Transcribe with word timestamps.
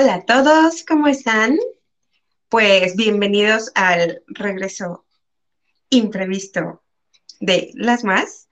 Hola 0.00 0.14
a 0.14 0.24
todos, 0.24 0.84
¿cómo 0.84 1.08
están? 1.08 1.58
Pues 2.48 2.94
bienvenidos 2.94 3.72
al 3.74 4.22
regreso 4.28 5.04
imprevisto 5.90 6.84
de 7.40 7.72
Las 7.74 8.04
Más. 8.04 8.48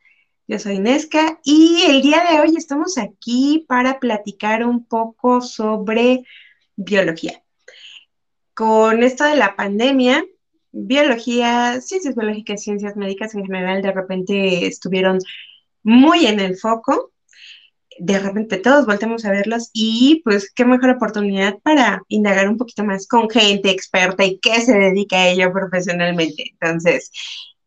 Yo 0.49 0.59
soy 0.59 0.81
Nesca 0.81 1.39
y 1.45 1.85
el 1.87 2.03
día 2.03 2.25
de 2.29 2.41
hoy 2.41 2.57
estamos 2.57 2.99
aquí 2.99 3.65
para 3.69 4.01
platicar 4.01 4.67
un 4.67 4.87
poco 4.87 5.41
sobre 5.41 6.25
biología. 6.75 7.45
Con 8.53 9.05
esto 9.05 9.23
de 9.23 9.37
la 9.37 9.55
pandemia, 9.55 10.25
biología, 10.73 11.81
ciencias 11.81 12.17
biológicas, 12.17 12.65
ciencias 12.65 12.97
médicas 12.97 13.37
en 13.37 13.45
general 13.45 13.83
de 13.83 13.93
repente 13.93 14.67
estuvieron 14.67 15.21
muy 15.85 16.27
en 16.27 16.41
el 16.41 16.57
foco 16.57 17.13
de 17.99 18.19
repente 18.19 18.59
todos 18.59 18.87
voltemos 18.87 19.25
a 19.25 19.31
verlos 19.31 19.71
y 19.73 20.21
pues 20.25 20.53
qué 20.53 20.65
mejor 20.65 20.91
oportunidad 20.91 21.59
para 21.63 22.03
indagar 22.09 22.49
un 22.49 22.57
poquito 22.57 22.85
más 22.85 23.07
con 23.07 23.29
gente 23.31 23.71
experta 23.71 24.25
y 24.25 24.39
que 24.39 24.61
se 24.61 24.77
dedica 24.77 25.17
a 25.17 25.29
ello 25.29 25.53
profesionalmente. 25.53 26.45
Entonces, 26.53 27.11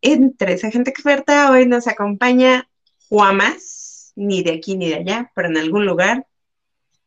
entre 0.01 0.53
esa 0.53 0.71
gente 0.71 0.89
experta, 0.89 1.51
hoy 1.51 1.65
nos 1.65 1.87
acompaña 1.87 2.69
Juamas, 3.09 4.13
ni 4.15 4.43
de 4.43 4.53
aquí 4.53 4.77
ni 4.77 4.89
de 4.89 4.95
allá, 4.95 5.31
pero 5.35 5.49
en 5.49 5.57
algún 5.57 5.85
lugar. 5.85 6.25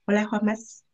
Hola, 0.06 0.26
Juamas. 0.26 0.84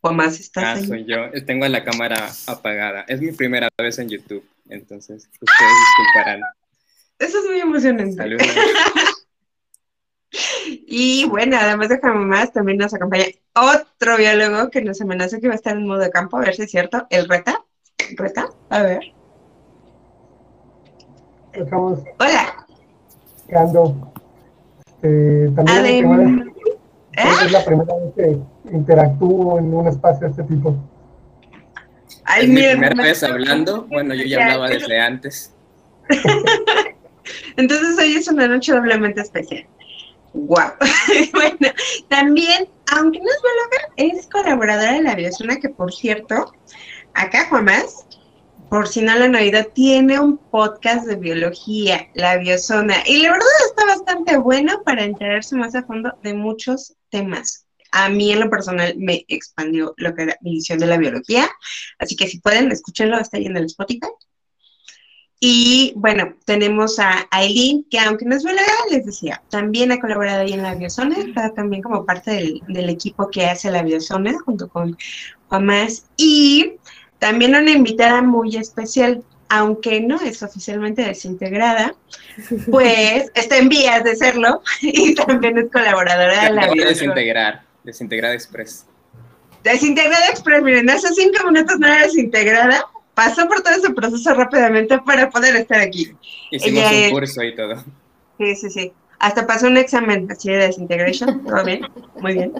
Juamas, 0.00 0.40
¿estás 0.40 0.80
ah, 0.80 0.84
soy 0.84 1.04
yo. 1.04 1.30
Tengo 1.46 1.66
la 1.68 1.84
cámara 1.84 2.28
apagada. 2.48 3.02
Es 3.06 3.20
mi 3.20 3.30
primera 3.30 3.68
vez 3.78 4.00
en 4.00 4.08
YouTube, 4.08 4.44
entonces 4.68 5.28
ustedes 5.40 5.72
disculparán. 5.86 6.40
Eso 7.20 7.38
es 7.38 7.44
muy 7.44 7.60
emocionante. 7.60 8.16
Saludos. 8.16 8.46
Y 10.94 11.24
bueno, 11.24 11.56
además 11.58 11.88
de 11.88 11.98
más, 12.02 12.52
también 12.52 12.76
nos 12.76 12.92
acompaña 12.92 13.24
otro 13.54 14.18
biólogo 14.18 14.68
que 14.68 14.82
nos 14.82 15.00
amenaza 15.00 15.40
que 15.40 15.48
va 15.48 15.54
a 15.54 15.56
estar 15.56 15.74
en 15.74 15.86
modo 15.86 16.00
de 16.00 16.10
campo, 16.10 16.36
a 16.36 16.40
ver 16.40 16.54
si 16.54 16.64
es 16.64 16.70
cierto. 16.70 17.06
El 17.08 17.30
Reta. 17.30 17.64
Reta, 18.14 18.50
a 18.68 18.82
ver. 18.82 19.00
Hola. 22.18 22.66
¿Qué 23.48 23.56
ando? 23.56 24.12
Eh, 25.02 25.50
también 25.56 26.52
¿Eh? 27.16 27.22
es 27.46 27.52
la 27.52 27.64
primera 27.64 27.94
vez 27.94 28.12
que 28.14 28.38
interactúo 28.70 29.60
en 29.60 29.72
un 29.72 29.88
espacio 29.88 30.26
de 30.26 30.30
este 30.32 30.42
tipo. 30.42 30.76
Ay, 32.24 32.44
es 32.44 32.48
mi 32.50 32.68
primera 32.68 33.02
vez 33.02 33.22
hablando. 33.22 33.86
Bueno, 33.86 34.12
yo 34.12 34.24
ya 34.24 34.44
hablaba 34.44 34.68
desde 34.68 35.00
antes. 35.00 35.54
Entonces 37.56 37.98
hoy 37.98 38.12
es 38.12 38.28
una 38.28 38.46
noche 38.46 38.74
doblemente 38.74 39.22
especial. 39.22 39.66
Wow. 40.34 40.72
bueno, 41.32 41.74
también, 42.08 42.68
aunque 42.90 43.18
no 43.18 43.26
es 43.26 43.42
bióloga, 43.42 43.92
es 43.96 44.26
colaboradora 44.28 44.94
de 44.94 45.02
la 45.02 45.14
Biozona, 45.14 45.56
que 45.56 45.68
por 45.68 45.92
cierto, 45.92 46.52
acá 47.14 47.48
Juanás, 47.48 48.06
por 48.70 48.88
si 48.88 49.02
no 49.02 49.14
lo 49.16 49.24
han 49.24 49.34
oído, 49.34 49.64
tiene 49.74 50.18
un 50.18 50.38
podcast 50.38 51.06
de 51.06 51.16
biología, 51.16 52.08
la 52.14 52.38
Biozona, 52.38 52.96
y 53.06 53.22
la 53.22 53.32
verdad 53.32 53.46
está 53.66 53.84
bastante 53.84 54.38
bueno 54.38 54.82
para 54.84 55.04
enterarse 55.04 55.54
más 55.56 55.74
a 55.74 55.82
fondo 55.82 56.16
de 56.22 56.32
muchos 56.32 56.94
temas. 57.10 57.66
A 57.90 58.08
mí 58.08 58.32
en 58.32 58.40
lo 58.40 58.48
personal 58.48 58.94
me 58.96 59.26
expandió 59.28 59.92
lo 59.98 60.14
que 60.14 60.22
era 60.22 60.38
mi 60.40 60.52
visión 60.52 60.78
de 60.78 60.86
la 60.86 60.96
biología, 60.96 61.46
así 61.98 62.16
que 62.16 62.26
si 62.26 62.40
pueden, 62.40 62.72
escúchenlo, 62.72 63.18
está 63.20 63.36
ahí 63.36 63.44
en 63.44 63.58
el 63.58 63.66
Spotify. 63.66 64.08
Y 65.44 65.92
bueno, 65.96 66.34
tenemos 66.44 67.00
a 67.00 67.26
Aileen, 67.32 67.84
que 67.90 67.98
aunque 67.98 68.24
no 68.24 68.36
es 68.36 68.44
bióloga, 68.44 68.64
les 68.92 69.04
decía, 69.04 69.42
también 69.50 69.90
ha 69.90 69.98
colaborado 69.98 70.42
ahí 70.42 70.52
en 70.52 70.62
la 70.62 70.76
Biozona, 70.76 71.16
está 71.18 71.52
también 71.52 71.82
como 71.82 72.06
parte 72.06 72.60
del, 72.68 72.88
equipo 72.88 73.28
que 73.28 73.46
hace 73.46 73.68
la 73.68 73.82
Biozona 73.82 74.38
junto 74.44 74.68
con 74.68 74.96
Juan 75.48 75.66
Más. 75.66 76.04
Y 76.16 76.74
también 77.18 77.56
una 77.56 77.72
invitada 77.72 78.22
muy 78.22 78.54
especial, 78.54 79.24
aunque 79.48 80.00
no 80.00 80.14
es 80.20 80.44
oficialmente 80.44 81.02
desintegrada, 81.02 81.92
pues 82.70 83.28
está 83.34 83.56
en 83.56 83.68
vías 83.68 84.04
de 84.04 84.14
serlo 84.14 84.62
y 84.80 85.16
también 85.16 85.58
es 85.58 85.72
colaboradora 85.72 86.44
de 86.44 86.50
la 86.52 86.68
Biozona. 86.68 86.90
Desintegrar, 86.90 87.62
Desintegrada 87.82 88.34
Express. 88.34 88.86
Desintegrada 89.64 90.28
Express, 90.28 90.62
miren, 90.62 90.88
hace 90.88 91.12
cinco 91.12 91.50
minutos 91.50 91.80
no 91.80 91.88
era 91.88 92.02
desintegrada, 92.02 92.86
pasó 93.14 93.46
por 93.48 93.62
todo 93.62 93.74
ese 93.74 93.90
proceso 93.90 94.34
rápidamente 94.34 94.98
para 95.00 95.30
poder 95.30 95.56
estar 95.56 95.80
aquí. 95.80 96.12
Hicimos 96.50 96.84
un 96.90 97.10
curso 97.10 97.42
y 97.42 97.54
todo. 97.54 97.76
Sí, 98.38 98.56
sí, 98.56 98.70
sí. 98.70 98.92
Hasta 99.18 99.46
pasó 99.46 99.68
un 99.68 99.76
examen 99.76 100.30
así 100.30 100.50
de 100.50 100.56
desintegration. 100.56 101.44
Todo 101.44 101.64
bien, 101.64 101.86
muy 102.20 102.34
bien. 102.34 102.52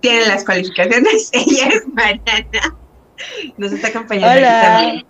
Tiene 0.00 0.26
las 0.26 0.44
cualificaciones. 0.44 1.30
Ella 1.32 1.68
es 1.68 1.86
Mariana. 1.88 2.76
Nos 3.56 3.72
está 3.72 3.88
acompañando 3.88 4.38
Hola. 4.38 4.60
también. 4.62 5.06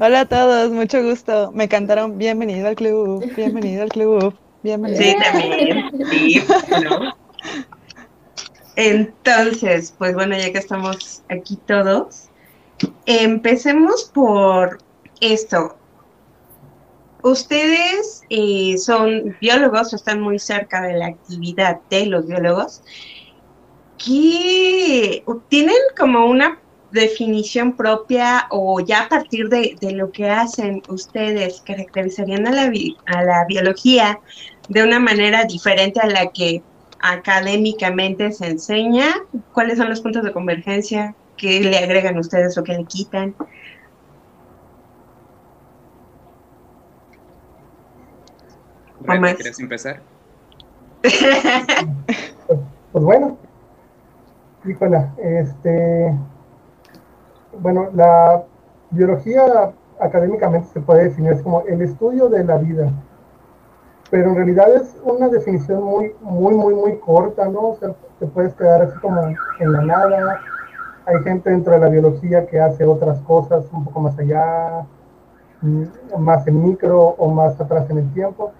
Hola 0.00 0.20
a 0.20 0.24
todos, 0.26 0.72
mucho 0.72 1.02
gusto. 1.02 1.52
Me 1.52 1.68
cantaron 1.68 2.18
bienvenido 2.18 2.66
al 2.66 2.74
club, 2.74 3.24
bienvenido 3.36 3.84
al 3.84 3.90
club, 3.90 4.36
bienvenido. 4.62 5.00
Sí, 5.00 5.16
también. 5.22 5.90
Sí, 6.10 6.44
¿no? 6.82 7.14
Entonces, 8.76 9.94
pues 9.96 10.14
bueno, 10.14 10.36
ya 10.36 10.50
que 10.50 10.58
estamos 10.58 11.22
aquí 11.28 11.56
todos, 11.64 12.28
Empecemos 13.06 14.04
por 14.12 14.78
esto. 15.20 15.76
Ustedes 17.22 18.22
eh, 18.28 18.76
son 18.78 19.36
biólogos 19.40 19.92
o 19.92 19.96
están 19.96 20.20
muy 20.20 20.38
cerca 20.38 20.82
de 20.82 20.94
la 20.94 21.06
actividad 21.06 21.80
de 21.88 22.06
los 22.06 22.26
biólogos 22.26 22.82
que 23.96 25.24
tienen 25.48 25.76
como 25.96 26.26
una 26.26 26.60
definición 26.90 27.76
propia 27.76 28.46
o 28.50 28.78
ya 28.80 29.04
a 29.04 29.08
partir 29.08 29.48
de, 29.48 29.76
lo 29.92 30.12
que 30.12 30.28
hacen 30.28 30.82
ustedes 30.88 31.62
caracterizarían 31.62 32.46
a 32.46 32.52
la, 32.52 32.72
a 33.06 33.22
la 33.22 33.44
biología 33.46 34.20
de 34.68 34.82
una 34.82 35.00
manera 35.00 35.44
diferente 35.44 36.00
a 36.00 36.06
la 36.06 36.30
que 36.30 36.62
académicamente 37.00 38.32
se 38.32 38.46
enseña? 38.46 39.14
¿Cuáles 39.52 39.78
son 39.78 39.90
los 39.90 40.00
puntos 40.00 40.24
de 40.24 40.32
convergencia? 40.32 41.14
¿Qué 41.36 41.60
le 41.60 41.78
agregan 41.78 42.18
ustedes 42.18 42.56
o 42.58 42.62
qué 42.62 42.74
le 42.74 42.84
quitan? 42.84 43.34
¿Quieres 49.04 49.60
empezar? 49.60 50.00
pues, 52.92 53.04
bueno, 53.04 53.36
híjola, 54.64 55.12
este, 55.18 56.16
bueno, 57.58 57.90
la 57.94 58.42
biología 58.90 59.72
académicamente 60.00 60.68
se 60.72 60.80
puede 60.80 61.04
definir 61.04 61.42
como 61.42 61.60
el 61.62 61.82
estudio 61.82 62.30
de 62.30 62.44
la 62.44 62.56
vida, 62.56 62.90
pero 64.10 64.30
en 64.30 64.36
realidad 64.36 64.74
es 64.74 64.96
una 65.02 65.28
definición 65.28 65.82
muy, 65.82 66.14
muy, 66.20 66.54
muy, 66.54 66.74
muy 66.74 66.98
corta, 66.98 67.46
¿no? 67.48 67.70
O 67.70 67.76
sea, 67.76 67.94
te 68.18 68.26
puedes 68.26 68.54
quedar 68.54 68.82
así 68.82 68.98
como 69.00 69.20
en 69.60 69.72
la 69.72 69.82
nada, 69.82 70.40
hay 71.06 71.22
gente 71.22 71.50
dentro 71.50 71.72
de 71.72 71.78
la 71.80 71.88
biología 71.88 72.46
que 72.46 72.60
hace 72.60 72.84
otras 72.84 73.20
cosas 73.20 73.64
un 73.72 73.84
poco 73.84 74.00
más 74.00 74.18
allá, 74.18 74.86
mm, 75.60 75.84
más 76.18 76.46
en 76.46 76.62
micro 76.62 77.00
o 77.00 77.28
más 77.30 77.60
atrás 77.60 77.88
en 77.90 77.98
el 77.98 78.12
tiempo. 78.12 78.52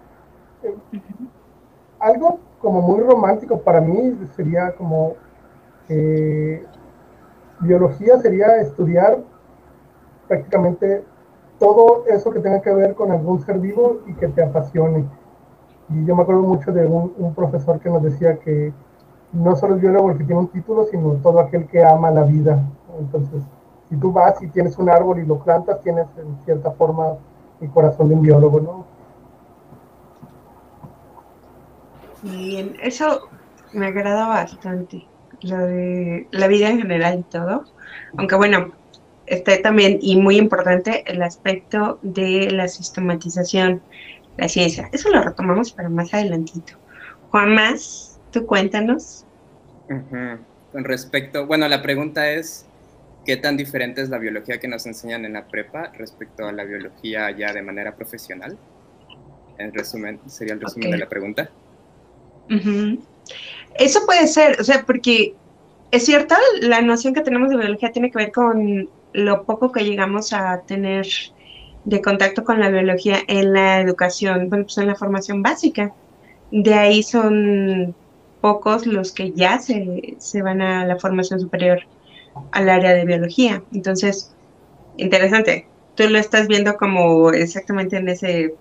Algo 1.98 2.38
como 2.60 2.82
muy 2.82 3.00
romántico 3.00 3.58
para 3.60 3.80
mí 3.80 4.18
sería 4.36 4.72
como 4.72 5.14
biología 7.60 8.18
sería 8.18 8.56
estudiar 8.56 9.18
prácticamente 10.28 11.04
todo 11.58 12.04
eso 12.08 12.30
que 12.30 12.40
tenga 12.40 12.62
que 12.62 12.72
ver 12.72 12.94
con 12.94 13.12
algún 13.12 13.40
ser 13.42 13.58
vivo 13.58 14.00
y 14.06 14.14
que 14.14 14.28
te 14.28 14.42
apasione. 14.42 15.04
Y 15.90 16.04
yo 16.06 16.16
me 16.16 16.22
acuerdo 16.22 16.42
mucho 16.42 16.72
de 16.72 16.86
un 16.86 17.34
profesor 17.34 17.78
que 17.80 17.90
nos 17.90 18.02
decía 18.02 18.38
que 18.38 18.72
no 19.34 19.56
solo 19.56 19.74
el 19.74 19.80
biólogo 19.80 20.12
el 20.12 20.18
que 20.18 20.24
tiene 20.24 20.40
un 20.40 20.48
título, 20.48 20.86
sino 20.90 21.12
todo 21.14 21.40
aquel 21.40 21.66
que 21.66 21.84
ama 21.84 22.10
la 22.10 22.22
vida. 22.22 22.62
Entonces, 22.98 23.42
si 23.88 23.96
tú 23.96 24.12
vas 24.12 24.40
y 24.42 24.48
tienes 24.48 24.78
un 24.78 24.88
árbol 24.88 25.18
y 25.18 25.26
lo 25.26 25.38
plantas, 25.38 25.82
tienes 25.82 26.06
en 26.16 26.36
cierta 26.44 26.70
forma 26.72 27.16
el 27.60 27.70
corazón 27.70 28.08
de 28.08 28.14
un 28.14 28.22
biólogo, 28.22 28.60
¿no? 28.60 28.84
Bien, 32.22 32.76
eso 32.82 33.28
me 33.72 33.86
agrada 33.86 34.28
bastante, 34.28 35.06
lo 35.42 35.58
de 35.58 36.26
la 36.30 36.46
vida 36.46 36.70
en 36.70 36.78
general 36.78 37.18
y 37.18 37.22
todo. 37.24 37.64
Aunque 38.16 38.36
bueno, 38.36 38.72
está 39.26 39.60
también, 39.60 39.98
y 40.00 40.16
muy 40.16 40.38
importante, 40.38 41.04
el 41.06 41.22
aspecto 41.22 41.98
de 42.02 42.50
la 42.50 42.68
sistematización, 42.68 43.82
la 44.36 44.48
ciencia. 44.48 44.88
Eso 44.92 45.10
lo 45.10 45.22
retomamos 45.22 45.72
para 45.72 45.88
más 45.88 46.14
adelantito. 46.14 46.74
Juan 47.30 47.54
Más, 47.54 48.18
tú 48.30 48.46
cuéntanos. 48.46 49.23
Con 49.88 50.84
respecto, 50.84 51.46
bueno, 51.46 51.68
la 51.68 51.82
pregunta 51.82 52.30
es, 52.30 52.66
¿qué 53.24 53.36
tan 53.36 53.56
diferente 53.56 54.02
es 54.02 54.08
la 54.08 54.18
biología 54.18 54.58
que 54.58 54.68
nos 54.68 54.86
enseñan 54.86 55.24
en 55.24 55.34
la 55.34 55.46
prepa 55.46 55.92
respecto 55.96 56.46
a 56.46 56.52
la 56.52 56.64
biología 56.64 57.30
ya 57.30 57.52
de 57.52 57.62
manera 57.62 57.94
profesional? 57.94 58.56
En 59.58 59.72
resumen, 59.72 60.18
sería 60.26 60.54
el 60.54 60.60
resumen 60.60 60.90
de 60.90 60.98
la 60.98 61.08
pregunta. 61.08 61.50
Eso 63.78 64.04
puede 64.06 64.26
ser, 64.26 64.60
o 64.60 64.64
sea, 64.64 64.84
porque 64.84 65.34
es 65.90 66.04
cierto, 66.04 66.34
la 66.60 66.82
noción 66.82 67.14
que 67.14 67.20
tenemos 67.20 67.50
de 67.50 67.56
biología 67.56 67.92
tiene 67.92 68.10
que 68.10 68.18
ver 68.18 68.32
con 68.32 68.88
lo 69.12 69.44
poco 69.44 69.70
que 69.70 69.84
llegamos 69.84 70.32
a 70.32 70.60
tener 70.62 71.06
de 71.84 72.02
contacto 72.02 72.42
con 72.42 72.58
la 72.58 72.68
biología 72.68 73.18
en 73.28 73.52
la 73.52 73.80
educación, 73.80 74.48
bueno, 74.48 74.64
pues 74.64 74.78
en 74.78 74.88
la 74.88 74.96
formación 74.96 75.42
básica. 75.42 75.94
De 76.50 76.74
ahí 76.74 77.02
son 77.02 77.94
pocos 78.44 78.84
los 78.84 79.12
que 79.12 79.32
ya 79.32 79.58
se, 79.58 80.16
se 80.18 80.42
van 80.42 80.60
a 80.60 80.84
la 80.84 80.98
formación 80.98 81.40
superior 81.40 81.80
al 82.52 82.68
área 82.68 82.92
de 82.92 83.06
biología. 83.06 83.62
Entonces, 83.72 84.34
interesante. 84.98 85.66
Tú 85.94 86.06
lo 86.10 86.18
estás 86.18 86.46
viendo 86.46 86.76
como 86.76 87.30
exactamente 87.30 87.96
en 87.96 88.06
ese 88.10 88.54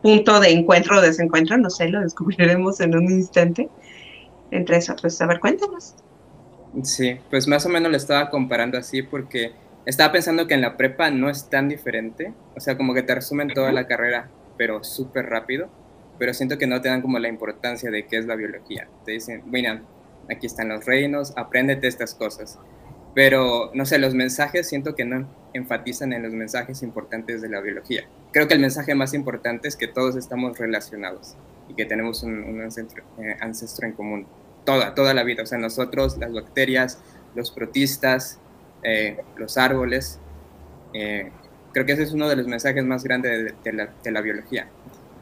punto 0.00 0.40
de 0.40 0.52
encuentro 0.52 0.96
o 0.96 1.02
desencuentro, 1.02 1.58
no 1.58 1.68
sé, 1.68 1.90
lo 1.90 2.00
descubriremos 2.00 2.80
en 2.80 2.96
un 2.96 3.04
instante. 3.10 3.68
Entre 4.50 4.78
eso, 4.78 4.96
pues 4.98 5.20
a 5.20 5.26
ver, 5.26 5.40
cuéntanos. 5.40 5.94
Sí, 6.82 7.18
pues 7.28 7.46
más 7.46 7.66
o 7.66 7.68
menos 7.68 7.90
lo 7.90 7.98
estaba 7.98 8.30
comparando 8.30 8.78
así 8.78 9.02
porque 9.02 9.52
estaba 9.84 10.10
pensando 10.10 10.46
que 10.46 10.54
en 10.54 10.62
la 10.62 10.78
prepa 10.78 11.10
no 11.10 11.28
es 11.28 11.50
tan 11.50 11.68
diferente, 11.68 12.32
o 12.56 12.60
sea, 12.60 12.78
como 12.78 12.94
que 12.94 13.02
te 13.02 13.14
resumen 13.14 13.48
toda 13.48 13.72
la 13.72 13.86
carrera, 13.86 14.30
pero 14.56 14.82
súper 14.84 15.26
rápido, 15.26 15.68
pero 16.18 16.34
siento 16.34 16.58
que 16.58 16.66
no 16.66 16.80
te 16.80 16.88
dan 16.88 17.02
como 17.02 17.18
la 17.18 17.28
importancia 17.28 17.90
de 17.90 18.06
qué 18.06 18.18
es 18.18 18.26
la 18.26 18.36
biología. 18.36 18.88
Te 19.04 19.12
dicen, 19.12 19.42
mira, 19.46 19.82
aquí 20.30 20.46
están 20.46 20.68
los 20.68 20.84
reinos, 20.84 21.32
apréndete 21.36 21.86
estas 21.86 22.14
cosas. 22.14 22.58
Pero, 23.14 23.70
no 23.74 23.86
sé, 23.86 23.98
los 23.98 24.14
mensajes 24.14 24.68
siento 24.68 24.94
que 24.94 25.04
no 25.04 25.28
enfatizan 25.54 26.12
en 26.12 26.22
los 26.22 26.32
mensajes 26.32 26.82
importantes 26.82 27.42
de 27.42 27.48
la 27.48 27.60
biología. 27.60 28.04
Creo 28.32 28.46
que 28.46 28.54
el 28.54 28.60
mensaje 28.60 28.94
más 28.94 29.14
importante 29.14 29.66
es 29.68 29.76
que 29.76 29.88
todos 29.88 30.14
estamos 30.16 30.58
relacionados 30.58 31.36
y 31.68 31.74
que 31.74 31.84
tenemos 31.84 32.22
un, 32.22 32.60
ancestro, 32.60 33.02
eh, 33.18 33.36
ancestro 33.40 33.86
en 33.86 33.94
común. 33.94 34.26
Toda, 34.64 34.94
toda 34.94 35.14
la 35.14 35.24
vida. 35.24 35.42
O 35.42 35.46
sea, 35.46 35.58
nosotros, 35.58 36.18
las 36.18 36.32
bacterias, 36.32 37.00
los 37.34 37.50
protistas, 37.50 38.38
eh, 38.82 39.16
los 39.36 39.56
árboles. 39.58 40.18
Eh, 40.92 41.30
creo 41.72 41.86
que 41.86 41.92
ese 41.92 42.02
es 42.02 42.12
uno 42.12 42.28
de 42.28 42.36
los 42.36 42.46
mensajes 42.46 42.84
más 42.84 43.04
grandes 43.04 43.54
de, 43.64 43.72
la, 44.10 44.20
biología. 44.20 44.68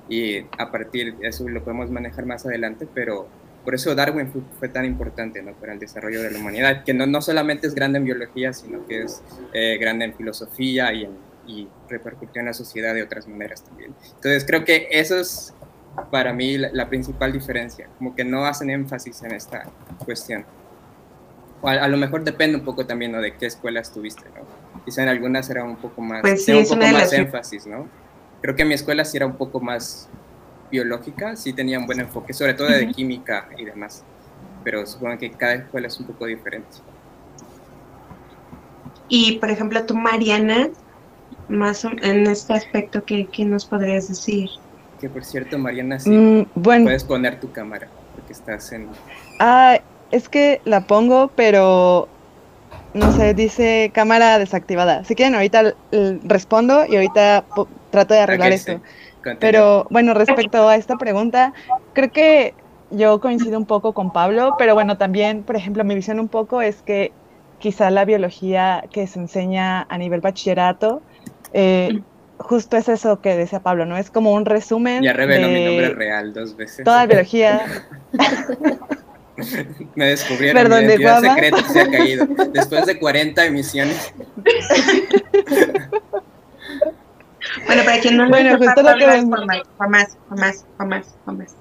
Y 0.08 0.38
a 0.58 0.70
partir 0.70 1.16
de 1.16 1.28
eso 1.28 1.48
lo 1.48 1.62
podemos 1.62 1.90
manejar 1.90 2.26
más 2.26 2.46
adelante, 2.46 2.86
pero 2.92 3.28
por 3.64 3.74
eso 3.74 3.94
Darwin 3.94 4.30
fue, 4.58 4.68
tan 4.68 4.84
importante 4.84 5.42
¿no? 5.42 5.52
para 5.54 5.72
el 5.72 5.80
desarrollo 5.80 6.22
de 6.22 6.30
la 6.30 6.38
humanidad, 6.38 6.84
que 6.84 6.94
no, 6.94 7.06
no 7.06 7.20
solamente 7.20 7.66
es 7.66 7.74
grande 7.74 7.98
en 7.98 8.04
biología, 8.04 8.52
sino 8.52 8.86
que 8.86 9.02
es 9.02 9.22
eh, 9.52 9.76
grande 9.78 10.04
en 10.04 10.14
filosofía 10.14 10.92
y, 10.92 11.08
y 11.48 11.68
repercutió 11.88 12.40
en 12.40 12.46
la 12.46 12.54
sociedad 12.54 12.94
de 12.94 13.02
otras 13.02 13.26
maneras 13.26 13.64
también. 13.64 13.92
Entonces 14.14 14.44
creo 14.46 14.64
que 14.64 14.86
eso 14.92 15.18
es 15.18 15.52
para 16.12 16.32
mí 16.32 16.58
la, 16.58 16.70
la 16.72 16.88
principal 16.88 17.32
diferencia, 17.32 17.88
como 17.98 18.14
que 18.14 18.24
no 18.24 18.46
hacen 18.46 18.70
énfasis 18.70 19.22
en 19.22 19.32
esta 19.32 19.64
cuestión 20.04 20.44
a, 21.62 21.88
lo 21.88 21.96
mejor 21.96 22.24
depende 22.24 22.58
un 22.58 22.64
poco 22.64 22.86
también 22.86 23.12
de 23.12 23.34
qué 23.34 23.46
escuela 23.46 23.80
estuviste, 23.80 24.24
¿no? 24.34 24.46
Quizá 24.84 25.02
en 25.02 25.08
algunas 25.08 25.48
era 25.50 25.64
un 25.64 25.76
poco 25.76 26.00
más, 26.00 26.20
pues 26.20 26.46
un 26.48 26.64
poco 26.64 26.76
más 26.76 27.12
énfasis, 27.12 27.66
¿no? 27.66 27.88
Creo 28.40 28.54
que 28.54 28.64
mi 28.64 28.74
escuela 28.74 29.04
sí 29.04 29.16
era 29.16 29.26
un 29.26 29.36
poco 29.36 29.60
más 29.60 30.08
biológica, 30.70 31.36
sí 31.36 31.52
tenía 31.52 31.78
un 31.78 31.86
buen 31.86 32.00
enfoque, 32.00 32.32
sobre 32.32 32.54
todo 32.54 32.68
de 32.68 32.90
química 32.90 33.48
y 33.56 33.64
demás, 33.64 34.04
pero 34.64 34.86
supongo 34.86 35.18
que 35.18 35.30
cada 35.30 35.54
escuela 35.54 35.88
es 35.88 35.98
un 35.98 36.06
poco 36.06 36.26
diferente. 36.26 36.78
Y, 39.08 39.38
por 39.38 39.50
ejemplo, 39.50 39.84
tú, 39.86 39.94
Mariana, 39.94 40.68
más 41.48 41.84
en 41.84 42.26
este 42.26 42.54
aspecto, 42.54 43.04
¿qué, 43.04 43.26
qué 43.26 43.44
nos 43.44 43.64
podrías 43.64 44.08
decir? 44.08 44.50
Que, 45.00 45.08
por 45.08 45.24
cierto, 45.24 45.58
Mariana, 45.58 46.00
sí, 46.00 46.10
mm, 46.10 46.62
puedes 46.62 47.04
poner 47.04 47.38
tu 47.38 47.52
cámara, 47.52 47.88
porque 48.14 48.32
estás 48.32 48.72
en... 48.72 48.88
Ah, 49.38 49.78
es 50.10 50.28
que 50.28 50.60
la 50.64 50.86
pongo, 50.86 51.28
pero 51.36 52.08
no 52.94 53.12
sé, 53.12 53.34
dice 53.34 53.90
cámara 53.94 54.38
desactivada. 54.38 55.04
Si 55.04 55.14
quieren, 55.14 55.34
ahorita 55.34 55.74
respondo 56.24 56.86
y 56.86 56.96
ahorita 56.96 57.44
trato 57.90 58.14
de 58.14 58.20
arreglar 58.20 58.52
esto. 58.52 58.80
Pero 59.40 59.86
bueno, 59.90 60.14
respecto 60.14 60.68
a 60.68 60.76
esta 60.76 60.96
pregunta, 60.96 61.52
creo 61.92 62.12
que 62.12 62.54
yo 62.90 63.20
coincido 63.20 63.58
un 63.58 63.66
poco 63.66 63.92
con 63.92 64.12
Pablo, 64.12 64.54
pero 64.58 64.74
bueno, 64.74 64.96
también, 64.96 65.42
por 65.42 65.56
ejemplo, 65.56 65.82
mi 65.84 65.94
visión 65.94 66.20
un 66.20 66.28
poco 66.28 66.62
es 66.62 66.82
que 66.82 67.12
quizá 67.58 67.90
la 67.90 68.04
biología 68.04 68.84
que 68.92 69.06
se 69.06 69.18
enseña 69.18 69.82
a 69.88 69.98
nivel 69.98 70.20
bachillerato, 70.20 71.02
eh, 71.52 72.00
justo 72.38 72.76
es 72.76 72.88
eso 72.88 73.20
que 73.20 73.36
decía 73.36 73.60
Pablo, 73.60 73.86
¿no? 73.86 73.96
Es 73.96 74.10
como 74.10 74.32
un 74.32 74.44
resumen. 74.44 75.02
Ya 75.02 75.12
reveló 75.12 75.48
mi 75.48 75.64
nombre 75.64 75.88
real 75.90 76.32
dos 76.32 76.56
veces. 76.56 76.84
Toda 76.84 76.98
la 76.98 77.06
biología. 77.06 77.66
Me 79.94 80.06
descubrieron 80.06 80.62
Perdón, 80.62 80.86
mi 80.86 80.92
identidad 80.92 81.20
secreta 81.20 81.62
se 81.68 81.80
ha 81.80 81.90
caído. 81.90 82.26
Después 82.54 82.86
de 82.86 82.98
40 82.98 83.44
emisiones. 83.44 84.14
Bueno, 87.64 87.82
para 87.84 88.00
quien 88.00 88.16
no 88.16 88.24
lo 88.24 88.30
bueno, 88.30 88.58
justo 88.58 88.82
lo 88.82 88.96
que 88.96 89.06
jamás, 89.78 90.16
jamás, 90.28 90.66
jamás, 90.78 91.18
jamás. 91.24 91.56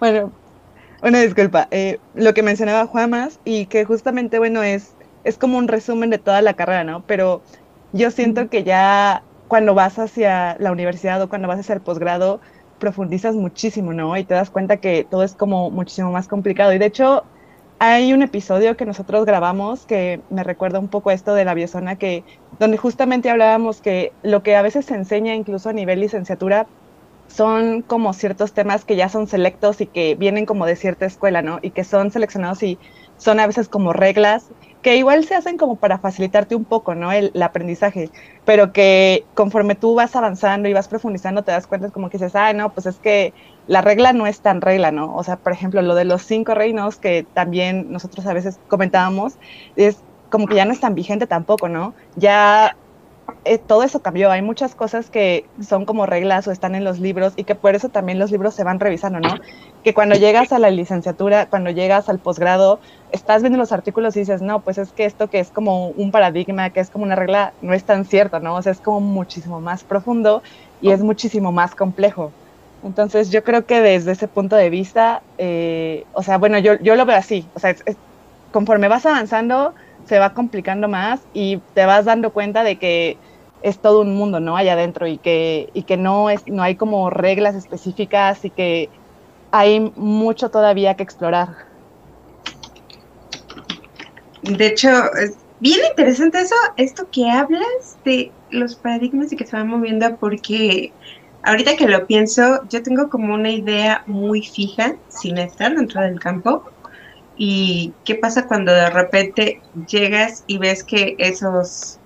bueno, 0.00 0.32
una 1.02 1.20
disculpa. 1.20 1.68
Eh, 1.70 1.98
lo 2.14 2.34
que 2.34 2.42
mencionaba 2.42 2.86
Juamas 2.86 3.40
y 3.44 3.66
que 3.66 3.84
justamente, 3.84 4.38
bueno, 4.38 4.62
es, 4.62 4.96
es 5.24 5.38
como 5.38 5.58
un 5.58 5.68
resumen 5.68 6.10
de 6.10 6.18
toda 6.18 6.42
la 6.42 6.54
carrera, 6.54 6.84
¿no? 6.84 7.04
Pero 7.06 7.42
yo 7.92 8.10
siento 8.10 8.48
que 8.48 8.64
ya 8.64 9.24
cuando 9.48 9.74
vas 9.74 9.98
hacia 9.98 10.56
la 10.58 10.72
universidad 10.72 11.20
o 11.22 11.28
cuando 11.28 11.48
vas 11.48 11.60
hacia 11.60 11.74
el 11.74 11.82
posgrado, 11.82 12.40
profundizas 12.78 13.34
muchísimo, 13.34 13.92
¿no? 13.92 14.16
Y 14.16 14.24
te 14.24 14.34
das 14.34 14.50
cuenta 14.50 14.78
que 14.78 15.04
todo 15.04 15.24
es 15.24 15.34
como 15.34 15.70
muchísimo 15.70 16.12
más 16.12 16.28
complicado. 16.28 16.72
Y 16.72 16.78
de 16.78 16.86
hecho, 16.86 17.24
hay 17.82 18.12
un 18.12 18.20
episodio 18.22 18.76
que 18.76 18.84
nosotros 18.84 19.24
grabamos 19.24 19.86
que 19.86 20.20
me 20.28 20.44
recuerda 20.44 20.78
un 20.78 20.88
poco 20.88 21.10
esto 21.10 21.34
de 21.34 21.46
la 21.46 21.54
biosona, 21.54 21.96
que, 21.96 22.24
donde 22.58 22.76
justamente 22.76 23.30
hablábamos 23.30 23.80
que 23.80 24.12
lo 24.22 24.42
que 24.42 24.54
a 24.54 24.60
veces 24.60 24.84
se 24.84 24.94
enseña 24.94 25.34
incluso 25.34 25.70
a 25.70 25.72
nivel 25.72 26.00
licenciatura 26.00 26.66
son 27.26 27.80
como 27.80 28.12
ciertos 28.12 28.52
temas 28.52 28.84
que 28.84 28.96
ya 28.96 29.08
son 29.08 29.26
selectos 29.26 29.80
y 29.80 29.86
que 29.86 30.14
vienen 30.14 30.44
como 30.44 30.66
de 30.66 30.76
cierta 30.76 31.06
escuela, 31.06 31.40
¿no? 31.40 31.58
Y 31.62 31.70
que 31.70 31.84
son 31.84 32.10
seleccionados 32.10 32.62
y 32.62 32.78
son 33.16 33.40
a 33.40 33.46
veces 33.46 33.68
como 33.68 33.94
reglas 33.94 34.50
que 34.82 34.96
igual 34.96 35.24
se 35.24 35.34
hacen 35.34 35.56
como 35.56 35.76
para 35.76 35.98
facilitarte 35.98 36.54
un 36.56 36.64
poco, 36.64 36.94
¿no? 36.94 37.12
El, 37.12 37.32
aprendizaje, 37.42 38.10
pero 38.44 38.72
que 38.72 39.24
conforme 39.34 39.74
tú 39.74 39.94
vas 39.94 40.16
avanzando 40.16 40.68
y 40.68 40.74
vas 40.74 40.88
profundizando 40.88 41.44
te 41.44 41.52
das 41.52 41.66
cuenta 41.66 41.90
como 41.90 42.10
que 42.10 42.18
dices, 42.18 42.34
ah, 42.34 42.52
no, 42.52 42.72
pues 42.74 42.86
es 42.86 42.98
que 42.98 43.32
la 43.66 43.80
regla 43.80 44.12
no 44.12 44.26
es 44.26 44.40
tan 44.40 44.60
regla, 44.60 44.90
¿no? 44.90 45.14
O 45.14 45.22
sea, 45.22 45.36
por 45.36 45.52
ejemplo, 45.52 45.82
lo 45.82 45.94
de 45.94 46.04
los 46.04 46.22
cinco 46.22 46.54
reinos 46.54 46.96
que 46.96 47.26
también 47.34 47.92
nosotros 47.92 48.26
a 48.26 48.32
veces 48.32 48.58
comentábamos, 48.68 49.34
es 49.76 49.98
como 50.30 50.46
que 50.46 50.54
ya 50.54 50.64
no 50.64 50.72
es 50.72 50.80
tan 50.80 50.94
vigente 50.94 51.26
tampoco, 51.26 51.68
¿no? 51.68 51.94
Ya 52.16 52.76
eh, 53.44 53.58
todo 53.58 53.82
eso 53.82 54.00
cambió. 54.00 54.30
Hay 54.30 54.42
muchas 54.42 54.74
cosas 54.74 55.10
que 55.10 55.46
son 55.60 55.84
como 55.84 56.06
reglas 56.06 56.46
o 56.48 56.52
están 56.52 56.74
en 56.74 56.84
los 56.84 56.98
libros 56.98 57.32
y 57.36 57.44
que 57.44 57.54
por 57.54 57.74
eso 57.74 57.88
también 57.88 58.18
los 58.18 58.30
libros 58.30 58.54
se 58.54 58.64
van 58.64 58.80
revisando, 58.80 59.20
¿no? 59.20 59.34
Que 59.84 59.94
cuando 59.94 60.14
llegas 60.14 60.52
a 60.52 60.58
la 60.58 60.70
licenciatura, 60.70 61.46
cuando 61.46 61.70
llegas 61.70 62.08
al 62.08 62.18
posgrado, 62.18 62.80
estás 63.12 63.42
viendo 63.42 63.58
los 63.58 63.72
artículos 63.72 64.16
y 64.16 64.20
dices, 64.20 64.42
no, 64.42 64.60
pues 64.60 64.78
es 64.78 64.92
que 64.92 65.04
esto 65.04 65.28
que 65.28 65.40
es 65.40 65.50
como 65.50 65.88
un 65.88 66.10
paradigma, 66.10 66.70
que 66.70 66.80
es 66.80 66.90
como 66.90 67.04
una 67.04 67.16
regla, 67.16 67.54
no 67.60 67.74
es 67.74 67.84
tan 67.84 68.04
cierto, 68.04 68.40
¿no? 68.40 68.56
O 68.56 68.62
sea, 68.62 68.72
es 68.72 68.80
como 68.80 69.00
muchísimo 69.00 69.60
más 69.60 69.84
profundo 69.84 70.42
y 70.80 70.90
es 70.90 71.02
muchísimo 71.02 71.52
más 71.52 71.74
complejo. 71.74 72.32
Entonces 72.82 73.30
yo 73.30 73.44
creo 73.44 73.66
que 73.66 73.80
desde 73.80 74.12
ese 74.12 74.26
punto 74.26 74.56
de 74.56 74.70
vista, 74.70 75.22
eh, 75.38 76.04
o 76.12 76.22
sea, 76.22 76.38
bueno, 76.38 76.58
yo, 76.58 76.78
yo 76.80 76.96
lo 76.96 77.04
veo 77.04 77.16
así, 77.16 77.46
o 77.54 77.58
sea, 77.58 77.74
conforme 78.52 78.88
vas 78.88 79.04
avanzando, 79.04 79.74
se 80.06 80.18
va 80.18 80.32
complicando 80.32 80.88
más 80.88 81.20
y 81.34 81.58
te 81.74 81.84
vas 81.84 82.06
dando 82.06 82.32
cuenta 82.32 82.64
de 82.64 82.76
que 82.76 83.18
es 83.62 83.78
todo 83.78 84.00
un 84.00 84.14
mundo, 84.16 84.40
¿no? 84.40 84.56
Allá 84.56 84.72
adentro 84.72 85.06
y 85.06 85.18
que, 85.18 85.68
y 85.74 85.82
que 85.82 85.96
no, 85.96 86.30
es, 86.30 86.46
no 86.46 86.62
hay 86.62 86.76
como 86.76 87.10
reglas 87.10 87.54
específicas 87.54 88.44
y 88.44 88.50
que 88.50 88.88
hay 89.50 89.92
mucho 89.96 90.50
todavía 90.50 90.94
que 90.94 91.02
explorar. 91.02 91.48
De 94.42 94.66
hecho, 94.66 94.88
es 95.14 95.36
bien 95.60 95.80
interesante 95.90 96.40
eso, 96.40 96.54
esto 96.76 97.06
que 97.10 97.28
hablas 97.30 97.98
de 98.04 98.32
los 98.50 98.74
paradigmas 98.74 99.32
y 99.32 99.36
que 99.36 99.46
se 99.46 99.56
van 99.56 99.68
moviendo 99.68 100.16
porque 100.16 100.92
ahorita 101.42 101.76
que 101.76 101.88
lo 101.88 102.06
pienso, 102.06 102.60
yo 102.68 102.82
tengo 102.82 103.08
como 103.08 103.34
una 103.34 103.50
idea 103.50 104.02
muy 104.06 104.42
fija 104.42 104.96
sin 105.08 105.38
estar 105.38 105.74
dentro 105.74 106.00
del 106.02 106.18
campo 106.20 106.64
¿Y 107.42 107.94
qué 108.04 108.16
pasa 108.16 108.46
cuando 108.46 108.70
de 108.70 108.90
repente 108.90 109.62
llegas 109.88 110.44
y 110.46 110.58
ves 110.58 110.84
que 110.84 111.16
esos 111.18 111.98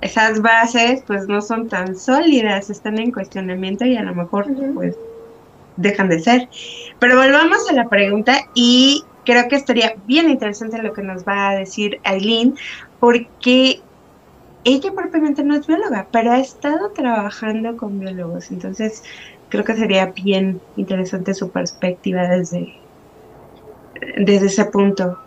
esas 0.00 0.42
bases 0.42 1.04
pues 1.06 1.28
no 1.28 1.40
son 1.40 1.68
tan 1.68 1.94
sólidas, 1.94 2.68
están 2.68 2.98
en 2.98 3.12
cuestionamiento 3.12 3.84
y 3.84 3.96
a 3.96 4.02
lo 4.02 4.12
mejor 4.12 4.48
pues 4.74 4.96
dejan 5.76 6.08
de 6.08 6.18
ser. 6.18 6.48
Pero 6.98 7.16
volvamos 7.16 7.70
a 7.70 7.74
la 7.74 7.88
pregunta 7.88 8.40
y 8.56 9.04
creo 9.24 9.46
que 9.46 9.54
estaría 9.54 9.94
bien 10.06 10.28
interesante 10.28 10.82
lo 10.82 10.92
que 10.92 11.02
nos 11.02 11.22
va 11.22 11.50
a 11.50 11.54
decir 11.54 12.00
Aileen, 12.02 12.56
porque 12.98 13.82
ella 14.64 14.92
propiamente 14.92 15.42
no 15.42 15.54
es 15.54 15.66
bióloga, 15.66 16.06
pero 16.10 16.32
ha 16.32 16.38
estado 16.38 16.90
trabajando 16.90 17.76
con 17.76 17.98
biólogos. 17.98 18.50
Entonces, 18.50 19.02
creo 19.48 19.64
que 19.64 19.74
sería 19.74 20.06
bien 20.06 20.60
interesante 20.76 21.34
su 21.34 21.50
perspectiva 21.50 22.28
desde, 22.28 22.74
desde 24.16 24.46
ese 24.46 24.64
punto. 24.66 25.18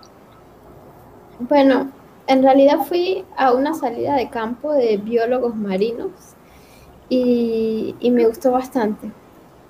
Bueno, 1.40 1.92
en 2.28 2.44
realidad 2.44 2.80
fui 2.88 3.26
a 3.36 3.54
una 3.54 3.74
salida 3.74 4.16
de 4.16 4.30
campo 4.30 4.74
de 4.74 4.98
biólogos 4.98 5.56
marinos 5.56 6.12
y, 7.10 7.96
y 8.00 8.12
me 8.12 8.26
gustó 8.26 8.52
bastante. 8.52 9.12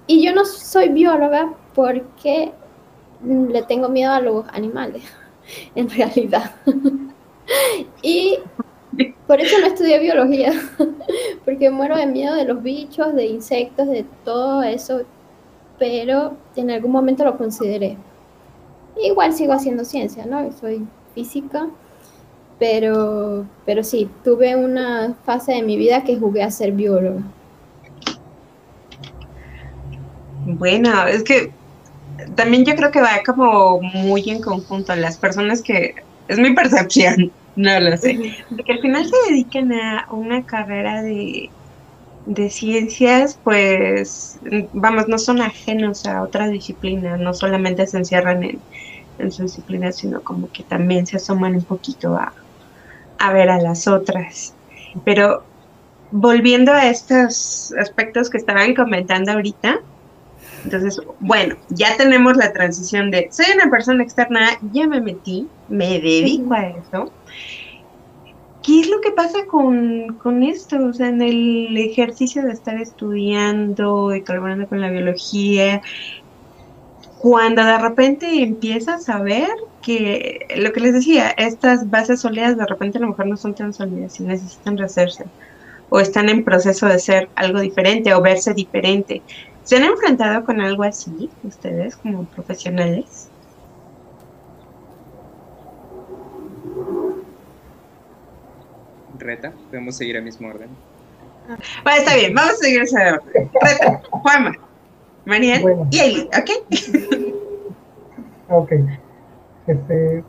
Y 0.07 0.23
yo 0.23 0.33
no 0.33 0.45
soy 0.45 0.89
bióloga 0.89 1.53
porque 1.73 2.53
le 3.23 3.63
tengo 3.63 3.89
miedo 3.89 4.11
a 4.11 4.21
los 4.21 4.47
animales, 4.49 5.03
en 5.75 5.89
realidad. 5.89 6.51
y 8.01 8.39
por 9.27 9.41
eso 9.41 9.59
no 9.59 9.67
estudié 9.67 9.99
biología, 9.99 10.53
porque 11.45 11.69
muero 11.69 11.97
de 11.97 12.05
miedo 12.05 12.35
de 12.35 12.45
los 12.45 12.61
bichos, 12.61 13.13
de 13.15 13.25
insectos, 13.25 13.87
de 13.87 14.05
todo 14.23 14.63
eso, 14.63 15.01
pero 15.79 16.37
en 16.55 16.71
algún 16.71 16.91
momento 16.91 17.23
lo 17.23 17.37
consideré. 17.37 17.97
Igual 19.01 19.33
sigo 19.33 19.53
haciendo 19.53 19.83
ciencia, 19.83 20.25
¿no? 20.25 20.51
Soy 20.53 20.85
física, 21.13 21.67
pero, 22.59 23.45
pero 23.65 23.83
sí, 23.83 24.09
tuve 24.23 24.55
una 24.55 25.15
fase 25.25 25.53
de 25.53 25.63
mi 25.63 25.75
vida 25.75 26.03
que 26.03 26.17
jugué 26.17 26.43
a 26.43 26.51
ser 26.51 26.71
bióloga. 26.71 27.21
Bueno, 30.45 31.07
es 31.07 31.23
que 31.23 31.51
también 32.35 32.63
yo 32.63 32.75
creo 32.75 32.91
que 32.91 33.01
va 33.01 33.21
como 33.25 33.81
muy 33.81 34.29
en 34.29 34.41
conjunto 34.41 34.95
las 34.95 35.17
personas 35.17 35.61
que, 35.61 35.95
es 36.27 36.39
mi 36.39 36.53
percepción, 36.55 37.31
no 37.55 37.79
lo 37.79 37.97
sé, 37.97 38.19
porque 38.49 38.73
al 38.73 38.79
final 38.79 39.05
se 39.05 39.15
dedican 39.31 39.71
a 39.73 40.07
una 40.11 40.45
carrera 40.45 41.01
de, 41.01 41.51
de 42.25 42.49
ciencias, 42.49 43.39
pues, 43.43 44.39
vamos, 44.73 45.07
no 45.07 45.17
son 45.17 45.41
ajenos 45.41 46.05
a 46.05 46.23
otra 46.23 46.49
disciplina, 46.49 47.17
no 47.17 47.33
solamente 47.33 47.87
se 47.87 47.97
encierran 47.97 48.43
en, 48.43 48.61
en 49.19 49.31
su 49.31 49.43
disciplina, 49.43 49.91
sino 49.91 50.21
como 50.23 50.51
que 50.51 50.63
también 50.63 51.07
se 51.07 51.17
asoman 51.17 51.55
un 51.55 51.63
poquito 51.63 52.15
a, 52.15 52.33
a 53.19 53.33
ver 53.33 53.49
a 53.49 53.61
las 53.61 53.87
otras. 53.87 54.53
Pero 55.03 55.45
volviendo 56.11 56.73
a 56.73 56.87
estos 56.87 57.73
aspectos 57.79 58.29
que 58.29 58.37
estaban 58.37 58.75
comentando 58.75 59.31
ahorita, 59.31 59.79
entonces, 60.63 60.99
bueno, 61.19 61.55
ya 61.69 61.95
tenemos 61.97 62.37
la 62.37 62.51
transición 62.51 63.11
de 63.11 63.29
soy 63.31 63.45
una 63.55 63.69
persona 63.69 64.03
externa, 64.03 64.49
ya 64.71 64.87
me 64.87 64.99
metí, 64.99 65.47
me 65.67 65.99
dedico 65.99 66.53
a 66.53 66.67
eso. 66.69 67.13
¿Qué 68.65 68.79
es 68.79 68.89
lo 68.89 68.99
que 68.99 69.11
pasa 69.11 69.45
con, 69.45 70.17
con 70.17 70.41
esto? 70.41 70.83
O 70.87 70.93
sea, 70.93 71.09
en 71.09 71.21
el 71.21 71.77
ejercicio 71.77 72.43
de 72.43 72.51
estar 72.51 72.81
estudiando 72.81 74.15
y 74.15 74.23
colaborando 74.23 74.67
con 74.67 74.81
la 74.81 74.89
biología, 74.89 75.83
cuando 77.19 77.63
de 77.63 77.77
repente 77.77 78.41
empiezas 78.41 79.07
a 79.09 79.19
ver 79.21 79.49
que 79.83 80.47
lo 80.57 80.73
que 80.73 80.79
les 80.79 80.93
decía, 80.93 81.29
estas 81.37 81.89
bases 81.91 82.21
sólidas 82.21 82.57
de 82.57 82.65
repente 82.65 82.97
a 82.97 83.01
lo 83.01 83.09
mejor 83.09 83.27
no 83.27 83.37
son 83.37 83.53
tan 83.53 83.71
sólidas 83.71 84.19
y 84.19 84.23
necesitan 84.23 84.77
rehacerse 84.77 85.25
o 85.89 85.99
están 85.99 86.29
en 86.29 86.43
proceso 86.43 86.87
de 86.87 86.97
ser 86.97 87.29
algo 87.35 87.59
diferente 87.59 88.15
o 88.15 88.21
verse 88.21 88.55
diferente. 88.55 89.21
¿Se 89.63 89.77
han 89.77 89.83
enfrentado 89.83 90.43
con 90.43 90.59
algo 90.59 90.83
así 90.83 91.29
ustedes 91.43 91.97
como 91.97 92.25
profesionales? 92.25 93.29
Reta, 99.19 99.51
podemos 99.69 99.95
seguir 99.95 100.15
el 100.17 100.23
mismo 100.23 100.47
orden. 100.49 100.69
Bueno, 101.83 101.99
está 101.99 102.15
bien, 102.15 102.33
vamos 102.33 102.53
a 102.53 102.55
seguir 102.55 102.81
ese 102.81 102.97
orden. 102.97 103.49
Reta, 103.61 104.01
Juanma, 104.09 104.51
Mariel 105.25 105.61
Bueno. 105.61 105.87
y 105.91 105.99
Eli, 105.99 106.29
¿ok? 106.37 107.29
Ok. 108.49 108.71
Este, 109.67 110.23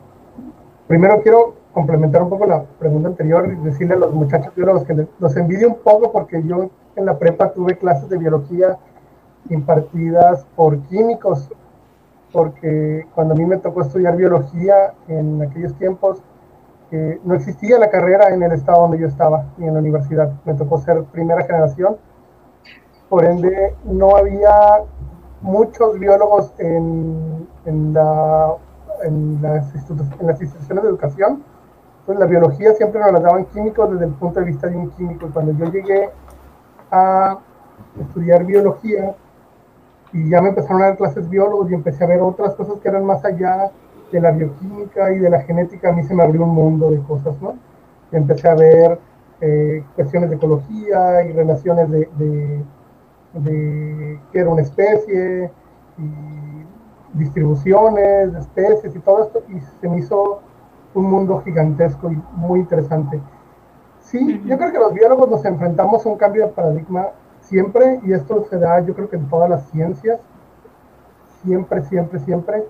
primero 0.87 1.21
quiero 1.21 1.55
complementar 1.73 2.23
un 2.23 2.29
poco 2.29 2.45
la 2.47 2.63
pregunta 2.79 3.09
anterior 3.09 3.47
y 3.51 3.63
decirle 3.65 3.93
a 3.93 3.97
los 3.97 4.13
muchachos 4.13 4.53
biólogos 4.55 4.83
que 4.85 4.93
les- 4.95 5.07
los 5.19 5.35
envidio 5.37 5.67
un 5.69 5.77
poco 5.79 6.11
porque 6.11 6.41
yo 6.43 6.71
en 6.95 7.05
la 7.05 7.19
prepa 7.19 7.51
tuve 7.53 7.77
clases 7.77 8.09
de 8.09 8.17
biología 8.17 8.77
impartidas 9.49 10.45
por 10.55 10.79
químicos, 10.87 11.49
porque 12.31 13.05
cuando 13.13 13.33
a 13.35 13.37
mí 13.37 13.45
me 13.45 13.57
tocó 13.57 13.81
estudiar 13.83 14.17
biología 14.17 14.93
en 15.07 15.41
aquellos 15.43 15.73
tiempos, 15.75 16.17
eh, 16.91 17.19
no 17.23 17.35
existía 17.35 17.77
la 17.79 17.89
carrera 17.89 18.29
en 18.29 18.41
el 18.43 18.51
estado 18.53 18.81
donde 18.81 18.99
yo 18.99 19.07
estaba, 19.07 19.45
ni 19.57 19.67
en 19.67 19.73
la 19.73 19.79
universidad. 19.79 20.31
Me 20.45 20.53
tocó 20.53 20.77
ser 20.79 21.03
primera 21.05 21.43
generación. 21.43 21.97
Por 23.09 23.25
ende, 23.25 23.75
no 23.85 24.15
había 24.15 24.51
muchos 25.41 25.99
biólogos 25.99 26.53
en, 26.57 27.47
en, 27.65 27.93
la- 27.93 28.55
en 29.03 29.41
las, 29.41 29.73
instituciones 29.75 30.83
de 30.83 30.89
educación. 30.89 31.43
Entonces, 31.99 32.19
la 32.19 32.25
biología 32.25 32.73
siempre 32.73 33.01
nos 33.01 33.11
la 33.11 33.19
daban 33.19 33.45
químicos 33.45 33.91
desde 33.91 34.05
el 34.05 34.13
punto 34.13 34.39
de 34.39 34.45
vista 34.45 34.67
de 34.67 34.77
un 34.77 34.89
químico. 34.91 35.27
Y 35.27 35.29
cuando 35.29 35.51
yo 35.53 35.65
llegué 35.71 36.09
a 36.91 37.37
estudiar 37.99 38.45
biología, 38.45 39.13
y 40.13 40.29
ya 40.29 40.41
me 40.41 40.49
empezaron 40.49 40.81
a 40.81 40.85
dar 40.85 40.97
clases 40.97 41.29
biólogos 41.29 41.69
y 41.69 41.73
empecé 41.73 42.03
a 42.03 42.07
ver 42.07 42.21
otras 42.21 42.55
cosas 42.55 42.79
que 42.79 42.87
eran 42.87 43.05
más 43.05 43.23
allá 43.25 43.71
de 44.11 44.21
la 44.21 44.31
bioquímica 44.31 45.11
y 45.11 45.19
de 45.19 45.29
la 45.29 45.41
genética, 45.41 45.89
a 45.89 45.91
mí 45.93 46.03
se 46.03 46.13
me 46.13 46.23
abrió 46.23 46.43
un 46.43 46.55
mundo 46.55 46.91
de 46.91 46.99
cosas, 47.01 47.35
¿no? 47.41 47.55
Y 48.11 48.15
empecé 48.15 48.47
a 48.47 48.55
ver 48.55 48.99
eh, 49.41 49.83
cuestiones 49.95 50.29
de 50.29 50.37
ecología 50.37 51.23
y 51.23 51.33
relaciones 51.33 51.89
de, 51.91 52.09
de, 52.17 52.63
de 53.33 54.19
qué 54.31 54.39
era 54.39 54.49
una 54.49 54.61
especie 54.61 55.51
y 55.97 57.17
distribuciones 57.17 58.33
de 58.33 58.39
especies 58.39 58.95
y 58.95 58.99
todo 58.99 59.23
esto, 59.23 59.43
y 59.49 59.59
se 59.81 59.89
me 59.89 59.99
hizo 59.99 60.41
un 60.93 61.09
mundo 61.09 61.41
gigantesco 61.43 62.11
y 62.11 62.21
muy 62.33 62.61
interesante. 62.61 63.19
Sí, 63.99 64.41
yo 64.45 64.57
creo 64.57 64.71
que 64.71 64.79
los 64.79 64.93
biólogos 64.93 65.29
nos 65.29 65.45
enfrentamos 65.45 66.05
a 66.05 66.09
un 66.09 66.17
cambio 66.17 66.47
de 66.47 66.53
paradigma 66.53 67.07
siempre, 67.41 67.99
y 68.03 68.13
esto 68.13 68.45
se 68.49 68.57
da 68.57 68.79
yo 68.79 68.93
creo 68.93 69.09
que 69.09 69.17
en 69.17 69.27
todas 69.27 69.49
las 69.49 69.67
ciencias, 69.69 70.19
siempre, 71.43 71.83
siempre, 71.83 72.19
siempre. 72.19 72.63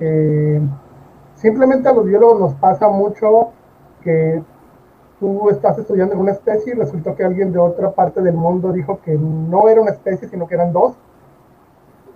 Eh, 0.00 0.60
simplemente 1.34 1.88
a 1.88 1.92
los 1.92 2.04
biólogos 2.04 2.40
nos 2.40 2.54
pasa 2.54 2.88
mucho 2.88 3.50
que 4.02 4.42
tú 5.18 5.50
estás 5.50 5.78
estudiando 5.78 6.18
una 6.18 6.32
especie 6.32 6.72
y 6.72 6.76
resultó 6.76 7.14
que 7.14 7.24
alguien 7.24 7.52
de 7.52 7.58
otra 7.58 7.90
parte 7.92 8.20
del 8.22 8.34
mundo 8.34 8.72
dijo 8.72 9.00
que 9.02 9.14
no 9.14 9.68
era 9.68 9.80
una 9.80 9.90
especie, 9.90 10.28
sino 10.28 10.46
que 10.46 10.54
eran 10.54 10.72
dos, 10.72 10.94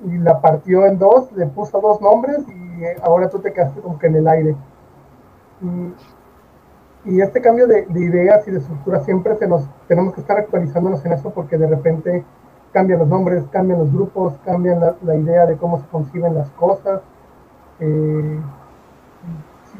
y 0.04 0.18
la 0.18 0.40
partió 0.40 0.86
en 0.86 0.98
dos, 0.98 1.30
le 1.32 1.46
puso 1.46 1.80
dos 1.80 2.00
nombres 2.00 2.38
y 2.48 2.84
eh, 2.84 2.96
ahora 3.02 3.28
tú 3.28 3.38
te 3.38 3.52
quedaste 3.52 3.80
como 3.80 3.98
que 3.98 4.06
en 4.06 4.16
el 4.16 4.28
aire. 4.28 4.56
Y, 7.04 7.20
este 7.20 7.40
cambio 7.40 7.66
de, 7.66 7.86
de 7.86 8.00
ideas 8.00 8.46
y 8.46 8.52
de 8.52 8.58
estructura 8.58 9.00
siempre 9.00 9.36
se 9.36 9.48
nos, 9.48 9.68
tenemos 9.88 10.14
que 10.14 10.20
estar 10.20 10.38
actualizándonos 10.38 11.04
en 11.04 11.12
eso 11.12 11.30
porque 11.30 11.58
de 11.58 11.66
repente 11.66 12.24
cambian 12.72 13.00
los 13.00 13.08
nombres, 13.08 13.44
cambian 13.50 13.80
los 13.80 13.92
grupos, 13.92 14.34
cambian 14.44 14.80
la 15.02 15.16
idea 15.16 15.46
de 15.46 15.56
cómo 15.56 15.78
se 15.78 15.86
conciben 15.86 16.34
las 16.34 16.50
cosas. 16.50 17.02
Eh, 17.84 18.40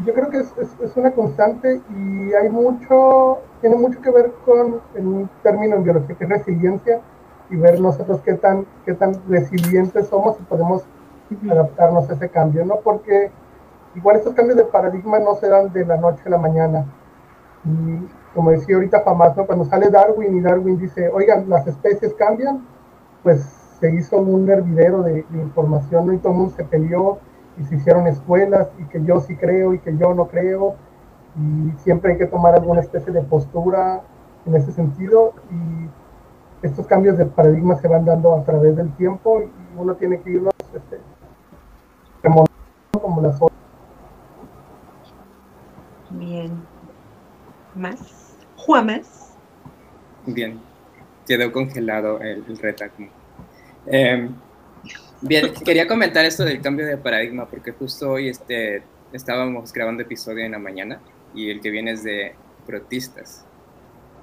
yo 0.05 0.15
creo 0.15 0.29
que 0.31 0.39
es, 0.39 0.53
es, 0.59 0.97
una 0.97 1.13
constante 1.13 1.81
y 1.91 2.33
hay 2.33 2.49
mucho, 2.49 3.39
tiene 3.61 3.77
mucho 3.77 4.01
que 4.01 4.11
ver 4.11 4.33
con 4.45 4.81
en 4.95 5.07
un 5.07 5.31
término 5.45 5.77
en 5.77 5.85
biología 5.85 6.17
que 6.17 6.25
es 6.25 6.31
resiliencia 6.31 7.01
y 7.51 7.57
ver 7.57 7.81
nosotros 7.81 8.21
qué 8.25 8.35
tan, 8.35 8.67
qué 8.85 8.95
tan 8.95 9.15
resilientes 9.29 10.09
somos 10.09 10.37
y 10.41 10.43
podemos 10.45 10.83
adaptarnos 11.49 12.11
a 12.11 12.15
ese 12.15 12.29
cambio, 12.29 12.65
¿no? 12.65 12.81
Porque 12.83 13.31
igual 13.95 14.17
estos 14.17 14.35
cambios 14.35 14.57
de 14.57 14.65
paradigma 14.65 15.21
no 15.21 15.37
se 15.37 15.49
dan 15.49 15.73
de 15.73 15.85
la 15.85 15.97
noche 15.97 16.23
a 16.27 16.31
la 16.31 16.39
mañana. 16.39 16.85
Y 17.65 18.09
como 18.35 18.51
decía 18.51 18.75
ahorita 18.75 19.03
Famas, 19.03 19.37
¿no? 19.37 19.47
cuando 19.47 19.65
sale 19.67 19.91
Darwin 19.91 20.37
y 20.37 20.41
Darwin 20.41 20.79
dice, 20.79 21.09
oigan, 21.11 21.49
las 21.49 21.67
especies 21.69 22.15
cambian, 22.15 22.67
pues 23.23 23.41
se 23.79 23.95
hizo 23.95 24.17
un 24.17 24.51
hervidero 24.51 25.03
de, 25.03 25.25
de 25.29 25.39
información 25.39 26.07
¿no? 26.07 26.13
y 26.13 26.19
todo 26.19 26.33
el 26.33 26.39
mundo 26.39 26.55
se 26.57 26.65
peleó 26.65 27.19
y 27.59 27.65
se 27.65 27.77
hicieron 27.77 28.07
escuelas 28.07 28.69
y 28.79 28.85
que 28.85 29.05
yo 29.05 29.21
sí 29.21 29.37
creo 29.37 29.75
y 29.75 29.79
que 29.79 29.97
yo 29.97 30.15
no 30.15 30.29
creo 30.29 30.77
y 31.37 31.73
siempre 31.83 32.13
hay 32.13 32.19
que 32.19 32.27
tomar 32.27 32.55
alguna 32.55 32.81
especie 32.81 33.13
de 33.13 33.23
postura 33.23 34.03
en 34.47 34.55
ese 34.55 34.73
sentido 34.73 35.35
y 35.51 36.67
estos 36.67 36.87
cambios 36.87 37.19
de 37.19 37.27
paradigma 37.27 37.77
se 37.77 37.89
van 37.89 38.05
dando 38.05 38.35
a 38.35 38.45
través 38.45 38.77
del 38.77 38.93
tiempo 38.97 39.43
y 39.43 39.51
uno 39.79 39.95
tiene 39.95 40.21
que 40.21 40.31
irnos 40.31 40.53
este, 40.75 40.99
remontando 42.23 43.01
como 43.01 43.21
las 43.21 43.35
otras. 43.37 43.59
Bien. 46.11 46.53
¿Más? 47.75 48.37
¿Juamas? 48.57 49.35
Bien. 50.27 50.61
Quedó 51.27 51.51
congelado 51.53 52.21
el, 52.21 52.45
el 52.47 52.59
retáculo. 52.59 53.09
Eh, 53.87 54.29
bien, 55.23 55.53
quería 55.65 55.87
comentar 55.87 56.25
esto 56.25 56.45
del 56.45 56.61
cambio 56.61 56.87
de 56.87 56.97
paradigma 56.97 57.47
porque 57.47 57.73
justo 57.73 58.11
hoy 58.11 58.29
este, 58.29 58.83
estábamos 59.13 59.73
grabando 59.73 60.03
episodio 60.03 60.45
en 60.45 60.53
la 60.53 60.59
mañana 60.59 61.01
y 61.35 61.51
el 61.51 61.61
que 61.61 61.71
viene 61.71 61.93
es 61.93 62.05
de 62.05 62.35
protistas. 62.67 63.45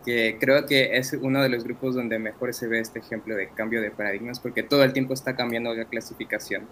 que 0.06 0.38
creo 0.40 0.66
que 0.66 0.98
es 0.98 1.14
uno 1.14 1.42
de 1.42 1.50
los 1.50 1.64
grupos 1.64 1.96
donde 1.96 2.20
mejor 2.20 2.54
se 2.54 2.68
ve 2.68 2.80
este 2.80 3.00
ejemplo 3.00 3.36
de 3.36 3.50
cambio 3.50 3.82
de 3.82 3.92
paradigmas, 3.92 4.40
porque 4.40 4.64
todo 4.64 4.84
el 4.84 4.94
tiempo 4.94 5.14
está 5.14 5.36
cambiando 5.36 5.74
la 5.74 5.86
clasificación. 5.86 6.68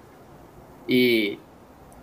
Y 0.87 1.39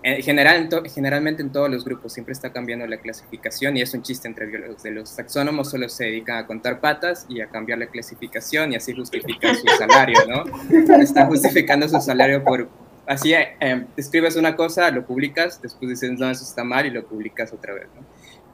en 0.07 0.23
general, 0.23 0.69
generalmente 0.95 1.41
en 1.41 1.51
todos 1.51 1.71
los 1.71 1.83
grupos 1.83 2.13
siempre 2.13 2.33
está 2.33 2.53
cambiando 2.53 2.87
la 2.87 2.99
clasificación 2.99 3.79
y 3.79 3.81
es 3.81 3.95
un 3.95 4.03
chiste 4.03 4.29
entre 4.29 4.45
biólogos. 4.45 4.83
De 4.83 4.91
los 4.91 5.17
taxónomos 5.17 5.71
solo 5.71 5.89
se 5.89 6.05
dedican 6.05 6.37
a 6.37 6.47
contar 6.47 6.79
patas 6.81 7.25
y 7.27 7.41
a 7.41 7.47
cambiar 7.47 7.79
la 7.79 7.87
clasificación 7.87 8.73
y 8.73 8.77
así 8.77 8.95
justificar 8.95 9.57
su 9.57 9.67
salario, 9.79 10.19
¿no? 10.29 10.99
Están 11.01 11.27
justificando 11.29 11.89
su 11.89 11.99
salario 12.03 12.45
por... 12.45 12.69
Así 13.07 13.33
eh, 13.33 13.87
escribes 13.97 14.37
una 14.37 14.57
cosa, 14.57 14.91
lo 14.91 15.07
publicas, 15.07 15.63
después 15.63 15.89
dices, 15.89 16.13
no, 16.19 16.31
eso 16.31 16.45
está 16.45 16.65
mal 16.65 16.85
y 16.85 16.91
lo 16.91 17.07
publicas 17.07 17.55
otra 17.55 17.73
vez, 17.73 17.87
¿no? 17.95 18.05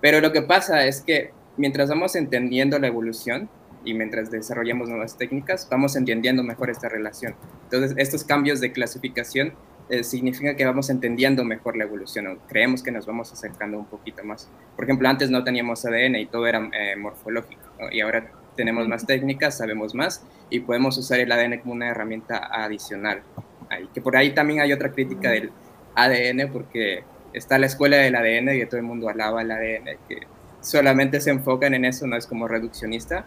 Pero 0.00 0.21
lo 0.21 0.30
que 0.30 0.42
pasa 0.42 0.87
es 0.87 1.00
que 1.00 1.33
mientras 1.57 1.88
vamos 1.88 2.14
entendiendo 2.14 2.78
la 2.78 2.87
evolución 2.87 3.50
y 3.85 3.95
mientras 3.95 4.30
desarrollamos 4.30 4.88
nuevas 4.88 5.16
técnicas, 5.19 5.66
vamos 5.69 5.97
entendiendo 5.97 6.45
mejor 6.45 6.71
esta 6.71 6.88
relación. 6.88 7.35
Entonces, 7.64 7.95
estos 7.97 8.23
cambios 8.23 8.61
de 8.61 8.71
clasificación 8.71 9.54
eh, 9.90 10.04
significa 10.04 10.54
que 10.54 10.64
vamos 10.64 10.88
entendiendo 10.88 11.44
mejor 11.44 11.76
la 11.76 11.85
evolución 11.85 12.26
o 12.28 12.38
creemos 12.47 12.82
que 12.82 12.92
nos 12.92 13.06
vamos 13.06 13.32
acercando 13.32 13.76
un 13.76 13.87
poquito 13.87 14.23
más. 14.23 14.49
Por 14.76 14.85
ejemplo, 14.85 15.09
antes 15.09 15.30
no 15.30 15.42
teníamos 15.42 15.85
ADN 15.85 16.16
y 16.16 16.26
todo 16.26 16.47
era 16.47 16.70
eh, 16.73 16.94
morfológico 16.97 17.61
y 17.90 18.00
ahora 18.00 18.30
tenemos 18.56 18.87
más 18.88 19.06
técnicas, 19.06 19.59
sabemos 19.59 19.94
más 19.94 20.25
y 20.49 20.61
podemos 20.61 20.97
usar 20.97 21.18
el 21.18 21.32
ADN 21.32 21.59
como 21.59 21.73
una 21.73 21.88
herramienta 21.88 22.50
adicional. 22.52 23.23
Ahí, 23.68 23.88
que 23.92 24.00
por 24.00 24.16
ahí 24.16 24.32
también 24.32 24.61
hay 24.61 24.73
otra 24.73 24.92
crítica 24.92 25.30
del 25.30 25.50
ADN 25.94 26.52
porque 26.52 27.02
está 27.32 27.59
la 27.59 27.66
escuela 27.66 27.97
del 27.97 28.14
ADN 28.14 28.54
y 28.54 28.66
todo 28.66 28.76
el 28.76 28.85
mundo 28.85 29.09
alaba 29.09 29.42
el 29.42 29.50
ADN, 29.50 29.99
que 30.09 30.20
solamente 30.61 31.20
se 31.20 31.30
enfocan 31.30 31.75
en 31.75 31.85
eso, 31.85 32.06
no 32.06 32.16
es 32.16 32.26
como 32.26 32.47
reduccionista, 32.49 33.25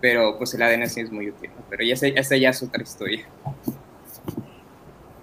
pero 0.00 0.36
pues 0.36 0.52
el 0.54 0.62
ADN 0.62 0.88
sí 0.88 1.00
es 1.00 1.10
muy 1.10 1.30
útil, 1.30 1.50
pero 1.70 1.84
ya 1.84 1.94
esa 1.94 2.36
ya 2.36 2.50
es 2.50 2.62
otra 2.62 2.82
historia. 2.82 3.24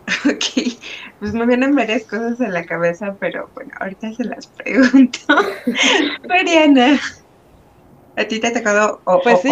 Ok, 0.25 0.73
pues 1.19 1.33
me 1.33 1.45
vienen 1.45 1.75
varias 1.75 2.03
cosas 2.03 2.39
en 2.39 2.53
la 2.53 2.65
cabeza, 2.65 3.15
pero 3.19 3.49
bueno, 3.53 3.71
ahorita 3.79 4.13
se 4.13 4.23
las 4.23 4.47
pregunto. 4.47 5.19
Mariana, 6.27 6.99
¿a 8.17 8.23
ti 8.25 8.39
te 8.39 8.47
ha 8.47 8.53
tocado 8.53 9.01
o, 9.05 9.21
pues 9.21 9.41
sí. 9.41 9.49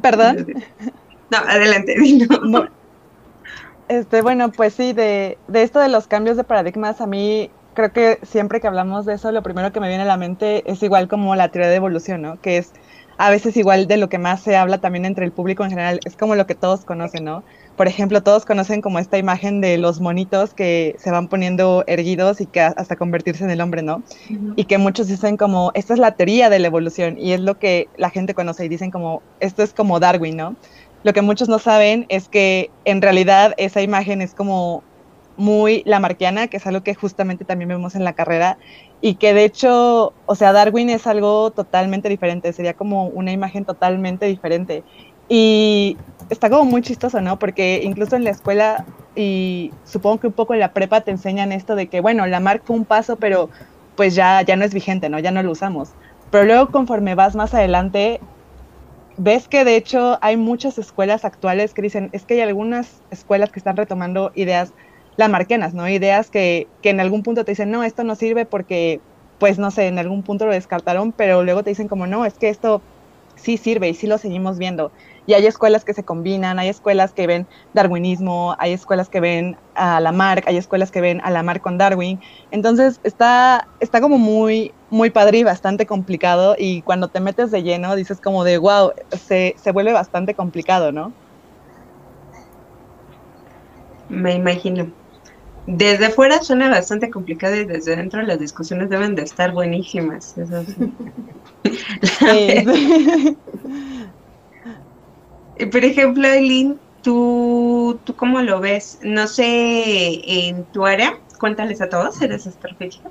¿Perdón? 0.00 0.46
No, 1.30 1.38
adelante. 1.38 1.96
Este, 3.88 4.22
bueno, 4.22 4.50
pues 4.52 4.74
sí, 4.74 4.92
de, 4.92 5.38
de 5.48 5.62
esto 5.62 5.80
de 5.80 5.88
los 5.88 6.06
cambios 6.06 6.36
de 6.36 6.44
paradigmas, 6.44 7.00
a 7.00 7.06
mí 7.06 7.50
creo 7.74 7.92
que 7.92 8.18
siempre 8.22 8.60
que 8.60 8.66
hablamos 8.66 9.06
de 9.06 9.14
eso, 9.14 9.32
lo 9.32 9.42
primero 9.42 9.72
que 9.72 9.80
me 9.80 9.88
viene 9.88 10.02
a 10.02 10.06
la 10.06 10.16
mente 10.16 10.70
es 10.70 10.82
igual 10.82 11.08
como 11.08 11.34
la 11.36 11.50
teoría 11.50 11.70
de 11.70 11.76
evolución, 11.76 12.22
¿no? 12.22 12.40
Que 12.40 12.58
es 12.58 12.72
a 13.18 13.30
veces 13.30 13.56
igual 13.56 13.88
de 13.88 13.96
lo 13.96 14.08
que 14.08 14.18
más 14.18 14.40
se 14.40 14.56
habla 14.56 14.78
también 14.78 15.04
entre 15.04 15.24
el 15.24 15.32
público 15.32 15.64
en 15.64 15.70
general, 15.70 16.00
es 16.04 16.16
como 16.16 16.36
lo 16.36 16.46
que 16.46 16.54
todos 16.54 16.84
conocen, 16.84 17.24
¿no? 17.24 17.42
Por 17.76 17.88
ejemplo, 17.88 18.22
todos 18.22 18.44
conocen 18.44 18.80
como 18.80 19.00
esta 19.00 19.18
imagen 19.18 19.60
de 19.60 19.76
los 19.76 20.00
monitos 20.00 20.54
que 20.54 20.94
se 20.98 21.10
van 21.10 21.28
poniendo 21.28 21.84
erguidos 21.88 22.40
y 22.40 22.46
que 22.46 22.60
hasta 22.60 22.96
convertirse 22.96 23.42
en 23.42 23.50
el 23.50 23.60
hombre, 23.60 23.82
¿no? 23.82 24.02
Y 24.56 24.64
que 24.64 24.78
muchos 24.78 25.08
dicen 25.08 25.36
como, 25.36 25.72
esta 25.74 25.94
es 25.94 26.00
la 26.00 26.12
teoría 26.12 26.48
de 26.48 26.60
la 26.60 26.68
evolución 26.68 27.18
y 27.18 27.32
es 27.32 27.40
lo 27.40 27.58
que 27.58 27.88
la 27.96 28.10
gente 28.10 28.34
conoce 28.34 28.64
y 28.64 28.68
dicen 28.68 28.90
como, 28.92 29.22
esto 29.40 29.62
es 29.64 29.72
como 29.72 29.98
Darwin, 29.98 30.36
¿no? 30.36 30.56
Lo 31.02 31.12
que 31.12 31.22
muchos 31.22 31.48
no 31.48 31.58
saben 31.58 32.06
es 32.08 32.28
que 32.28 32.70
en 32.84 33.02
realidad 33.02 33.54
esa 33.56 33.82
imagen 33.82 34.22
es 34.22 34.34
como 34.34 34.82
muy 35.36 35.82
lamarquiana, 35.86 36.48
que 36.48 36.56
es 36.56 36.66
algo 36.66 36.82
que 36.82 36.94
justamente 36.94 37.44
también 37.44 37.68
vemos 37.68 37.94
en 37.94 38.04
la 38.04 38.12
carrera, 38.12 38.58
y 39.00 39.14
que 39.14 39.34
de 39.34 39.44
hecho, 39.44 40.12
o 40.26 40.34
sea, 40.34 40.52
Darwin 40.52 40.90
es 40.90 41.06
algo 41.06 41.50
totalmente 41.50 42.08
diferente, 42.08 42.52
sería 42.52 42.74
como 42.74 43.06
una 43.06 43.32
imagen 43.32 43.64
totalmente 43.64 44.26
diferente. 44.26 44.82
Y 45.28 45.96
está 46.30 46.50
como 46.50 46.64
muy 46.64 46.82
chistoso, 46.82 47.20
¿no? 47.20 47.38
Porque 47.38 47.82
incluso 47.84 48.16
en 48.16 48.24
la 48.24 48.30
escuela 48.30 48.84
y 49.14 49.72
supongo 49.84 50.20
que 50.20 50.26
un 50.28 50.32
poco 50.32 50.54
en 50.54 50.60
la 50.60 50.72
prepa 50.72 51.02
te 51.02 51.10
enseñan 51.10 51.52
esto 51.52 51.76
de 51.76 51.88
que, 51.88 52.00
bueno, 52.00 52.26
la 52.26 52.40
marca 52.40 52.72
un 52.72 52.84
paso, 52.84 53.16
pero 53.16 53.50
pues 53.96 54.14
ya, 54.14 54.42
ya 54.42 54.56
no 54.56 54.64
es 54.64 54.72
vigente, 54.72 55.08
¿no? 55.08 55.18
Ya 55.18 55.30
no 55.30 55.42
lo 55.42 55.52
usamos. 55.52 55.90
Pero 56.30 56.44
luego 56.44 56.68
conforme 56.70 57.14
vas 57.14 57.34
más 57.34 57.54
adelante, 57.54 58.20
ves 59.16 59.48
que 59.48 59.64
de 59.64 59.76
hecho 59.76 60.18
hay 60.22 60.36
muchas 60.36 60.78
escuelas 60.78 61.24
actuales 61.24 61.74
que 61.74 61.82
dicen, 61.82 62.08
es 62.12 62.24
que 62.24 62.34
hay 62.34 62.40
algunas 62.40 63.02
escuelas 63.10 63.50
que 63.50 63.58
están 63.58 63.76
retomando 63.76 64.32
ideas 64.34 64.72
lamarquianas, 65.18 65.74
¿no? 65.74 65.88
Ideas 65.88 66.30
que, 66.30 66.70
que 66.82 66.90
en 66.90 67.00
algún 67.00 67.22
punto 67.24 67.44
te 67.44 67.52
dicen, 67.52 67.70
no, 67.72 67.84
esto 67.84 68.04
no 68.04 68.16
sirve 68.16 68.46
porque, 68.46 69.04
pues 69.38 69.58
no 69.58 69.70
sé, 69.72 69.88
en 69.88 69.98
algún 69.98 70.24
punto 70.24 70.46
lo 70.46 70.52
descartaron, 70.52 71.12
pero 71.12 71.44
luego 71.44 71.64
te 71.64 71.70
dicen 71.70 71.88
como, 71.88 72.06
no, 72.06 72.24
es 72.26 72.38
que 72.38 72.48
esto 72.50 72.86
sí 73.36 73.56
sirve 73.58 73.88
y 73.88 73.94
sí 73.94 74.06
lo 74.06 74.18
seguimos 74.18 74.58
viendo. 74.58 74.92
Y 75.26 75.34
hay 75.34 75.46
escuelas 75.46 75.84
que 75.84 75.94
se 75.94 76.04
combinan, 76.04 76.58
hay 76.58 76.68
escuelas 76.68 77.12
que 77.14 77.26
ven 77.26 77.48
darwinismo, 77.72 78.54
hay 78.58 78.72
escuelas 78.72 79.08
que 79.10 79.20
ven 79.20 79.56
a 79.74 80.00
Lamarck, 80.00 80.46
hay 80.48 80.56
escuelas 80.56 80.90
que 80.90 81.00
ven 81.00 81.20
a 81.22 81.30
Lamarck 81.30 81.62
con 81.62 81.78
Darwin. 81.78 82.20
Entonces 82.50 83.00
está, 83.02 83.70
está 83.80 84.00
como 84.00 84.18
muy, 84.18 84.76
muy 84.88 85.10
padre 85.10 85.38
y 85.38 85.44
bastante 85.44 85.86
complicado 85.86 86.54
y 86.58 86.82
cuando 86.82 87.10
te 87.10 87.20
metes 87.20 87.50
de 87.50 87.62
lleno 87.62 87.96
dices 87.96 88.20
como 88.20 88.44
de, 88.44 88.58
wow, 88.58 88.92
se, 89.10 89.54
se 89.58 89.72
vuelve 89.72 89.92
bastante 89.92 90.34
complicado, 90.34 90.92
¿no? 90.92 91.16
Me 94.08 94.34
imagino. 94.34 94.94
Desde 95.70 96.08
fuera 96.08 96.42
suena 96.42 96.70
bastante 96.70 97.10
complicado 97.10 97.54
y 97.54 97.66
desde 97.66 97.94
dentro 97.94 98.22
las 98.22 98.40
discusiones 98.40 98.88
deben 98.88 99.14
de 99.14 99.24
estar 99.24 99.52
buenísimas. 99.52 100.34
Eso 100.38 100.62
Por 105.70 105.84
ejemplo, 105.84 106.26
Eileen, 106.26 106.80
¿tú, 107.02 108.00
¿tú 108.04 108.16
cómo 108.16 108.40
lo 108.40 108.60
ves? 108.60 108.98
No 109.02 109.26
sé, 109.26 110.48
en 110.48 110.64
tu 110.72 110.86
área, 110.86 111.18
cuéntales 111.38 111.82
a 111.82 111.90
todos, 111.90 112.22
¿eres 112.22 112.46
astrofísica? 112.46 113.10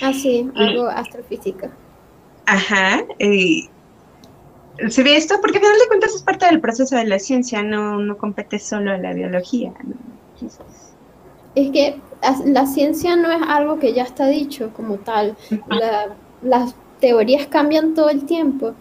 Ah, 0.00 0.14
sí, 0.14 0.50
hago 0.56 0.86
astrofísica. 0.86 1.68
Ajá. 2.46 3.04
¿Se 3.18 3.68
ve 5.02 5.18
esto? 5.18 5.34
Porque 5.42 5.58
al 5.58 5.64
final 5.64 5.78
de 5.78 5.88
cuentas 5.88 6.14
es 6.14 6.22
parte 6.22 6.46
del 6.46 6.62
proceso 6.62 6.96
de 6.96 7.04
la 7.04 7.18
ciencia, 7.18 7.62
no, 7.62 7.98
no 7.98 8.16
compete 8.16 8.58
solo 8.58 8.92
a 8.92 8.96
la 8.96 9.12
biología. 9.12 9.74
¿no? 9.84 9.94
Es 11.54 11.70
que 11.70 12.00
la 12.44 12.66
ciencia 12.66 13.16
no 13.16 13.30
es 13.30 13.42
algo 13.46 13.78
que 13.78 13.92
ya 13.92 14.04
está 14.04 14.26
dicho 14.26 14.70
como 14.74 14.96
tal. 14.96 15.36
las 16.42 16.74
teorías 17.00 17.46
cambian 17.46 17.94
todo 17.94 18.10
el 18.10 18.24
tiempo. 18.24 18.74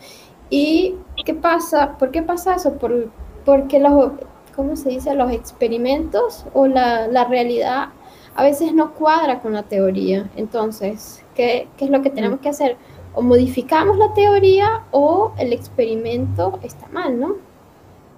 ¿Y 0.50 0.96
qué 1.26 1.34
pasa? 1.34 1.98
¿Por 1.98 2.12
qué 2.12 2.22
pasa 2.22 2.56
eso? 2.56 2.74
Por, 2.74 3.10
porque 3.46 3.80
los, 3.80 4.12
¿cómo 4.56 4.76
se 4.76 4.90
dice? 4.90 5.16
Los 5.16 5.32
experimentos 5.32 6.46
o 6.54 6.68
la, 6.68 7.08
la, 7.08 7.26
realidad 7.26 7.90
a 8.36 8.44
veces 8.44 8.74
no 8.74 8.94
cuadra 8.94 9.40
con 9.40 9.54
la 9.54 9.64
teoría. 9.64 10.30
Entonces, 10.36 11.24
¿qué, 11.36 11.68
¿qué, 11.78 11.86
es 11.86 11.92
lo 11.92 12.02
que 12.02 12.10
tenemos 12.10 12.40
que 12.42 12.50
hacer? 12.50 12.78
O 13.14 13.22
modificamos 13.22 13.98
la 13.98 14.14
teoría 14.14 14.84
o 14.92 15.34
el 15.38 15.52
experimento 15.54 16.60
está 16.62 16.88
mal, 16.90 17.20
¿no? 17.20 17.36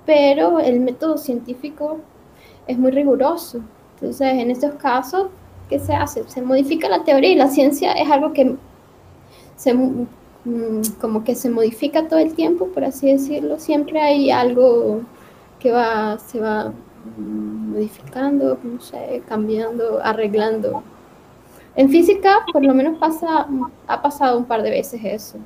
Pero 0.05 0.59
el 0.59 0.81
método 0.81 1.17
científico 1.17 1.99
es 2.67 2.77
muy 2.77 2.91
riguroso. 2.91 3.61
Entonces, 4.03 4.33
en 4.33 4.51
estos 4.51 4.73
casos, 4.73 5.27
¿qué 5.69 5.79
se 5.79 5.93
hace? 5.93 6.27
Se 6.27 6.41
modifica 6.41 6.89
la 6.89 7.05
teoría 7.05 7.31
y 7.31 7.35
la 7.35 7.47
ciencia 7.47 7.93
es 7.93 8.11
algo 8.11 8.33
que 8.33 8.57
se, 9.55 9.73
mm, 9.73 10.07
como 10.99 11.23
que 11.23 11.35
se 11.35 11.49
modifica 11.49 12.09
todo 12.09 12.19
el 12.19 12.33
tiempo, 12.33 12.67
por 12.67 12.83
así 12.83 13.09
decirlo. 13.09 13.59
Siempre 13.59 14.01
hay 14.01 14.29
algo 14.29 15.03
que 15.57 15.71
va, 15.71 16.19
se 16.19 16.41
va 16.41 16.73
modificando, 17.17 18.57
no 18.61 18.81
sé, 18.81 19.23
cambiando, 19.25 20.01
arreglando. 20.03 20.83
En 21.77 21.89
física, 21.89 22.45
por 22.51 22.61
lo 22.65 22.73
menos 22.73 22.97
pasa, 22.97 23.47
ha 23.87 24.01
pasado 24.01 24.37
un 24.37 24.45
par 24.45 24.63
de 24.63 24.69
veces 24.69 24.99
eso. 25.01 25.37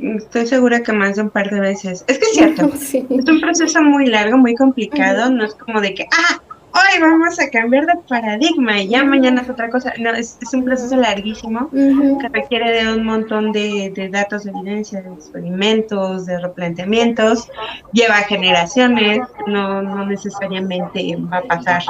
Estoy 0.00 0.46
segura 0.46 0.82
que 0.82 0.92
más 0.92 1.16
de 1.16 1.22
un 1.22 1.30
par 1.30 1.50
de 1.50 1.60
veces. 1.60 2.04
Es 2.06 2.18
que 2.18 2.24
es 2.24 2.32
cierto, 2.32 2.70
es 2.74 3.28
un 3.28 3.40
proceso 3.40 3.82
muy 3.82 4.06
largo, 4.06 4.38
muy 4.38 4.54
complicado, 4.54 5.30
no 5.30 5.44
es 5.44 5.54
como 5.54 5.80
de 5.80 5.94
que, 5.94 6.06
ah, 6.12 6.40
hoy 6.72 7.00
vamos 7.00 7.38
a 7.40 7.50
cambiar 7.50 7.86
de 7.86 7.94
paradigma 8.08 8.80
y 8.80 8.88
ya 8.88 9.04
mañana 9.04 9.42
es 9.42 9.50
otra 9.50 9.70
cosa. 9.70 9.92
No, 9.98 10.10
es, 10.10 10.38
un 10.52 10.64
proceso 10.64 10.96
larguísimo 10.96 11.70
que 11.70 12.28
requiere 12.32 12.82
de 12.82 12.94
un 12.94 13.04
montón 13.04 13.52
de, 13.52 13.92
de, 13.94 14.08
datos, 14.08 14.44
de 14.44 14.50
evidencia, 14.50 15.02
de 15.02 15.12
experimentos, 15.12 16.26
de 16.26 16.38
replanteamientos, 16.38 17.48
lleva 17.92 18.16
generaciones, 18.16 19.20
no, 19.46 19.82
no 19.82 20.06
necesariamente 20.06 21.16
va 21.32 21.38
a 21.38 21.42
pasar 21.42 21.82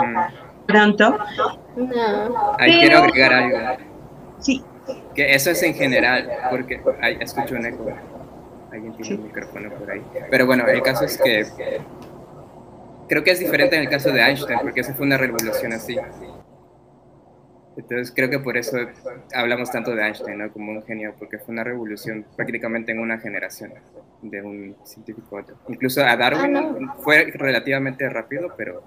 pronto. 0.67 1.19
No. 1.77 2.55
Ahí 2.59 2.79
quiero 2.81 2.99
agregar 2.99 3.33
algo. 3.33 3.59
Sí. 4.41 4.63
Que 5.19 5.35
eso 5.35 5.51
es 5.51 5.61
en 5.65 5.75
general, 5.75 6.31
porque 6.49 6.81
ay, 7.03 7.19
escucho 7.19 7.57
un 7.57 7.67
eco. 7.67 7.93
Alguien 8.71 8.97
tiene 8.97 9.17
un 9.17 9.25
micrófono 9.25 9.69
por 9.75 9.91
ahí. 9.91 10.01
Pero 10.31 10.47
bueno, 10.47 10.65
el 10.69 10.81
caso 10.81 11.07
es 11.07 11.19
que 11.19 11.45
creo 13.09 13.25
que 13.25 13.33
es 13.33 13.41
diferente 13.41 13.75
en 13.75 13.83
el 13.83 13.89
caso 13.89 14.13
de 14.13 14.21
Einstein, 14.21 14.61
porque 14.61 14.83
esa 14.83 14.95
fue 14.95 15.05
una 15.07 15.17
revolución 15.17 15.73
así. 15.73 15.99
Entonces 17.77 18.13
creo 18.15 18.31
que 18.31 18.39
por 18.39 18.57
eso 18.57 18.77
hablamos 19.35 19.73
tanto 19.73 19.93
de 19.93 20.07
Einstein 20.07 20.39
¿no? 20.39 20.53
como 20.53 20.71
un 20.71 20.85
genio, 20.85 21.13
porque 21.19 21.41
fue 21.41 21.53
una 21.53 21.65
revolución 21.65 22.25
prácticamente 22.37 22.93
en 22.93 23.01
una 23.01 23.19
generación 23.19 23.73
de 24.23 24.41
un 24.41 24.77
científico 24.85 25.37
a 25.37 25.41
otro. 25.41 25.57
Incluso 25.69 26.01
a 26.01 26.17
Darwin 26.17 26.57
Ah, 26.57 26.95
fue 27.01 27.33
relativamente 27.35 28.09
rápido, 28.09 28.55
pero, 28.57 28.85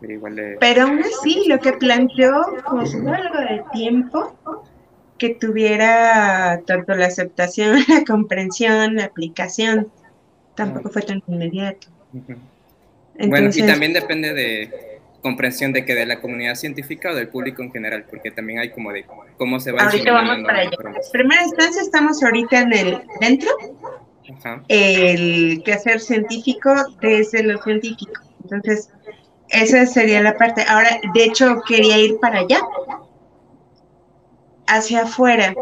pero 0.00 0.12
igual 0.12 0.34
de... 0.34 0.56
Pero 0.58 0.82
aún 0.82 0.98
así, 0.98 1.44
lo 1.46 1.60
que 1.60 1.74
planteó 1.74 2.42
costó 2.64 3.08
algo 3.08 3.38
de 3.38 3.62
tiempo 3.72 4.36
que 5.20 5.34
tuviera 5.34 6.62
tanto 6.66 6.94
la 6.94 7.06
aceptación, 7.06 7.78
la 7.88 8.04
comprensión, 8.04 8.96
la 8.96 9.04
aplicación. 9.04 9.88
Tampoco 10.56 10.88
fue 10.88 11.02
tan 11.02 11.22
inmediato. 11.28 11.86
Bueno, 13.28 13.50
y 13.54 13.62
también 13.62 13.92
depende 13.92 14.32
de 14.32 14.98
comprensión 15.22 15.74
de 15.74 15.84
que 15.84 15.94
de 15.94 16.06
la 16.06 16.20
comunidad 16.20 16.54
científica 16.54 17.10
o 17.10 17.14
del 17.14 17.28
público 17.28 17.62
en 17.62 17.70
general, 17.70 18.06
porque 18.10 18.30
también 18.30 18.60
hay 18.60 18.70
como 18.70 18.90
de 18.92 19.04
cómo 19.36 19.60
se 19.60 19.72
va 19.72 19.82
ahorita 19.82 20.10
vamos 20.10 20.38
para 20.44 20.64
la 20.64 20.70
allá. 20.70 20.78
En 20.82 21.12
primera 21.12 21.42
instancia 21.42 21.82
estamos 21.82 22.22
ahorita 22.22 22.60
en 22.62 22.72
el 22.72 23.02
dentro, 23.20 23.50
Ajá. 24.38 24.64
el 24.68 25.62
quehacer 25.62 26.00
científico 26.00 26.74
desde 27.02 27.42
lo 27.42 27.62
científico. 27.62 28.22
Entonces, 28.42 28.88
esa 29.50 29.84
sería 29.84 30.22
la 30.22 30.38
parte. 30.38 30.64
Ahora, 30.66 30.98
de 31.12 31.24
hecho, 31.24 31.60
quería 31.68 31.98
ir 31.98 32.18
para 32.18 32.40
allá, 32.40 32.60
hacia 34.70 35.02
afuera. 35.02 35.54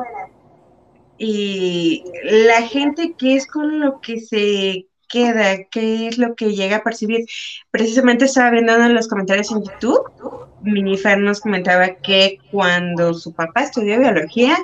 Y 1.16 2.04
la 2.24 2.62
gente, 2.62 3.14
¿qué 3.18 3.36
es 3.36 3.46
con 3.46 3.80
lo 3.80 4.00
que 4.00 4.20
se 4.20 4.86
queda? 5.08 5.64
¿Qué 5.70 6.06
es 6.08 6.18
lo 6.18 6.34
que 6.34 6.54
llega 6.54 6.76
a 6.76 6.82
percibir? 6.84 7.26
Precisamente 7.70 8.26
estaba 8.26 8.50
viendo 8.50 8.74
en 8.74 8.94
los 8.94 9.08
comentarios 9.08 9.50
en 9.50 9.64
YouTube, 9.64 10.48
Minifer 10.62 11.18
nos 11.18 11.40
comentaba 11.40 11.94
que 11.96 12.38
cuando 12.50 13.14
su 13.14 13.32
papá 13.32 13.62
estudió 13.62 13.98
biología, 13.98 14.56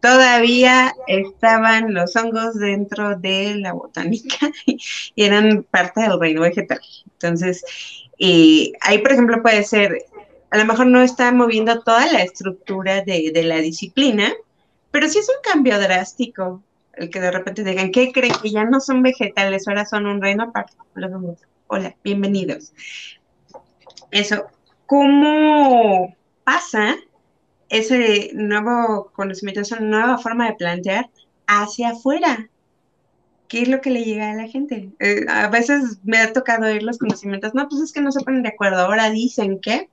todavía 0.00 0.94
estaban 1.06 1.94
los 1.94 2.14
hongos 2.16 2.54
dentro 2.58 3.16
de 3.16 3.56
la 3.56 3.72
botánica 3.72 4.50
y 4.66 4.78
eran 5.16 5.64
parte 5.70 6.02
del 6.02 6.20
reino 6.20 6.42
vegetal. 6.42 6.80
Entonces, 7.06 7.64
eh, 8.18 8.72
ahí, 8.80 8.98
por 8.98 9.12
ejemplo, 9.12 9.42
puede 9.42 9.64
ser, 9.64 10.04
a 10.54 10.56
lo 10.56 10.66
mejor 10.66 10.86
no 10.86 11.02
está 11.02 11.32
moviendo 11.32 11.80
toda 11.80 12.06
la 12.06 12.22
estructura 12.22 13.02
de, 13.02 13.32
de 13.34 13.42
la 13.42 13.56
disciplina, 13.56 14.32
pero 14.92 15.08
sí 15.08 15.18
es 15.18 15.28
un 15.28 15.42
cambio 15.42 15.76
drástico 15.80 16.62
el 16.92 17.10
que 17.10 17.18
de 17.18 17.32
repente 17.32 17.64
digan, 17.64 17.90
¿qué 17.90 18.12
creen? 18.12 18.34
Que 18.40 18.52
ya 18.52 18.62
no 18.62 18.78
son 18.78 19.02
vegetales, 19.02 19.66
ahora 19.66 19.84
son 19.84 20.06
un 20.06 20.22
reino 20.22 20.44
aparte. 20.44 20.74
Hola, 21.66 21.96
bienvenidos. 22.04 22.72
Eso, 24.12 24.46
¿cómo 24.86 26.14
pasa 26.44 26.98
ese 27.68 28.30
nuevo 28.34 29.10
conocimiento, 29.12 29.62
esa 29.62 29.80
nueva 29.80 30.18
forma 30.18 30.46
de 30.46 30.54
plantear 30.54 31.10
hacia 31.48 31.90
afuera? 31.90 32.48
¿Qué 33.48 33.62
es 33.62 33.68
lo 33.68 33.80
que 33.80 33.90
le 33.90 34.04
llega 34.04 34.30
a 34.30 34.34
la 34.36 34.46
gente? 34.46 34.88
Eh, 35.00 35.26
a 35.28 35.48
veces 35.48 35.98
me 36.04 36.18
ha 36.18 36.32
tocado 36.32 36.66
oír 36.66 36.84
los 36.84 36.98
conocimientos, 36.98 37.54
no, 37.54 37.68
pues 37.68 37.82
es 37.82 37.92
que 37.92 38.00
no 38.00 38.12
se 38.12 38.22
ponen 38.22 38.44
de 38.44 38.50
acuerdo, 38.50 38.82
ahora 38.82 39.10
dicen 39.10 39.60
que, 39.60 39.88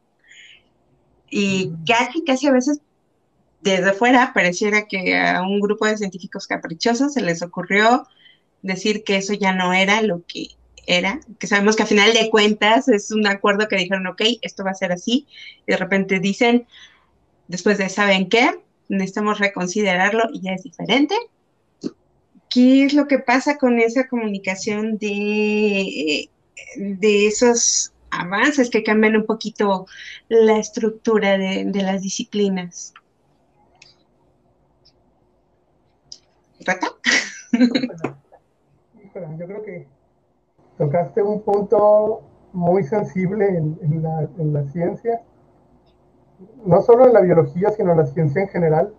y 1.32 1.72
casi, 1.88 2.24
casi 2.24 2.46
a 2.46 2.52
veces 2.52 2.82
desde 3.62 3.94
fuera 3.94 4.34
pareciera 4.34 4.88
que 4.88 5.17
a 5.17 5.41
un 5.41 5.60
grupo 5.60 5.88
de 5.88 5.98
científicos 5.98 6.46
caprichosos 6.46 7.13
se 7.13 7.22
les 7.22 7.41
ocurrió 7.41 8.06
decir 8.62 9.04
que 9.04 9.15
eso 9.15 9.34
ya 9.34 9.54
no 9.54 9.74
era 9.74 10.02
lo 10.02 10.24
que 10.28 10.48
era, 10.86 11.22
que 11.39 11.48
sabemos 11.48 11.76
que 11.76 11.84
a 11.84 11.88
final 11.88 12.12
de 12.13 12.30
cuentas 12.30 12.88
es 12.89 13.12
un 13.12 13.26
acuerdo 13.26 13.67
que 13.67 13.78
dijeron, 13.78 14.08
ok, 14.08 14.22
esto 14.41 14.63
va 14.63 14.72
a 14.72 14.76
ser 14.76 14.91
así, 14.91 15.28
y 15.65 15.72
de 15.72 15.78
repente 15.78 16.20
dicen, 16.20 16.67
después 17.48 17.78
de, 17.78 17.88
¿saben 17.88 18.30
qué? 18.30 18.60
Necesitamos 18.89 19.39
reconsiderarlo 19.39 20.24
y 20.34 20.41
ya 20.41 20.54
es 20.54 20.63
diferente. 20.63 21.15
¿Qué 22.50 22.84
es 22.84 22.94
lo 22.94 23.08
que 23.08 23.20
pasa 23.20 23.58
con 23.58 23.80
esa 23.80 24.08
comunicación 24.08 24.98
de, 24.98 26.30
de 26.76 27.28
esos 27.28 27.94
avances 28.12 28.69
que 28.69 28.84
cambian 28.84 29.15
un 29.15 29.26
poquito 29.26 29.88
la 30.30 30.58
estructura 30.58 31.38
de, 31.38 31.71
las 31.74 32.02
disciplinas? 32.02 32.93
¿Rata? 36.65 36.88
Yo 39.13 39.45
creo 39.45 39.63
que 39.63 39.88
tocaste 40.78 41.21
un 41.21 41.41
punto 41.41 42.21
muy 42.54 42.84
sensible 42.84 43.47
en, 43.47 43.80
en 43.82 44.04
la, 44.04 44.30
en 44.38 44.54
la 44.54 44.63
ciencia, 44.71 45.21
no 46.65 46.82
solo 46.82 47.08
en 47.08 47.13
la 47.13 47.21
biología, 47.21 47.71
sino 47.71 47.91
en 47.91 47.97
la 47.97 48.06
ciencia 48.06 48.41
en 48.41 48.50
general. 48.50 48.93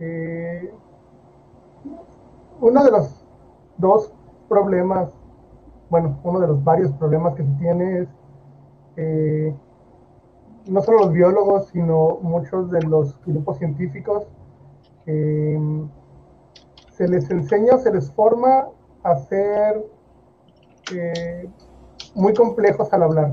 Eh, 0.00 0.72
uno 2.60 2.84
de 2.84 2.90
los 2.90 3.24
dos 3.78 4.12
problemas, 4.48 5.10
bueno, 5.90 6.18
uno 6.24 6.40
de 6.40 6.46
los 6.46 6.62
varios 6.64 6.92
problemas 6.92 7.34
que 7.34 7.44
se 7.44 7.52
tiene 7.58 8.00
es 8.00 8.08
eh, 8.96 9.54
no 10.66 10.82
solo 10.82 10.98
los 11.00 11.12
biólogos, 11.12 11.68
sino 11.68 12.18
muchos 12.22 12.70
de 12.70 12.82
los 12.82 13.20
grupos 13.26 13.58
científicos, 13.58 14.26
eh, 15.06 15.58
se 16.92 17.08
les 17.08 17.30
enseña, 17.30 17.76
se 17.78 17.92
les 17.92 18.10
forma 18.12 18.68
a 19.02 19.16
ser 19.16 19.84
eh, 20.92 21.48
muy 22.14 22.34
complejos 22.34 22.92
al 22.92 23.02
hablar. 23.02 23.32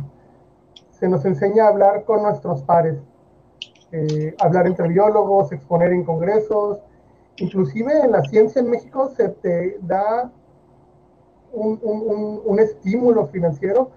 Se 0.91 1.07
nos 1.07 1.23
enseña 1.25 1.65
a 1.65 1.69
hablar 1.69 2.03
con 2.03 2.23
nuestros 2.23 2.63
pares, 2.63 2.97
eh, 3.91 4.35
hablar 4.39 4.67
entre 4.67 4.87
biólogos, 4.87 5.51
exponer 5.51 5.93
en 5.93 6.03
congresos, 6.03 6.79
inclusive 7.37 8.01
en 8.01 8.11
la 8.11 8.21
ciencia 8.23 8.61
en 8.61 8.69
México 8.69 9.09
se 9.15 9.29
te 9.29 9.77
da 9.81 10.31
un, 11.53 11.79
un, 11.81 12.41
un, 12.45 12.59
estímulo 12.59 13.27
financiero 13.27 13.89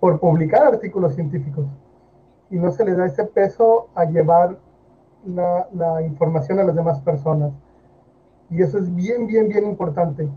por 0.00 0.18
publicar 0.18 0.64
artículos 0.64 1.14
científicos 1.14 1.66
y 2.50 2.56
no 2.56 2.70
se 2.70 2.84
le 2.84 2.94
da 2.94 3.06
ese 3.06 3.24
peso 3.24 3.88
a 3.94 4.04
llevar 4.04 4.58
la, 5.24 5.68
la 5.72 6.02
información 6.02 6.58
a 6.60 6.64
las 6.64 6.74
demás 6.74 7.00
personas. 7.00 7.52
Y 8.50 8.62
eso 8.62 8.78
es 8.78 8.94
bien, 8.94 9.26
bien, 9.26 9.48
bien 9.48 9.64
importante. 9.64 10.28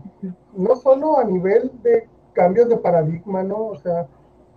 No 0.54 0.76
solo 0.76 1.18
a 1.18 1.24
nivel 1.24 1.70
de 1.82 2.08
cambios 2.32 2.68
de 2.68 2.76
paradigma, 2.76 3.42
¿no? 3.42 3.66
O 3.66 3.76
sea, 3.76 4.06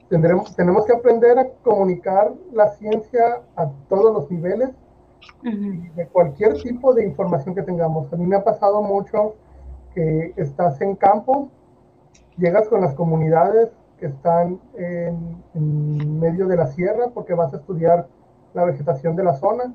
tendremos, 0.09 0.55
tenemos 0.55 0.85
que 0.85 0.93
aprender 0.93 1.37
a 1.37 1.49
comunicar 1.63 2.33
la 2.51 2.69
ciencia 2.69 3.41
a 3.55 3.69
todos 3.87 4.13
los 4.13 4.31
niveles 4.31 4.69
de 5.43 6.07
cualquier 6.07 6.53
tipo 6.61 6.93
de 6.93 7.05
información 7.05 7.53
que 7.55 7.61
tengamos. 7.61 8.11
A 8.11 8.15
mí 8.15 8.25
me 8.25 8.35
ha 8.35 8.43
pasado 8.43 8.81
mucho 8.81 9.35
que 9.93 10.33
estás 10.37 10.79
en 10.81 10.95
campo, 10.95 11.49
llegas 12.39 12.67
con 12.67 12.81
las 12.81 12.95
comunidades 12.95 13.69
que 13.99 14.07
están 14.07 14.59
en, 14.75 15.43
en 15.53 16.19
medio 16.19 16.47
de 16.47 16.55
la 16.55 16.67
sierra 16.67 17.09
porque 17.13 17.33
vas 17.33 17.53
a 17.53 17.57
estudiar 17.57 18.07
la 18.53 18.63
vegetación 18.65 19.15
de 19.15 19.23
la 19.23 19.33
zona 19.33 19.73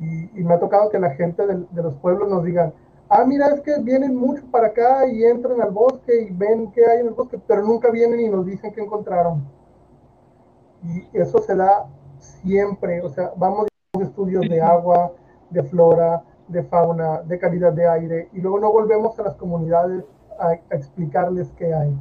y, 0.00 0.40
y 0.40 0.44
me 0.44 0.54
ha 0.54 0.58
tocado 0.58 0.90
que 0.90 0.98
la 0.98 1.10
gente 1.10 1.46
de, 1.46 1.64
de 1.70 1.82
los 1.82 1.94
pueblos 1.96 2.28
nos 2.28 2.44
digan, 2.44 2.72
ah, 3.08 3.24
mira, 3.24 3.48
es 3.48 3.60
que 3.60 3.78
vienen 3.80 4.16
mucho 4.16 4.42
para 4.50 4.68
acá 4.68 5.06
y 5.06 5.24
entran 5.24 5.60
al 5.60 5.70
bosque 5.70 6.22
y 6.22 6.30
ven 6.32 6.70
qué 6.72 6.84
hay 6.86 7.00
en 7.00 7.08
el 7.08 7.14
bosque, 7.14 7.38
pero 7.46 7.62
nunca 7.62 7.90
vienen 7.90 8.20
y 8.20 8.28
nos 8.28 8.46
dicen 8.46 8.72
qué 8.72 8.82
encontraron. 8.82 9.46
Y 10.82 11.18
eso 11.18 11.38
se 11.38 11.54
da 11.56 11.86
siempre, 12.18 13.02
o 13.02 13.08
sea, 13.08 13.32
vamos 13.36 13.66
a 13.66 14.02
estudios 14.02 14.48
de 14.48 14.60
agua, 14.60 15.12
de 15.50 15.62
flora, 15.64 16.22
de 16.46 16.62
fauna, 16.62 17.22
de 17.22 17.38
calidad 17.38 17.72
de 17.72 17.88
aire, 17.88 18.28
y 18.32 18.40
luego 18.40 18.60
no 18.60 18.72
volvemos 18.72 19.18
a 19.18 19.22
las 19.22 19.34
comunidades 19.34 20.04
a, 20.38 20.48
a 20.48 20.74
explicarles 20.76 21.52
qué 21.56 21.74
hay. 21.74 21.96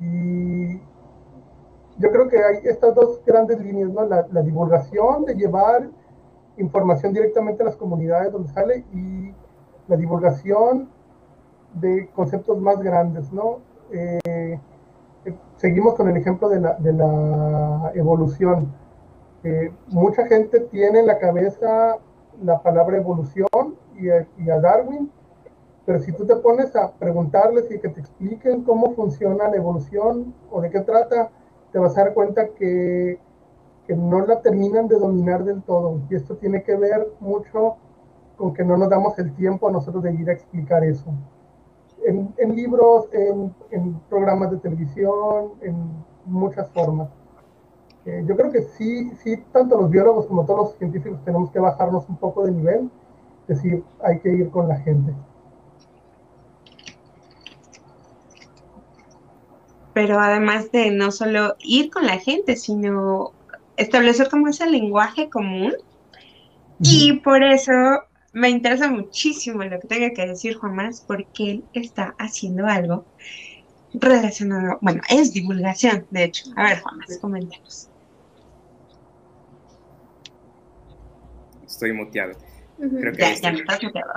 Y 0.00 0.80
yo 1.98 2.10
creo 2.10 2.28
que 2.28 2.42
hay 2.42 2.58
estas 2.64 2.94
dos 2.94 3.22
grandes 3.24 3.60
líneas, 3.60 3.90
¿no? 3.90 4.04
La, 4.04 4.26
la 4.30 4.42
divulgación 4.42 5.24
de 5.24 5.34
llevar 5.34 5.88
información 6.56 7.12
directamente 7.12 7.62
a 7.62 7.66
las 7.66 7.76
comunidades 7.76 8.32
donde 8.32 8.48
sale 8.50 8.84
y 8.92 9.32
la 9.88 9.96
divulgación 9.96 10.88
de 11.74 12.08
conceptos 12.14 12.60
más 12.60 12.80
grandes, 12.80 13.32
¿no? 13.32 13.58
Eh, 13.90 14.58
seguimos 15.56 15.94
con 15.94 16.08
el 16.08 16.16
ejemplo 16.16 16.48
de 16.48 16.60
la, 16.60 16.74
de 16.74 16.92
la 16.92 17.92
evolución. 17.94 18.72
Eh, 19.42 19.72
mucha 19.88 20.26
gente 20.26 20.60
tiene 20.60 21.00
en 21.00 21.06
la 21.06 21.18
cabeza 21.18 21.98
la 22.42 22.62
palabra 22.62 22.96
evolución 22.96 23.76
y 23.96 24.10
a, 24.10 24.26
y 24.38 24.50
a, 24.50 24.60
Darwin, 24.60 25.10
pero 25.86 26.00
si 26.00 26.12
tú 26.12 26.26
te 26.26 26.36
pones 26.36 26.74
a 26.76 26.92
preguntarles 26.92 27.70
y 27.70 27.78
que 27.78 27.88
te 27.88 28.00
expliquen 28.00 28.62
cómo 28.64 28.94
funciona 28.94 29.48
la 29.48 29.56
evolución 29.56 30.34
o 30.50 30.60
de 30.60 30.70
qué 30.70 30.80
trata, 30.80 31.30
te 31.72 31.78
vas 31.78 31.96
a 31.98 32.04
dar 32.04 32.14
cuenta 32.14 32.48
que, 32.48 33.18
que 33.86 33.94
no 33.94 34.24
la 34.24 34.40
terminan 34.40 34.88
de 34.88 34.98
dominar 34.98 35.44
del 35.44 35.62
todo. 35.62 36.00
Y 36.08 36.14
esto 36.14 36.36
tiene 36.36 36.62
que 36.62 36.74
ver 36.76 37.08
mucho 37.20 37.76
con 38.36 38.54
que 38.54 38.64
no 38.64 38.76
nos 38.76 38.88
damos 38.88 39.18
el 39.18 39.34
tiempo 39.34 39.68
a 39.68 39.72
nosotros 39.72 40.02
de 40.02 40.14
ir 40.14 40.30
a 40.30 40.32
explicar 40.32 40.84
eso. 40.84 41.12
En, 42.06 42.34
en 42.38 42.56
libros, 42.56 43.08
en, 43.12 43.54
en, 43.70 44.00
programas 44.08 44.50
de 44.50 44.58
televisión, 44.58 45.52
en 45.60 45.74
muchas 46.24 46.70
formas. 46.70 47.08
Eh, 48.06 48.24
yo 48.26 48.36
creo 48.36 48.50
que 48.50 48.62
sí, 48.62 49.10
sí, 49.22 49.36
tanto 49.52 49.80
los 49.80 49.90
biólogos 49.90 50.26
como 50.26 50.44
todos 50.44 50.60
los 50.60 50.78
científicos 50.78 51.22
tenemos 51.24 51.50
que 51.50 51.58
bajarnos 51.58 52.06
un 52.08 52.16
poco 52.16 52.44
de 52.44 52.52
nivel, 52.52 52.90
es 53.48 53.56
decir, 53.56 53.82
hay 54.02 54.18
que 54.20 54.30
ir 54.30 54.50
con 54.50 54.68
la 54.68 54.76
gente. 54.76 55.14
Pero 59.94 60.20
además 60.20 60.70
de 60.72 60.90
no 60.90 61.10
solo 61.12 61.56
ir 61.60 61.90
con 61.90 62.06
la 62.06 62.18
gente, 62.18 62.56
sino 62.56 63.32
establecer 63.76 64.28
como 64.28 64.48
ese 64.48 64.66
lenguaje 64.66 65.30
común. 65.30 65.72
Y 66.80 67.14
por 67.20 67.42
eso 67.42 67.72
me 68.32 68.50
interesa 68.50 68.90
muchísimo 68.90 69.62
lo 69.62 69.80
que 69.80 69.86
tenga 69.86 70.10
que 70.10 70.26
decir 70.26 70.56
Juan 70.56 70.74
Más, 70.74 71.00
porque 71.00 71.52
él 71.52 71.64
está 71.72 72.14
haciendo 72.18 72.66
algo 72.66 73.06
relacionado, 73.94 74.78
bueno, 74.80 75.00
es 75.08 75.32
divulgación, 75.32 76.04
de 76.10 76.24
hecho. 76.24 76.50
A 76.56 76.64
ver, 76.64 76.80
Juan 76.80 76.98
Más, 76.98 77.18
coméntanos. 77.18 77.88
Estoy 81.64 81.92
muteado. 81.92 82.32
Creo 82.76 83.12
que 83.12 83.20
ya, 83.20 83.34
ya 83.34 83.52
me 83.52 83.60
estás 83.60 83.82
muteado. 83.82 84.12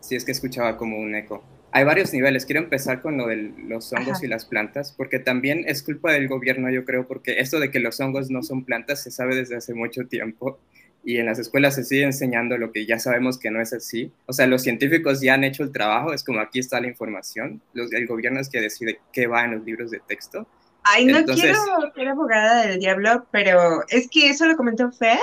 Sí, 0.00 0.16
es 0.16 0.24
que 0.24 0.32
escuchaba 0.32 0.76
como 0.76 0.98
un 0.98 1.14
eco. 1.14 1.42
Hay 1.76 1.82
varios 1.82 2.12
niveles. 2.12 2.46
Quiero 2.46 2.60
empezar 2.60 3.02
con 3.02 3.16
lo 3.16 3.26
de 3.26 3.52
los 3.66 3.92
hongos 3.92 4.22
y 4.22 4.28
las 4.28 4.44
plantas, 4.44 4.92
porque 4.96 5.18
también 5.18 5.64
es 5.66 5.82
culpa 5.82 6.12
del 6.12 6.28
gobierno, 6.28 6.70
yo 6.70 6.84
creo, 6.84 7.08
porque 7.08 7.40
esto 7.40 7.58
de 7.58 7.72
que 7.72 7.80
los 7.80 7.98
hongos 7.98 8.30
no 8.30 8.44
son 8.44 8.64
plantas 8.64 9.02
se 9.02 9.10
sabe 9.10 9.34
desde 9.34 9.56
hace 9.56 9.74
mucho 9.74 10.06
tiempo 10.06 10.60
y 11.04 11.18
en 11.18 11.26
las 11.26 11.40
escuelas 11.40 11.74
se 11.74 11.82
sigue 11.82 12.04
enseñando 12.04 12.56
lo 12.58 12.70
que 12.70 12.86
ya 12.86 13.00
sabemos 13.00 13.38
que 13.38 13.50
no 13.50 13.60
es 13.60 13.72
así. 13.72 14.12
O 14.26 14.32
sea, 14.32 14.46
los 14.46 14.62
científicos 14.62 15.20
ya 15.20 15.34
han 15.34 15.42
hecho 15.42 15.64
el 15.64 15.72
trabajo, 15.72 16.12
es 16.12 16.22
como 16.22 16.38
aquí 16.38 16.60
está 16.60 16.80
la 16.80 16.86
información, 16.86 17.60
los, 17.72 17.92
el 17.92 18.06
gobierno 18.06 18.38
es 18.38 18.48
que 18.48 18.60
decide 18.60 19.00
qué 19.12 19.26
va 19.26 19.44
en 19.44 19.56
los 19.56 19.64
libros 19.64 19.90
de 19.90 19.98
texto. 19.98 20.46
Ay, 20.84 21.06
no 21.06 21.24
quiero 21.24 21.58
ser 21.92 22.06
abogada 22.06 22.66
del 22.66 22.78
diablo, 22.78 23.26
pero 23.32 23.82
es 23.88 24.08
que 24.08 24.30
eso 24.30 24.46
lo 24.46 24.56
comentó 24.56 24.92
Fer 24.92 25.18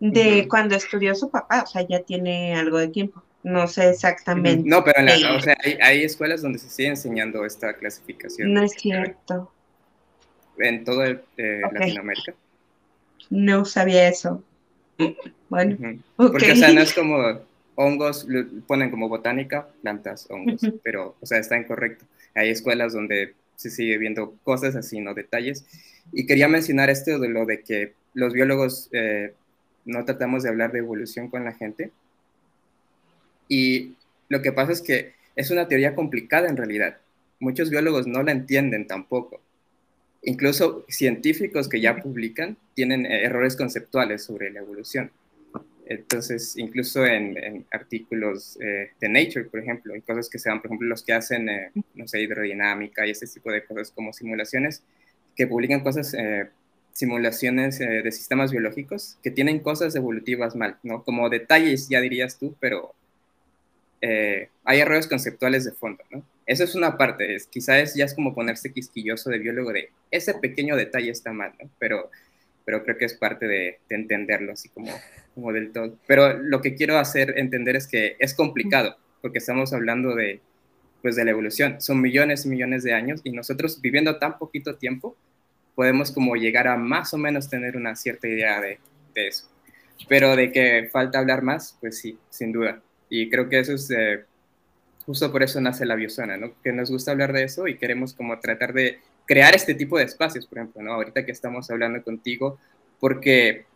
de 0.00 0.48
cuando 0.50 0.74
estudió 0.74 1.14
su 1.14 1.30
papá, 1.30 1.62
o 1.62 1.66
sea, 1.68 1.86
ya 1.86 2.00
tiene 2.00 2.56
algo 2.56 2.78
de 2.78 2.88
tiempo. 2.88 3.22
No 3.46 3.68
sé 3.68 3.90
exactamente. 3.90 4.68
No, 4.68 4.82
pero 4.82 5.04
o 5.36 5.40
sea, 5.40 5.56
hay, 5.80 6.02
escuelas 6.02 6.42
donde 6.42 6.58
se 6.58 6.68
sigue 6.68 6.88
enseñando 6.88 7.46
esta 7.46 7.74
clasificación. 7.74 8.52
No 8.52 8.64
es 8.64 8.72
cierto. 8.72 9.52
En 10.58 10.82
toda 10.82 11.10
eh, 11.36 11.60
Latinoamérica. 11.72 12.34
No 13.30 13.64
sabía 13.64 14.08
eso. 14.08 14.42
Bueno, 15.48 15.76
Porque, 16.16 16.50
o 16.50 16.56
sea, 16.56 16.72
no 16.72 16.80
es 16.80 16.92
como 16.94 17.18
hongos, 17.76 18.26
ponen 18.66 18.90
como 18.90 19.08
botánica, 19.08 19.68
plantas, 19.80 20.26
hongos, 20.28 20.62
pero, 20.82 21.14
o 21.20 21.24
sea, 21.24 21.38
está 21.38 21.56
incorrecto. 21.56 22.04
Hay 22.34 22.50
escuelas 22.50 22.94
donde 22.94 23.34
se 23.54 23.70
sigue 23.70 23.96
viendo 23.98 24.34
cosas 24.42 24.74
así, 24.74 25.00
no 25.00 25.14
detalles. 25.14 25.64
Y 26.12 26.26
quería 26.26 26.48
mencionar 26.48 26.90
esto 26.90 27.20
de 27.20 27.28
lo 27.28 27.46
de 27.46 27.62
que 27.62 27.92
los 28.12 28.32
biólogos 28.32 28.88
eh, 28.90 29.34
no 29.84 30.04
tratamos 30.04 30.42
de 30.42 30.48
hablar 30.48 30.72
de 30.72 30.80
evolución 30.80 31.28
con 31.28 31.44
la 31.44 31.52
gente. 31.52 31.92
Y 33.48 33.94
lo 34.28 34.42
que 34.42 34.52
pasa 34.52 34.72
es 34.72 34.82
que 34.82 35.14
es 35.34 35.50
una 35.50 35.68
teoría 35.68 35.94
complicada 35.94 36.48
en 36.48 36.56
realidad. 36.56 36.98
Muchos 37.40 37.70
biólogos 37.70 38.06
no 38.06 38.22
la 38.22 38.32
entienden 38.32 38.86
tampoco 38.86 39.40
incluso 40.26 40.84
científicos 40.88 41.68
que 41.68 41.80
ya 41.80 41.96
publican 41.96 42.56
tienen 42.74 43.06
eh, 43.06 43.24
errores 43.24 43.56
conceptuales 43.56 44.24
sobre 44.24 44.50
la 44.50 44.60
evolución. 44.60 45.10
Entonces, 45.88 46.56
incluso 46.56 47.06
en, 47.06 47.64
artículos 47.70 48.58
eh, 48.60 48.90
de 49.00 49.08
Nature, 49.08 49.44
por 49.44 49.60
ejemplo, 49.60 49.94
hay 49.94 50.00
cosas 50.00 50.28
que 50.28 50.40
se 50.40 50.48
dan, 50.48 50.60
por 50.60 50.66
ejemplo, 50.66 50.88
los 50.88 51.04
que 51.04 51.12
hacen, 51.12 51.48
eh, 51.48 51.70
no 51.94 52.08
sé, 52.08 52.20
hidrodinámica 52.20 53.06
y 53.06 53.12
ese 53.12 53.28
tipo 53.28 53.52
de 53.52 53.64
cosas 53.64 53.92
como 53.92 54.12
simulaciones, 54.12 54.82
que 55.36 55.46
publican 55.46 55.80
cosas, 55.80 56.16
simulaciones 56.92 57.78
de 57.78 58.10
sistemas 58.10 58.52
biológicos 58.52 59.18
que 59.22 59.30
tienen 59.30 59.60
cosas 59.60 59.94
evolutivas 59.96 60.56
mal, 60.56 60.78
¿no? 60.82 61.04
Como 61.04 61.28
detalles, 61.28 61.90
ya 61.90 62.00
dirías 62.00 62.38
tú, 62.38 62.56
pero 62.58 62.94
hay 64.00 64.80
errores 64.80 65.06
conceptuales 65.06 65.64
de 65.64 65.72
fondo, 65.72 66.04
¿no? 66.10 66.22
Eso 66.46 66.62
es 66.62 66.76
una 66.76 66.96
parte, 66.96 67.34
es, 67.34 67.46
quizás 67.48 67.94
ya 67.94 68.04
es 68.04 68.14
como 68.14 68.34
ponerse 68.34 68.72
quisquilloso 68.72 69.30
de 69.30 69.38
biólogo 69.38 69.72
de 69.72 69.90
ese 70.12 70.34
pequeño 70.34 70.76
detalle 70.76 71.10
está 71.10 71.32
mal, 71.32 71.52
¿no? 71.60 71.68
Pero, 71.80 72.10
pero 72.64 72.84
creo 72.84 72.96
que 72.96 73.04
es 73.04 73.14
parte 73.14 73.48
de, 73.48 73.80
entenderlo 73.88 74.52
así 74.52 74.68
como, 74.68 74.92
como 75.34 75.52
del 75.52 75.72
todo. 75.72 75.98
Pero 76.06 76.38
lo 76.38 76.60
que 76.60 76.76
quiero 76.76 76.98
hacer 76.98 77.34
entender 77.36 77.74
es 77.74 77.88
que 77.88 78.16
es 78.20 78.32
complicado, 78.34 78.96
porque 79.22 79.38
estamos 79.38 79.72
hablando 79.72 80.14
de, 80.14 80.40
pues, 81.02 81.16
de 81.16 81.24
la 81.24 81.32
evolución. 81.32 81.80
Son 81.80 82.00
millones 82.00 82.46
y 82.46 82.48
millones 82.48 82.84
de 82.84 82.92
años 82.92 83.20
y 83.24 83.32
nosotros 83.32 83.80
viviendo 83.80 84.18
tan 84.18 84.38
poquito 84.38 84.76
tiempo 84.76 85.16
podemos 85.74 86.12
como 86.12 86.36
llegar 86.36 86.68
a 86.68 86.76
más 86.76 87.12
o 87.12 87.18
menos 87.18 87.50
tener 87.50 87.76
una 87.76 87.96
cierta 87.96 88.28
idea 88.28 88.60
de, 88.60 88.78
de 89.14 89.28
eso. 89.28 89.48
Pero 90.08 90.36
de 90.36 90.52
que 90.52 90.88
falta 90.92 91.18
hablar 91.18 91.42
más, 91.42 91.76
pues 91.80 91.98
sí, 91.98 92.18
sin 92.30 92.52
duda. 92.52 92.80
Y 93.08 93.28
creo 93.30 93.48
que 93.48 93.60
eso 93.60 93.74
es... 93.74 93.90
Eh, 93.90 94.24
justo 95.04 95.30
por 95.30 95.42
eso 95.42 95.60
nace 95.60 95.86
la 95.86 95.94
biosana, 95.94 96.36
¿no? 96.36 96.52
Que 96.62 96.72
nos 96.72 96.90
gusta 96.90 97.12
hablar 97.12 97.32
de 97.32 97.44
eso 97.44 97.68
y 97.68 97.78
queremos 97.78 98.12
como 98.12 98.38
tratar 98.40 98.72
de 98.72 98.98
crear 99.24 99.54
este 99.54 99.74
tipo 99.74 99.98
de 99.98 100.04
espacios, 100.04 100.46
por 100.46 100.58
ejemplo, 100.58 100.82
¿no? 100.82 100.92
Ahorita 100.92 101.24
que 101.24 101.32
estamos 101.32 101.70
hablando 101.70 102.02
contigo, 102.02 102.58
porque 102.98 103.66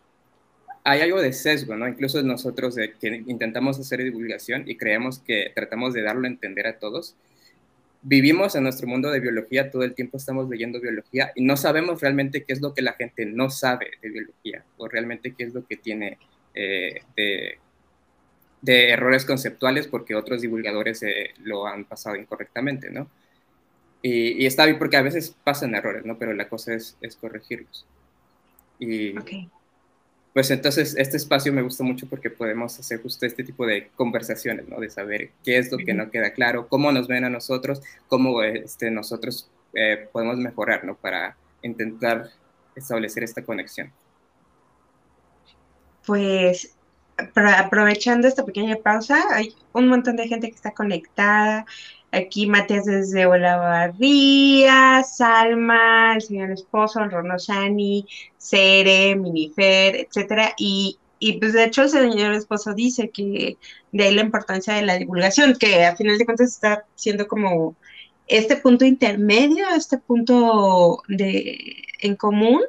hay 0.83 1.01
algo 1.01 1.21
de 1.21 1.31
sesgo, 1.31 1.75
¿no? 1.75 1.87
Incluso 1.87 2.21
nosotros 2.23 2.75
de 2.75 2.93
que 2.93 3.23
intentamos 3.27 3.79
hacer 3.79 4.03
divulgación 4.03 4.63
y 4.67 4.77
creemos 4.77 5.19
que 5.19 5.51
tratamos 5.55 5.93
de 5.93 6.01
darlo 6.01 6.25
a 6.25 6.29
entender 6.29 6.67
a 6.67 6.79
todos, 6.79 7.15
vivimos 8.01 8.55
en 8.55 8.63
nuestro 8.63 8.87
mundo 8.87 9.11
de 9.11 9.19
biología, 9.19 9.69
todo 9.69 9.83
el 9.83 9.93
tiempo 9.93 10.17
estamos 10.17 10.49
leyendo 10.49 10.81
biología 10.81 11.31
y 11.35 11.43
no 11.43 11.55
sabemos 11.55 12.01
realmente 12.01 12.43
qué 12.43 12.53
es 12.53 12.61
lo 12.61 12.73
que 12.73 12.81
la 12.81 12.93
gente 12.93 13.25
no 13.25 13.49
sabe 13.49 13.91
de 14.01 14.09
biología 14.09 14.63
o 14.77 14.87
realmente 14.87 15.33
qué 15.37 15.43
es 15.43 15.53
lo 15.53 15.65
que 15.65 15.77
tiene 15.77 16.17
eh, 16.55 17.01
de 17.15 17.59
de 18.61 18.89
errores 18.89 19.25
conceptuales 19.25 19.87
porque 19.87 20.15
otros 20.15 20.41
divulgadores 20.41 21.01
eh, 21.03 21.33
lo 21.43 21.67
han 21.67 21.85
pasado 21.85 22.15
incorrectamente, 22.15 22.89
¿no? 22.91 23.07
Y, 24.01 24.45
está 24.45 24.65
bien 24.65 24.79
porque 24.79 24.97
a 24.97 25.01
veces 25.01 25.35
pasan 25.43 25.75
errores, 25.75 26.05
¿no? 26.05 26.17
Pero 26.17 26.33
la 26.33 26.49
cosa 26.49 26.73
es, 26.73 26.97
es 27.01 27.15
corregirlos. 27.15 27.85
Y 28.79 29.13
pues 30.33 30.49
entonces 30.49 30.95
este 30.97 31.17
espacio 31.17 31.51
me 31.51 31.61
gusta 31.61 31.83
mucho 31.83 32.07
porque 32.07 32.29
podemos 32.29 32.79
hacer 32.79 33.01
justo 33.01 33.25
este 33.25 33.43
tipo 33.43 33.65
de 33.65 33.89
conversaciones, 33.95 34.67
¿no? 34.67 34.79
De 34.79 34.89
saber 34.89 35.31
qué 35.43 35.57
es 35.57 35.71
lo 35.71 35.77
que 35.77 35.93
no 35.93 36.09
queda 36.09 36.33
claro, 36.33 36.67
cómo 36.67 36.91
nos 36.91 37.07
ven 37.07 37.25
a 37.25 37.29
nosotros, 37.29 37.81
cómo 38.07 38.41
este, 38.41 38.89
nosotros 38.89 39.49
eh, 39.73 40.07
podemos 40.11 40.37
mejorar, 40.37 40.85
¿no? 40.85 40.95
Para 40.95 41.35
intentar 41.61 42.29
establecer 42.75 43.23
esta 43.23 43.43
conexión. 43.43 43.91
Pues 46.05 46.73
aprovechando 47.35 48.27
esta 48.27 48.45
pequeña 48.45 48.77
pausa, 48.77 49.23
hay 49.31 49.53
un 49.73 49.87
montón 49.87 50.15
de 50.15 50.27
gente 50.27 50.49
que 50.49 50.55
está 50.55 50.71
conectada. 50.71 51.65
Aquí 52.11 52.45
Matías 52.45 52.85
desde 52.85 53.25
Olavarría, 53.25 55.01
Salma, 55.03 56.15
el 56.15 56.21
señor 56.21 56.51
esposo, 56.51 57.05
Ronosani, 57.05 58.05
Cere, 58.37 59.15
Minifer, 59.15 59.95
etcétera. 59.95 60.53
Y, 60.57 60.99
y 61.19 61.39
pues 61.39 61.53
de 61.53 61.63
hecho 61.63 61.83
el 61.83 61.89
señor 61.89 62.33
esposo 62.33 62.73
dice 62.73 63.09
que 63.11 63.57
de 63.93 64.03
ahí 64.03 64.13
la 64.13 64.23
importancia 64.23 64.73
de 64.73 64.81
la 64.81 64.97
divulgación, 64.97 65.55
que 65.57 65.85
a 65.85 65.95
final 65.95 66.17
de 66.17 66.25
cuentas 66.25 66.49
está 66.49 66.85
siendo 66.95 67.27
como 67.27 67.75
este 68.27 68.57
punto 68.57 68.85
intermedio, 68.85 69.67
este 69.75 69.97
punto 69.97 71.03
de 71.07 71.83
en 72.01 72.15
común 72.15 72.61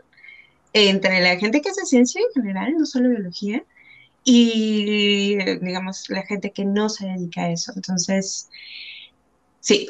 entre 0.73 1.21
la 1.21 1.37
gente 1.37 1.61
que 1.61 1.71
hace 1.71 1.85
ciencia 1.85 2.21
en 2.21 2.43
general, 2.43 2.75
no 2.79 2.87
solo 2.87 3.11
biología, 3.11 3.65
y, 4.25 5.37
digamos, 5.61 6.09
la 6.09 6.23
gente 6.23 6.53
que 6.53 6.65
no 6.65 6.89
se 6.89 7.07
dedica 7.07 7.43
a 7.43 7.51
eso. 7.51 7.73
Entonces, 7.75 8.49
sí, 9.61 9.89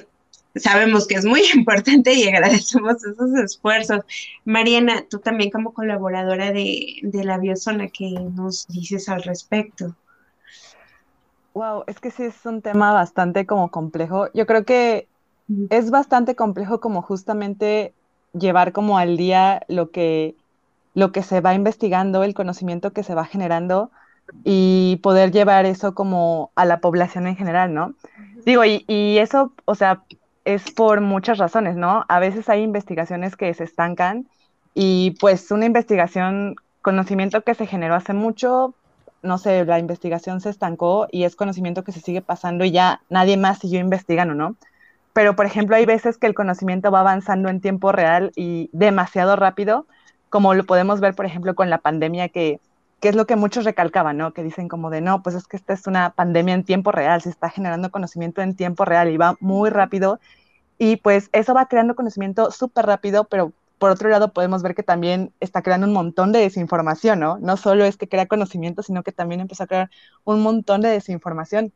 sabemos 0.55 1.07
que 1.07 1.14
es 1.14 1.25
muy 1.25 1.42
importante 1.55 2.12
y 2.14 2.29
agradecemos 2.29 3.05
esos 3.05 3.35
esfuerzos. 3.35 4.01
Mariana, 4.45 5.05
tú 5.09 5.18
también 5.18 5.51
como 5.51 5.73
colaboradora 5.73 6.53
de, 6.53 7.01
la 7.03 7.38
Biozona, 7.38 7.88
¿qué 7.88 8.11
nos 8.11 8.66
dices 8.68 9.09
al 9.09 9.23
respecto? 9.23 9.95
Wow, 11.55 11.85
es 11.87 12.01
que 12.01 12.11
sí 12.11 12.23
es 12.23 12.47
un 12.47 12.62
tema 12.62 12.92
bastante 12.92 13.45
como 13.45 13.71
complejo. 13.71 14.29
Yo 14.33 14.47
creo 14.47 14.64
que 14.64 15.07
es 15.68 15.90
bastante 15.90 16.35
complejo 16.35 16.81
como 16.81 17.03
justamente 17.03 17.92
llevar 18.33 18.73
como 18.73 18.97
al 18.97 19.18
día 19.18 19.62
lo 19.68 19.90
que, 19.90 20.35
lo 20.95 21.12
que 21.12 21.23
se 21.23 21.42
va 21.42 21.53
investigando, 21.53 22.23
el 22.23 22.33
conocimiento 22.33 22.95
que 22.95 23.03
se 23.03 23.14
va 23.14 23.27
generando, 23.27 23.90
y 24.45 24.99
poder 25.03 25.31
llevar 25.31 25.66
eso 25.66 25.95
como 25.95 26.51
a 26.55 26.64
la 26.64 26.81
población 26.81 27.27
en 27.27 27.37
general, 27.37 27.75
¿no? 27.75 27.95
Digo, 28.45 28.64
y, 28.64 28.85
y, 28.88 29.18
eso, 29.18 29.53
o 29.64 29.75
sea, 29.75 30.03
es 30.45 30.71
por 30.73 31.01
muchas 31.01 31.38
razones, 31.38 31.77
¿no? 31.77 32.05
A 32.09 32.18
veces 32.18 32.49
hay 32.49 32.62
investigaciones 32.62 33.37
que 33.37 33.53
se 33.55 33.64
estancan 33.64 34.27
y 34.75 35.16
pues 35.21 35.51
una 35.51 35.66
investigación, 35.66 36.57
conocimiento 36.81 37.42
que 37.42 37.55
se 37.55 37.66
generó 37.66 37.95
hace 37.95 38.14
mucho, 38.14 38.75
no 39.23 39.38
sé, 39.38 39.64
la 39.64 39.79
investigación 39.79 40.40
se 40.40 40.51
estancó 40.51 41.07
y 41.12 41.25
es 41.25 41.37
conocimiento 41.37 41.85
que 41.85 41.92
se 41.92 42.01
sigue 42.01 42.23
pasando 42.23 42.64
y 42.64 42.73
ya 42.73 43.01
nadie 43.11 43.37
más 43.37 43.59
siguió 43.59 43.79
investigando, 43.79 44.35
¿no? 44.35 44.57
Pero, 45.12 45.37
por 45.37 45.47
ejemplo, 45.47 45.77
hay 45.77 45.85
veces 45.85 46.16
que 46.16 46.27
el 46.27 46.35
conocimiento 46.35 46.90
va 46.90 47.01
avanzando 47.01 47.49
en 47.49 47.61
tiempo 47.61 47.92
real 47.92 48.33
y 48.35 48.71
demasiado 48.73 49.37
rápido 49.37 49.87
como 50.33 50.55
lo 50.55 50.64
podemos 50.64 50.99
ver, 51.01 51.14
por 51.14 51.27
ejemplo, 51.27 51.55
con 51.55 51.68
la 51.68 51.77
pandemia 51.77 52.31
que 52.31 52.59
que 53.02 53.08
es 53.08 53.16
lo 53.16 53.26
que 53.26 53.34
muchos 53.34 53.64
recalcaban, 53.64 54.16
¿no? 54.16 54.32
Que 54.32 54.44
dicen 54.44 54.68
como 54.68 54.88
de, 54.88 55.00
no, 55.00 55.24
pues 55.24 55.34
es 55.34 55.48
que 55.48 55.56
esta 55.56 55.72
es 55.72 55.88
una 55.88 56.10
pandemia 56.10 56.54
en 56.54 56.62
tiempo 56.62 56.92
real, 56.92 57.20
se 57.20 57.30
está 57.30 57.50
generando 57.50 57.90
conocimiento 57.90 58.42
en 58.42 58.54
tiempo 58.54 58.84
real 58.84 59.10
y 59.10 59.16
va 59.16 59.36
muy 59.40 59.70
rápido. 59.70 60.20
Y 60.78 60.98
pues 60.98 61.28
eso 61.32 61.52
va 61.52 61.66
creando 61.66 61.96
conocimiento 61.96 62.52
súper 62.52 62.86
rápido, 62.86 63.24
pero 63.24 63.52
por 63.78 63.90
otro 63.90 64.08
lado 64.08 64.32
podemos 64.32 64.62
ver 64.62 64.76
que 64.76 64.84
también 64.84 65.32
está 65.40 65.62
creando 65.62 65.88
un 65.88 65.92
montón 65.92 66.30
de 66.30 66.38
desinformación, 66.38 67.18
¿no? 67.18 67.38
No 67.38 67.56
solo 67.56 67.84
es 67.84 67.96
que 67.96 68.08
crea 68.08 68.26
conocimiento, 68.26 68.84
sino 68.84 69.02
que 69.02 69.10
también 69.10 69.40
empezó 69.40 69.64
a 69.64 69.66
crear 69.66 69.90
un 70.22 70.40
montón 70.40 70.80
de 70.80 70.90
desinformación. 70.90 71.72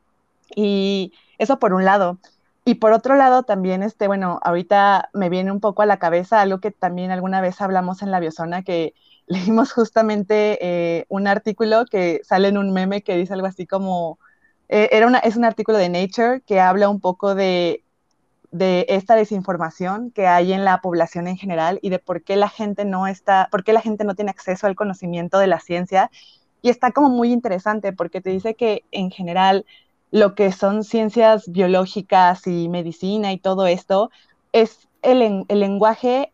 Y 0.54 1.12
eso 1.38 1.58
por 1.58 1.74
un 1.74 1.84
lado. 1.84 2.18
Y 2.64 2.76
por 2.76 2.92
otro 2.92 3.16
lado, 3.16 3.42
también, 3.42 3.82
este, 3.82 4.06
bueno, 4.06 4.38
ahorita 4.44 5.10
me 5.12 5.28
viene 5.28 5.50
un 5.50 5.58
poco 5.58 5.82
a 5.82 5.86
la 5.86 5.98
cabeza 5.98 6.40
algo 6.40 6.60
que 6.60 6.70
también 6.70 7.10
alguna 7.10 7.40
vez 7.40 7.60
hablamos 7.60 8.02
en 8.02 8.12
la 8.12 8.20
biozona, 8.20 8.62
que 8.62 8.94
leímos 9.26 9.72
justamente 9.72 10.58
eh, 10.60 11.06
un 11.08 11.26
artículo 11.26 11.84
que 11.90 12.20
sale 12.24 12.48
en 12.48 12.58
un 12.58 12.72
meme 12.72 13.02
que 13.02 13.16
dice 13.16 13.34
algo 13.34 13.46
así 13.46 13.66
como, 13.66 14.18
eh, 14.68 14.88
era 14.92 15.06
una, 15.06 15.18
es 15.18 15.36
un 15.36 15.44
artículo 15.44 15.78
de 15.78 15.88
Nature 15.88 16.42
que 16.46 16.60
habla 16.60 16.88
un 16.88 17.00
poco 17.00 17.34
de, 17.34 17.82
de 18.50 18.86
esta 18.88 19.16
desinformación 19.16 20.10
que 20.10 20.26
hay 20.26 20.52
en 20.52 20.64
la 20.64 20.80
población 20.80 21.26
en 21.26 21.36
general 21.36 21.78
y 21.82 21.90
de 21.90 21.98
por 21.98 22.22
qué 22.22 22.36
la 22.36 22.48
gente 22.48 22.84
no 22.84 23.06
está, 23.06 23.48
por 23.50 23.64
qué 23.64 23.72
la 23.72 23.80
gente 23.80 24.04
no 24.04 24.14
tiene 24.14 24.30
acceso 24.30 24.66
al 24.66 24.76
conocimiento 24.76 25.38
de 25.38 25.46
la 25.46 25.60
ciencia. 25.60 26.10
Y 26.62 26.70
está 26.70 26.92
como 26.92 27.08
muy 27.08 27.32
interesante 27.32 27.92
porque 27.92 28.20
te 28.20 28.30
dice 28.30 28.54
que 28.54 28.84
en 28.90 29.10
general 29.10 29.66
lo 30.10 30.34
que 30.34 30.52
son 30.52 30.84
ciencias 30.84 31.50
biológicas 31.50 32.46
y 32.46 32.68
medicina 32.68 33.32
y 33.32 33.38
todo 33.38 33.66
esto 33.66 34.10
es 34.52 34.85
el, 35.06 35.46
lenguaje 35.48 36.28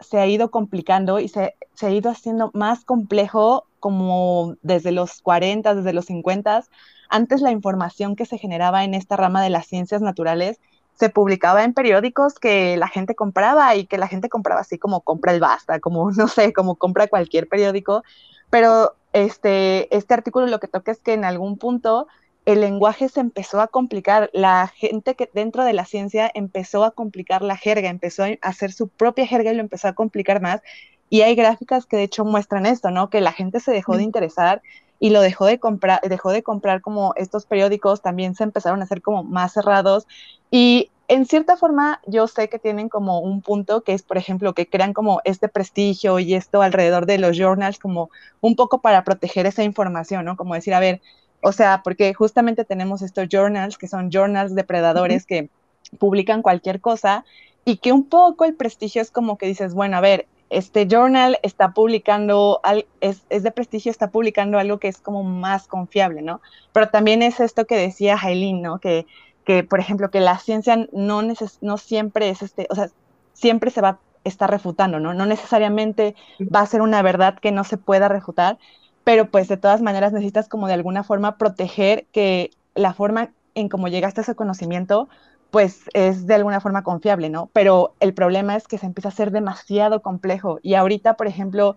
se 0.00 0.18
ha 0.18 0.26
ido 0.26 0.50
complicando 0.50 1.18
y 1.20 1.28
se, 1.28 1.54
ha 1.80 1.90
ido 1.90 2.10
haciendo 2.10 2.50
más 2.52 2.84
complejo 2.84 3.66
como 3.80 4.56
desde 4.62 4.92
los 4.92 5.22
40, 5.22 5.74
desde 5.74 5.92
los 5.92 6.04
50. 6.06 6.64
Antes 7.08 7.40
la 7.40 7.50
información 7.50 8.14
que 8.14 8.26
se 8.26 8.38
generaba 8.38 8.84
en 8.84 8.94
esta 8.94 9.16
rama 9.16 9.42
de 9.42 9.50
las 9.50 9.66
ciencias 9.66 10.02
naturales 10.02 10.60
se 10.94 11.08
publicaba 11.08 11.64
en 11.64 11.74
periódicos 11.74 12.38
que 12.38 12.76
la 12.76 12.88
gente 12.88 13.14
compraba 13.14 13.74
y 13.74 13.86
que 13.86 13.98
la 13.98 14.06
gente 14.06 14.28
compraba 14.28 14.60
así 14.60 14.78
como 14.78 15.00
compra 15.00 15.32
el 15.32 15.40
Basta, 15.40 15.80
como 15.80 16.10
no 16.12 16.28
sé, 16.28 16.52
como 16.52 16.76
compra 16.76 17.08
cualquier 17.08 17.48
periódico, 17.48 18.04
pero 18.50 18.94
este, 19.12 19.94
este 19.96 20.14
artículo 20.14 20.46
lo 20.46 20.60
que 20.60 20.68
toca 20.68 20.92
es 20.92 21.00
que 21.00 21.14
en 21.14 21.24
algún 21.24 21.56
punto 21.56 22.06
el 22.44 22.60
lenguaje 22.60 23.08
se 23.08 23.20
empezó 23.20 23.60
a 23.60 23.68
complicar, 23.68 24.30
la 24.32 24.68
gente 24.68 25.14
que 25.14 25.30
dentro 25.32 25.64
de 25.64 25.72
la 25.72 25.86
ciencia 25.86 26.30
empezó 26.34 26.84
a 26.84 26.90
complicar 26.90 27.42
la 27.42 27.56
jerga, 27.56 27.88
empezó 27.88 28.24
a 28.24 28.36
hacer 28.42 28.72
su 28.72 28.88
propia 28.88 29.26
jerga 29.26 29.52
y 29.52 29.54
lo 29.54 29.60
empezó 29.60 29.88
a 29.88 29.94
complicar 29.94 30.42
más. 30.42 30.60
Y 31.08 31.22
hay 31.22 31.34
gráficas 31.34 31.86
que 31.86 31.96
de 31.96 32.02
hecho 32.02 32.24
muestran 32.24 32.66
esto, 32.66 32.90
¿no? 32.90 33.08
Que 33.08 33.20
la 33.20 33.32
gente 33.32 33.60
se 33.60 33.72
dejó 33.72 33.96
de 33.96 34.02
interesar 34.02 34.62
y 35.00 35.10
lo 35.10 35.20
dejó 35.20 35.46
de 35.46 35.58
comprar, 35.58 36.00
dejó 36.02 36.32
de 36.32 36.42
comprar 36.42 36.80
como 36.80 37.12
estos 37.16 37.46
periódicos, 37.46 38.02
también 38.02 38.34
se 38.34 38.44
empezaron 38.44 38.80
a 38.80 38.84
hacer 38.84 39.00
como 39.00 39.22
más 39.22 39.52
cerrados. 39.52 40.06
Y 40.50 40.90
en 41.08 41.26
cierta 41.26 41.56
forma 41.56 42.00
yo 42.06 42.26
sé 42.26 42.48
que 42.48 42.58
tienen 42.58 42.88
como 42.88 43.20
un 43.20 43.42
punto 43.42 43.82
que 43.82 43.92
es, 43.92 44.02
por 44.02 44.18
ejemplo, 44.18 44.54
que 44.54 44.68
crean 44.68 44.92
como 44.92 45.20
este 45.24 45.48
prestigio 45.48 46.18
y 46.18 46.34
esto 46.34 46.62
alrededor 46.62 47.06
de 47.06 47.18
los 47.18 47.36
journals 47.36 47.78
como 47.78 48.10
un 48.40 48.56
poco 48.56 48.80
para 48.80 49.04
proteger 49.04 49.46
esa 49.46 49.62
información, 49.62 50.24
¿no? 50.24 50.36
Como 50.36 50.54
decir, 50.54 50.74
a 50.74 50.80
ver, 50.80 51.00
o 51.44 51.52
sea, 51.52 51.82
porque 51.84 52.14
justamente 52.14 52.64
tenemos 52.64 53.02
estos 53.02 53.28
journals, 53.30 53.76
que 53.76 53.86
son 53.86 54.10
journals 54.10 54.54
depredadores 54.54 55.26
que 55.26 55.50
publican 55.98 56.40
cualquier 56.40 56.80
cosa 56.80 57.24
y 57.66 57.76
que 57.76 57.92
un 57.92 58.08
poco 58.08 58.46
el 58.46 58.54
prestigio 58.54 59.02
es 59.02 59.10
como 59.10 59.36
que 59.36 59.46
dices, 59.46 59.74
bueno, 59.74 59.98
a 59.98 60.00
ver, 60.00 60.26
este 60.48 60.86
journal 60.86 61.38
está 61.42 61.72
publicando, 61.72 62.60
es, 63.02 63.24
es, 63.28 63.42
de 63.42 63.50
prestigio, 63.50 63.90
está 63.90 64.10
publicando 64.10 64.58
algo 64.58 64.78
que 64.78 64.88
es 64.88 64.98
como 64.98 65.22
más 65.22 65.66
confiable, 65.66 66.22
¿no? 66.22 66.40
Pero 66.72 66.88
también 66.88 67.22
es 67.22 67.40
esto 67.40 67.66
que 67.66 67.76
decía 67.76 68.16
Jailin, 68.16 68.62
¿no? 68.62 68.78
Que, 68.78 69.06
que 69.44 69.64
por 69.64 69.80
ejemplo, 69.80 70.10
que 70.10 70.20
la 70.20 70.38
ciencia 70.38 70.88
no, 70.92 71.22
no 71.60 71.76
siempre 71.76 72.30
es 72.30 72.40
este, 72.40 72.66
o 72.70 72.74
sea, 72.74 72.88
siempre 73.34 73.70
se 73.70 73.82
va 73.82 73.88
a 73.88 73.98
estar 74.24 74.50
refutando, 74.50 74.98
¿no? 74.98 75.12
No 75.12 75.26
necesariamente 75.26 76.14
va 76.40 76.60
a 76.60 76.66
ser 76.66 76.80
una 76.80 77.02
verdad 77.02 77.38
que 77.38 77.52
no 77.52 77.64
se 77.64 77.76
pueda 77.76 78.08
refutar, 78.08 78.58
pero 79.04 79.30
pues 79.30 79.48
de 79.48 79.56
todas 79.56 79.82
maneras 79.82 80.12
necesitas 80.12 80.48
como 80.48 80.66
de 80.66 80.74
alguna 80.74 81.04
forma 81.04 81.38
proteger 81.38 82.06
que 82.12 82.50
la 82.74 82.94
forma 82.94 83.32
en 83.54 83.68
cómo 83.68 83.88
llegaste 83.88 84.20
a 84.20 84.22
ese 84.22 84.34
conocimiento 84.34 85.08
pues 85.50 85.84
es 85.94 86.26
de 86.26 86.34
alguna 86.34 86.60
forma 86.60 86.82
confiable, 86.82 87.30
¿no? 87.30 87.48
Pero 87.52 87.94
el 88.00 88.12
problema 88.12 88.56
es 88.56 88.66
que 88.66 88.76
se 88.76 88.86
empieza 88.86 89.10
a 89.10 89.12
ser 89.12 89.30
demasiado 89.30 90.02
complejo 90.02 90.58
y 90.62 90.74
ahorita, 90.74 91.14
por 91.14 91.28
ejemplo, 91.28 91.76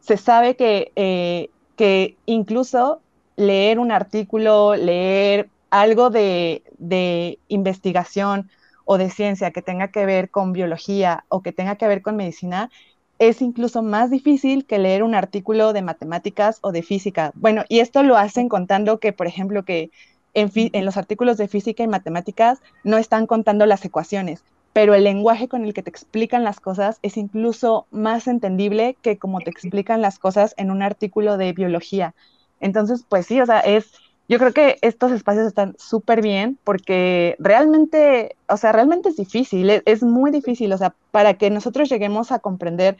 se 0.00 0.16
sabe 0.16 0.54
que, 0.54 0.92
eh, 0.94 1.50
que 1.74 2.16
incluso 2.26 3.00
leer 3.34 3.80
un 3.80 3.90
artículo, 3.90 4.76
leer 4.76 5.50
algo 5.70 6.10
de, 6.10 6.62
de 6.78 7.40
investigación 7.48 8.48
o 8.84 8.96
de 8.96 9.10
ciencia 9.10 9.50
que 9.50 9.62
tenga 9.62 9.88
que 9.88 10.06
ver 10.06 10.30
con 10.30 10.52
biología 10.52 11.24
o 11.28 11.42
que 11.42 11.52
tenga 11.52 11.74
que 11.74 11.88
ver 11.88 12.02
con 12.02 12.14
medicina, 12.14 12.70
es 13.18 13.40
incluso 13.42 13.82
más 13.82 14.10
difícil 14.10 14.66
que 14.66 14.78
leer 14.78 15.02
un 15.02 15.14
artículo 15.14 15.72
de 15.72 15.82
matemáticas 15.82 16.58
o 16.60 16.72
de 16.72 16.82
física. 16.82 17.32
Bueno, 17.34 17.64
y 17.68 17.80
esto 17.80 18.02
lo 18.02 18.16
hacen 18.16 18.48
contando 18.48 18.98
que, 18.98 19.12
por 19.12 19.26
ejemplo, 19.26 19.64
que 19.64 19.90
en, 20.34 20.84
los 20.84 20.96
artículos 20.96 21.38
de 21.38 21.48
física 21.48 21.82
y 21.82 21.88
matemáticas 21.88 22.60
no 22.84 22.98
están 22.98 23.26
contando 23.26 23.64
las 23.64 23.84
ecuaciones, 23.84 24.44
pero 24.74 24.94
el 24.94 25.04
lenguaje 25.04 25.48
con 25.48 25.64
el 25.64 25.72
que 25.72 25.82
te 25.82 25.88
explican 25.88 26.44
las 26.44 26.60
cosas 26.60 26.98
es 27.00 27.16
incluso 27.16 27.86
más 27.90 28.28
entendible 28.28 28.98
que 29.00 29.16
como 29.16 29.40
te 29.40 29.50
explican 29.50 30.02
las 30.02 30.18
cosas 30.18 30.54
en 30.58 30.70
un 30.70 30.82
artículo 30.82 31.38
de 31.38 31.54
biología. 31.54 32.14
Entonces, 32.60 33.04
pues 33.08 33.26
sí, 33.26 33.40
o 33.40 33.46
sea, 33.46 33.60
es, 33.60 33.92
yo 34.28 34.38
creo 34.38 34.52
que 34.52 34.78
estos 34.82 35.12
espacios 35.12 35.46
están 35.46 35.76
súper 35.78 36.20
bien 36.20 36.58
porque 36.64 37.36
realmente, 37.38 38.36
o 38.48 38.56
sea, 38.56 38.72
realmente 38.72 39.08
es 39.08 39.16
difícil, 39.16 39.70
es, 39.84 40.02
muy 40.02 40.30
difícil, 40.30 40.72
o 40.72 40.78
sea, 40.78 40.94
para 41.12 41.34
que 41.34 41.50
nosotros 41.50 41.88
lleguemos 41.88 42.32
a 42.32 42.40
comprender 42.40 42.96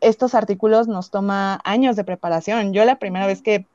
estos 0.00 0.34
artículos 0.34 0.88
nos 0.88 1.10
toma 1.10 1.60
años 1.64 1.96
de 1.96 2.04
preparación. 2.04 2.74
Yo 2.74 2.84
la 2.84 2.98
primera 2.98 3.26
vez 3.26 3.40
que 3.40 3.66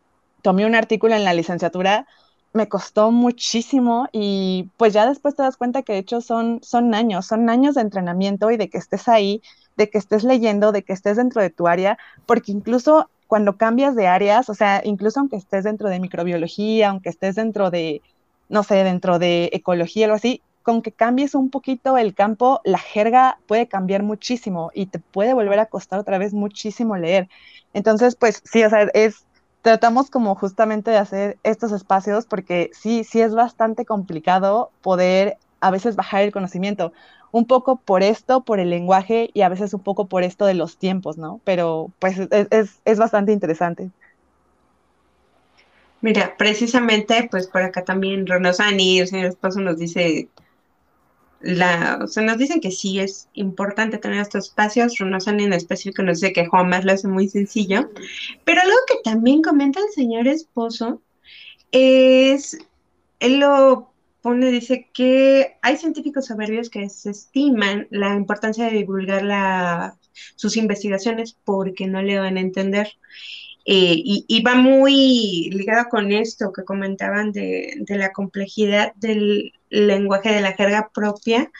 tomé 0.43 0.65
un 0.65 0.75
artículo 0.75 1.15
en 1.15 1.23
la 1.23 1.33
licenciatura 1.33 2.05
me 2.53 2.67
costó 2.67 3.11
muchísimo 3.11 4.07
y 4.11 4.69
pues 4.77 4.93
ya 4.93 5.07
después 5.07 5.35
te 5.35 5.43
das 5.43 5.57
cuenta 5.57 5.81
que 5.81 5.93
de 5.93 5.99
hecho 5.99 6.21
son, 6.21 6.59
son 6.61 6.93
años, 6.93 7.25
son 7.25 7.49
años 7.49 7.75
de 7.75 7.81
entrenamiento 7.81 8.51
y 8.51 8.57
de 8.57 8.69
que 8.69 8.77
estés 8.77 9.07
ahí, 9.07 9.41
de 9.77 9.89
que 9.89 9.97
estés 9.97 10.23
leyendo, 10.23 10.71
de 10.71 10.83
que 10.83 10.93
estés 10.93 11.17
dentro 11.17 11.41
de 11.41 11.49
tu 11.49 11.67
área, 11.67 11.97
porque 12.27 12.51
incluso 12.51 13.09
cuando 13.31 13.55
cambias 13.55 13.95
de 13.95 14.07
áreas, 14.07 14.49
o 14.49 14.53
sea, 14.53 14.81
incluso 14.83 15.21
aunque 15.21 15.37
estés 15.37 15.63
dentro 15.63 15.87
de 15.87 16.01
microbiología, 16.01 16.89
aunque 16.89 17.07
estés 17.07 17.35
dentro 17.35 17.71
de, 17.71 18.01
no 18.49 18.61
sé, 18.61 18.83
dentro 18.83 19.19
de 19.19 19.49
ecología, 19.53 20.07
algo 20.07 20.17
así, 20.17 20.41
con 20.63 20.81
que 20.81 20.91
cambies 20.91 21.33
un 21.33 21.49
poquito 21.49 21.97
el 21.97 22.13
campo, 22.13 22.59
la 22.65 22.77
jerga 22.77 23.39
puede 23.47 23.69
cambiar 23.69 24.03
muchísimo 24.03 24.69
y 24.73 24.87
te 24.87 24.99
puede 24.99 25.33
volver 25.33 25.59
a 25.59 25.67
costar 25.67 25.97
otra 25.97 26.17
vez 26.17 26.33
muchísimo 26.33 26.97
leer. 26.97 27.29
Entonces, 27.71 28.17
pues 28.17 28.41
sí, 28.43 28.65
o 28.65 28.69
sea, 28.69 28.81
es, 28.93 29.25
tratamos 29.61 30.09
como 30.09 30.35
justamente 30.35 30.91
de 30.91 30.97
hacer 30.97 31.39
estos 31.43 31.71
espacios 31.71 32.25
porque 32.25 32.69
sí, 32.73 33.05
sí 33.05 33.21
es 33.21 33.33
bastante 33.33 33.85
complicado 33.85 34.71
poder 34.81 35.37
a 35.61 35.71
veces 35.71 35.95
bajar 35.95 36.23
el 36.23 36.33
conocimiento 36.33 36.91
un 37.31 37.45
poco 37.45 37.77
por 37.77 38.03
esto, 38.03 38.41
por 38.41 38.59
el 38.59 38.69
lenguaje 38.69 39.29
y 39.33 39.41
a 39.41 39.49
veces 39.49 39.73
un 39.73 39.81
poco 39.81 40.07
por 40.07 40.23
esto 40.23 40.45
de 40.45 40.53
los 40.53 40.77
tiempos, 40.77 41.17
¿no? 41.17 41.39
Pero 41.43 41.91
pues 41.99 42.17
es, 42.29 42.97
bastante 42.97 43.31
interesante. 43.31 43.89
Mira, 46.01 46.35
precisamente, 46.37 47.27
pues 47.29 47.47
por 47.47 47.61
acá 47.61 47.83
también 47.83 48.27
Ronosani, 48.27 48.99
el 48.99 49.07
señor 49.07 49.27
esposo 49.27 49.59
nos 49.61 49.77
dice, 49.77 50.29
la, 51.41 51.99
o 52.03 52.07
sea, 52.07 52.23
nos 52.23 52.37
dicen 52.37 52.59
que 52.59 52.71
sí 52.71 52.99
es 52.99 53.29
importante 53.33 53.97
tener 53.97 54.19
estos 54.19 54.47
espacios, 54.47 54.97
Ronosani 54.97 55.43
en 55.43 55.53
específico 55.53 56.01
nos 56.01 56.19
dice 56.19 56.33
que 56.33 56.47
más 56.51 56.85
lo 56.85 56.91
hace 56.91 57.07
muy 57.07 57.29
sencillo, 57.29 57.91
pero 58.43 58.61
algo 58.61 58.75
que 58.87 58.95
también 59.03 59.41
comenta 59.41 59.79
el 59.79 59.89
señor 59.93 60.27
esposo 60.27 61.01
es, 61.71 62.57
lo 63.19 63.90
pone, 64.21 64.51
dice 64.51 64.89
que 64.93 65.57
hay 65.61 65.77
científicos 65.77 66.27
soberbios 66.27 66.69
que 66.69 66.89
se 66.89 67.11
estiman 67.11 67.87
la 67.89 68.15
importancia 68.15 68.65
de 68.65 68.77
divulgar 68.77 69.93
sus 70.35 70.57
investigaciones 70.57 71.37
porque 71.43 71.87
no 71.87 72.01
le 72.01 72.19
van 72.19 72.37
a 72.37 72.41
entender. 72.41 72.87
Eh, 73.65 73.93
y, 74.27 74.43
va 74.43 74.55
muy 74.55 75.51
ligado 75.51 75.87
con 75.89 76.11
esto 76.11 76.51
que 76.51 76.63
comentaban 76.63 77.31
de, 77.31 77.83
la 77.89 78.11
complejidad 78.11 78.93
del 78.95 79.53
lenguaje 79.69 80.33
de 80.33 80.41
la 80.41 80.53
jerga 80.53 80.89
propia 80.93 81.51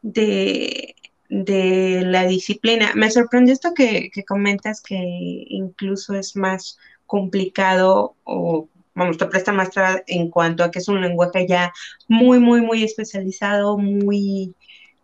de, 0.00 0.94
la 1.28 2.26
disciplina. 2.26 2.92
Me 2.94 3.10
sorprendió 3.10 3.52
esto 3.52 3.74
que, 3.74 4.10
que 4.12 4.24
comentas 4.24 4.80
que 4.80 4.96
incluso 4.96 6.14
es 6.14 6.36
más 6.36 6.78
complicado 7.06 8.16
o 8.24 8.68
vamos, 8.94 9.18
te 9.18 9.26
presta 9.26 9.52
más 9.52 9.70
en 10.06 10.30
cuanto 10.30 10.64
a 10.64 10.70
que 10.70 10.78
es 10.78 10.88
un 10.88 11.00
lenguaje 11.00 11.46
ya 11.48 11.72
muy, 12.08 12.38
muy, 12.38 12.60
muy 12.60 12.82
especializado, 12.84 13.78
muy 13.78 14.54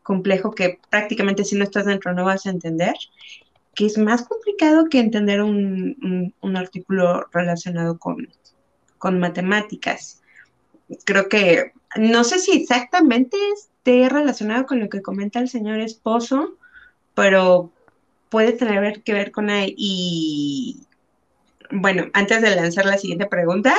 complejo, 0.02 0.52
que 0.52 0.78
prácticamente 0.90 1.44
si 1.44 1.56
no 1.56 1.64
estás 1.64 1.86
dentro 1.86 2.14
no 2.14 2.24
vas 2.24 2.46
a 2.46 2.50
entender. 2.50 2.94
que 3.74 3.86
es 3.86 3.96
más 3.98 4.26
complicado 4.26 4.86
que 4.90 4.98
entender 4.98 5.42
un, 5.42 6.34
artículo 6.56 7.26
relacionado 7.32 7.98
con, 7.98 8.28
con 8.98 9.20
matemáticas. 9.20 10.22
Creo 11.04 11.28
que, 11.28 11.72
no 11.96 12.24
sé 12.24 12.38
si 12.40 12.52
exactamente 12.52 13.36
esté 13.54 14.08
relacionado 14.08 14.66
con 14.66 14.80
lo 14.80 14.88
que 14.88 15.02
comenta 15.02 15.38
el 15.38 15.48
señor 15.48 15.78
esposo, 15.80 16.56
pero 17.14 17.70
puede 18.30 18.52
tener 18.52 19.02
que 19.02 19.12
ver 19.12 19.30
con 19.30 19.50
ahí. 19.50 19.74
Y 19.76 20.87
bueno, 21.70 22.06
antes 22.12 22.42
de 22.42 22.54
lanzar 22.54 22.86
la 22.86 22.98
siguiente 22.98 23.26
pregunta, 23.26 23.74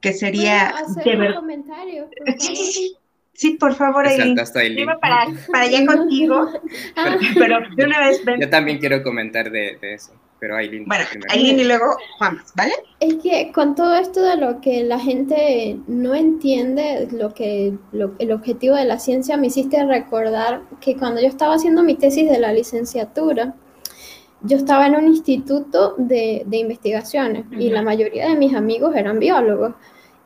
que 0.00 0.12
sería... 0.12 0.68
Hacer 0.68 1.20
un 1.20 1.34
comentario, 1.34 2.08
Sí, 3.34 3.56
por 3.58 3.74
favor, 3.74 4.06
Aileen. 4.06 4.36
Para, 4.36 5.26
para 5.52 5.64
allá 5.64 5.86
contigo. 5.86 6.48
pero, 7.34 7.58
de 7.76 7.84
una 7.84 8.00
vez 8.00 8.22
Yo 8.40 8.48
también 8.48 8.78
quiero 8.78 9.02
comentar 9.02 9.50
de, 9.50 9.76
eso. 9.82 10.12
Pero 10.38 10.56
Aileen. 10.56 10.84
Bueno, 10.86 11.04
Aileen 11.30 11.58
y 11.58 11.64
luego 11.64 11.96
Juan, 12.18 12.38
¿vale? 12.54 12.74
Es 13.00 13.14
que 13.16 13.50
con 13.52 13.74
todo 13.74 13.96
esto 13.96 14.22
de 14.22 14.36
lo 14.36 14.60
que 14.60 14.84
la 14.84 14.98
gente 15.00 15.78
no 15.86 16.14
entiende, 16.14 17.08
lo 17.10 17.32
que 17.34 17.72
el 18.18 18.32
objetivo 18.32 18.76
de 18.76 18.84
la 18.84 18.98
ciencia, 18.98 19.36
me 19.36 19.46
hiciste 19.48 19.84
recordar 19.84 20.62
que 20.80 20.96
cuando 20.96 21.20
yo 21.20 21.28
estaba 21.28 21.54
haciendo 21.54 21.82
mi 21.82 21.96
tesis 21.96 22.30
de 22.30 22.38
la 22.38 22.52
licenciatura, 22.52 23.54
yo 24.44 24.56
estaba 24.56 24.86
en 24.86 24.96
un 24.96 25.08
instituto 25.08 25.94
de, 25.96 26.44
de 26.46 26.56
investigaciones 26.56 27.46
y 27.52 27.70
la 27.70 27.82
mayoría 27.82 28.28
de 28.28 28.36
mis 28.36 28.54
amigos 28.54 28.94
eran 28.94 29.18
biólogos. 29.18 29.74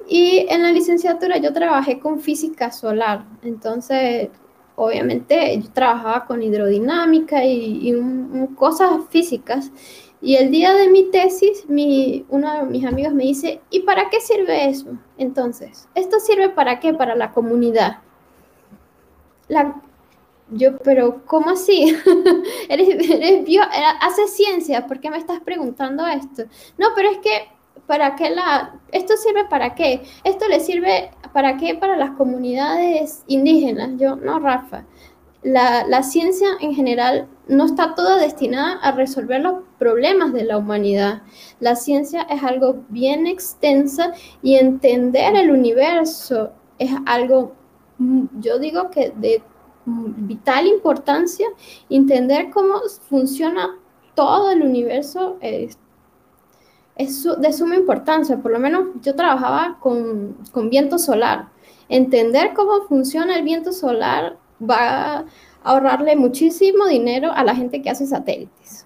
Y 0.08 0.46
en 0.48 0.62
la 0.62 0.72
licenciatura 0.72 1.38
yo 1.38 1.52
trabajé 1.52 1.98
con 1.98 2.20
física 2.20 2.72
solar, 2.72 3.24
entonces 3.42 4.30
obviamente 4.78 5.60
yo 5.60 5.70
trabajaba 5.72 6.24
con 6.24 6.42
hidrodinámica 6.42 7.44
y, 7.44 7.92
cosas 8.56 9.00
físicas. 9.10 9.72
Y 10.20 10.36
el 10.36 10.50
día 10.50 10.72
de 10.72 10.88
mi 10.88 11.10
tesis, 11.10 11.68
mi, 11.68 12.24
uno 12.28 12.52
de 12.58 12.62
mis 12.64 12.84
amigos 12.84 13.12
me 13.12 13.24
dice, 13.24 13.60
¿y 13.70 13.80
para 13.80 14.08
qué 14.08 14.20
sirve 14.20 14.68
eso? 14.68 14.96
Entonces, 15.16 15.88
¿esto 15.94 16.18
sirve 16.20 16.48
para 16.48 16.80
qué? 16.80 16.94
Para 16.94 17.14
la 17.16 17.32
comunidad. 17.32 17.98
La, 19.48 19.80
yo, 20.50 20.78
pero 20.78 21.22
¿cómo 21.26 21.50
así? 21.50 21.96
eres, 22.68 22.88
eres 22.88 23.44
bio, 23.44 23.62
haces 24.00 24.34
ciencia, 24.34 24.86
¿por 24.86 25.00
qué 25.00 25.10
me 25.10 25.18
estás 25.18 25.40
preguntando 25.40 26.06
esto? 26.06 26.44
No, 26.78 26.88
pero 26.94 27.10
es 27.10 27.18
que 27.18 27.48
¿para 27.86 28.16
qué 28.16 28.30
la, 28.30 28.74
esto 28.92 29.16
sirve 29.16 29.46
para 29.46 29.74
qué? 29.74 30.02
Esto 30.22 30.46
le 30.48 30.60
sirve 30.60 31.10
para 31.32 31.56
qué 31.56 31.74
para 31.74 31.96
las 31.96 32.10
comunidades 32.12 33.24
indígenas. 33.26 33.92
Yo, 33.98 34.16
no, 34.16 34.38
Rafa. 34.38 34.84
La, 35.42 35.86
la, 35.86 36.02
ciencia 36.02 36.48
en 36.60 36.74
general 36.74 37.28
no 37.46 37.64
está 37.64 37.94
toda 37.94 38.18
destinada 38.18 38.72
a 38.82 38.90
resolver 38.92 39.40
los 39.40 39.62
problemas 39.78 40.32
de 40.32 40.44
la 40.44 40.58
humanidad. 40.58 41.22
La 41.60 41.76
ciencia 41.76 42.22
es 42.22 42.42
algo 42.42 42.84
bien 42.88 43.26
extensa 43.26 44.12
y 44.42 44.56
entender 44.56 45.36
el 45.36 45.50
universo 45.50 46.52
es 46.78 46.90
algo, 47.06 47.54
mm, 47.98 48.24
yo 48.40 48.58
digo 48.58 48.90
que 48.90 49.12
de 49.16 49.42
vital 50.16 50.66
importancia, 50.66 51.46
entender 51.88 52.50
cómo 52.50 52.80
funciona 53.08 53.76
todo 54.14 54.50
el 54.50 54.62
universo 54.62 55.36
es 55.40 55.78
es 56.98 57.24
de 57.38 57.52
suma 57.52 57.76
importancia, 57.76 58.36
por 58.38 58.50
lo 58.50 58.58
menos 58.58 58.88
yo 59.02 59.14
trabajaba 59.14 59.78
con, 59.80 60.36
viento 60.68 60.98
solar. 60.98 61.48
Entender 61.88 62.52
cómo 62.54 62.82
funciona 62.82 63.36
el 63.36 63.44
viento 63.44 63.72
solar 63.72 64.36
va 64.60 65.18
a 65.18 65.24
ahorrarle 65.62 66.16
muchísimo 66.16 66.86
dinero 66.86 67.30
a 67.32 67.44
la 67.44 67.54
gente 67.54 67.80
que 67.80 67.88
hace 67.88 68.04
satélites. 68.04 68.84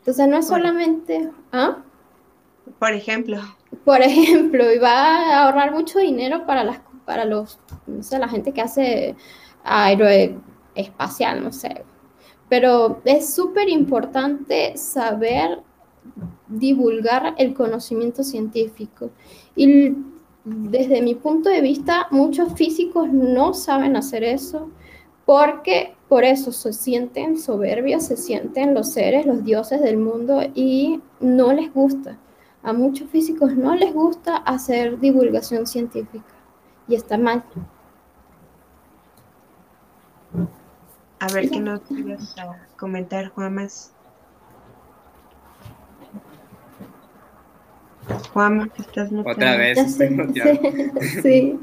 Entonces 0.00 0.28
no 0.28 0.36
es 0.36 0.46
solamente... 0.46 1.30
¿ah? 1.52 1.78
Por 2.78 2.92
ejemplo. 2.92 3.40
Por 3.84 4.02
ejemplo, 4.02 4.70
y 4.72 4.78
va 4.78 4.90
a 4.90 5.44
ahorrar 5.44 5.72
mucho 5.72 5.98
dinero 5.98 6.46
para 6.46 6.64
las 6.64 6.80
para 7.06 7.24
los, 7.24 7.58
no 7.86 8.02
sé, 8.02 8.18
la 8.18 8.28
gente 8.28 8.52
que 8.52 8.60
hace 8.60 9.16
aeroespacial, 9.64 11.42
no 11.42 11.52
sé. 11.52 11.84
Pero 12.48 13.00
es 13.04 13.32
súper 13.34 13.68
importante 13.68 14.76
saber 14.76 15.62
divulgar 16.48 17.34
el 17.38 17.54
conocimiento 17.54 18.22
científico. 18.22 19.10
Y 19.54 19.94
desde 20.44 21.02
mi 21.02 21.14
punto 21.14 21.48
de 21.48 21.60
vista, 21.60 22.06
muchos 22.10 22.52
físicos 22.52 23.12
no 23.12 23.54
saben 23.54 23.96
hacer 23.96 24.22
eso 24.22 24.70
porque 25.24 25.96
por 26.08 26.22
eso 26.22 26.52
se 26.52 26.72
sienten 26.72 27.36
soberbios, 27.36 28.04
se 28.04 28.16
sienten 28.16 28.74
los 28.74 28.92
seres, 28.92 29.26
los 29.26 29.42
dioses 29.44 29.80
del 29.82 29.96
mundo 29.96 30.40
y 30.54 31.00
no 31.18 31.52
les 31.52 31.72
gusta. 31.74 32.16
A 32.62 32.72
muchos 32.72 33.10
físicos 33.10 33.56
no 33.56 33.74
les 33.74 33.92
gusta 33.92 34.36
hacer 34.36 35.00
divulgación 35.00 35.66
científica 35.66 36.35
y 36.88 36.94
está 36.94 37.18
mal. 37.18 37.44
A 41.18 41.28
ver 41.32 41.48
qué 41.48 41.60
nos 41.60 41.80
quieres 41.80 42.34
comentar, 42.76 43.30
Juan 43.30 43.54
más. 43.54 43.92
Juan, 48.32 48.70
estás 48.78 49.10
Otra 49.24 49.56
vez, 49.56 49.78
estoy 49.78 50.10
Sí. 51.22 51.60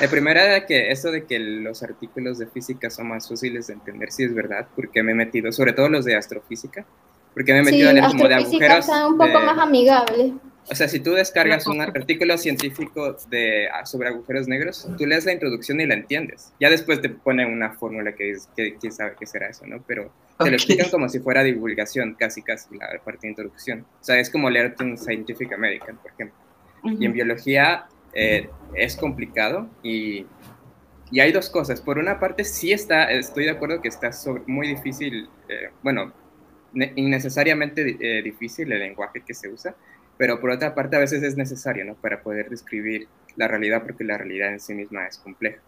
El 0.00 0.08
primero 0.08 0.40
era 0.40 0.66
que 0.66 0.90
eso 0.90 1.10
de 1.10 1.26
que 1.26 1.38
los 1.38 1.82
artículos 1.82 2.38
de 2.38 2.46
física 2.46 2.90
son 2.90 3.08
más 3.08 3.28
fáciles 3.28 3.66
de 3.66 3.74
entender, 3.74 4.10
sí 4.10 4.24
es 4.24 4.34
verdad, 4.34 4.66
porque 4.74 5.02
me 5.02 5.12
he 5.12 5.14
metido, 5.14 5.52
sobre 5.52 5.74
todo 5.74 5.88
los 5.88 6.04
de 6.04 6.16
astrofísica, 6.16 6.86
porque 7.34 7.52
me 7.52 7.60
he 7.60 7.62
metido 7.62 7.90
en 7.90 7.98
el 7.98 8.06
como 8.06 8.26
de 8.26 8.34
agujeros. 8.34 8.88
un 8.88 9.18
poco 9.18 9.40
más 9.40 9.58
amigable. 9.58 10.34
O 10.70 10.74
sea, 10.74 10.88
si 10.88 11.00
tú 11.00 11.12
descargas 11.12 11.66
un 11.66 11.80
artículo 11.80 12.38
científico 12.38 13.16
de, 13.28 13.68
ah, 13.68 13.84
sobre 13.84 14.08
agujeros 14.08 14.48
negros, 14.48 14.88
tú 14.96 15.06
lees 15.06 15.26
la 15.26 15.32
introducción 15.32 15.80
y 15.80 15.86
la 15.86 15.94
entiendes. 15.94 16.52
Ya 16.58 16.70
después 16.70 17.02
te 17.02 17.10
pone 17.10 17.44
una 17.44 17.72
fórmula 17.74 18.12
que, 18.12 18.34
que 18.56 18.76
quién 18.76 18.92
sabe 18.92 19.14
qué 19.18 19.26
será 19.26 19.48
eso, 19.48 19.66
¿no? 19.66 19.82
Pero 19.86 20.10
te 20.38 20.50
lo 20.50 20.56
explican 20.56 20.90
como 20.90 21.08
si 21.08 21.20
fuera 21.20 21.42
divulgación, 21.42 22.14
casi, 22.14 22.42
casi, 22.42 22.76
la 22.78 22.88
parte 23.04 23.20
de 23.22 23.28
introducción. 23.28 23.86
O 24.00 24.04
sea, 24.04 24.18
es 24.18 24.30
como 24.30 24.48
leerte 24.48 24.84
un 24.84 24.96
Scientific 24.96 25.52
American, 25.52 25.96
por 25.98 26.10
ejemplo. 26.12 26.38
Y 26.82 27.06
en 27.06 27.12
biología 27.12 27.86
eh, 28.12 28.48
es 28.74 28.96
complicado 28.96 29.68
y, 29.82 30.26
y, 31.10 31.20
hay 31.20 31.32
dos 31.32 31.50
cosas. 31.50 31.80
Por 31.80 31.98
una 31.98 32.18
parte, 32.20 32.44
sí 32.44 32.72
está, 32.72 33.10
estoy 33.10 33.44
de 33.44 33.50
acuerdo 33.50 33.80
que 33.80 33.88
está 33.88 34.10
muy 34.46 34.68
difícil, 34.68 35.28
eh, 35.48 35.70
bueno, 35.82 36.12
innecesariamente 36.74 37.96
eh, 38.00 38.22
difícil 38.22 38.72
el 38.72 38.80
lenguaje 38.80 39.22
que 39.26 39.34
se 39.34 39.48
usa, 39.48 39.74
pero 40.16 40.40
por 40.40 40.50
otra 40.50 40.74
parte 40.74 40.96
a 40.96 41.00
veces 41.00 41.22
es 41.22 41.36
necesario, 41.36 41.84
¿no? 41.84 41.94
Para 41.94 42.22
poder 42.22 42.48
describir 42.48 43.08
la 43.36 43.48
realidad, 43.48 43.82
porque 43.82 44.04
la 44.04 44.18
realidad 44.18 44.52
en 44.52 44.60
sí 44.60 44.74
misma 44.74 45.06
es 45.06 45.18
compleja. 45.18 45.60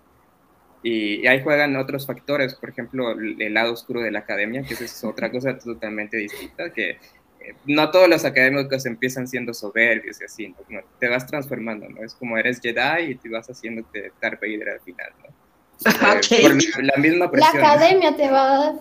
Y, 0.83 1.27
ahí 1.27 1.43
juegan 1.43 1.77
otros 1.77 2.07
factores, 2.07 2.55
por 2.55 2.71
ejemplo, 2.71 3.11
el, 3.13 3.55
lado 3.55 3.73
oscuro 3.73 4.01
de 4.01 4.11
la 4.11 4.21
academia, 4.21 4.63
que 4.63 4.75
es 4.75 5.05
otra 5.05 5.31
cosa 5.31 5.59
totalmente 5.59 6.17
distinta, 6.17 6.73
que 6.73 6.91
eh, 6.91 7.55
no 7.67 7.91
todos 7.91 8.09
los 8.09 8.25
académicos 8.25 8.87
empiezan 8.87 9.27
siendo 9.27 9.53
soberbios 9.53 10.21
y 10.21 10.25
así, 10.25 10.55
te 11.01 11.09
vas 11.09 11.27
transformando, 11.27 11.89
¿no? 11.89 12.05
Es 12.05 12.15
como 12.15 12.39
eres 12.39 12.61
Jedi 12.61 13.11
y 13.11 13.15
te 13.17 13.29
vas 13.29 13.49
haciéndote 13.49 14.13
Darth 14.21 14.41
Vader 14.41 14.69
al 14.69 14.81
final, 14.81 15.11
¿no? 15.23 15.46
Por 15.83 16.85
la 16.85 16.97
misma 16.97 17.31
presión. 17.31 17.61
La 17.61 17.73
academia 17.73 18.17
te 18.17 18.31
va 18.31 18.75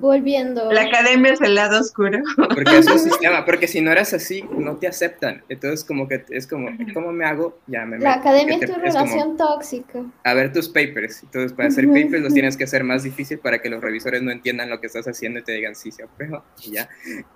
volviendo. 0.00 0.70
La 0.72 0.82
academia 0.82 1.32
es 1.32 1.40
el 1.40 1.54
lado 1.54 1.80
oscuro. 1.80 2.18
Porque 2.36 2.78
es 2.78 2.90
un 2.90 2.98
sistema, 2.98 3.44
porque 3.44 3.68
si 3.68 3.80
no 3.80 3.92
eres 3.92 4.12
así, 4.12 4.44
no 4.50 4.76
te 4.76 4.88
aceptan. 4.88 5.42
Entonces, 5.48 5.84
como 5.84 6.08
que 6.08 6.24
es 6.30 6.46
como, 6.46 6.68
¿cómo 6.92 7.12
me 7.12 7.24
hago? 7.24 7.58
Ya 7.66 7.86
me 7.86 7.98
La 7.98 8.14
academia 8.14 8.58
es 8.60 8.70
tu 8.70 8.78
relación 8.78 9.36
tóxica. 9.36 10.04
A 10.24 10.34
ver 10.34 10.52
tus 10.52 10.68
papers. 10.68 11.22
Entonces, 11.22 11.52
para 11.52 11.68
hacer 11.68 11.86
papers 11.86 12.22
los 12.22 12.34
tienes 12.34 12.56
que 12.56 12.64
hacer 12.64 12.82
más 12.82 13.04
difícil 13.04 13.38
para 13.38 13.60
que 13.62 13.70
los 13.70 13.80
revisores 13.80 14.22
no 14.22 14.30
entiendan 14.30 14.70
lo 14.70 14.80
que 14.80 14.88
estás 14.88 15.06
haciendo 15.06 15.38
y 15.40 15.44
te 15.44 15.52
digan 15.52 15.74
sí, 15.74 15.92
se 15.92 16.02
aprueba 16.02 16.44
y 16.64 16.72
ya. 16.72 16.88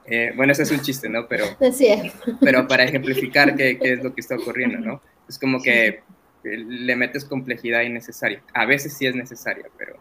Eh, 0.07 0.33
bueno, 0.37 0.53
ese 0.53 0.65
es 0.65 0.71
un 0.73 0.81
chiste, 0.81 1.09
¿no? 1.09 1.29
Pero, 1.29 1.47
pero 2.41 2.67
para 2.67 2.85
ejemplificar 2.85 3.55
qué, 3.55 3.79
qué 3.79 3.93
es 3.95 4.03
lo 4.03 4.15
que 4.15 4.21
está 4.21 4.37
ocurriendo, 4.37 4.79
¿no? 4.79 5.01
Es 5.29 5.39
como 5.39 5.63
que 5.63 6.03
le 6.45 6.97
metes 6.97 7.25
complejidad 7.25 7.83
innecesaria. 7.83 8.43
A 8.53 8.67
veces 8.67 8.97
sí 8.97 9.07
es 9.07 9.15
necesaria, 9.15 9.67
pero 9.79 9.97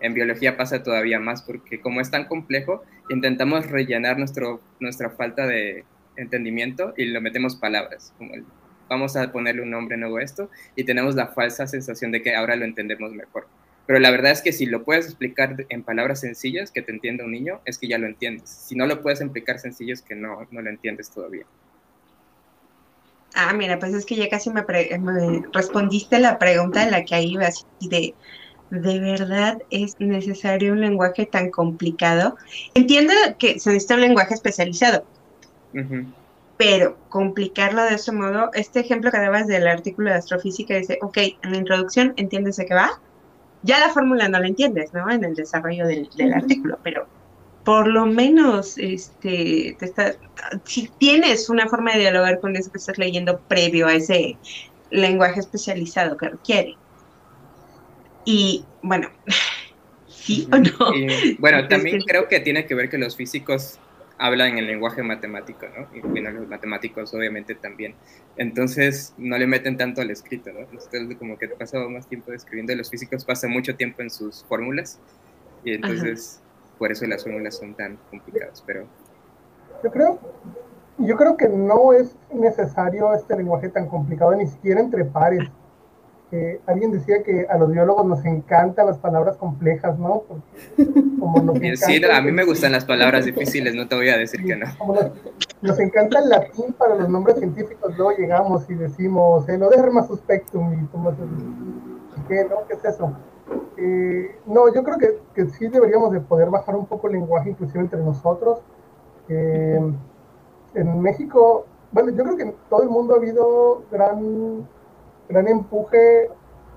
en 0.00 0.14
biología 0.14 0.56
pasa 0.56 0.82
todavía 0.82 1.20
más 1.20 1.42
porque 1.42 1.80
como 1.80 2.00
es 2.00 2.10
tan 2.10 2.26
complejo, 2.26 2.82
intentamos 3.10 3.66
rellenar 3.70 4.18
nuestro, 4.18 4.60
nuestra 4.80 5.10
falta 5.10 5.46
de 5.46 5.84
entendimiento 6.16 6.94
y 6.96 7.06
lo 7.06 7.20
metemos 7.20 7.56
palabras, 7.56 8.12
como 8.18 8.34
vamos 8.88 9.16
a 9.16 9.30
ponerle 9.30 9.62
un 9.62 9.70
nombre 9.70 9.96
nuevo 9.96 10.16
a 10.16 10.22
esto 10.22 10.50
y 10.74 10.84
tenemos 10.84 11.14
la 11.14 11.28
falsa 11.28 11.66
sensación 11.66 12.10
de 12.10 12.22
que 12.22 12.34
ahora 12.34 12.56
lo 12.56 12.64
entendemos 12.64 13.12
mejor. 13.12 13.46
Pero 13.86 13.98
la 13.98 14.10
verdad 14.10 14.32
es 14.32 14.42
que 14.42 14.52
si 14.52 14.66
lo 14.66 14.84
puedes 14.84 15.06
explicar 15.06 15.66
en 15.68 15.82
palabras 15.82 16.20
sencillas 16.20 16.70
que 16.70 16.82
te 16.82 16.92
entienda 16.92 17.24
un 17.24 17.32
niño, 17.32 17.60
es 17.64 17.76
que 17.78 17.88
ya 17.88 17.98
lo 17.98 18.06
entiendes. 18.06 18.48
Si 18.48 18.76
no 18.76 18.86
lo 18.86 19.02
puedes 19.02 19.20
explicar 19.20 19.58
sencillo, 19.58 19.94
es 19.94 20.02
que 20.02 20.14
no, 20.14 20.46
no 20.50 20.62
lo 20.62 20.70
entiendes 20.70 21.10
todavía. 21.10 21.44
Ah, 23.34 23.52
mira, 23.52 23.78
pues 23.78 23.94
es 23.94 24.04
que 24.04 24.16
ya 24.16 24.28
casi 24.28 24.50
me, 24.50 24.64
respondiste 25.52 26.18
la 26.18 26.38
pregunta 26.38 26.82
en 26.82 26.90
la 26.90 27.04
que 27.04 27.14
ahí 27.14 27.32
iba 27.32 27.46
así 27.46 27.64
de, 27.80 28.14
de 28.70 29.00
verdad 29.00 29.58
es 29.70 29.98
necesario 30.00 30.72
un 30.72 30.80
lenguaje 30.80 31.26
tan 31.26 31.50
complicado. 31.50 32.36
Entiendo 32.74 33.12
que 33.38 33.60
se 33.60 33.70
necesita 33.70 33.94
un 33.94 34.00
lenguaje 34.00 34.34
especializado, 34.34 35.04
pero 36.56 36.98
complicarlo 37.08 37.82
de 37.84 37.94
ese 37.94 38.12
modo, 38.12 38.50
este 38.52 38.80
ejemplo 38.80 39.10
que 39.10 39.18
dabas 39.18 39.46
del 39.46 39.66
artículo 39.66 40.10
de 40.10 40.16
astrofísica 40.16 40.76
dice, 40.76 40.98
ok, 41.00 41.16
en 41.42 41.52
la 41.52 41.56
introducción 41.56 42.12
entiendes 42.16 42.56
de 42.56 42.66
qué 42.66 42.74
va, 42.74 43.00
ya 43.62 43.78
la 43.78 43.90
fórmula 43.90 44.28
no 44.28 44.38
la 44.40 44.46
entiendes, 44.46 44.92
¿no? 44.92 45.10
En 45.10 45.24
el 45.24 45.34
desarrollo 45.34 45.86
del, 45.86 46.08
artículo, 46.34 46.78
pero 46.82 47.06
por 47.70 47.86
lo 47.86 48.04
menos, 48.04 48.76
este, 48.78 49.76
te 49.78 49.84
está, 49.84 50.16
si 50.64 50.90
tienes 50.98 51.48
una 51.48 51.68
forma 51.68 51.92
de 51.92 52.00
dialogar 52.00 52.40
con 52.40 52.56
eso 52.56 52.68
que 52.72 52.78
estás 52.78 52.98
leyendo 52.98 53.38
previo 53.42 53.86
a 53.86 53.94
ese 53.94 54.36
lenguaje 54.90 55.38
especializado 55.38 56.16
que 56.16 56.30
requiere. 56.30 56.74
Y 58.24 58.64
bueno, 58.82 59.08
sí 60.08 60.48
o 60.50 60.56
no. 60.56 61.38
bueno, 61.38 61.68
también 61.68 62.00
creo 62.00 62.26
que 62.26 62.40
tiene 62.40 62.66
que 62.66 62.74
ver 62.74 62.90
que 62.90 62.98
los 62.98 63.14
físicos 63.14 63.78
hablan 64.18 64.58
el 64.58 64.66
lenguaje 64.66 65.04
matemático, 65.04 65.66
¿no? 65.68 65.96
Y 65.96 66.00
bueno, 66.00 66.32
los 66.32 66.48
matemáticos 66.48 67.14
obviamente 67.14 67.54
también. 67.54 67.94
Entonces 68.36 69.14
no 69.16 69.38
le 69.38 69.46
meten 69.46 69.76
tanto 69.76 70.00
al 70.00 70.10
escrito, 70.10 70.50
¿no? 70.52 70.58
Entonces 70.58 71.16
como 71.20 71.38
que 71.38 71.46
pasado 71.50 71.88
más 71.88 72.08
tiempo 72.08 72.32
escribiendo, 72.32 72.74
los 72.74 72.90
físicos 72.90 73.24
pasan 73.24 73.52
mucho 73.52 73.76
tiempo 73.76 74.02
en 74.02 74.10
sus 74.10 74.42
fórmulas 74.48 74.98
y 75.62 75.74
entonces 75.74 76.39
por 76.80 76.90
eso 76.90 77.06
las 77.06 77.22
fórmulas 77.22 77.54
son 77.54 77.74
tan 77.74 77.96
complicadas, 78.10 78.64
pero... 78.66 78.86
Yo 79.84 79.90
creo, 79.92 80.18
yo 80.98 81.16
creo 81.16 81.36
que 81.36 81.48
no 81.48 81.92
es 81.92 82.16
necesario 82.34 83.14
este 83.14 83.36
lenguaje 83.36 83.68
tan 83.68 83.86
complicado, 83.86 84.34
ni 84.34 84.48
siquiera 84.48 84.80
entre 84.80 85.04
pares 85.04 85.48
alguien 86.66 86.92
decía 86.92 87.22
que 87.24 87.46
a 87.48 87.58
los 87.58 87.72
biólogos 87.72 88.06
nos 88.06 88.24
encantan 88.24 88.86
las 88.86 88.98
palabras 88.98 89.36
complejas, 89.36 89.98
¿no? 89.98 90.22
como 91.18 91.54
sí, 91.74 92.04
a 92.10 92.20
mí 92.20 92.30
me 92.30 92.44
gustan 92.44 92.72
las 92.72 92.84
palabras 92.84 93.24
difíciles, 93.24 93.74
no 93.74 93.88
te 93.88 93.96
voy 93.96 94.08
a 94.10 94.16
decir 94.16 94.44
que 94.44 94.56
no. 94.56 94.66
Nos, 95.60 95.78
encanta 95.80 96.20
el 96.20 96.28
latín 96.28 96.72
para 96.78 96.94
los 96.94 97.08
nombres 97.08 97.38
científicos, 97.38 97.96
luego 97.96 98.16
llegamos 98.16 98.68
y 98.70 98.74
decimos, 98.74 99.48
eh, 99.48 99.58
lo 99.58 99.70
de 99.70 99.76
Herma 99.76 100.06
suspectum, 100.06 100.72
y 100.72 100.86
¿qué, 102.28 102.44
no? 102.44 102.66
¿Qué 102.68 102.74
es 102.74 102.84
eso? 102.84 103.12
Eh, 103.82 104.36
no, 104.46 104.72
yo 104.74 104.84
creo 104.84 104.98
que, 104.98 105.46
sí 105.46 105.68
deberíamos 105.68 106.12
de 106.12 106.20
poder 106.20 106.50
bajar 106.50 106.76
un 106.76 106.86
poco 106.86 107.06
el 107.06 107.14
lenguaje, 107.14 107.50
inclusive 107.50 107.80
entre 107.80 108.00
nosotros. 108.00 108.60
Eh, 109.28 109.80
en 110.74 111.00
México, 111.00 111.64
bueno, 111.90 112.10
yo 112.10 112.22
creo 112.22 112.36
que 112.36 112.42
en 112.42 112.54
todo 112.68 112.82
el 112.82 112.90
mundo 112.90 113.14
ha 113.14 113.16
habido 113.16 113.82
gran 113.90 114.68
gran 115.30 115.48
empuje 115.48 116.28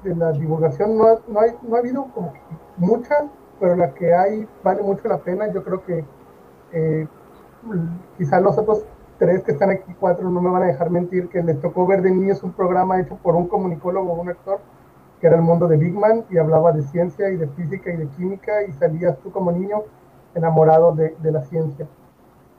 de 0.03 0.15
la 0.15 0.31
divulgación. 0.31 0.97
No, 0.97 1.19
no, 1.27 1.39
hay, 1.39 1.51
no 1.63 1.75
ha 1.75 1.79
habido 1.79 2.05
como 2.13 2.33
mucha, 2.77 3.27
pero 3.59 3.75
la 3.75 3.93
que 3.93 4.13
hay 4.13 4.47
vale 4.63 4.81
mucho 4.81 5.07
la 5.07 5.17
pena. 5.17 5.51
Yo 5.51 5.63
creo 5.63 5.83
que 5.83 6.05
eh, 6.71 7.07
quizás 8.17 8.41
los 8.41 8.57
otros 8.57 8.85
tres 9.17 9.43
que 9.43 9.51
están 9.51 9.69
aquí, 9.69 9.93
cuatro, 9.99 10.29
no 10.29 10.41
me 10.41 10.49
van 10.49 10.63
a 10.63 10.67
dejar 10.67 10.89
mentir, 10.89 11.29
que 11.29 11.43
les 11.43 11.59
tocó 11.61 11.85
ver 11.85 12.01
de 12.01 12.11
niños 12.11 12.43
un 12.43 12.53
programa 12.53 12.99
hecho 12.99 13.17
por 13.17 13.35
un 13.35 13.47
comunicólogo, 13.47 14.13
un 14.13 14.29
actor, 14.29 14.59
que 15.23 15.27
era 15.27 15.37
el 15.37 15.41
mundo 15.41 15.69
de 15.69 15.77
Big 15.77 15.93
Man, 15.93 16.25
y 16.29 16.37
hablaba 16.37 16.73
de 16.73 16.81
ciencia 16.81 17.29
y 17.29 17.37
de 17.37 17.47
física 17.47 17.89
y 17.89 17.95
de 17.95 18.07
química, 18.09 18.61
y 18.63 18.73
salías 18.73 19.17
tú 19.19 19.31
como 19.31 19.53
niño 19.53 19.83
enamorado 20.35 20.91
de, 20.93 21.15
la 21.31 21.41
ciencia. 21.43 21.87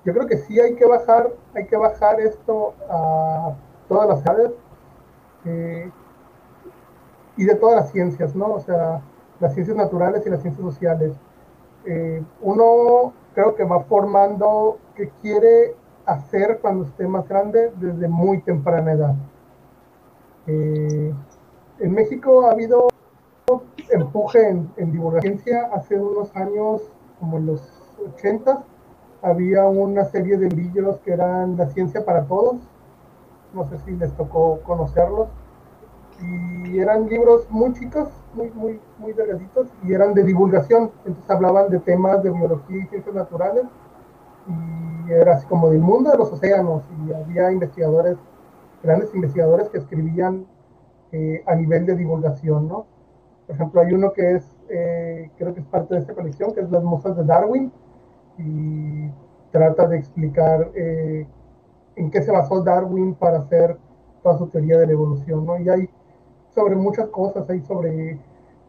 Yo 0.03 0.15
creo 0.15 0.27
que 0.27 0.39
sí 0.39 0.59
hay 0.59 0.75
que 0.75 0.87
bajar, 0.87 1.31
hay 1.55 1.67
que 1.67 1.77
bajar 1.77 2.21
esto 2.21 2.73
a 2.89 3.53
todas 3.87 4.09
las 4.09 4.27
áreas, 4.27 4.53
eh, 5.45 5.91
y 7.37 7.45
de 7.45 7.55
todas 7.55 7.77
las 7.77 7.91
ciencias, 7.91 8.35
¿no? 8.35 8.55
O 8.55 8.61
sea, 8.61 9.03
las 9.41 9.53
ciencias 9.53 9.77
naturales 9.77 10.27
y 10.27 10.31
las 10.31 10.41
ciencias 10.41 10.65
sociales. 10.65 11.13
Eh, 11.85 12.25
uno 12.41 13.13
creo 13.35 13.57
que 13.57 13.65
va 13.65 13.81
formando 13.81 14.79
qué 14.95 15.11
quiere 15.21 15.77
hacer 16.07 16.61
cuando 16.63 16.87
esté 16.87 17.07
más 17.07 17.29
grande 17.29 17.73
desde 17.77 18.09
muy 18.09 18.41
temprana 18.41 18.93
edad. 18.93 19.15
Eh, 20.47 21.13
en 21.79 21.93
México 21.93 22.47
ha 22.47 22.53
habido 22.53 22.89
empuje 23.91 24.49
en, 24.49 24.71
en 24.77 24.93
divulgación. 24.93 25.41
Hace 25.73 25.99
unos 25.99 26.35
años, 26.37 26.83
como 27.21 27.39
en 27.39 27.47
los 27.47 27.63
80, 28.15 28.65
había 29.23 29.65
una 29.67 30.05
serie 30.05 30.37
de 30.37 30.49
libros 30.51 30.99
que 31.01 31.13
eran 31.13 31.57
La 31.57 31.67
ciencia 31.71 32.05
para 32.05 32.25
todos, 32.25 32.57
no 33.55 33.69
sé 33.69 33.79
si 33.85 33.93
les 33.93 34.13
tocó 34.13 34.61
conocerlos, 34.61 35.29
y 36.21 36.79
eran 36.79 37.07
libros 37.09 37.47
muy 37.51 37.73
chicos, 37.73 38.09
muy, 38.35 38.51
muy, 38.51 38.81
muy 38.99 39.13
delgaditos, 39.13 39.69
y 39.83 39.95
eran 39.95 40.15
de 40.15 40.25
divulgación, 40.25 40.91
entonces 41.07 41.31
hablaban 41.31 41.71
de 41.71 41.79
temas 41.79 42.23
de 42.23 42.31
biología 42.31 42.85
y 42.85 42.87
ciencias 42.87 43.15
naturales, 43.15 43.65
y 44.47 45.13
era 45.13 45.35
así 45.35 45.47
como 45.47 45.71
del 45.71 45.81
mundo 45.81 46.11
de 46.11 46.19
los 46.19 46.31
océanos, 46.31 46.83
y 47.07 47.13
había 47.13 47.51
investigadores, 47.51 48.19
grandes 48.83 49.15
investigadores 49.15 49.69
que 49.71 49.79
escribían 49.79 50.47
eh, 51.17 51.45
a 51.47 51.55
nivel 51.55 51.87
de 51.87 51.95
divulgación, 51.95 52.67
¿no? 52.67 52.87
Por 53.47 53.55
ejemplo, 53.55 53.81
hay 53.81 53.93
uno 53.93 54.13
que 54.13 54.33
es, 54.33 54.57
eh, 54.69 55.31
creo 55.37 55.55
que 55.55 55.61
es 55.61 55.67
parte 55.67 55.95
de 55.95 56.01
esta 56.01 56.13
colección, 56.13 56.53
que 56.53 56.61
es 56.61 56.71
Las 56.73 56.83
Musas 56.83 57.17
de 57.17 57.23
Darwin, 57.23 57.71
y 58.37 59.09
trata 59.53 59.87
de 59.87 59.97
explicar 59.97 60.73
eh, 60.75 61.25
en 61.95 62.11
qué 62.11 62.21
se 62.21 62.33
basó 62.33 62.65
Darwin 62.65 63.15
para 63.15 63.39
hacer 63.39 63.79
toda 64.25 64.39
su 64.39 64.49
teoría 64.49 64.77
de 64.77 64.87
la 64.87 64.93
evolución, 64.93 65.47
¿no? 65.47 65.57
Y 65.61 65.69
hay 65.69 65.89
sobre 66.53 66.75
muchas 66.75 67.07
cosas, 67.11 67.49
hay 67.49 67.61
sobre 67.61 68.19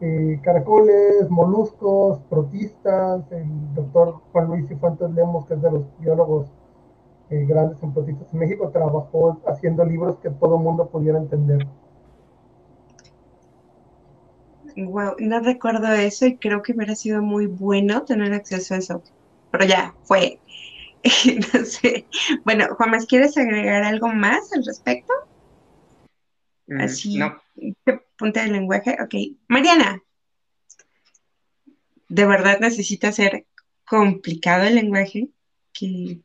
eh, 0.00 0.40
caracoles, 0.40 1.28
moluscos, 1.28 2.20
protistas, 2.30 3.24
el 3.32 3.74
doctor 3.74 4.20
Juan 4.30 4.46
Luis 4.46 4.68
Cifuentes 4.68 5.10
Lemos, 5.10 5.46
que 5.46 5.54
es 5.54 5.62
de 5.62 5.70
los 5.72 5.84
biólogos 5.98 6.52
grandes 7.28 7.82
en 7.82 7.92
protistas 7.92 8.32
en 8.32 8.38
México, 8.38 8.68
trabajó 8.68 9.36
haciendo 9.48 9.84
libros 9.84 10.16
que 10.18 10.30
todo 10.30 10.58
el 10.58 10.62
mundo 10.62 10.86
pudiera 10.86 11.18
entender. 11.18 11.66
Wow, 14.76 15.16
no 15.18 15.40
recuerdo 15.40 15.90
eso 15.92 16.26
y 16.26 16.36
creo 16.36 16.62
que 16.62 16.72
hubiera 16.72 16.94
sido 16.94 17.22
muy 17.22 17.46
bueno 17.46 18.04
tener 18.04 18.32
acceso 18.34 18.74
a 18.74 18.78
eso. 18.78 19.02
Pero 19.50 19.64
ya, 19.64 19.94
fue. 20.04 20.38
no 21.54 21.64
sé. 21.64 22.06
Bueno, 22.44 22.66
Juan, 22.76 22.92
¿quieres 23.06 23.38
agregar 23.38 23.84
algo 23.84 24.08
más 24.08 24.52
al 24.52 24.64
respecto? 24.64 25.12
Mm, 26.66 26.80
Así, 26.80 27.16
no. 27.16 27.40
punta 28.18 28.42
del 28.42 28.52
lenguaje. 28.52 28.96
Ok. 29.02 29.14
Mariana, 29.48 30.02
¿de 32.08 32.26
verdad 32.26 32.60
necesita 32.60 33.12
ser 33.12 33.46
complicado 33.86 34.64
el 34.64 34.74
lenguaje? 34.74 35.30
¿Qué, 35.78 36.18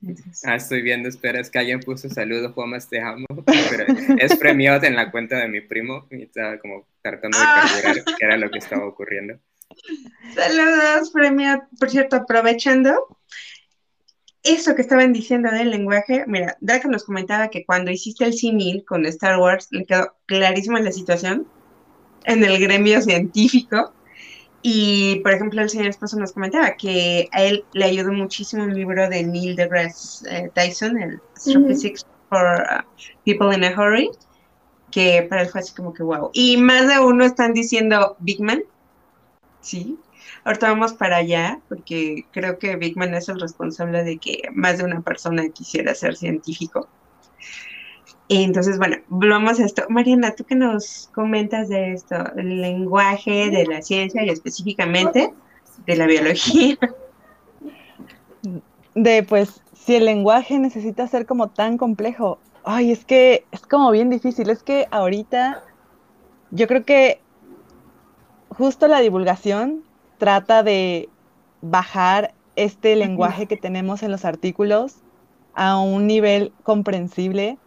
piensas? 0.00 0.42
Ah, 0.44 0.56
estoy 0.56 0.82
viendo, 0.82 1.08
espera, 1.08 1.40
es 1.40 1.50
que 1.50 1.58
alguien 1.58 1.80
puso 1.80 2.08
saludos, 2.10 2.52
Juan, 2.52 2.72
te 2.88 3.00
amo, 3.00 3.26
pero 3.70 3.86
es 4.18 4.36
premiado 4.36 4.82
en 4.84 4.96
la 4.96 5.10
cuenta 5.10 5.38
de 5.38 5.48
mi 5.48 5.60
primo 5.60 6.06
y 6.10 6.22
estaba 6.22 6.58
como 6.58 6.86
tratando 7.00 7.38
de 7.38 7.44
ah. 7.46 7.62
carburar 7.62 8.04
qué 8.04 8.24
era 8.24 8.36
lo 8.36 8.50
que 8.50 8.58
estaba 8.58 8.86
ocurriendo. 8.86 9.38
Saludos, 10.34 11.10
premio. 11.10 11.62
Por 11.78 11.90
cierto, 11.90 12.16
aprovechando, 12.16 13.18
eso 14.42 14.74
que 14.74 14.82
estaban 14.82 15.12
diciendo 15.12 15.50
del 15.50 15.70
lenguaje, 15.70 16.24
mira, 16.26 16.56
Draco 16.60 16.88
nos 16.88 17.04
comentaba 17.04 17.48
que 17.48 17.64
cuando 17.64 17.90
hiciste 17.90 18.24
el 18.24 18.34
símil 18.34 18.84
con 18.84 19.06
Star 19.06 19.38
Wars, 19.38 19.68
le 19.70 19.86
quedó 19.86 20.14
clarísima 20.26 20.80
la 20.80 20.92
situación 20.92 21.46
en 22.24 22.44
el 22.44 22.58
gremio 22.58 23.00
científico. 23.00 23.94
Y, 24.62 25.20
por 25.20 25.32
ejemplo, 25.32 25.60
el 25.60 25.70
señor 25.70 25.88
esposo 25.88 26.18
nos 26.18 26.32
comentaba 26.32 26.76
que 26.76 27.28
a 27.32 27.42
él 27.42 27.64
le 27.72 27.84
ayudó 27.84 28.12
muchísimo 28.12 28.62
un 28.62 28.74
libro 28.74 29.08
de 29.08 29.24
Neil 29.24 29.56
deGrasse 29.56 30.24
eh, 30.30 30.50
Tyson, 30.54 31.00
el 31.02 31.20
Astrophysics 31.36 32.06
for 32.28 32.62
uh, 32.62 32.82
People 33.24 33.54
in 33.54 33.64
a 33.64 33.70
Hurry, 33.76 34.10
que 34.92 35.26
para 35.28 35.42
él 35.42 35.48
fue 35.48 35.60
así 35.60 35.74
como 35.74 35.92
que 35.92 36.04
wow. 36.04 36.30
Y 36.32 36.56
más 36.58 36.86
de 36.86 37.00
uno 37.00 37.24
están 37.24 37.54
diciendo 37.54 38.16
Big 38.20 38.40
Man, 38.40 38.62
sí, 39.60 39.98
Ahorita 40.44 40.70
vamos 40.70 40.92
para 40.94 41.18
allá, 41.18 41.60
porque 41.68 42.26
creo 42.32 42.58
que 42.58 42.76
Bigman 42.76 43.14
es 43.14 43.28
el 43.28 43.40
responsable 43.40 44.02
de 44.02 44.18
que 44.18 44.42
más 44.52 44.78
de 44.78 44.84
una 44.84 45.00
persona 45.00 45.48
quisiera 45.50 45.94
ser 45.94 46.16
científico. 46.16 46.88
Entonces, 48.40 48.78
bueno, 48.78 48.96
volvamos 49.08 49.60
a 49.60 49.64
esto. 49.64 49.82
Mariana, 49.88 50.34
¿tú 50.34 50.44
qué 50.44 50.54
nos 50.54 51.10
comentas 51.14 51.68
de 51.68 51.92
esto? 51.92 52.16
El 52.36 52.60
lenguaje 52.60 53.50
de 53.50 53.66
la 53.66 53.82
ciencia 53.82 54.24
y 54.24 54.30
específicamente 54.30 55.32
de 55.86 55.96
la 55.96 56.06
biología. 56.06 56.78
De, 58.94 59.22
pues, 59.22 59.62
si 59.74 59.96
el 59.96 60.04
lenguaje 60.04 60.58
necesita 60.58 61.06
ser 61.06 61.26
como 61.26 61.48
tan 61.48 61.76
complejo. 61.76 62.38
Ay, 62.64 62.92
es 62.92 63.04
que 63.04 63.44
es 63.50 63.62
como 63.62 63.90
bien 63.90 64.10
difícil. 64.10 64.50
Es 64.50 64.62
que 64.62 64.86
ahorita 64.90 65.64
yo 66.50 66.66
creo 66.68 66.84
que 66.84 67.20
justo 68.48 68.88
la 68.88 69.00
divulgación 69.00 69.82
trata 70.18 70.62
de 70.62 71.08
bajar 71.62 72.34
este 72.56 72.96
lenguaje 72.96 73.46
que 73.46 73.56
tenemos 73.56 74.02
en 74.02 74.10
los 74.10 74.24
artículos 74.24 74.96
a 75.54 75.78
un 75.78 76.06
nivel 76.06 76.52
comprensible, 76.62 77.58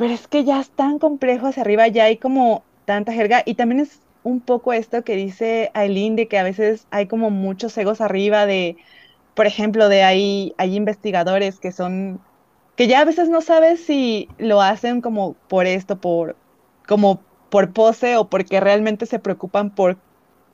pero 0.00 0.14
es 0.14 0.28
que 0.28 0.44
ya 0.44 0.58
es 0.60 0.70
tan 0.70 0.98
complejo 0.98 1.46
hacia 1.46 1.62
arriba, 1.62 1.86
ya 1.86 2.04
hay 2.04 2.16
como 2.16 2.64
tanta 2.86 3.12
jerga 3.12 3.42
y 3.44 3.52
también 3.52 3.80
es 3.80 4.00
un 4.22 4.40
poco 4.40 4.72
esto 4.72 5.04
que 5.04 5.14
dice 5.14 5.70
Aileen 5.74 6.16
de 6.16 6.26
que 6.26 6.38
a 6.38 6.42
veces 6.42 6.86
hay 6.90 7.06
como 7.06 7.28
muchos 7.28 7.76
egos 7.76 8.00
arriba 8.00 8.46
de, 8.46 8.78
por 9.34 9.46
ejemplo, 9.46 9.90
de 9.90 10.02
ahí 10.02 10.54
hay 10.56 10.74
investigadores 10.74 11.60
que 11.60 11.70
son, 11.70 12.18
que 12.76 12.86
ya 12.86 13.00
a 13.00 13.04
veces 13.04 13.28
no 13.28 13.42
sabes 13.42 13.84
si 13.84 14.30
lo 14.38 14.62
hacen 14.62 15.02
como 15.02 15.34
por 15.48 15.66
esto, 15.66 16.00
por, 16.00 16.34
como 16.88 17.20
por 17.50 17.74
pose 17.74 18.16
o 18.16 18.30
porque 18.30 18.58
realmente 18.58 19.04
se 19.04 19.18
preocupan 19.18 19.68
por 19.68 19.98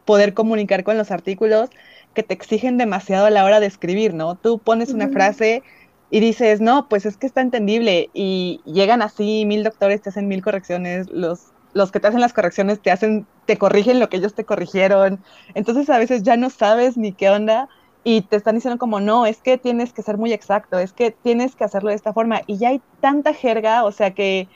poder 0.04 0.34
comunicar 0.34 0.82
con 0.82 0.98
los 0.98 1.12
artículos 1.12 1.70
que 2.14 2.24
te 2.24 2.34
exigen 2.34 2.78
demasiado 2.78 3.26
a 3.26 3.30
la 3.30 3.44
hora 3.44 3.60
de 3.60 3.66
escribir, 3.66 4.12
¿no? 4.12 4.34
Tú 4.34 4.58
pones 4.58 4.92
una 4.92 5.06
frase 5.06 5.62
y 6.10 6.20
dices, 6.20 6.60
no, 6.60 6.88
pues 6.88 7.06
es 7.06 7.16
que 7.16 7.26
está 7.26 7.40
entendible 7.40 8.10
y 8.14 8.60
llegan 8.64 9.02
así 9.02 9.44
mil 9.46 9.64
doctores, 9.64 10.02
te 10.02 10.10
hacen 10.10 10.28
mil 10.28 10.42
correcciones, 10.42 11.10
los, 11.10 11.52
los 11.72 11.90
que 11.90 12.00
te 12.00 12.08
hacen 12.08 12.20
las 12.20 12.32
correcciones 12.32 12.80
te 12.80 12.90
hacen, 12.90 13.26
te 13.44 13.58
corrigen 13.58 14.00
lo 14.00 14.08
que 14.08 14.18
ellos 14.18 14.34
te 14.34 14.44
corrigieron, 14.44 15.22
entonces 15.54 15.90
a 15.90 15.98
veces 15.98 16.22
ya 16.22 16.36
no 16.36 16.50
sabes 16.50 16.96
ni 16.96 17.12
qué 17.12 17.30
onda 17.30 17.68
y 18.04 18.22
te 18.22 18.36
están 18.36 18.54
diciendo 18.54 18.78
como, 18.78 19.00
no, 19.00 19.26
es 19.26 19.42
que 19.42 19.58
tienes 19.58 19.92
que 19.92 20.02
ser 20.02 20.16
muy 20.16 20.32
exacto, 20.32 20.78
es 20.78 20.92
que 20.92 21.10
tienes 21.10 21.56
que 21.56 21.64
hacerlo 21.64 21.90
de 21.90 21.96
esta 21.96 22.12
forma 22.12 22.42
y 22.46 22.56
ya 22.58 22.68
hay 22.68 22.80
tanta 23.00 23.34
jerga, 23.34 23.84
o 23.84 23.90
sea 23.90 24.12
que, 24.14 24.48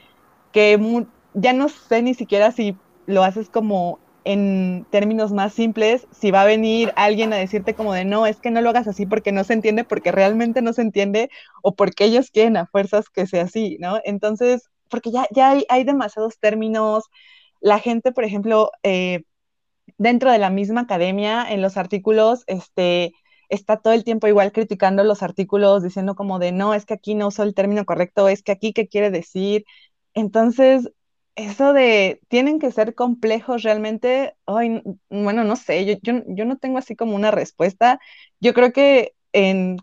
que 0.53 1.05
ya 1.35 1.53
no 1.53 1.69
sé 1.69 2.03
ni 2.03 2.15
siquiera 2.15 2.53
si 2.53 2.77
lo 3.07 3.25
haces 3.25 3.49
como 3.51 3.99
en 4.25 4.87
términos 4.91 5.33
más 5.33 5.53
simples, 5.55 6.07
si 6.12 6.31
va 6.31 6.43
a 6.43 6.47
venir 6.47 6.93
alguien 6.97 7.33
a 7.33 7.37
decirte 7.37 7.75
como 7.75 7.95
de 7.95 8.05
no, 8.05 8.27
es 8.27 8.41
que 8.41 8.51
no 8.51 8.61
lo 8.61 8.71
hagas 8.71 8.89
así 8.89 9.07
porque 9.07 9.33
no 9.33 9.45
se 9.45 9.55
entiende, 9.55 9.85
porque 9.85 10.12
realmente 10.12 10.62
no 10.62 10.73
se 10.73 10.83
entiende 10.83 11.31
o 11.62 11.75
porque 11.75 12.05
ellos 12.05 12.31
quieren 12.31 12.57
a 12.57 12.66
fuerzas 12.66 13.09
que 13.11 13.27
sea 13.27 13.45
así, 13.45 13.77
¿no? 13.81 14.01
Entonces, 14.05 14.68
porque 14.91 15.11
ya, 15.11 15.27
ya 15.33 15.51
hay, 15.51 15.64
hay 15.68 15.85
demasiados 15.85 16.39
términos. 16.39 17.05
La 17.61 17.79
gente, 17.79 18.12
por 18.12 18.25
ejemplo, 18.25 18.71
eh, 18.83 19.23
dentro 19.99 20.31
de 20.31 20.39
la 20.39 20.51
misma 20.51 20.83
academia, 20.83 21.47
en 21.51 21.62
los 21.62 21.77
artículos, 21.77 22.45
este, 22.47 23.12
está 23.49 23.77
todo 23.79 23.93
el 23.95 24.05
tiempo 24.05 24.27
igual 24.29 24.53
criticando 24.53 25.05
los 25.05 25.23
artículos, 25.23 25.83
diciendo 25.83 26.14
como 26.14 26.39
de 26.39 26.53
no, 26.53 26.75
es 26.75 26.87
que 26.87 26.95
aquí 26.95 27.14
no 27.14 27.29
uso 27.29 27.43
el 27.43 27.55
término 27.55 27.85
correcto, 27.85 28.29
es 28.29 28.43
que 28.43 28.53
aquí 28.53 28.73
qué 28.73 28.89
quiere 28.89 29.11
decir. 29.11 29.64
Entonces, 30.14 30.91
eso 31.47 31.72
de 31.72 32.20
tienen 32.28 32.59
que 32.59 32.70
ser 32.72 32.95
complejos 32.95 33.62
realmente, 33.62 34.36
ay, 34.47 34.82
bueno, 35.09 35.45
no 35.45 35.57
sé, 35.57 35.84
yo, 35.86 36.12
yo, 36.26 36.45
no 36.45 36.59
tengo 36.59 36.78
así 36.78 36.97
como 36.97 37.14
una 37.16 37.30
respuesta. 37.30 38.01
Yo 38.41 38.55
creo 38.55 38.72
que 38.72 39.14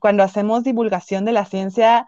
cuando 0.01 0.23
hacemos 0.23 0.63
divulgación 0.63 1.25
de 1.25 1.31
la 1.31 1.45
ciencia, 1.45 2.07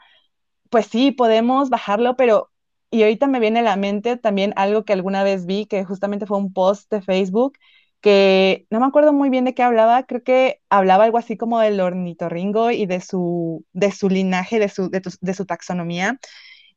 pues 0.69 0.87
sí, 0.87 1.11
podemos 1.11 1.69
bajarlo, 1.69 2.15
pero, 2.17 2.51
y 2.91 3.03
ahorita 3.03 3.27
me 3.27 3.39
viene 3.39 3.59
a 3.59 3.63
la 3.63 3.75
mente 3.77 4.17
también 4.17 4.53
algo 4.57 4.85
que 4.85 4.93
alguna 4.93 5.23
vez 5.23 5.45
vi, 5.45 5.65
que 5.65 5.85
justamente 5.85 6.25
fue 6.25 6.37
un 6.37 6.53
post 6.53 6.91
de 6.91 7.01
Facebook, 7.01 7.57
que 8.01 8.67
no 8.69 8.79
me 8.79 8.85
acuerdo 8.87 9.13
muy 9.13 9.29
bien 9.29 9.45
de 9.45 9.53
qué 9.53 9.63
hablaba, 9.63 10.03
creo 10.03 10.23
que 10.23 10.61
hablaba 10.69 11.05
algo 11.05 11.17
así 11.17 11.37
como 11.37 11.59
del 11.59 11.79
ornitorringo 11.81 12.71
y 12.71 12.85
de 12.85 13.01
su, 13.01 13.65
de 13.73 13.91
su 13.91 14.09
linaje, 14.09 14.59
de 14.59 14.69
su, 14.69 14.89
de 14.89 15.33
su 15.33 15.45
taxonomía. 15.45 16.19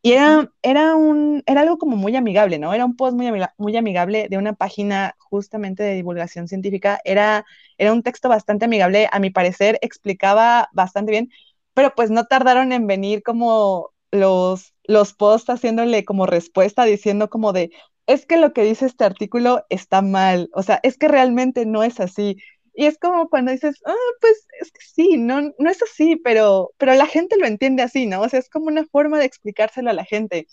Y 0.04 0.12
era, 0.12 0.50
era, 0.62 0.96
un, 0.96 1.42
era 1.46 1.60
algo 1.60 1.78
como 1.78 1.96
muy 1.96 2.16
amigable, 2.16 2.58
¿no? 2.58 2.74
Era 2.74 2.84
un 2.84 2.96
post 2.96 3.16
muy, 3.16 3.30
muy 3.56 3.76
amigable 3.76 4.26
de 4.28 4.36
una 4.38 4.52
página 4.54 5.14
justamente 5.18 5.82
de 5.84 5.94
divulgación 5.94 6.48
científica. 6.48 7.00
Era, 7.04 7.44
era 7.78 7.92
un 7.92 8.02
texto 8.02 8.28
bastante 8.28 8.64
amigable, 8.64 9.08
a 9.12 9.20
mi 9.20 9.30
parecer 9.30 9.78
explicaba 9.80 10.68
bastante 10.72 11.12
bien, 11.12 11.30
pero 11.74 11.94
pues 11.94 12.10
no 12.10 12.24
tardaron 12.26 12.72
en 12.72 12.86
venir 12.88 13.22
como 13.22 13.90
los, 14.10 14.74
los 14.84 15.14
posts 15.14 15.50
haciéndole 15.50 16.04
como 16.04 16.26
respuesta, 16.26 16.84
diciendo 16.84 17.30
como 17.30 17.52
de, 17.52 17.70
es 18.06 18.26
que 18.26 18.36
lo 18.38 18.52
que 18.52 18.64
dice 18.64 18.86
este 18.86 19.04
artículo 19.04 19.64
está 19.70 20.02
mal, 20.02 20.50
o 20.52 20.62
sea, 20.64 20.80
es 20.82 20.98
que 20.98 21.06
realmente 21.08 21.64
no 21.66 21.82
es 21.84 22.00
así. 22.00 22.38
Y 22.74 22.86
es 22.86 22.98
como 22.98 23.28
cuando 23.28 23.52
dices, 23.52 23.76
ah, 23.86 23.94
pues 24.20 24.46
es 24.60 24.72
que 24.72 24.80
sí, 24.80 25.16
no, 25.18 25.52
no 25.58 25.70
es 25.70 25.82
así, 25.82 26.16
pero, 26.16 26.72
pero 26.78 26.94
la 26.94 27.06
gente 27.06 27.36
lo 27.38 27.46
entiende 27.46 27.82
así, 27.82 28.06
¿no? 28.06 28.22
O 28.22 28.28
sea, 28.28 28.38
es 28.38 28.48
como 28.48 28.66
una 28.66 28.86
forma 28.86 29.18
de 29.18 29.26
explicárselo 29.26 29.90
a 29.90 29.94
la 29.94 30.04
gente. 30.04 30.46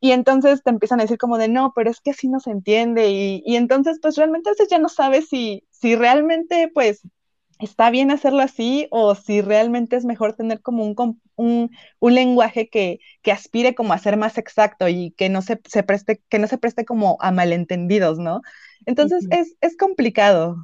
Y 0.00 0.12
entonces 0.12 0.62
te 0.62 0.70
empiezan 0.70 1.00
a 1.00 1.04
decir 1.04 1.18
como 1.18 1.38
de, 1.38 1.48
no, 1.48 1.72
pero 1.74 1.90
es 1.90 2.00
que 2.00 2.10
así 2.10 2.28
no 2.28 2.40
se 2.40 2.50
entiende. 2.50 3.08
Y, 3.10 3.42
y 3.44 3.56
entonces, 3.56 3.98
pues 4.00 4.16
realmente 4.16 4.50
a 4.50 4.52
veces 4.52 4.68
ya 4.68 4.78
no 4.78 4.88
sabes 4.88 5.28
si, 5.28 5.64
si 5.70 5.96
realmente, 5.96 6.70
pues, 6.72 7.02
está 7.58 7.90
bien 7.90 8.10
hacerlo 8.10 8.40
así 8.40 8.86
o 8.90 9.14
si 9.14 9.40
realmente 9.40 9.96
es 9.96 10.04
mejor 10.04 10.34
tener 10.34 10.60
como 10.60 10.84
un, 10.84 11.20
un, 11.36 11.70
un 12.00 12.14
lenguaje 12.14 12.68
que, 12.68 13.00
que, 13.22 13.32
aspire 13.32 13.74
como 13.74 13.92
a 13.92 13.98
ser 13.98 14.16
más 14.16 14.38
exacto 14.38 14.88
y 14.88 15.12
que 15.12 15.28
no 15.28 15.42
se, 15.42 15.60
se, 15.68 15.82
preste, 15.82 16.22
que 16.28 16.38
no 16.38 16.46
se 16.46 16.58
preste 16.58 16.84
como 16.84 17.16
a 17.20 17.32
malentendidos, 17.32 18.18
¿no? 18.18 18.42
Entonces 18.86 19.26
es, 19.30 19.56
es 19.60 19.76
complicado. 19.76 20.56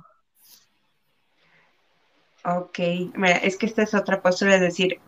Ok, 2.45 2.79
mira, 3.15 3.37
es 3.37 3.57
que 3.57 3.67
esta 3.67 3.83
es 3.83 3.95
otra 3.95 4.23
postura, 4.23 4.55
es 4.55 4.61
decir, 4.63 4.99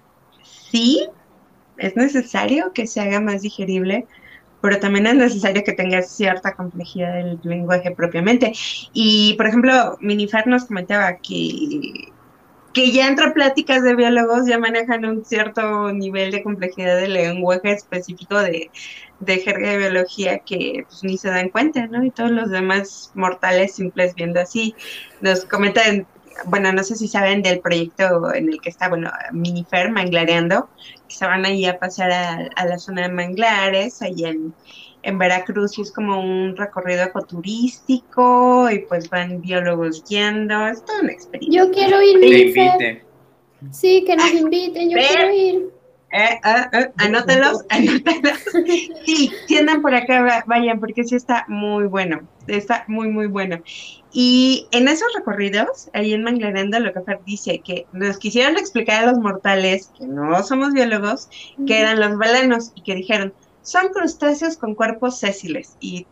sí, 0.42 1.08
es 1.78 1.96
necesario 1.96 2.72
que 2.72 2.86
se 2.86 3.00
haga 3.00 3.20
más 3.20 3.42
digerible, 3.42 4.06
pero 4.60 4.78
también 4.78 5.06
es 5.06 5.14
necesario 5.14 5.64
que 5.64 5.72
tenga 5.72 6.02
cierta 6.02 6.54
complejidad 6.54 7.14
del 7.14 7.40
lenguaje 7.42 7.90
propiamente. 7.92 8.52
Y, 8.92 9.34
por 9.36 9.46
ejemplo, 9.46 9.96
Minifer 10.00 10.46
nos 10.46 10.66
comentaba 10.66 11.16
que, 11.16 12.12
que 12.72 12.92
ya 12.92 13.08
entre 13.08 13.30
pláticas 13.32 13.82
de 13.82 13.96
biólogos 13.96 14.46
ya 14.46 14.58
manejan 14.58 15.04
un 15.04 15.24
cierto 15.24 15.92
nivel 15.92 16.30
de 16.32 16.42
complejidad 16.42 16.96
del 16.96 17.14
lenguaje 17.14 17.72
específico 17.72 18.38
de, 18.40 18.70
de 19.20 19.38
jerga 19.38 19.70
de 19.70 19.78
biología 19.78 20.40
que 20.40 20.84
pues, 20.86 21.02
ni 21.02 21.18
se 21.18 21.30
dan 21.30 21.48
cuenta, 21.48 21.86
¿no? 21.86 22.04
Y 22.04 22.10
todos 22.10 22.30
los 22.30 22.50
demás 22.50 23.10
mortales 23.14 23.74
simples 23.74 24.14
viendo 24.14 24.40
así. 24.40 24.74
Nos 25.20 25.44
comentan 25.44 26.06
bueno, 26.46 26.72
no 26.72 26.82
sé 26.84 26.96
si 26.96 27.08
saben 27.08 27.42
del 27.42 27.60
proyecto 27.60 28.34
en 28.34 28.48
el 28.48 28.60
que 28.60 28.70
está, 28.70 28.88
bueno, 28.88 29.10
Minifer 29.32 29.90
manglareando, 29.90 30.68
que 31.08 31.14
se 31.14 31.26
van 31.26 31.44
ahí 31.44 31.64
a 31.66 31.78
pasar 31.78 32.10
a, 32.12 32.64
la 32.64 32.78
zona 32.78 33.02
de 33.02 33.08
manglares, 33.08 34.02
ahí 34.02 34.24
en, 34.24 35.18
Veracruz, 35.18 35.78
y 35.78 35.82
es 35.82 35.92
como 35.92 36.20
un 36.20 36.56
recorrido 36.56 37.04
ecoturístico, 37.04 38.70
y 38.70 38.80
pues 38.80 39.10
van 39.10 39.40
biólogos 39.40 40.04
guiando, 40.08 40.66
es 40.66 40.84
toda 40.84 41.00
una 41.00 41.12
experiencia. 41.12 41.64
Yo 41.64 41.70
quiero 41.70 42.02
ir, 42.02 42.18
Minifer. 42.18 43.04
Sí, 43.70 44.04
que 44.04 44.16
nos 44.16 44.32
inviten, 44.32 44.90
yo 44.90 44.98
quiero 44.98 45.32
ir. 45.32 45.81
Eh, 46.12 46.38
eh, 46.44 46.66
eh, 46.72 46.90
anótenlos, 46.98 47.64
anótenlos. 47.70 48.38
Sí, 49.06 49.32
si 49.48 49.56
andan 49.56 49.80
por 49.80 49.94
acá, 49.94 50.44
vayan, 50.46 50.78
porque 50.78 51.04
sí 51.04 51.16
está 51.16 51.46
muy 51.48 51.86
bueno. 51.86 52.28
Está 52.46 52.84
muy, 52.86 53.08
muy 53.08 53.26
bueno. 53.28 53.62
Y 54.12 54.68
en 54.72 54.88
esos 54.88 55.08
recorridos, 55.16 55.88
ahí 55.94 56.12
en 56.12 56.22
Manglarenda, 56.22 56.80
lo 56.80 56.92
que 56.92 57.00
Fer 57.00 57.20
dice, 57.24 57.62
que 57.64 57.86
nos 57.92 58.18
quisieron 58.18 58.58
explicar 58.58 59.04
a 59.04 59.12
los 59.12 59.18
mortales, 59.20 59.90
que 59.98 60.06
no 60.06 60.42
somos 60.42 60.74
biólogos, 60.74 61.30
que 61.66 61.80
eran 61.80 61.98
los 61.98 62.18
balanos, 62.18 62.72
y 62.74 62.82
que 62.82 62.94
dijeron, 62.94 63.32
son 63.62 63.88
crustáceos 63.88 64.58
con 64.58 64.74
cuerpos 64.74 65.18
sésiles. 65.18 65.76
Y 65.80 66.06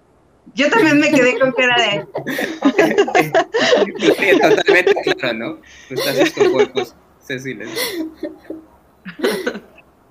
yo 0.55 0.71
también 0.71 0.99
me 0.99 1.11
quedé 1.11 1.39
con 1.39 1.53
cara 1.53 1.77
de... 1.77 2.07
Totalmente 4.41 5.15
claro, 5.17 5.39
¿no? 5.39 5.59
Crustáceos 5.89 6.31
con 6.31 6.53
cuerpos 6.53 6.95
sésiles. 7.21 7.69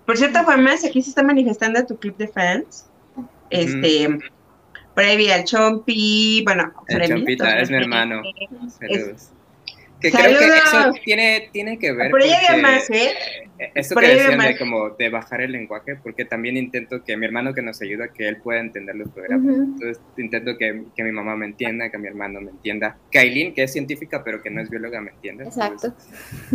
Por 0.10 0.18
cierto, 0.18 0.44
Juan 0.44 0.64
más, 0.64 0.84
aquí 0.84 1.04
se 1.04 1.12
está 1.12 1.22
manifestando 1.22 1.86
tu 1.86 1.96
clip 2.00 2.18
de 2.18 2.28
fans. 2.28 2.90
Este, 3.52 4.10
por 4.96 5.04
ahí 5.04 5.16
vi 5.16 5.30
al 5.30 5.44
Chompi, 5.44 6.42
bueno, 6.44 6.74
el 6.88 7.08
Chompita 7.08 7.60
es 7.60 7.70
mi 7.70 7.78
hermano. 7.78 8.24
Saludos. 8.80 9.30
Que 10.02 10.10
creo 10.12 10.40
que 10.40 10.46
eso 10.48 10.92
tiene, 11.06 11.50
tiene 11.52 11.78
que 11.78 11.92
ver. 11.92 12.10
Por 12.10 12.24
ahí 12.24 12.32
había 12.32 12.60
más, 12.60 12.90
¿eh? 12.90 13.12
Eso 13.76 13.94
que 13.96 14.08
decían 14.08 14.40
de 14.40 14.58
como 14.58 14.90
de 14.90 15.10
bajar 15.10 15.42
el 15.42 15.52
lenguaje, 15.52 15.98
porque 15.98 16.26
también 16.26 16.58
intento 16.58 17.04
que 17.04 17.16
mi 17.16 17.28
hermano 17.28 17.54
que 17.54 17.62
nos 17.62 17.80
ayuda, 17.80 18.08
que 18.08 18.28
él 18.28 18.38
pueda 18.38 18.62
entender 18.62 18.96
los 18.96 19.10
programas. 19.10 19.54
Entonces 19.54 20.02
intento 20.18 20.58
que, 20.58 20.86
que, 20.96 21.04
mi 21.04 21.12
mamá 21.12 21.36
me 21.36 21.46
entienda, 21.46 21.92
que 21.92 22.00
mi 22.00 22.08
hermano 22.08 22.42
me 22.42 22.50
entienda. 22.50 22.98
Que 23.12 23.20
Aileen, 23.20 23.54
que 23.54 23.62
es 23.62 23.74
científica, 23.74 24.24
pero 24.24 24.42
que 24.42 24.50
no 24.50 24.60
es 24.60 24.72
bióloga, 24.72 25.02
me 25.02 25.12
entienda. 25.12 25.44
Exacto. 25.44 25.94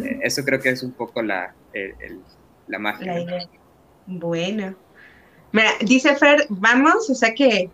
Eh, 0.03 0.19
eso 0.23 0.45
creo 0.45 0.59
que 0.59 0.71
es 0.71 0.83
un 0.83 0.91
poco 0.91 1.23
la, 1.23 1.55
el, 1.73 1.95
la 2.69 2.79
magia. 2.79 3.49
Bueno. 4.07 4.75
Mira, 5.53 5.71
dice 5.81 6.17
Fer, 6.17 6.47
vamos, 6.49 7.09
o 7.09 7.15
sea 7.15 7.33
que 7.33 7.71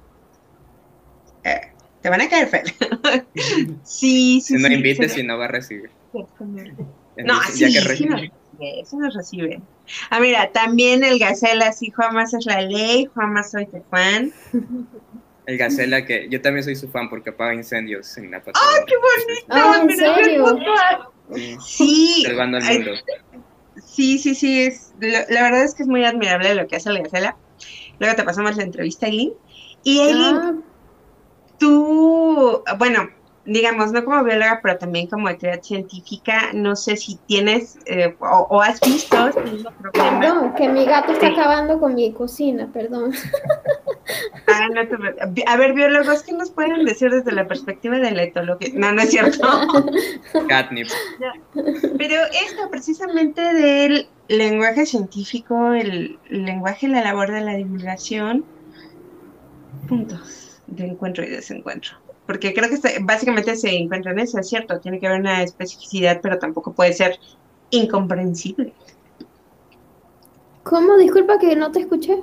eh, 1.45 1.61
te 2.03 2.11
van 2.11 2.21
a 2.21 2.29
caer, 2.29 2.49
Fer. 2.49 2.65
sí, 3.83 4.41
sí. 4.41 4.57
Si 4.57 4.63
no 4.63 4.69
invites, 4.69 5.13
si 5.13 5.23
no 5.23 5.39
va 5.39 5.47
a 5.47 5.49
recibir. 5.49 5.91
No, 7.17 7.41
así 7.41 7.71
sí, 7.71 7.79
recibe, 7.81 8.33
eso 8.61 8.97
no 8.99 9.11
recibe. 9.11 9.61
Ah, 10.11 10.21
mira, 10.21 10.51
también 10.53 11.05
el 11.05 11.19
Gacela, 11.19 11.73
sí, 11.73 11.91
Juanmas 11.91 12.35
es 12.35 12.47
la 12.47 12.63
ley, 12.63 13.07
Juanmas 13.07 13.51
soy 13.51 13.67
tu 13.67 13.83
fan. 13.91 14.33
El 15.47 15.59
Gacela, 15.59 16.05
que 16.05 16.29
yo 16.29 16.41
también 16.41 16.65
soy 16.65 16.77
su 16.77 16.89
fan 16.89 17.09
porque 17.09 17.31
apaga 17.31 17.55
incendios 17.55 18.17
en 18.17 18.31
la 18.31 18.43
¡Ah, 18.55 18.85
qué 18.87 18.95
bonito! 18.97 19.91
¿en 19.91 19.97
serio? 19.97 20.59
Sí. 21.61 22.25
Salvando 22.27 22.59
al 22.59 22.65
mundo. 22.65 22.93
Sí, 23.91 24.19
sí, 24.19 24.35
sí, 24.35 24.63
es, 24.63 24.93
la 25.01 25.43
verdad 25.43 25.65
es 25.65 25.75
que 25.75 25.83
es 25.83 25.89
muy 25.89 26.05
admirable 26.05 26.55
lo 26.55 26.67
que 26.67 26.77
hace 26.77 26.93
la 26.93 27.01
Gacela. 27.01 27.37
Luego 27.99 28.15
te 28.15 28.23
pasamos 28.23 28.57
la 28.57 28.63
entrevista 28.63 29.07
Eileen. 29.07 29.33
Y 29.83 30.01
Eileen, 30.01 30.65
tú, 31.59 32.63
bueno, 32.79 33.11
digamos, 33.51 33.91
no 33.91 34.05
como 34.05 34.23
bióloga, 34.23 34.61
pero 34.63 34.79
también 34.79 35.09
como 35.09 35.27
actividad 35.27 35.61
científica, 35.61 36.53
no 36.55 36.77
sé 36.77 36.97
si 36.97 37.17
tienes 37.27 37.79
eh, 37.87 38.15
o, 38.21 38.63
has 38.63 38.81
visto 38.81 39.27
este 39.27 39.43
mismo 39.43 39.73
problema. 39.73 40.21
Perdón, 40.21 40.55
que 40.55 40.69
mi 40.69 40.85
gato 40.85 41.13
está 41.13 41.29
acabando 41.29 41.81
con 41.81 41.95
mi 41.95 42.13
cocina, 42.13 42.71
perdón. 42.73 43.13
Ah, 44.47 44.69
no 44.73 44.87
te... 44.87 45.45
A 45.47 45.57
ver, 45.57 45.73
biólogos, 45.73 46.23
¿qué 46.23 46.33
nos 46.33 46.51
pueden 46.51 46.85
decir 46.85 47.11
desde 47.11 47.33
la 47.33 47.47
perspectiva 47.49 47.99
de 47.99 48.11
la 48.13 48.25
etología? 48.25 48.71
No, 48.75 48.93
no 48.93 49.03
es 49.03 49.11
cierto. 49.11 49.49
Catnip. 50.49 50.89
Pero 51.55 52.15
esto 52.47 52.71
precisamente 52.71 53.41
del 53.41 54.09
lenguaje 54.29 54.87
científico, 54.87 55.73
el 55.73 56.19
lenguaje 56.29 56.87
y 56.87 56.91
la 56.91 57.03
labor 57.03 57.33
de 57.33 57.41
la 57.41 57.55
divulgación, 57.55 58.45
puntos 59.89 60.61
de 60.69 60.87
encuentro 60.87 61.25
y 61.25 61.29
desencuentro 61.29 61.97
porque 62.31 62.55
creo 62.55 62.71
que 62.71 62.79
básicamente 63.01 63.57
se 63.57 63.71
encuentra 63.71 64.13
en 64.13 64.21
eso, 64.21 64.39
es 64.39 64.49
cierto, 64.49 64.79
tiene 64.79 65.01
que 65.01 65.09
haber 65.09 65.19
una 65.19 65.43
especificidad, 65.43 66.21
pero 66.23 66.39
tampoco 66.39 66.73
puede 66.73 66.93
ser 66.93 67.19
incomprensible. 67.71 68.73
¿Cómo? 70.63 70.97
Disculpa 70.97 71.41
que 71.41 71.57
no 71.57 71.73
te 71.73 71.81
escuché. 71.81 72.21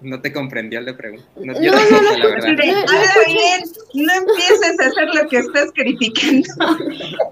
No 0.00 0.22
te 0.22 0.32
comprendí 0.32 0.76
al 0.76 0.86
de 0.86 0.94
pregunta. 0.94 1.26
No, 1.36 1.52
no, 1.52 1.60
no, 1.60 1.60
no, 1.60 2.16
la 2.16 2.26
verdad. 2.26 2.48
no 2.48 4.14
empieces 4.14 4.80
a 4.80 4.86
hacer 4.86 5.14
lo 5.14 5.28
que 5.28 5.36
estás 5.36 5.72
criticando. 5.74 6.48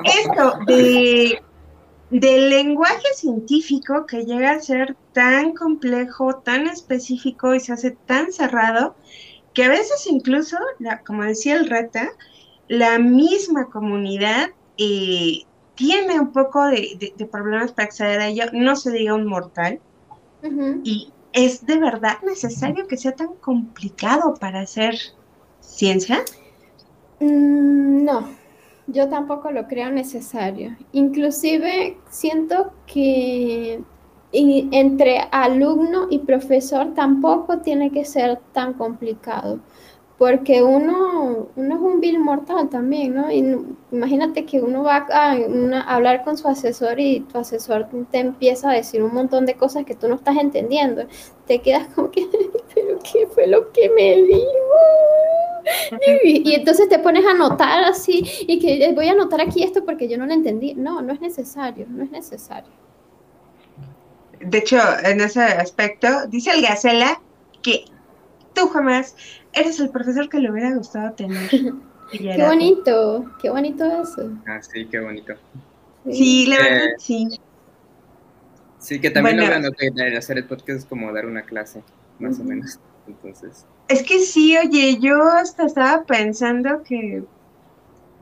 Esto 0.04 0.58
de 0.66 1.40
del 2.10 2.50
lenguaje 2.50 3.08
científico 3.14 4.04
que 4.04 4.26
llega 4.26 4.50
a 4.50 4.60
ser 4.60 4.96
tan 5.14 5.54
complejo, 5.54 6.42
tan 6.44 6.66
específico 6.66 7.54
y 7.54 7.60
se 7.60 7.72
hace 7.72 7.92
tan 7.92 8.30
cerrado, 8.32 8.96
que 9.54 9.64
a 9.64 9.68
veces 9.68 10.06
incluso, 10.06 10.56
como 11.06 11.24
decía 11.24 11.56
el 11.56 11.68
Reta, 11.68 12.10
la 12.68 12.98
misma 12.98 13.66
comunidad 13.66 14.50
eh, 14.78 15.42
tiene 15.74 16.20
un 16.20 16.32
poco 16.32 16.64
de, 16.66 17.12
problemas 17.30 17.72
para 17.72 17.86
acceder 17.86 18.20
a 18.20 18.28
ello, 18.28 18.44
no 18.52 18.76
se 18.76 18.90
diga 18.90 19.14
un 19.14 19.26
mortal, 19.26 19.80
y 20.84 21.12
es 21.32 21.64
de 21.66 21.78
verdad 21.78 22.18
necesario 22.24 22.86
que 22.86 22.96
sea 22.96 23.14
tan 23.14 23.34
complicado 23.34 24.34
para 24.34 24.60
hacer 24.60 24.96
ciencia. 25.60 26.24
Mm, 27.20 28.04
no, 28.04 28.28
yo 28.86 29.08
tampoco 29.08 29.50
lo 29.50 29.66
creo 29.68 29.90
necesario. 29.90 30.76
Inclusive 30.92 31.96
siento 32.10 32.72
que 32.86 33.82
y 34.32 34.68
entre 34.72 35.20
alumno 35.30 36.06
y 36.10 36.20
profesor 36.20 36.94
tampoco 36.94 37.58
tiene 37.58 37.92
que 37.92 38.06
ser 38.06 38.38
tan 38.52 38.72
complicado, 38.72 39.60
porque 40.16 40.62
uno, 40.62 41.48
uno 41.54 41.74
es 41.74 41.80
un 41.80 42.00
vil 42.00 42.18
mortal 42.18 42.70
también, 42.70 43.14
¿no? 43.14 43.26
Imagínate 43.90 44.46
que 44.46 44.60
uno 44.62 44.84
va 44.84 45.06
a, 45.10 45.32
hablar 45.94 46.24
con 46.24 46.38
su 46.38 46.48
asesor 46.48 46.98
y 46.98 47.20
tu 47.20 47.38
asesor 47.38 47.88
te 48.10 48.20
empieza 48.20 48.70
a 48.70 48.74
decir 48.74 49.02
un 49.02 49.12
montón 49.12 49.44
de 49.44 49.54
cosas 49.54 49.84
que 49.84 49.94
tú 49.94 50.08
no 50.08 50.14
estás 50.14 50.36
entendiendo. 50.38 51.02
Te 51.46 51.60
quedas 51.60 51.88
como 51.94 52.10
que, 52.10 52.26
¿pero 52.74 52.98
qué 53.00 53.26
fue 53.26 53.46
lo 53.46 53.70
que 53.72 53.90
me 53.90 54.22
dijo? 54.22 54.46
Y, 56.24 56.54
entonces 56.54 56.88
te 56.88 56.98
pones 56.98 57.24
a 57.26 57.32
anotar 57.32 57.84
así 57.84 58.24
y 58.46 58.58
que 58.58 58.92
voy 58.94 59.08
a 59.08 59.12
anotar 59.12 59.40
aquí 59.40 59.62
esto 59.62 59.84
porque 59.84 60.08
yo 60.08 60.16
no 60.18 60.26
lo 60.26 60.32
entendí. 60.32 60.74
No, 60.74 61.02
no 61.02 61.12
es 61.12 61.20
necesario, 61.20 61.86
no 61.88 62.02
es 62.04 62.10
necesario 62.10 62.82
de 64.44 64.58
hecho, 64.58 64.78
en 65.04 65.20
ese 65.20 65.42
aspecto, 65.42 66.26
dice 66.28 66.50
el 66.52 66.62
Gacela 66.62 67.20
que 67.62 67.84
tú 68.54 68.68
jamás 68.68 69.16
eres 69.52 69.80
el 69.80 69.90
profesor 69.90 70.28
que 70.28 70.38
le 70.38 70.50
hubiera 70.50 70.74
gustado 70.74 71.12
tener. 71.12 71.48
qué 72.12 72.44
bonito, 72.44 73.30
qué 73.40 73.50
bonito 73.50 73.84
eso. 74.02 74.30
Ah, 74.46 74.60
sí, 74.62 74.86
qué 74.86 75.00
bonito. 75.00 75.34
Sí, 76.10 76.46
la 76.46 76.56
verdad, 76.56 76.86
sí. 76.98 77.28
Sí, 78.78 79.00
que 79.00 79.10
también 79.10 79.36
bueno, 79.36 79.60
lo 79.60 79.72
que 79.72 80.16
hacer 80.16 80.38
el 80.38 80.44
podcast 80.46 80.80
es 80.80 80.84
como 80.84 81.12
dar 81.12 81.26
una 81.26 81.42
clase, 81.42 81.82
más 82.18 82.40
o 82.40 82.44
menos. 82.44 82.80
Entonces. 83.06 83.66
Es 83.88 84.02
que 84.02 84.20
sí, 84.20 84.56
oye, 84.56 84.98
yo 85.00 85.22
hasta 85.24 85.66
estaba 85.66 86.04
pensando 86.04 86.82
que 86.82 87.22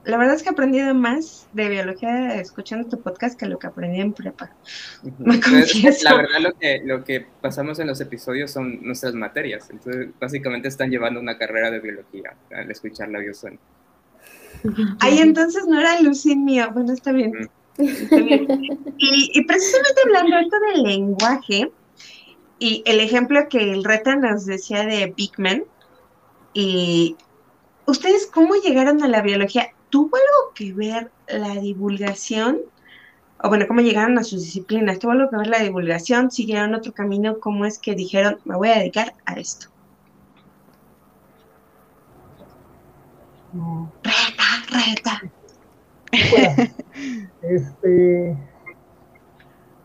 la 0.04 0.16
verdad 0.16 0.34
es 0.34 0.42
que 0.42 0.48
he 0.48 0.52
aprendido 0.52 0.94
más 0.94 1.46
de 1.52 1.68
biología 1.68 2.34
escuchando 2.36 2.88
tu 2.88 3.00
podcast 3.00 3.38
que 3.38 3.46
lo 3.46 3.58
que 3.58 3.66
aprendí 3.66 4.00
en 4.00 4.12
prepa. 4.12 4.50
La 5.12 6.14
verdad 6.16 6.40
lo 6.40 6.52
que, 6.52 6.82
lo 6.84 7.04
que 7.04 7.26
pasamos 7.40 7.78
en 7.80 7.86
los 7.86 8.00
episodios 8.00 8.50
son 8.50 8.82
nuestras 8.82 9.14
materias. 9.14 9.68
Entonces, 9.70 10.08
básicamente 10.18 10.68
están 10.68 10.90
llevando 10.90 11.20
una 11.20 11.36
carrera 11.36 11.70
de 11.70 11.80
biología 11.80 12.34
al 12.50 12.70
escuchar 12.70 13.10
la 13.10 13.18
biosona. 13.18 13.58
Ay, 15.00 15.18
entonces 15.18 15.66
no 15.66 15.78
era 15.78 16.00
Lucín 16.00 16.44
mío. 16.44 16.70
Bueno, 16.72 16.92
está 16.92 17.12
bien. 17.12 17.50
Y, 17.78 19.30
y, 19.34 19.44
precisamente 19.44 20.00
hablando 20.04 20.38
esto 20.38 20.56
del 20.72 20.82
lenguaje, 20.82 21.70
y 22.58 22.82
el 22.84 23.00
ejemplo 23.00 23.48
que 23.48 23.72
el 23.72 23.84
Reta 23.84 24.16
nos 24.16 24.44
decía 24.44 24.84
de 24.84 25.14
Bigman, 25.16 25.64
y 26.52 27.16
¿ustedes 27.86 28.26
cómo 28.26 28.54
llegaron 28.56 29.02
a 29.02 29.08
la 29.08 29.22
biología? 29.22 29.72
¿Tuvo 29.90 30.16
algo 30.16 30.54
que 30.54 30.72
ver 30.72 31.10
la 31.28 31.60
divulgación? 31.60 32.60
O 33.42 33.48
bueno, 33.48 33.66
¿cómo 33.66 33.80
llegaron 33.80 34.18
a 34.18 34.24
sus 34.24 34.42
disciplinas? 34.42 34.98
¿Tuvo 34.98 35.12
algo 35.12 35.30
que 35.30 35.36
ver 35.36 35.46
la 35.48 35.60
divulgación? 35.60 36.30
¿Siguieron 36.30 36.74
otro 36.74 36.92
camino? 36.92 37.38
¿Cómo 37.40 37.64
es 37.64 37.78
que 37.78 37.94
dijeron, 37.94 38.38
me 38.44 38.56
voy 38.56 38.68
a 38.68 38.78
dedicar 38.78 39.14
a 39.24 39.34
esto? 39.34 39.68
Reta, 44.02 44.42
reta. 44.70 45.22
este, 47.42 48.36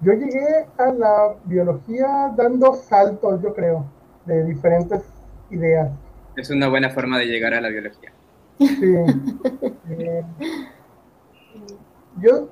yo 0.01 0.13
llegué 0.13 0.65
a 0.77 0.91
la 0.91 1.35
biología 1.45 2.31
dando 2.35 2.75
saltos, 2.75 3.41
yo 3.41 3.53
creo, 3.53 3.85
de 4.25 4.43
diferentes 4.43 5.01
ideas. 5.49 5.89
Es 6.35 6.49
una 6.49 6.67
buena 6.67 6.89
forma 6.89 7.17
de 7.17 7.25
llegar 7.25 7.53
a 7.53 7.61
la 7.61 7.69
biología. 7.69 8.11
Sí. 8.57 8.95
Eh, 9.89 10.23
yo 12.19 12.47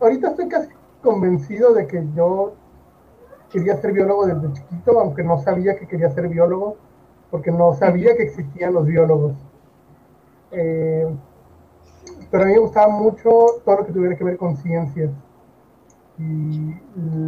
ahorita 0.00 0.30
estoy 0.30 0.48
casi 0.48 0.68
convencido 1.02 1.74
de 1.74 1.86
que 1.86 2.04
yo 2.14 2.54
quería 3.50 3.76
ser 3.76 3.92
biólogo 3.92 4.26
desde 4.26 4.52
chiquito, 4.54 4.98
aunque 5.00 5.22
no 5.22 5.38
sabía 5.38 5.76
que 5.76 5.86
quería 5.86 6.10
ser 6.10 6.28
biólogo, 6.28 6.76
porque 7.30 7.50
no 7.50 7.74
sabía 7.74 8.16
que 8.16 8.24
existían 8.24 8.72
los 8.72 8.86
biólogos. 8.86 9.34
Eh, 10.50 11.06
pero 12.30 12.44
a 12.44 12.46
mí 12.46 12.52
me 12.52 12.58
gustaba 12.58 12.88
mucho 12.88 13.30
todo 13.64 13.76
lo 13.76 13.86
que 13.86 13.92
tuviera 13.92 14.16
que 14.16 14.24
ver 14.24 14.36
con 14.36 14.56
ciencias. 14.56 15.10
Y 16.18 16.74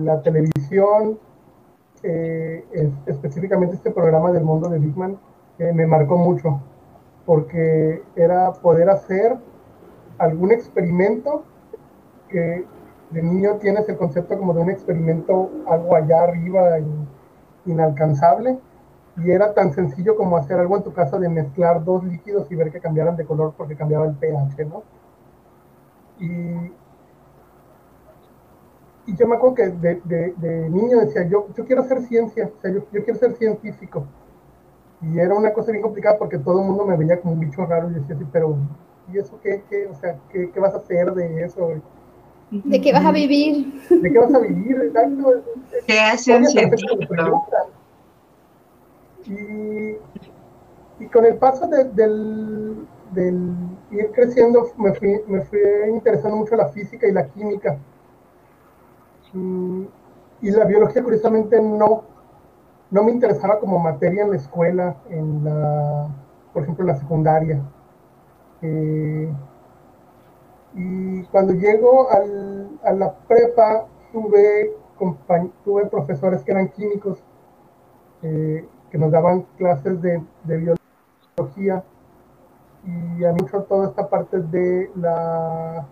la 0.05 0.23
televisión, 0.23 1.19
eh, 2.03 2.65
específicamente 3.07 3.77
este 3.77 3.91
programa 3.91 4.33
del 4.33 4.45
mundo 4.45 4.69
de 4.69 4.79
Bigman, 4.79 5.19
me 5.59 5.87
marcó 5.87 6.17
mucho 6.17 6.61
porque 7.27 8.03
era 8.17 8.53
poder 8.53 8.91
hacer 8.91 9.37
algún 10.19 10.53
experimento 10.53 11.45
que 12.29 12.65
de 13.11 13.23
niño 13.23 13.57
tienes 13.57 13.89
el 13.89 13.97
concepto 13.97 14.39
como 14.39 14.53
de 14.53 14.61
un 14.61 14.71
experimento 14.71 15.51
algo 15.69 15.95
allá 15.95 16.25
arriba, 16.25 16.79
inalcanzable, 17.65 18.59
y 19.17 19.31
era 19.31 19.55
tan 19.55 19.73
sencillo 19.73 20.17
como 20.17 20.37
hacer 20.37 20.59
algo 20.59 20.77
en 20.77 20.83
tu 20.83 20.93
casa 20.93 21.19
de 21.19 21.29
mezclar 21.29 21.85
dos 21.85 22.03
líquidos 22.05 22.51
y 22.51 22.57
ver 22.57 22.73
que 22.73 22.81
cambiaran 22.81 23.17
de 23.17 23.25
color 23.25 23.55
porque 23.57 23.77
cambiaba 23.77 24.07
el 24.07 24.15
pH, 24.15 24.65
¿no? 24.67 24.83
Y, 26.19 26.73
yo 29.07 29.29
me 29.29 29.37
acuerdo 29.37 29.55
que 29.55 29.69
de, 29.69 30.69
niño 30.71 31.01
decía, 31.01 31.25
yo, 31.29 31.47
yo 31.55 31.65
quiero 31.67 31.83
hacer 31.83 32.01
ciencia, 32.03 32.51
o 32.57 32.61
sea, 32.61 32.73
yo 32.73 33.05
quiero 33.05 33.19
ser 33.19 33.35
científico 33.35 34.07
y 35.13 35.19
era 35.19 35.35
una 35.35 35.53
cosa 35.53 35.73
bien 35.73 35.83
complicada 35.83 36.19
porque 36.19 36.39
todo 36.39 36.61
el 36.61 36.67
mundo 36.67 36.85
me 36.85 36.97
veía 36.97 37.21
como 37.21 37.35
un 37.35 37.41
bicho 37.41 37.67
raro 37.67 37.91
y 37.91 37.95
decía 37.95 38.15
así, 38.15 38.25
pero 38.33 38.57
¿y 39.13 39.19
eso 39.19 39.39
qué, 39.43 39.63
qué 39.69 39.87
o 39.87 39.95
sea, 39.95 40.17
qué, 40.31 40.51
qué 40.51 40.61
vas 40.61 40.75
a 40.75 40.79
hacer 40.79 41.13
de 41.13 41.45
eso? 41.45 41.73
¿De 42.51 42.81
qué 42.81 42.93
vas 42.93 43.05
a 43.05 43.13
vivir? 43.13 43.83
¿De 43.91 44.13
qué 44.13 44.19
vas 44.19 44.35
a 44.35 44.39
vivir? 44.39 44.77
Exacto. 44.83 45.43
¿Qué 45.87 46.01
hace 46.01 46.37
un 46.37 46.47
científico? 46.47 47.47
Y, 49.27 49.97
y 51.03 51.07
con 51.13 51.25
el 51.25 51.37
paso 51.37 51.67
de, 51.67 51.85
del, 51.85 52.87
del, 53.13 53.53
ir 53.91 54.11
creciendo 54.13 54.71
me 54.77 54.93
fui, 54.95 55.21
me 55.27 55.41
fui 55.43 55.59
interesando 55.89 56.37
mucho 56.37 56.57
la 56.57 56.69
física 56.69 57.07
y 57.07 57.13
la 57.13 57.27
química. 57.27 57.79
Mm, 59.33 59.85
y 60.43 60.51
la 60.51 60.65
biología 60.65 61.03
curiosamente 61.03 61.61
no, 61.61 62.05
no 62.95 63.03
me 63.03 63.11
interesaba 63.11 63.59
como 63.59 63.81
materia 63.81 64.23
en 64.23 64.31
la 64.31 64.37
escuela, 64.37 64.95
en 65.11 65.43
la, 65.43 66.07
por 66.53 66.63
ejemplo, 66.63 66.87
la 66.87 66.95
secundaria. 66.95 67.61
Eh, 68.63 69.29
y 70.75 71.25
cuando 71.25 71.55
llego 71.55 72.09
a 72.09 72.93
la 72.93 73.13
prepa, 73.27 73.87
tuve, 74.13 74.77
tuve 75.65 75.87
profesores 75.87 76.45
que 76.45 76.53
eran 76.53 76.69
químicos, 76.69 77.19
eh, 78.23 78.65
que 78.93 78.99
nos 78.99 79.11
daban 79.11 79.45
clases 79.59 80.01
de, 80.01 80.23
biología. 80.45 81.83
y 82.85 83.25
a 83.25 83.33
mí 83.33 83.41
toda 83.69 83.89
esta 83.89 84.09
parte 84.09 84.39
de 84.39 84.89
la, 84.95 85.85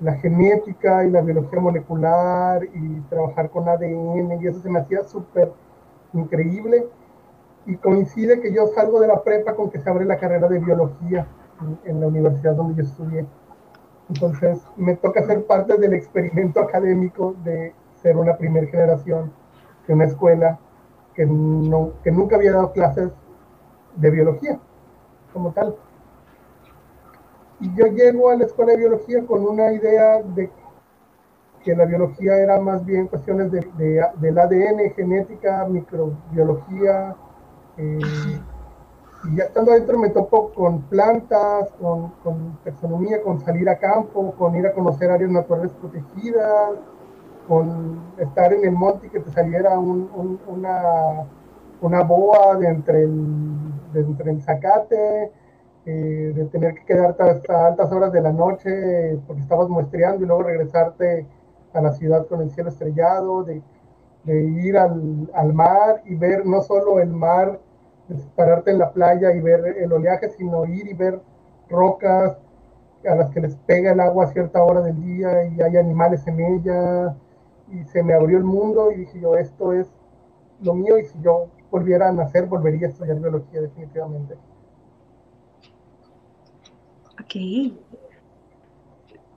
la 0.00 0.14
genética 0.14 1.04
y 1.04 1.12
la 1.12 1.20
biología 1.20 1.60
molecular 1.60 2.64
y 2.64 3.00
trabajar 3.02 3.50
con 3.50 3.68
ADN 3.68 4.42
y 4.42 4.48
eso 4.48 4.58
se 4.58 4.68
me 4.68 4.80
hacía 4.80 5.04
súper 5.04 5.52
increíble 6.14 6.88
y 7.66 7.76
coincide 7.76 8.40
que 8.40 8.52
yo 8.52 8.66
salgo 8.68 9.00
de 9.00 9.08
la 9.08 9.22
prepa 9.22 9.54
con 9.54 9.70
que 9.70 9.80
se 9.80 9.88
abre 9.88 10.04
la 10.04 10.18
carrera 10.18 10.48
de 10.48 10.58
biología 10.58 11.26
en, 11.84 12.00
la 12.00 12.06
universidad 12.06 12.54
donde 12.54 12.82
yo 12.82 12.88
estudié. 12.88 13.26
Entonces 14.08 14.60
me 14.76 14.96
toca 14.96 15.24
ser 15.24 15.46
parte 15.46 15.76
del 15.78 15.94
experimento 15.94 16.60
académico 16.60 17.34
de 17.42 17.74
ser 18.02 18.16
una 18.16 18.36
primera 18.36 18.66
generación 18.66 19.32
de 19.86 19.94
una 19.94 20.04
escuela 20.04 20.58
que, 21.14 21.26
no, 21.26 21.92
que 22.02 22.10
nunca 22.10 22.36
había 22.36 22.52
dado 22.52 22.72
clases 22.72 23.10
de 23.96 24.10
biología 24.10 24.58
como 25.32 25.52
tal. 25.52 25.74
Y 27.60 27.74
yo 27.74 27.86
llego 27.86 28.30
a 28.30 28.36
la 28.36 28.44
escuela 28.44 28.72
de 28.72 28.78
biología 28.78 29.24
con 29.24 29.46
una 29.46 29.72
idea 29.72 30.22
de 30.22 30.50
que 31.64 31.74
la 31.74 31.86
biología 31.86 32.36
era 32.36 32.60
más 32.60 32.84
bien 32.84 33.06
cuestiones 33.08 33.50
de, 33.50 33.66
del 34.16 34.38
ADN, 34.38 34.92
genética, 34.94 35.66
microbiología. 35.66 37.16
Eh, 37.78 37.98
y 39.24 39.36
ya 39.36 39.44
estando 39.44 39.72
adentro 39.72 39.98
me 39.98 40.10
topo 40.10 40.52
con 40.52 40.82
plantas, 40.82 41.72
con, 41.80 42.10
con 42.22 42.58
taxonomía, 42.62 43.22
con 43.22 43.40
salir 43.40 43.68
a 43.70 43.78
campo, 43.78 44.34
con 44.36 44.54
ir 44.54 44.66
a 44.66 44.72
conocer 44.72 45.10
áreas 45.10 45.30
naturales 45.30 45.72
protegidas, 45.72 46.72
con 47.48 48.00
estar 48.18 48.52
en 48.52 48.64
el 48.64 48.72
monte 48.72 49.06
y 49.06 49.10
que 49.10 49.20
te 49.20 49.30
saliera 49.30 49.78
una, 49.78 51.26
una 51.80 52.02
boa 52.02 52.56
de 52.56 52.68
entre 52.68 53.04
el, 53.04 53.92
de 53.92 54.00
entre 54.00 54.30
el 54.30 54.42
zacate, 54.42 55.32
eh, 55.86 56.32
de 56.34 56.44
tener 56.46 56.74
que 56.74 56.84
quedarte 56.84 57.22
hasta 57.22 57.66
altas 57.66 57.92
horas 57.92 58.12
de 58.12 58.20
la 58.20 58.32
noche 58.32 59.18
porque 59.26 59.42
estabas 59.42 59.68
muestreando 59.68 60.24
y 60.24 60.26
luego 60.26 60.42
regresarte 60.42 61.26
a 61.74 61.82
la 61.82 61.92
ciudad 61.92 62.26
con 62.26 62.40
el 62.40 62.50
cielo 62.50 62.70
estrellado, 62.70 63.44
de, 63.44 63.62
ir 64.26 64.78
al, 64.78 65.52
mar 65.52 66.02
y 66.06 66.14
ver 66.14 66.46
no 66.46 66.62
solo 66.62 66.98
el 67.00 67.10
mar, 67.10 67.60
pararte 68.34 68.70
en 68.70 68.78
la 68.78 68.90
playa 68.92 69.34
y 69.34 69.40
ver 69.40 69.76
el 69.78 69.92
oleaje, 69.92 70.30
sino 70.30 70.64
ir 70.64 70.88
y 70.88 70.94
ver 70.94 71.20
rocas 71.68 72.38
a 73.06 73.14
las 73.14 73.30
que 73.30 73.40
les 73.40 73.54
pega 73.56 73.92
el 73.92 74.00
agua 74.00 74.24
a 74.24 74.28
cierta 74.28 74.62
hora 74.62 74.80
del 74.80 74.98
día 75.02 75.44
y 75.44 75.60
hay 75.60 75.76
animales 75.76 76.26
en 76.26 76.40
ella. 76.40 77.14
Y 77.70 77.84
se 77.84 78.02
me 78.02 78.14
abrió 78.14 78.38
el 78.38 78.44
mundo 78.44 78.90
y 78.92 79.00
dije 79.00 79.20
yo, 79.20 79.36
esto 79.36 79.72
es 79.72 79.88
lo 80.62 80.74
mío 80.74 80.98
y 80.98 81.04
si 81.04 81.20
yo 81.20 81.48
volviera 81.70 82.08
a 82.08 82.12
nacer, 82.12 82.46
volvería 82.46 82.86
a 82.86 82.90
estudiar 82.90 83.18
biología 83.18 83.60
definitivamente. 83.60 84.34
Ok. 87.20 87.34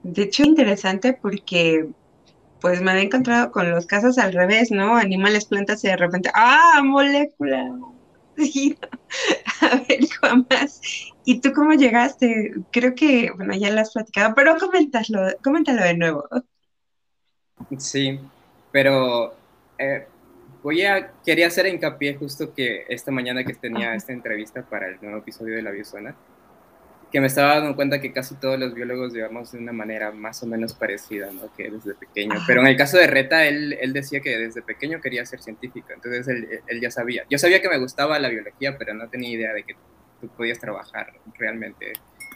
De 0.03 0.21
hecho, 0.21 0.43
interesante 0.43 1.13
porque 1.13 1.89
pues 2.61 2.81
me 2.81 2.91
había 2.91 3.03
encontrado 3.03 3.51
con 3.51 3.69
los 3.69 3.85
casos 3.85 4.17
al 4.17 4.33
revés, 4.33 4.71
¿no? 4.71 4.95
Animales, 4.95 5.45
plantas 5.45 5.83
y 5.83 5.87
de 5.87 5.97
repente, 5.97 6.29
¡ah, 6.33 6.81
molécula! 6.83 7.71
A 9.61 9.75
ver, 9.87 9.99
más. 10.49 10.81
¿Y 11.25 11.41
tú 11.41 11.51
cómo 11.53 11.73
llegaste? 11.73 12.53
Creo 12.71 12.95
que, 12.95 13.31
bueno, 13.35 13.55
ya 13.55 13.71
lo 13.71 13.81
has 13.81 13.91
platicado, 13.91 14.33
pero 14.35 14.57
coméntalo, 14.57 15.27
coméntalo 15.43 15.83
de 15.83 15.97
nuevo. 15.97 16.27
Sí, 17.77 18.19
pero 18.71 19.33
eh, 19.77 20.07
voy 20.63 20.83
a, 20.83 21.11
quería 21.25 21.47
hacer 21.47 21.67
hincapié 21.67 22.15
justo 22.15 22.53
que 22.53 22.85
esta 22.87 23.11
mañana 23.11 23.43
que 23.43 23.53
tenía 23.53 23.95
esta 23.95 24.13
entrevista 24.13 24.61
para 24.63 24.87
el 24.87 24.97
nuevo 25.01 25.17
episodio 25.19 25.55
de 25.55 25.61
La 25.61 25.71
Biosona, 25.71 26.15
que 27.11 27.21
me 27.21 27.27
estaba 27.27 27.55
dando 27.59 27.75
cuenta 27.75 28.01
que 28.01 28.11
casi 28.11 28.35
todos 28.35 28.59
los 28.59 28.73
biólogos 28.73 29.13
llevamos 29.13 29.51
de 29.51 29.59
una 29.59 29.71
manera 29.71 30.11
más 30.11 30.43
o 30.43 30.47
menos 30.47 30.73
parecida, 30.73 31.31
¿no? 31.31 31.53
Que 31.55 31.69
desde 31.69 31.93
pequeño. 31.95 32.35
Pero 32.45 32.61
en 32.61 32.67
el 32.67 32.75
caso 32.75 32.97
de 32.97 33.07
Reta, 33.07 33.45
él, 33.45 33.77
él 33.79 33.93
decía 33.93 34.19
que 34.19 34.37
desde 34.37 34.61
pequeño 34.61 34.99
quería 34.99 35.25
ser 35.25 35.41
científico, 35.41 35.87
entonces 35.93 36.27
él, 36.27 36.61
él, 36.67 36.81
ya 36.81 36.91
sabía. 36.91 37.23
Yo 37.29 37.37
sabía 37.37 37.61
que 37.61 37.69
me 37.69 37.77
gustaba 37.77 38.19
la 38.19 38.29
biología, 38.29 38.77
pero 38.77 38.93
no 38.93 39.07
tenía 39.09 39.29
idea 39.29 39.53
de 39.53 39.63
que 39.63 39.75
tú 40.19 40.27
podías 40.29 40.59
trabajar 40.59 41.13
realmente 41.37 41.93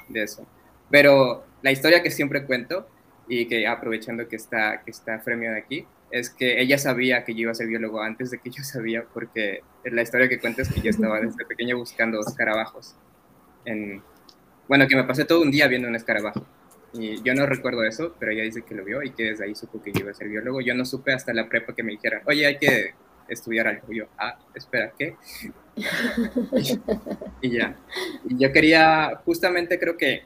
de 0.08 0.24
eso. 0.24 0.48
Pero 0.90 1.46
la 1.62 1.72
historia 1.72 2.02
que 2.02 2.12
siempre 2.12 2.46
cuento, 2.46 2.88
y 3.28 3.48
que 3.48 3.68
aprovechando 3.68 4.28
que 4.28 4.36
está, 4.36 4.82
que 4.84 4.92
está 4.92 5.20
Fremio 5.20 5.52
de 5.52 5.60
aquí, 5.60 5.86
es 6.12 6.30
que 6.30 6.62
ella 6.62 6.78
sabía 6.78 7.24
que 7.24 7.34
yo 7.34 7.42
iba 7.42 7.52
a 7.52 7.56
ser 7.56 7.68
biólogo 7.68 8.02
antes 8.02 8.32
de 8.32 8.40
que 8.40 8.50
yo 8.50 8.64
sabía, 8.64 9.06
porque 9.14 9.64
la 9.86 10.02
historia 10.02 10.28
que 10.28 10.40
cuento 10.40 10.62
es 10.62 10.70
que 10.70 10.82
yo 10.82 10.90
estaba 10.90 11.20
desde 11.20 11.46
pequeño 11.46 11.78
buscando 11.78 12.20
escarabajos 12.20 12.96
en, 13.64 14.04
bueno, 14.68 14.88
que 14.88 14.96
me 14.96 15.04
pasé 15.04 15.26
todo 15.26 15.42
un 15.42 15.52
día 15.52 15.68
viendo 15.68 15.88
un 15.88 15.96
escarabajo. 15.96 16.46
Y 16.94 17.22
yo 17.24 17.34
no 17.34 17.46
recuerdo 17.46 17.84
eso, 17.84 18.16
pero 18.20 18.32
ella 18.32 18.44
dice 18.44 18.64
que 18.64 18.76
lo 18.76 18.84
vio 18.84 19.02
y 19.02 19.12
que 19.12 19.24
desde 19.24 19.46
ahí 19.46 19.56
supo 19.56 19.82
que 19.82 19.92
iba 19.94 20.12
a 20.12 20.14
ser 20.14 20.28
biólogo. 20.28 20.62
Yo 20.62 20.76
no 20.76 20.86
supe 20.86 21.14
hasta 21.14 21.34
la 21.34 21.48
prepa 21.48 21.74
que 21.74 21.84
me 21.84 21.92
dijeran, 21.92 22.22
oye, 22.26 22.46
hay 22.46 22.58
que 22.58 22.94
estudiar 23.30 23.68
algo. 23.68 23.92
Yo, 23.92 24.06
ah, 24.18 24.38
espera, 24.54 24.92
¿qué? 24.98 25.16
y, 27.42 27.50
ya. 27.50 27.76
Y 28.26 28.38
yo 28.38 28.52
quería, 28.52 29.22
justamente 29.24 29.80
creo 29.80 29.96
que 29.96 30.24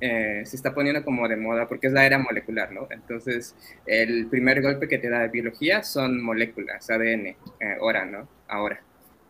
eh, 0.00 0.42
se 0.46 0.56
está 0.56 0.74
poniendo 0.74 1.04
como 1.04 1.28
de 1.28 1.36
moda 1.36 1.68
porque 1.68 1.88
es 1.88 1.92
la 1.92 2.06
era 2.06 2.18
molecular, 2.18 2.72
¿no? 2.72 2.88
Entonces, 2.90 3.54
el 3.86 4.26
primer 4.26 4.62
golpe 4.62 4.88
que 4.88 4.98
te 4.98 5.10
da 5.10 5.20
de 5.20 5.28
biología 5.28 5.82
son 5.82 6.22
moléculas, 6.22 6.88
ADN, 6.90 7.26
eh, 7.26 7.36
ahora, 7.78 8.06
¿no? 8.06 8.26
Ahora, 8.48 8.80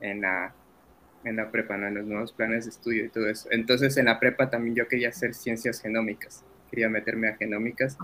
en 0.01 0.21
la 0.21 0.55
en 1.25 1.37
la 1.37 1.51
prepa, 1.51 1.77
¿no? 1.77 1.89
en 1.89 1.95
los 1.95 2.07
nuevos 2.07 2.33
planes 2.33 2.65
de 2.65 2.71
estudio 2.71 3.05
y 3.05 3.09
todo 3.09 3.29
eso. 3.29 3.49
Entonces 3.51 3.97
en 3.97 4.07
la 4.07 4.21
prepa 4.21 4.51
también 4.51 4.77
yo 4.77 4.89
quería 4.89 5.09
hacer 5.09 5.35
ciencias 5.35 5.81
genómicas, 5.81 6.45
quería 6.71 6.89
meterme 6.89 7.29
a 7.29 7.37
genómicas, 7.37 7.97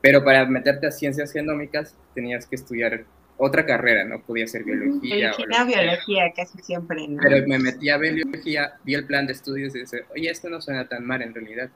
pero 0.00 0.24
para 0.24 0.46
meterte 0.46 0.86
a 0.86 0.90
ciencias 0.90 1.32
genómicas 1.32 1.96
tenías 2.14 2.46
que 2.46 2.56
estudiar 2.56 3.04
otra 3.38 3.64
carrera, 3.64 4.04
no 4.04 4.20
podía 4.20 4.46
ser 4.48 4.64
biología. 4.64 5.32
Biología, 5.36 5.64
biología, 5.64 6.32
casi 6.34 6.58
siempre. 6.58 7.06
¿no? 7.06 7.20
Pero 7.22 7.46
me 7.46 7.58
metí 7.58 7.88
a 7.88 7.96
biología, 7.96 8.74
vi 8.84 8.94
el 8.94 9.06
plan 9.06 9.26
de 9.26 9.32
estudios 9.32 9.74
y 9.76 9.80
dije, 9.80 10.04
oye, 10.10 10.28
esto 10.28 10.48
no 10.50 10.60
suena 10.60 10.88
tan 10.88 11.04
mal 11.06 11.22
en 11.22 11.32
realidad. 11.32 11.70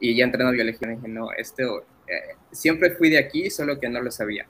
Y 0.00 0.14
ya 0.14 0.24
entrando 0.24 0.50
a 0.50 0.52
biología 0.52 0.88
dije, 0.88 1.08
no, 1.08 1.32
esto, 1.32 1.80
eh, 2.06 2.36
siempre 2.52 2.90
fui 2.90 3.08
de 3.08 3.18
aquí, 3.18 3.48
solo 3.48 3.80
que 3.80 3.88
no 3.88 4.02
lo 4.02 4.10
sabía. 4.10 4.46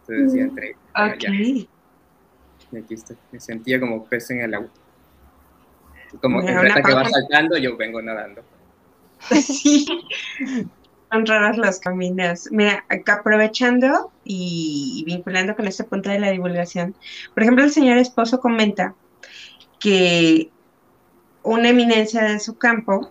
Entonces 0.00 0.34
ya 0.34 0.42
entré. 0.42 0.76
Okay. 0.92 1.68
Y 2.72 2.76
aquí 2.76 2.94
me 3.30 3.40
sentía 3.40 3.78
como 3.78 4.04
pez 4.04 4.30
en 4.32 4.40
el 4.40 4.54
agua. 4.54 4.70
Como 6.20 6.40
que 6.40 6.46
que 6.46 6.94
va 6.94 7.08
saltando, 7.08 7.56
yo 7.56 7.76
vengo 7.76 8.02
nadando. 8.02 8.42
Sí, 9.30 9.86
son 11.10 11.26
raros 11.26 11.58
los 11.58 11.78
caminos. 11.78 12.48
Mira, 12.50 12.84
acá 12.88 13.14
aprovechando 13.14 14.10
y 14.24 15.04
vinculando 15.06 15.54
con 15.54 15.66
este 15.66 15.84
punto 15.84 16.10
de 16.10 16.18
la 16.18 16.30
divulgación, 16.30 16.94
por 17.34 17.42
ejemplo, 17.42 17.64
el 17.64 17.70
señor 17.70 17.98
esposo 17.98 18.40
comenta 18.40 18.94
que 19.78 20.50
una 21.42 21.70
eminencia 21.70 22.22
de 22.24 22.40
su 22.40 22.56
campo, 22.56 23.10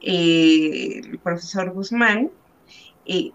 eh, 0.00 1.00
el 1.04 1.18
profesor 1.18 1.70
Guzmán, 1.72 2.30
eh, 3.06 3.32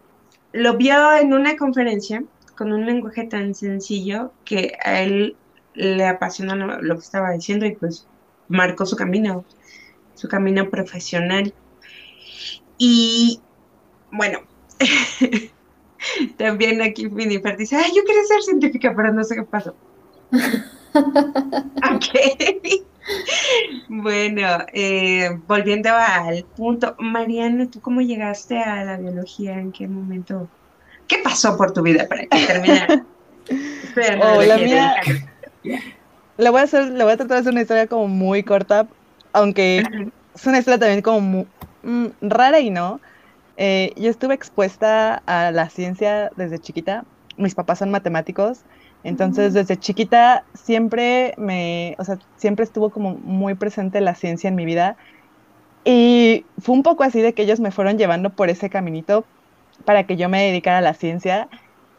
lo 0.51 0.77
vio 0.77 1.15
en 1.15 1.33
una 1.33 1.55
conferencia 1.57 2.23
con 2.55 2.71
un 2.73 2.85
lenguaje 2.85 3.25
tan 3.25 3.53
sencillo 3.55 4.33
que 4.45 4.73
a 4.83 5.01
él 5.01 5.35
le 5.73 6.05
apasionó 6.05 6.55
lo 6.55 6.95
que 6.95 7.01
estaba 7.01 7.31
diciendo 7.31 7.65
y 7.65 7.75
pues 7.75 8.07
marcó 8.49 8.85
su 8.85 8.95
camino, 8.95 9.45
su 10.15 10.27
camino 10.27 10.69
profesional. 10.69 11.53
Y 12.77 13.39
bueno, 14.11 14.39
también 16.37 16.81
aquí 16.81 17.09
Finifer 17.09 17.57
dice, 17.57 17.77
ay, 17.77 17.91
yo 17.95 18.03
quería 18.03 18.23
ser 18.25 18.41
científica, 18.41 18.93
pero 18.95 19.13
no 19.13 19.23
sé 19.23 19.35
qué 19.35 19.43
pasó. 19.43 19.75
ok. 20.93 22.83
bueno, 23.89 24.47
eh, 24.73 25.29
volviendo 25.47 25.89
al 25.89 26.43
punto, 26.43 26.95
Mariana, 26.99 27.69
¿tú 27.69 27.81
cómo 27.81 28.01
llegaste 28.01 28.59
a 28.59 28.83
la 28.83 28.97
biología? 28.97 29.59
¿En 29.59 29.71
qué 29.71 29.87
momento? 29.87 30.49
¿Qué 31.07 31.17
pasó 31.23 31.57
por 31.57 31.73
tu 31.73 31.81
vida 31.81 32.07
para 32.07 32.25
que 32.25 32.45
terminara? 32.45 33.05
oh, 34.21 34.41
la 34.43 34.57
mía, 34.57 34.95
le 36.39 36.49
voy 36.49 36.61
a 36.61 36.63
hacer, 36.63 36.89
le 36.89 37.03
voy 37.03 37.13
a 37.13 37.17
tratar 37.17 37.35
de 37.35 37.41
hacer 37.41 37.51
una 37.51 37.61
historia 37.61 37.87
como 37.87 38.07
muy 38.07 38.43
corta, 38.43 38.87
aunque 39.33 39.83
es 40.33 40.47
una 40.47 40.59
historia 40.59 40.79
también 40.79 41.01
como 41.01 41.45
mm, 41.83 42.05
rara 42.21 42.59
y 42.61 42.69
no. 42.69 43.01
Eh, 43.57 43.91
yo 43.97 44.09
estuve 44.09 44.35
expuesta 44.35 45.21
a 45.25 45.51
la 45.51 45.69
ciencia 45.69 46.31
desde 46.37 46.59
chiquita. 46.59 47.03
Mis 47.35 47.55
papás 47.55 47.79
son 47.79 47.91
matemáticos, 47.91 48.61
entonces 49.03 49.53
desde 49.53 49.77
chiquita 49.77 50.45
siempre 50.53 51.33
me, 51.37 51.95
o 51.99 52.05
sea, 52.05 52.17
siempre 52.37 52.63
estuvo 52.63 52.89
como 52.89 53.15
muy 53.15 53.55
presente 53.55 53.99
la 53.99 54.15
ciencia 54.15 54.47
en 54.47 54.55
mi 54.55 54.65
vida. 54.65 54.95
Y 55.83 56.45
fue 56.61 56.75
un 56.75 56.83
poco 56.83 57.03
así 57.03 57.21
de 57.21 57.33
que 57.33 57.43
ellos 57.43 57.59
me 57.59 57.71
fueron 57.71 57.97
llevando 57.97 58.29
por 58.29 58.49
ese 58.49 58.69
caminito 58.69 59.25
para 59.85 60.05
que 60.05 60.15
yo 60.15 60.29
me 60.29 60.43
dedicara 60.43 60.79
a 60.79 60.81
la 60.81 60.93
ciencia 60.93 61.49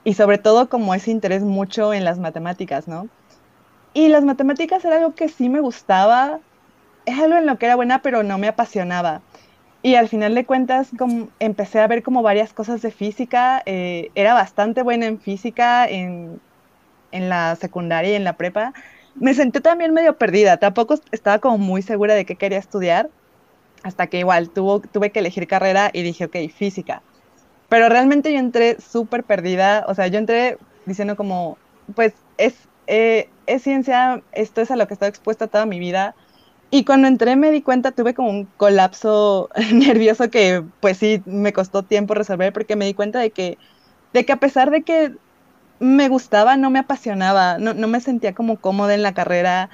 y 0.05 0.15
sobre 0.15 0.39
todo 0.39 0.69
como 0.71 0.95
ese 0.95 1.11
interés 1.11 1.43
mucho 1.43 1.93
en 1.93 2.05
las 2.05 2.19
matemáticas, 2.19 2.89
¿no? 2.89 3.09
Y 3.93 4.09
las 4.09 4.25
matemáticas 4.25 4.85
era 4.85 4.97
algo 4.97 5.15
que 5.15 5.29
sí 5.29 5.49
me 5.49 5.61
gustaba, 5.61 6.41
es 7.07 7.19
algo 7.19 7.37
en 7.37 7.47
lo 7.47 7.59
que 7.59 7.67
era 7.67 7.77
buena, 7.77 8.03
pero 8.03 8.23
no 8.23 8.39
me 8.39 8.49
apasionaba. 8.49 9.23
Y 9.83 9.95
al 9.95 10.09
final 10.09 10.35
de 10.35 10.45
cuentas 10.45 10.91
como, 10.99 11.29
empecé 11.39 11.81
a 11.81 11.87
ver 11.87 12.03
como 12.03 12.23
varias 12.23 12.53
cosas 12.53 12.83
de 12.83 12.91
física. 12.91 13.63
Eh, 13.67 14.11
era 14.15 14.35
bastante 14.35 14.83
buena 14.83 15.07
en 15.07 15.19
física 15.21 15.89
en, 15.89 16.41
en 17.13 17.29
la 17.29 17.57
secundaria 17.57 18.13
y 18.13 18.15
en 18.15 18.25
la 18.25 18.37
prepa. 18.37 18.75
Me 19.15 19.35
senté 19.35 19.61
también 19.61 19.95
medio 19.95 20.19
perdida. 20.19 20.59
Tampoco 20.59 20.97
estaba 21.13 21.39
como 21.39 21.59
muy 21.59 21.83
segura 21.83 22.15
de 22.15 22.27
qué 22.27 22.37
quería 22.37 22.59
estudiar. 22.59 23.11
Hasta 23.83 24.09
que 24.09 24.19
igual 24.19 24.51
tuvo, 24.51 24.81
tuve 24.81 25.11
que 25.11 25.21
elegir 25.21 25.47
carrera 25.47 25.91
y 25.93 26.03
dije, 26.03 26.27
ok, 26.27 26.37
física. 26.55 27.03
Pero 27.69 27.89
realmente 27.89 28.33
yo 28.33 28.39
entré 28.39 28.81
súper 28.81 29.25
perdida. 29.25 29.85
O 29.89 29.95
sea, 29.95 30.09
yo 30.09 30.19
entré 30.19 30.59
diciendo 30.85 31.17
como, 31.17 31.59
pues 31.95 32.15
es, 32.37 32.70
eh, 32.87 33.33
es 33.47 33.63
ciencia, 33.63 34.25
esto 34.33 34.61
es 34.61 34.71
a 34.71 34.77
lo 34.77 34.87
que 34.87 34.95
estoy 34.95 35.09
expuesta 35.09 35.49
toda 35.49 35.67
mi 35.67 35.79
vida 35.81 36.17
y 36.71 36.85
cuando 36.85 37.09
entré 37.09 37.37
me 37.37 37.51
di 37.51 37.63
cuenta, 37.63 37.93
tuve 37.93 38.15
como 38.15 38.31
un 38.31 38.47
colapso 38.57 39.49
nervioso 39.75 40.31
que 40.31 40.65
pues 40.81 40.99
sí 40.99 41.23
me 41.27 41.53
costó 41.53 41.85
tiempo 41.87 42.15
resolver 42.15 42.53
porque 42.53 42.77
me 42.77 42.87
di 42.87 42.95
cuenta 42.95 43.21
de 43.21 43.33
que, 43.33 43.59
de 44.13 44.25
que 44.27 44.33
a 44.33 44.39
pesar 44.41 44.71
de 44.71 44.85
que 44.85 45.17
me 45.79 46.09
gustaba, 46.09 46.57
no 46.57 46.71
me 46.71 46.79
apasionaba, 46.81 47.59
no, 47.59 47.75
no 47.75 47.89
me 47.89 48.01
sentía 48.01 48.35
como 48.35 48.61
cómoda 48.61 48.95
en 48.95 49.03
la 49.03 49.15
carrera. 49.15 49.71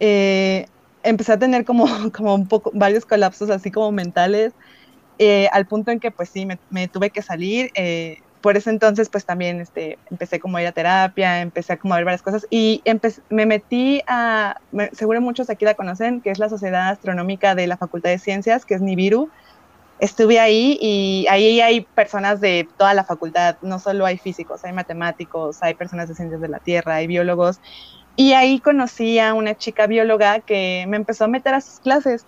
Eh, 0.00 0.66
empecé 1.02 1.32
a 1.34 1.38
tener 1.38 1.64
como, 1.64 1.86
como 2.16 2.34
un 2.34 2.48
poco, 2.48 2.70
varios 2.74 3.06
colapsos 3.06 3.50
así 3.50 3.70
como 3.70 3.92
mentales, 3.92 4.54
eh, 5.18 5.48
al 5.52 5.66
punto 5.66 5.90
en 5.92 6.00
que 6.00 6.10
pues 6.12 6.30
sí, 6.30 6.46
me, 6.46 6.60
me 6.70 6.88
tuve 6.88 7.10
que 7.12 7.22
salir. 7.22 7.70
Por 8.40 8.56
ese 8.56 8.70
entonces, 8.70 9.08
pues 9.08 9.24
también 9.24 9.60
este, 9.60 9.98
empecé 10.10 10.40
como 10.40 10.56
a 10.56 10.62
ir 10.62 10.68
a 10.68 10.72
terapia, 10.72 11.40
empecé 11.40 11.74
a 11.74 11.76
como 11.76 11.94
a 11.94 11.98
ver 11.98 12.06
varias 12.06 12.22
cosas 12.22 12.46
y 12.50 12.82
me 13.28 13.46
metí 13.46 14.02
a, 14.06 14.56
seguro 14.92 15.20
muchos 15.20 15.50
aquí 15.50 15.64
la 15.64 15.74
conocen, 15.74 16.20
que 16.20 16.30
es 16.30 16.38
la 16.38 16.48
Sociedad 16.48 16.88
Astronómica 16.88 17.54
de 17.54 17.66
la 17.66 17.76
Facultad 17.76 18.10
de 18.10 18.18
Ciencias, 18.18 18.64
que 18.64 18.74
es 18.74 18.80
Nibiru. 18.80 19.30
Estuve 19.98 20.40
ahí 20.40 20.78
y 20.80 21.26
ahí 21.28 21.60
hay 21.60 21.82
personas 21.82 22.40
de 22.40 22.66
toda 22.78 22.94
la 22.94 23.04
facultad, 23.04 23.56
no 23.60 23.78
solo 23.78 24.06
hay 24.06 24.16
físicos, 24.16 24.64
hay 24.64 24.72
matemáticos, 24.72 25.62
hay 25.62 25.74
personas 25.74 26.08
de 26.08 26.14
ciencias 26.14 26.40
de 26.40 26.48
la 26.48 26.58
Tierra, 26.58 26.94
hay 26.96 27.06
biólogos. 27.06 27.60
Y 28.16 28.32
ahí 28.32 28.60
conocí 28.60 29.18
a 29.18 29.34
una 29.34 29.54
chica 29.54 29.86
bióloga 29.86 30.40
que 30.40 30.86
me 30.88 30.96
empezó 30.96 31.24
a 31.24 31.28
meter 31.28 31.52
a 31.52 31.60
sus 31.60 31.80
clases 31.80 32.24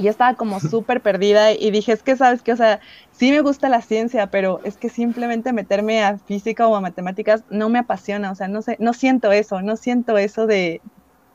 y 0.00 0.04
yo 0.04 0.10
estaba 0.10 0.34
como 0.34 0.60
súper 0.60 1.02
perdida 1.02 1.52
y 1.52 1.70
dije, 1.70 1.92
es 1.92 2.02
que 2.02 2.16
sabes 2.16 2.42
que, 2.42 2.52
o 2.52 2.56
sea, 2.56 2.80
sí 3.12 3.30
me 3.30 3.42
gusta 3.42 3.68
la 3.68 3.82
ciencia, 3.82 4.28
pero 4.28 4.60
es 4.64 4.76
que 4.76 4.88
simplemente 4.88 5.52
meterme 5.52 6.02
a 6.02 6.18
física 6.18 6.66
o 6.66 6.74
a 6.74 6.80
matemáticas 6.80 7.44
no 7.50 7.68
me 7.68 7.78
apasiona, 7.78 8.30
o 8.30 8.34
sea, 8.34 8.48
no 8.48 8.62
sé, 8.62 8.76
no 8.80 8.94
siento 8.94 9.30
eso, 9.30 9.60
no 9.60 9.76
siento 9.76 10.16
eso 10.16 10.46
de, 10.46 10.80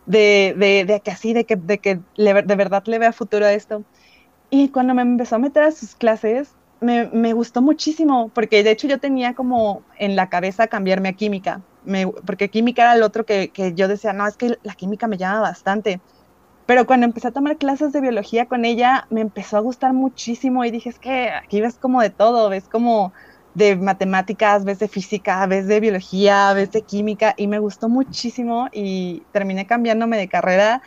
de, 0.07 0.55
de, 0.57 0.85
de 0.85 0.99
que 0.99 1.11
así, 1.11 1.33
de 1.33 1.45
que, 1.45 1.55
de 1.55 1.77
que 1.77 1.99
de 2.17 2.55
verdad 2.55 2.83
le 2.87 2.99
vea 2.99 3.13
futuro 3.13 3.45
a 3.45 3.53
esto. 3.53 3.83
Y 4.49 4.69
cuando 4.69 4.93
me 4.93 5.03
empezó 5.03 5.35
a 5.35 5.39
meter 5.39 5.63
a 5.63 5.71
sus 5.71 5.95
clases, 5.95 6.55
me, 6.81 7.05
me, 7.07 7.33
gustó 7.33 7.61
muchísimo, 7.61 8.29
porque 8.33 8.63
de 8.63 8.71
hecho 8.71 8.87
yo 8.87 8.99
tenía 8.99 9.33
como 9.33 9.83
en 9.97 10.15
la 10.15 10.29
cabeza 10.29 10.67
cambiarme 10.67 11.09
a 11.09 11.13
química, 11.13 11.61
me, 11.83 12.07
porque 12.07 12.49
química 12.49 12.83
era 12.83 12.95
el 12.95 13.03
otro 13.03 13.25
que, 13.25 13.49
que 13.49 13.73
yo 13.73 13.87
decía, 13.87 14.13
no, 14.13 14.27
es 14.27 14.37
que 14.37 14.57
la 14.63 14.73
química 14.73 15.07
me 15.07 15.17
llama 15.17 15.41
bastante. 15.41 15.99
Pero 16.65 16.87
cuando 16.87 17.05
empecé 17.05 17.27
a 17.27 17.31
tomar 17.31 17.57
clases 17.57 17.93
de 17.93 18.01
biología 18.01 18.47
con 18.47 18.65
ella, 18.65 19.05
me 19.09 19.21
empezó 19.21 19.57
a 19.57 19.59
gustar 19.59 19.93
muchísimo 19.93 20.65
y 20.65 20.71
dije, 20.71 20.89
es 20.89 20.99
que 20.99 21.29
aquí 21.29 21.61
ves 21.61 21.75
como 21.75 22.01
de 22.01 22.09
todo, 22.09 22.49
ves 22.49 22.67
como 22.67 23.13
de 23.53 23.75
matemáticas, 23.75 24.65
ves 24.65 24.79
de 24.79 24.87
física, 24.87 25.45
ves 25.45 25.67
de 25.67 25.79
biología, 25.79 26.53
ves 26.53 26.71
de 26.71 26.81
química 26.81 27.35
y 27.37 27.47
me 27.47 27.59
gustó 27.59 27.87
muchísimo 27.87 28.67
y 28.71 29.23
terminé 29.31 29.67
cambiándome 29.67 30.17
de 30.17 30.27
carrera. 30.27 30.81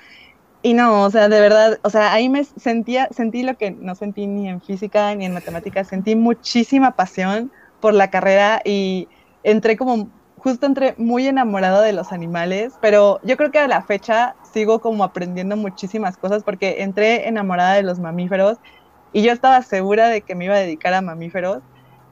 Y 0.62 0.74
no, 0.74 1.04
o 1.04 1.10
sea, 1.10 1.28
de 1.28 1.40
verdad, 1.40 1.78
o 1.82 1.90
sea, 1.90 2.12
ahí 2.12 2.28
me 2.28 2.42
sentía, 2.44 3.08
sentí 3.12 3.44
lo 3.44 3.56
que 3.56 3.70
no 3.70 3.94
sentí 3.94 4.26
ni 4.26 4.48
en 4.48 4.60
física 4.60 5.14
ni 5.14 5.26
en 5.26 5.32
matemáticas, 5.32 5.88
sentí 5.88 6.16
muchísima 6.16 6.96
pasión 6.96 7.52
por 7.80 7.94
la 7.94 8.10
carrera 8.10 8.60
y 8.64 9.08
entré 9.44 9.76
como 9.76 10.10
justo 10.38 10.66
entré 10.66 10.94
muy 10.98 11.26
enamorado 11.26 11.80
de 11.82 11.92
los 11.92 12.12
animales, 12.12 12.74
pero 12.80 13.20
yo 13.22 13.36
creo 13.36 13.50
que 13.50 13.58
a 13.58 13.68
la 13.68 13.82
fecha 13.82 14.36
sigo 14.58 14.80
como 14.80 15.04
aprendiendo 15.04 15.56
muchísimas 15.56 16.16
cosas 16.16 16.42
porque 16.42 16.82
entré 16.82 17.28
enamorada 17.28 17.74
de 17.74 17.84
los 17.84 18.00
mamíferos 18.00 18.58
y 19.12 19.22
yo 19.22 19.30
estaba 19.30 19.62
segura 19.62 20.08
de 20.08 20.22
que 20.22 20.34
me 20.34 20.46
iba 20.46 20.56
a 20.56 20.58
dedicar 20.58 20.94
a 20.94 21.00
mamíferos, 21.00 21.60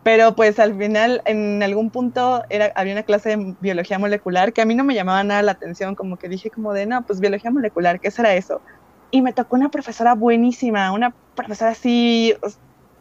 pero 0.05 0.37
pues 0.37 0.61
al 0.61 0.79
final 0.79 1.23
en 1.25 1.61
algún 1.61 1.91
punto 1.91 2.45
era, 2.49 2.73
había 2.77 2.93
una 2.93 3.03
clase 3.03 3.31
de 3.31 3.57
biología 3.61 3.99
molecular 3.99 4.53
que 4.53 4.63
a 4.63 4.65
mí 4.65 4.77
no 4.77 4.85
me 4.85 4.95
llamaba 4.95 5.25
nada 5.25 5.43
la 5.43 5.53
atención, 5.53 5.97
como 5.97 6.19
que 6.19 6.29
dije 6.29 6.49
como 6.53 6.73
de, 6.73 6.87
no, 6.87 7.05
pues 7.05 7.19
biología 7.19 7.51
molecular, 7.51 7.99
¿qué 7.99 8.13
será 8.13 8.33
eso? 8.35 8.63
Y 9.11 9.23
me 9.23 9.33
tocó 9.33 9.57
una 9.57 9.69
profesora 9.69 10.15
buenísima, 10.15 10.93
una 10.93 11.17
profesora 11.35 11.73
así 11.73 12.33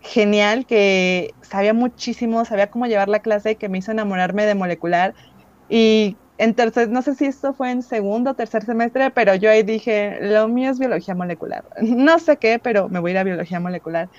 genial 0.01 0.65
que 0.65 1.35
sabía 1.41 1.75
muchísimo, 1.75 2.45
sabía 2.45 2.71
cómo 2.71 2.87
llevar 2.87 3.09
la 3.09 3.19
clase, 3.19 3.57
que 3.57 3.69
me 3.69 3.77
hizo 3.77 3.91
enamorarme 3.91 4.47
de 4.47 4.55
molecular. 4.55 5.13
Y 5.69 6.17
en 6.37 6.53
tercer, 6.53 6.89
no 6.89 7.01
sé 7.01 7.15
si 7.15 7.25
esto 7.25 7.53
fue 7.53 7.71
en 7.71 7.81
segundo 7.81 8.31
o 8.31 8.33
tercer 8.33 8.65
semestre, 8.65 9.11
pero 9.11 9.35
yo 9.35 9.49
ahí 9.49 9.63
dije, 9.63 10.17
lo 10.21 10.47
mío 10.47 10.71
es 10.71 10.79
biología 10.79 11.15
molecular. 11.15 11.63
No 11.81 12.19
sé 12.19 12.37
qué, 12.37 12.59
pero 12.59 12.89
me 12.89 12.99
voy 12.99 13.11
a 13.11 13.13
ir 13.13 13.17
a 13.19 13.23
biología 13.23 13.59
molecular. 13.59 14.09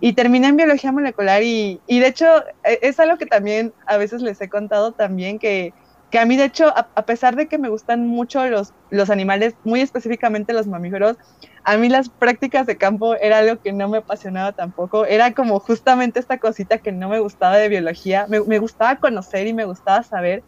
Y 0.00 0.14
terminé 0.14 0.48
en 0.48 0.56
biología 0.56 0.92
molecular 0.92 1.42
y, 1.42 1.80
y 1.86 2.00
de 2.00 2.08
hecho 2.08 2.26
e, 2.64 2.78
es 2.82 2.98
algo 2.98 3.16
que 3.18 3.26
también 3.26 3.72
a 3.86 3.96
veces 3.96 4.20
les 4.20 4.40
he 4.40 4.48
contado 4.48 4.92
también 4.92 5.38
que 5.38 5.72
que 6.12 6.18
a 6.18 6.26
mí 6.26 6.36
de 6.36 6.44
hecho, 6.44 6.66
a, 6.76 7.06
pesar 7.06 7.36
de 7.36 7.48
que 7.48 7.56
me 7.56 7.70
gustan 7.70 8.06
mucho 8.06 8.46
los, 8.46 8.74
los 8.90 9.08
animales, 9.08 9.54
muy 9.64 9.80
específicamente 9.80 10.52
los 10.52 10.66
mamíferos, 10.66 11.16
a 11.64 11.78
mí 11.78 11.88
las 11.88 12.10
prácticas 12.10 12.66
de 12.66 12.76
campo 12.76 13.14
era 13.14 13.38
algo 13.38 13.62
que 13.62 13.72
no 13.72 13.88
me 13.88 13.96
apasionaba 13.96 14.52
tampoco, 14.52 15.06
era 15.06 15.32
como 15.32 15.58
justamente 15.58 16.20
esta 16.20 16.36
cosita 16.36 16.76
que 16.76 16.92
no 16.92 17.08
me 17.08 17.18
gustaba 17.18 17.56
de 17.56 17.70
biología, 17.70 18.26
me, 18.28 18.40
me 18.40 18.58
gustaba 18.58 18.96
conocer 18.96 19.46
y 19.46 19.54
me 19.54 19.64
gustaba 19.64 20.02
saber, 20.02 20.44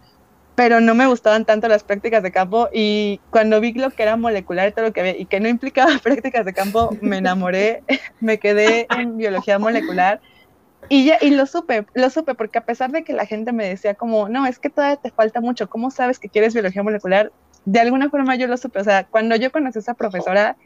pero 0.54 0.80
no 0.80 0.94
me 0.94 1.06
gustaban 1.06 1.44
tanto 1.44 1.68
las 1.68 1.82
prácticas 1.82 2.22
de 2.22 2.30
campo 2.30 2.68
y 2.72 3.20
cuando 3.30 3.60
vi 3.60 3.72
lo 3.72 3.90
que 3.90 4.02
era 4.02 4.16
molecular 4.16 4.68
y 4.68 4.72
todo 4.72 4.86
lo 4.86 4.92
que 4.92 5.00
había 5.00 5.18
y 5.18 5.26
que 5.26 5.40
no 5.40 5.48
implicaba 5.48 5.98
prácticas 6.02 6.44
de 6.44 6.52
campo, 6.52 6.96
me 7.00 7.18
enamoré, 7.18 7.82
me 8.20 8.38
quedé 8.38 8.86
en 8.90 9.16
biología 9.16 9.58
molecular 9.58 10.20
y, 10.88 11.06
ya, 11.06 11.18
y 11.20 11.30
lo 11.30 11.46
supe, 11.46 11.86
lo 11.94 12.10
supe, 12.10 12.34
porque 12.34 12.58
a 12.58 12.64
pesar 12.64 12.90
de 12.90 13.04
que 13.04 13.12
la 13.12 13.26
gente 13.26 13.52
me 13.52 13.68
decía 13.68 13.94
como, 13.94 14.28
no, 14.28 14.46
es 14.46 14.58
que 14.58 14.70
todavía 14.70 14.96
te 14.96 15.10
falta 15.10 15.40
mucho, 15.40 15.68
¿cómo 15.68 15.90
sabes 15.90 16.18
que 16.18 16.28
quieres 16.28 16.52
biología 16.52 16.82
molecular? 16.82 17.32
De 17.64 17.80
alguna 17.80 18.10
forma 18.10 18.36
yo 18.36 18.46
lo 18.46 18.56
supe, 18.56 18.80
o 18.80 18.84
sea, 18.84 19.04
cuando 19.04 19.36
yo 19.36 19.50
conocí 19.50 19.78
a 19.78 19.80
esa 19.80 19.94
profesora, 19.94 20.56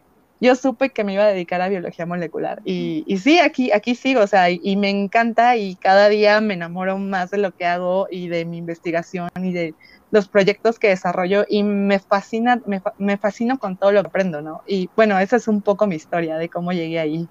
yo 0.40 0.54
supe 0.54 0.90
que 0.90 1.04
me 1.04 1.14
iba 1.14 1.24
a 1.24 1.28
dedicar 1.28 1.60
a 1.60 1.68
biología 1.68 2.06
molecular. 2.06 2.60
Y, 2.64 3.04
y 3.06 3.18
sí, 3.18 3.38
aquí, 3.38 3.72
aquí 3.72 3.94
sigo, 3.94 4.22
o 4.22 4.26
sea, 4.26 4.50
y, 4.50 4.76
me 4.76 4.90
encanta 4.90 5.56
y 5.56 5.74
cada 5.76 6.08
día 6.08 6.40
me 6.40 6.54
enamoro 6.54 6.98
más 6.98 7.30
de 7.30 7.38
lo 7.38 7.52
que 7.54 7.66
hago 7.66 8.06
y 8.10 8.28
de 8.28 8.44
mi 8.44 8.58
investigación 8.58 9.28
y 9.42 9.52
de 9.52 9.74
los 10.10 10.28
proyectos 10.28 10.78
que 10.78 10.88
desarrollo 10.88 11.44
y 11.48 11.62
me 11.62 11.98
fascina, 11.98 12.62
me, 12.66 12.80
me 12.98 13.18
fascino 13.18 13.58
con 13.58 13.76
todo 13.76 13.92
lo 13.92 14.02
que 14.02 14.08
aprendo, 14.08 14.40
¿no? 14.40 14.62
Y 14.66 14.88
bueno, 14.96 15.18
esa 15.18 15.36
es 15.36 15.48
un 15.48 15.60
poco 15.60 15.86
mi 15.86 15.96
historia 15.96 16.36
de 16.36 16.48
cómo 16.48 16.72
llegué 16.72 16.98
ahí. 16.98 17.28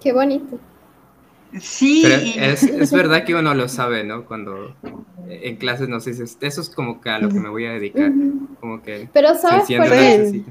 Qué 0.00 0.12
bonito. 0.12 0.58
Sí. 1.60 2.04
es, 2.36 2.92
verdad 2.92 3.24
que 3.24 3.34
uno 3.34 3.54
lo 3.54 3.68
sabe, 3.68 4.04
¿no? 4.04 4.26
Cuando 4.26 4.76
en 5.28 5.56
clases 5.56 5.88
nos 5.88 6.04
dices, 6.04 6.36
eso 6.40 6.60
es 6.60 6.68
como 6.68 7.00
que 7.00 7.10
a 7.10 7.18
lo 7.18 7.28
que 7.30 7.40
me 7.40 7.48
voy 7.48 7.64
a 7.66 7.72
dedicar. 7.72 8.12
Como 8.60 8.82
que 8.82 9.08
Pero 9.12 9.34
¿sabes 9.34 9.66
por 9.66 9.88
qué? 9.88 10.44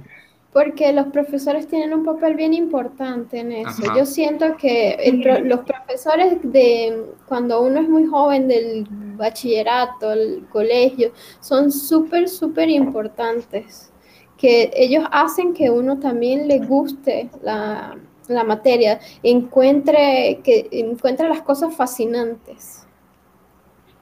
Porque 0.57 0.91
los 0.91 1.05
profesores 1.09 1.67
tienen 1.67 1.93
un 1.93 2.03
papel 2.03 2.33
bien 2.33 2.51
importante 2.51 3.41
en 3.41 3.51
eso. 3.51 3.83
Yo 3.95 4.07
siento 4.07 4.57
que 4.57 4.97
los 5.43 5.59
profesores 5.59 6.39
de 6.41 7.11
cuando 7.27 7.61
uno 7.61 7.79
es 7.79 7.87
muy 7.87 8.07
joven 8.07 8.47
del 8.47 8.87
bachillerato, 8.89 10.13
el 10.13 10.47
colegio, 10.49 11.11
son 11.41 11.71
súper, 11.71 12.27
súper 12.27 12.71
importantes. 12.71 13.91
Que 14.35 14.71
ellos 14.75 15.05
hacen 15.11 15.53
que 15.53 15.69
uno 15.69 15.99
también 15.99 16.47
le 16.47 16.57
guste 16.57 17.29
la, 17.43 17.95
la 18.27 18.43
materia, 18.43 18.99
encuentre, 19.21 20.41
que 20.43 20.69
encuentre 20.71 21.29
las 21.29 21.43
cosas 21.43 21.75
fascinantes. 21.75 22.83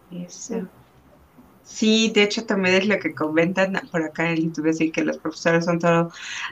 Eso. 0.10 0.66
Sí, 1.66 2.12
de 2.14 2.24
hecho 2.24 2.46
también 2.46 2.76
es 2.76 2.88
lo 2.88 3.00
que 3.00 3.16
comentan 3.16 3.82
por 3.92 4.04
acá 4.04 4.30
en 4.30 4.38
YouTube, 4.38 4.70
así 4.70 4.92
que 4.92 5.04
los 5.04 5.18
profesores 5.18 5.66
son 5.66 5.80
todo, 5.80 6.12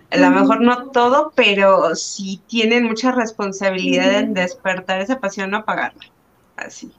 a 0.10 0.18
lo 0.18 0.30
mejor 0.32 0.62
no 0.62 0.90
todo, 0.90 1.32
pero 1.36 1.96
sí 1.96 2.42
tienen 2.48 2.86
mucha 2.86 3.12
responsabilidad 3.12 4.20
en 4.20 4.34
despertar 4.34 5.02
esa 5.02 5.20
pasión, 5.20 5.52
no 5.52 5.58
apagarla. 5.58 6.04
Así. 6.58 6.92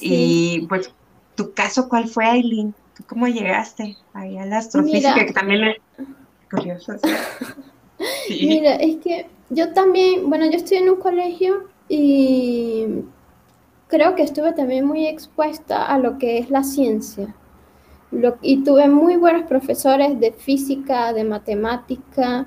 Y 0.00 0.66
pues, 0.68 0.94
¿tu 1.34 1.52
caso 1.52 1.88
cuál 1.88 2.08
fue, 2.08 2.24
Aileen? 2.24 2.74
cómo 3.06 3.26
llegaste 3.26 3.96
ahí 4.12 4.38
a 4.38 4.46
la 4.46 4.58
astrofísica? 4.58 5.14
que 5.14 5.32
también 5.32 5.64
es 5.64 5.76
curioso. 6.50 6.94
Mira, 8.28 8.76
es 8.76 8.96
que 8.96 9.26
yo 9.50 9.72
también, 9.72 10.28
bueno, 10.28 10.46
yo 10.50 10.56
estoy 10.56 10.78
en 10.78 10.90
un 10.90 10.96
colegio 10.96 11.68
y 11.88 12.86
creo 13.90 14.14
que 14.14 14.22
estuve 14.22 14.52
también 14.52 14.86
muy 14.86 15.06
expuesta 15.06 15.86
a 15.86 15.98
lo 15.98 16.18
que 16.18 16.38
es 16.38 16.50
la 16.50 16.62
ciencia. 16.62 17.34
y 18.42 18.64
tuve 18.64 18.88
muy 18.88 19.16
buenos 19.16 19.44
profesores 19.44 20.18
de 20.18 20.32
física, 20.32 21.12
de 21.12 21.24
matemática, 21.24 22.46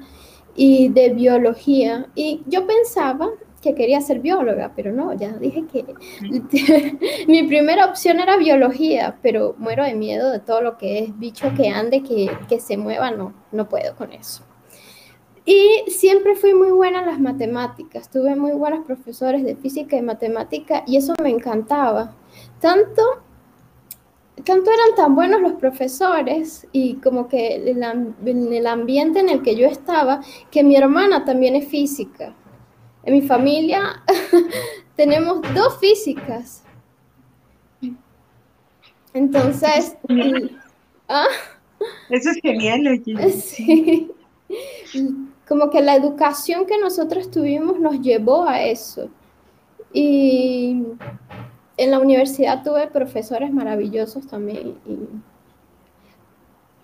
y 0.55 0.89
de 0.89 1.09
biología. 1.09 2.07
Y 2.15 2.41
yo 2.47 2.65
pensaba 2.67 3.29
que 3.61 3.75
quería 3.75 4.01
ser 4.01 4.19
bióloga, 4.19 4.73
pero 4.75 4.91
no, 4.91 5.13
ya 5.13 5.31
dije 5.33 5.65
que 5.71 5.85
mi 7.27 7.43
primera 7.43 7.85
opción 7.85 8.19
era 8.19 8.35
biología, 8.35 9.17
pero 9.21 9.55
muero 9.57 9.85
de 9.85 9.95
miedo 9.95 10.31
de 10.31 10.39
todo 10.39 10.61
lo 10.61 10.77
que 10.77 10.99
es 10.99 11.17
bicho 11.17 11.51
que 11.55 11.69
ande, 11.69 12.03
que, 12.03 12.29
que 12.49 12.59
se 12.59 12.75
mueva, 12.75 13.11
no, 13.11 13.33
no 13.51 13.69
puedo 13.69 13.95
con 13.95 14.11
eso. 14.11 14.43
Y 15.45 15.83
siempre 15.87 16.35
fui 16.35 16.53
muy 16.53 16.71
buena 16.71 16.99
en 16.99 17.05
las 17.05 17.19
matemáticas, 17.19 18.09
tuve 18.09 18.35
muy 18.35 18.53
buenos 18.53 18.85
profesores 18.85 19.43
de 19.43 19.57
física 19.57 19.97
y 19.97 20.01
matemática 20.01 20.83
y 20.87 20.95
eso 20.95 21.13
me 21.21 21.29
encantaba. 21.29 22.15
Tanto, 22.61 23.01
tanto 24.45 24.71
eran 24.71 24.95
tan 24.95 25.15
buenos 25.15 25.41
los 25.41 25.53
profesores 25.53 26.65
y 26.71 26.95
como 26.95 27.27
que 27.27 27.55
en 27.55 28.53
el 28.53 28.67
ambiente 28.67 29.19
en 29.19 29.27
el 29.27 29.41
que 29.41 29.57
yo 29.57 29.67
estaba, 29.67 30.21
que 30.49 30.63
mi 30.63 30.77
hermana 30.77 31.25
también 31.25 31.55
es 31.55 31.67
física. 31.67 32.33
En 33.03 33.13
mi 33.13 33.21
familia 33.21 34.01
tenemos 34.95 35.41
dos 35.53 35.77
físicas. 35.77 36.63
Entonces, 39.13 39.97
¿ah? 41.09 41.27
Eso 42.09 42.29
es 42.29 42.37
genial, 42.41 42.87
oye. 42.87 44.09
Sí 44.93 45.32
como 45.47 45.69
que 45.69 45.81
la 45.81 45.95
educación 45.95 46.65
que 46.65 46.79
nosotros 46.79 47.29
tuvimos 47.29 47.79
nos 47.79 47.99
llevó 47.99 48.43
a 48.43 48.61
eso. 48.61 49.09
Y 49.91 50.83
en 51.77 51.91
la 51.91 51.99
universidad 51.99 52.63
tuve 52.63 52.87
profesores 52.87 53.51
maravillosos 53.51 54.25
también. 54.27 54.75
Y 54.85 54.97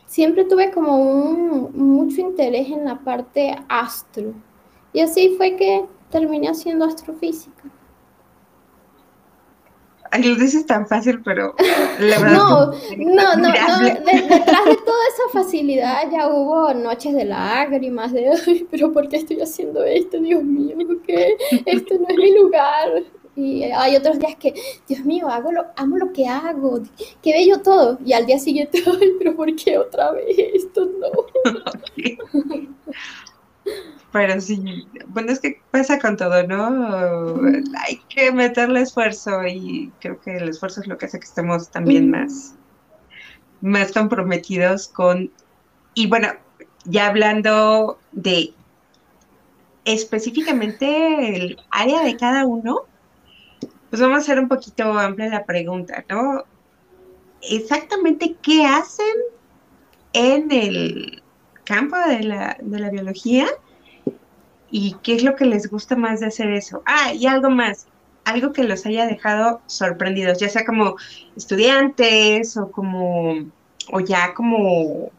siempre 0.05 0.45
tuve 0.45 0.71
como 0.71 0.97
un, 0.97 1.71
mucho 1.73 2.21
interés 2.21 2.69
en 2.69 2.85
la 2.85 2.99
parte 2.99 3.55
astro. 3.67 4.33
Y 4.91 5.01
así 5.01 5.35
fue 5.37 5.55
que 5.55 5.85
terminé 6.09 6.49
haciendo 6.49 6.85
astrofísica. 6.85 7.63
Ay, 10.11 10.23
lo 10.23 10.35
dices 10.35 10.65
tan 10.65 10.87
fácil, 10.87 11.21
pero 11.23 11.55
la 11.99 12.19
verdad 12.19 12.33
no, 12.33 12.65
no, 12.65 13.35
no, 13.35 13.37
no, 13.37 13.49
detrás 13.49 14.65
de 14.65 14.75
toda 14.77 15.03
esa 15.07 15.29
facilidad 15.31 16.09
ya 16.11 16.27
hubo 16.27 16.73
noches 16.73 17.13
de 17.13 17.25
lágrimas, 17.25 18.11
de, 18.11 18.29
ay, 18.29 18.67
pero 18.71 18.91
¿por 18.91 19.07
qué 19.07 19.17
estoy 19.17 19.39
haciendo 19.41 19.83
esto? 19.83 20.19
Dios 20.19 20.43
mío, 20.43 20.75
¿qué? 21.05 21.37
Esto 21.65 21.95
no 21.99 22.07
es 22.07 22.17
mi 22.17 22.35
lugar. 22.35 23.03
Y 23.35 23.63
hay 23.63 23.95
otros 23.95 24.19
días 24.19 24.35
que, 24.35 24.53
Dios 24.87 25.05
mío, 25.05 25.29
hago 25.29 25.51
lo, 25.51 25.65
amo 25.77 25.97
lo 25.97 26.11
que 26.11 26.27
hago, 26.27 26.81
qué 27.21 27.31
bello 27.31 27.61
todo. 27.61 27.97
Y 28.03 28.11
al 28.13 28.25
día 28.25 28.37
siguiente, 28.39 28.83
ay, 28.85 29.11
pero 29.17 29.35
¿por 29.35 29.55
qué 29.55 29.77
otra 29.77 30.11
vez 30.11 30.35
esto? 30.55 30.85
No. 30.85 31.09
Pero 34.11 34.41
sí, 34.41 34.87
bueno, 35.07 35.31
es 35.31 35.39
que 35.39 35.61
pasa 35.69 35.99
con 35.99 36.17
todo, 36.17 36.41
¿no? 36.47 37.39
Hay 37.85 38.01
que 38.09 38.31
meterle 38.31 38.81
esfuerzo 38.81 39.45
y 39.45 39.91
creo 39.99 40.19
que 40.19 40.37
el 40.37 40.49
esfuerzo 40.49 40.81
es 40.81 40.87
lo 40.87 40.97
que 40.97 41.05
hace 41.05 41.19
que 41.19 41.25
estemos 41.25 41.69
también 41.69 42.09
más, 42.09 42.55
más 43.61 43.91
comprometidos 43.91 44.87
con... 44.87 45.31
Y 45.93 46.07
bueno, 46.07 46.29
ya 46.85 47.07
hablando 47.07 47.99
de 48.11 48.53
específicamente 49.85 51.35
el 51.35 51.57
área 51.69 52.01
de 52.03 52.17
cada 52.17 52.45
uno, 52.45 52.85
pues 53.89 54.01
vamos 54.01 54.17
a 54.17 54.21
hacer 54.21 54.39
un 54.39 54.47
poquito 54.47 54.97
amplia 54.97 55.29
la 55.29 55.45
pregunta, 55.45 56.03
¿no? 56.09 56.45
Exactamente 57.41 58.35
qué 58.41 58.65
hacen 58.65 59.05
en 60.13 60.51
el 60.51 61.18
campo 61.69 61.95
de 61.97 62.23
la, 62.23 62.57
de 62.59 62.79
la 62.79 62.89
biología 62.89 63.45
y 64.71 64.95
qué 65.03 65.13
es 65.13 65.23
lo 65.23 65.35
que 65.35 65.45
les 65.45 65.69
gusta 65.69 65.95
más 65.95 66.19
de 66.19 66.25
hacer 66.25 66.51
eso. 66.51 66.81
Ah, 66.87 67.13
y 67.13 67.27
algo 67.27 67.51
más, 67.51 67.85
algo 68.25 68.51
que 68.53 68.63
los 68.63 68.87
haya 68.87 69.05
dejado 69.05 69.61
sorprendidos, 69.67 70.39
ya 70.39 70.49
sea 70.49 70.65
como 70.65 70.95
estudiantes 71.37 72.57
o 72.57 72.71
como, 72.71 73.35
o 73.91 73.99
ya 73.99 74.33
como 74.33 75.11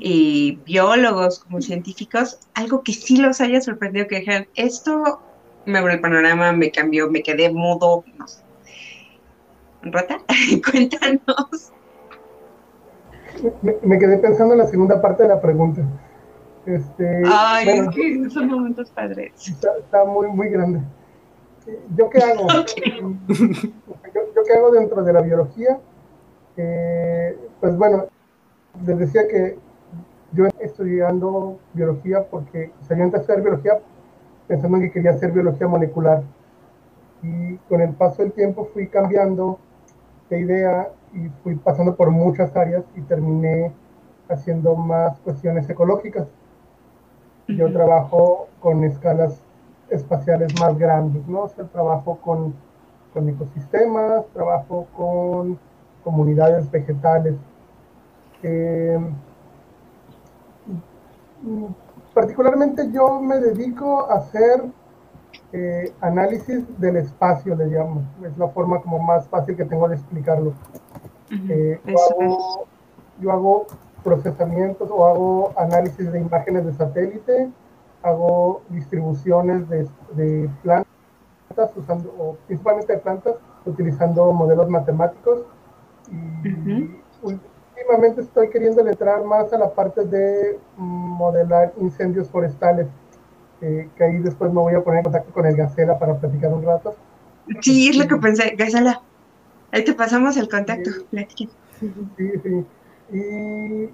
eh, 0.00 0.56
biólogos, 0.64 1.40
como 1.40 1.60
científicos, 1.60 2.38
algo 2.54 2.84
que 2.84 2.92
sí 2.92 3.16
los 3.16 3.40
haya 3.40 3.60
sorprendido, 3.60 4.06
que 4.06 4.20
dijeran, 4.20 4.46
esto 4.54 5.20
me 5.66 5.78
abrió 5.78 5.96
el 5.96 6.00
panorama, 6.00 6.52
me 6.52 6.70
cambió, 6.70 7.10
me 7.10 7.24
quedé 7.24 7.50
mudo, 7.50 8.04
no 8.16 8.28
sé. 8.28 8.40
Rota, 9.82 10.20
cuéntanos. 10.70 11.72
Me, 13.62 13.76
me, 13.82 13.98
quedé 13.98 14.18
pensando 14.18 14.54
en 14.54 14.58
la 14.58 14.66
segunda 14.66 15.00
parte 15.00 15.22
de 15.24 15.28
la 15.30 15.40
pregunta. 15.40 15.82
Este, 16.66 17.22
Ay, 17.26 17.68
es 17.68 17.88
que 17.88 18.30
son 18.30 18.48
momentos 18.48 18.90
padres. 18.90 19.32
Está, 19.48 20.04
muy, 20.04 20.28
muy 20.28 20.48
grande. 20.48 20.80
¿Yo 21.96 22.08
qué 22.10 22.18
hago? 22.18 22.46
yo, 22.48 24.42
qué 24.46 24.52
hago 24.54 24.70
dentro 24.70 25.02
de 25.02 25.12
la 25.12 25.22
biología? 25.22 25.78
Eh, 26.56 27.36
pues 27.60 27.76
bueno, 27.76 28.04
les 28.86 28.98
decía 28.98 29.26
que 29.26 29.58
yo 30.32 30.46
estudiando 30.60 31.58
biología 31.72 32.24
porque 32.30 32.72
salí 32.86 33.02
a 33.02 33.06
hacer 33.06 33.42
biología 33.42 33.78
pensando 34.46 34.78
que 34.78 34.90
quería 34.90 35.12
hacer 35.12 35.32
biología 35.32 35.66
molecular. 35.66 36.22
Y 37.22 37.56
con 37.68 37.80
el 37.80 37.94
paso 37.94 38.22
del 38.22 38.32
tiempo 38.32 38.68
fui 38.72 38.88
cambiando 38.88 39.58
de 40.28 40.40
idea 40.40 40.88
y 41.14 41.28
fui 41.42 41.56
pasando 41.56 41.94
por 41.94 42.10
muchas 42.10 42.54
áreas 42.56 42.84
y 42.96 43.02
terminé 43.02 43.72
haciendo 44.28 44.74
más 44.74 45.18
cuestiones 45.20 45.68
ecológicas. 45.68 46.26
Yo 47.48 47.72
trabajo 47.72 48.48
con 48.60 48.84
escalas 48.84 49.40
espaciales 49.90 50.58
más 50.60 50.78
grandes, 50.78 51.26
¿no? 51.26 51.42
O 51.42 51.48
sea, 51.48 51.64
trabajo 51.64 52.18
con, 52.22 52.54
con 53.12 53.28
ecosistemas, 53.28 54.26
trabajo 54.32 54.86
con 54.96 55.58
comunidades 56.02 56.70
vegetales. 56.70 57.34
Eh, 58.42 58.98
particularmente 62.14 62.90
yo 62.90 63.20
me 63.20 63.38
dedico 63.38 64.10
a 64.10 64.14
hacer 64.14 64.64
eh, 65.52 65.92
análisis 66.00 66.64
del 66.78 66.96
espacio, 66.96 67.54
le 67.54 67.66
llamo. 67.66 68.02
Es 68.24 68.36
la 68.38 68.48
forma 68.48 68.80
como 68.80 68.98
más 68.98 69.28
fácil 69.28 69.56
que 69.56 69.64
tengo 69.64 69.88
de 69.88 69.96
explicarlo. 69.96 70.54
Eh, 71.48 71.80
yo 73.20 73.32
hago 73.32 73.66
procesamientos 74.04 74.90
o 74.90 75.06
hago 75.06 75.52
análisis 75.56 76.12
de 76.12 76.20
imágenes 76.20 76.66
de 76.66 76.74
satélite, 76.74 77.48
hago 78.02 78.62
distribuciones 78.68 79.68
de, 79.68 79.88
de 80.14 80.50
plantas, 80.62 81.70
usando, 81.76 82.14
o 82.18 82.36
principalmente 82.46 82.92
de 82.92 82.98
plantas, 82.98 83.34
utilizando 83.64 84.32
modelos 84.32 84.68
matemáticos. 84.68 85.42
Y 86.10 86.90
últimamente 87.22 88.22
estoy 88.22 88.50
queriendo 88.50 88.86
entrar 88.86 89.24
más 89.24 89.52
a 89.52 89.58
la 89.58 89.72
parte 89.72 90.04
de 90.04 90.58
modelar 90.76 91.72
incendios 91.80 92.28
forestales, 92.28 92.88
que 93.60 94.04
ahí 94.04 94.18
después 94.18 94.52
me 94.52 94.60
voy 94.60 94.74
a 94.74 94.82
poner 94.82 94.98
en 94.98 95.04
contacto 95.04 95.32
con 95.32 95.46
el 95.46 95.56
Gacela 95.56 95.98
para 95.98 96.16
platicar 96.16 96.52
un 96.52 96.64
rato. 96.64 96.94
Sí, 97.60 97.88
es 97.88 97.96
lo 97.96 98.08
que 98.08 98.16
pensé, 98.16 98.54
Gacela. 98.56 99.00
Ahí 99.72 99.84
te 99.84 99.94
pasamos 99.94 100.36
el 100.36 100.48
contacto. 100.48 100.90
Sí, 101.80 101.92
sí. 102.16 102.32
sí. 102.42 102.66
Y 103.10 103.90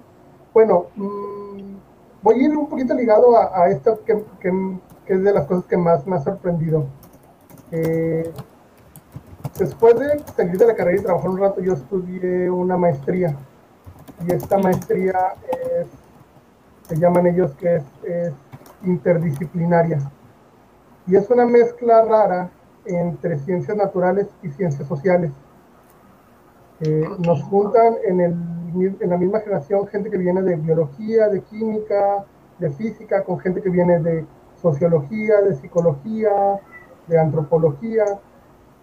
bueno, 0.53 0.87
mm, 0.95 1.75
voy 2.21 2.35
a 2.35 2.43
ir 2.43 2.57
un 2.57 2.67
poquito 2.67 2.93
ligado 2.93 3.37
a, 3.37 3.69
esto 3.69 3.99
que, 4.05 4.23
es 5.07 5.23
de 5.23 5.33
las 5.33 5.45
cosas 5.45 5.65
que 5.65 5.77
más 5.77 6.05
me 6.05 6.17
ha 6.17 6.19
sorprendido. 6.19 6.85
Eh, 7.71 8.31
después 9.57 9.97
de 9.99 10.23
salir 10.35 10.57
de 10.57 10.67
la 10.67 10.75
carrera 10.75 10.99
y 10.99 11.03
trabajar 11.03 11.29
un 11.29 11.39
rato, 11.39 11.61
yo 11.61 11.73
estudié 11.73 12.49
una 12.49 12.77
maestría. 12.77 13.35
Y 14.27 14.33
esta 14.33 14.57
maestría 14.57 15.35
es, 15.49 15.87
se 16.87 16.97
llaman 16.97 17.27
ellos 17.27 17.51
que 17.55 17.77
es 18.03 18.33
interdisciplinaria. 18.83 19.99
Y 21.07 21.15
es 21.15 21.29
una 21.29 21.45
mezcla 21.45 22.03
rara 22.03 22.49
entre 22.85 23.37
ciencias 23.39 23.75
naturales 23.75 24.27
y 24.43 24.49
ciencias 24.49 24.87
sociales. 24.87 25.31
Eh, 26.81 27.09
nos 27.25 27.43
juntan 27.43 27.95
en, 28.05 28.21
el, 28.21 28.97
en 29.01 29.09
la 29.09 29.17
misma 29.17 29.41
generación 29.41 29.85
gente 29.87 30.09
que 30.09 30.17
viene 30.17 30.41
de 30.41 30.55
biología, 30.55 31.27
de 31.27 31.41
química, 31.41 32.25
de 32.57 32.69
física, 32.69 33.23
con 33.23 33.39
gente 33.39 33.61
que 33.61 33.69
viene 33.69 33.99
de 33.99 34.25
sociología, 34.55 35.41
de 35.41 35.55
psicología, 35.55 36.59
de 37.07 37.19
antropología 37.19 38.05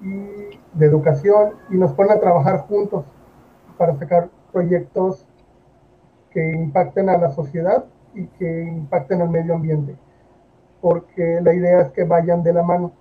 y 0.02 0.58
de 0.74 0.86
educación, 0.86 1.52
y 1.70 1.76
nos 1.76 1.92
ponen 1.92 2.12
a 2.12 2.20
trabajar 2.20 2.66
juntos 2.66 3.04
para 3.78 3.96
sacar 3.96 4.28
proyectos 4.52 5.26
que 6.30 6.52
impacten 6.52 7.08
a 7.08 7.16
la 7.16 7.30
sociedad 7.30 7.86
y 8.14 8.26
que 8.26 8.64
impacten 8.64 9.22
al 9.22 9.30
medio 9.30 9.54
ambiente, 9.54 9.96
porque 10.82 11.40
la 11.42 11.54
idea 11.54 11.80
es 11.80 11.92
que 11.92 12.04
vayan 12.04 12.42
de 12.42 12.52
la 12.52 12.62
mano. 12.62 12.92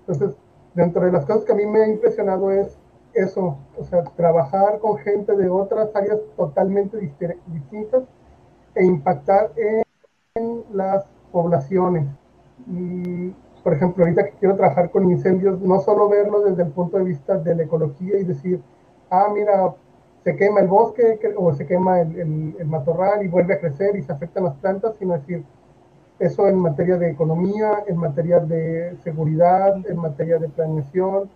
Entonces, 0.00 0.36
dentro 0.74 1.04
de 1.04 1.12
las 1.12 1.24
cosas 1.24 1.44
que 1.44 1.52
a 1.52 1.56
mí 1.56 1.66
me 1.66 1.82
ha 1.82 1.88
impresionado 1.88 2.50
es 2.50 2.76
eso, 3.18 3.58
o 3.76 3.84
sea, 3.84 4.04
trabajar 4.16 4.78
con 4.78 4.98
gente 4.98 5.36
de 5.36 5.48
otras 5.48 5.94
áreas 5.94 6.18
totalmente 6.36 6.98
distintas 7.46 8.02
e 8.74 8.84
impactar 8.84 9.52
en, 9.56 9.82
las 10.72 11.04
poblaciones. 11.32 12.06
Y, 12.68 13.34
por 13.64 13.74
ejemplo, 13.74 14.04
ahorita 14.04 14.24
que 14.24 14.32
quiero 14.38 14.54
trabajar 14.54 14.90
con 14.90 15.10
incendios, 15.10 15.60
no 15.60 15.80
solo 15.80 16.08
verlo 16.08 16.42
desde 16.42 16.62
el 16.62 16.70
punto 16.70 16.98
de 16.98 17.04
vista 17.04 17.38
de 17.38 17.56
la 17.56 17.64
ecología 17.64 18.18
y 18.18 18.24
decir, 18.24 18.62
ah, 19.10 19.26
mira, 19.34 19.74
se 20.22 20.36
quema 20.36 20.60
el 20.60 20.68
bosque 20.68 21.18
o 21.36 21.52
se 21.54 21.66
quema 21.66 22.00
el, 22.00 22.54
el, 22.58 22.66
matorral 22.66 23.24
y 23.24 23.28
vuelve 23.28 23.54
a 23.54 23.60
crecer 23.60 23.96
y 23.96 24.02
se 24.02 24.12
afectan 24.12 24.44
las 24.44 24.54
plantas, 24.56 24.94
sino 24.96 25.14
decir, 25.14 25.44
eso 26.20 26.46
en 26.46 26.58
materia 26.58 26.98
de 26.98 27.10
economía, 27.10 27.84
en 27.86 27.96
materia 27.96 28.38
de 28.38 28.96
seguridad, 29.02 29.74
en 29.88 29.96
materia 29.98 30.38
de 30.38 30.48
planeación, 30.48 31.30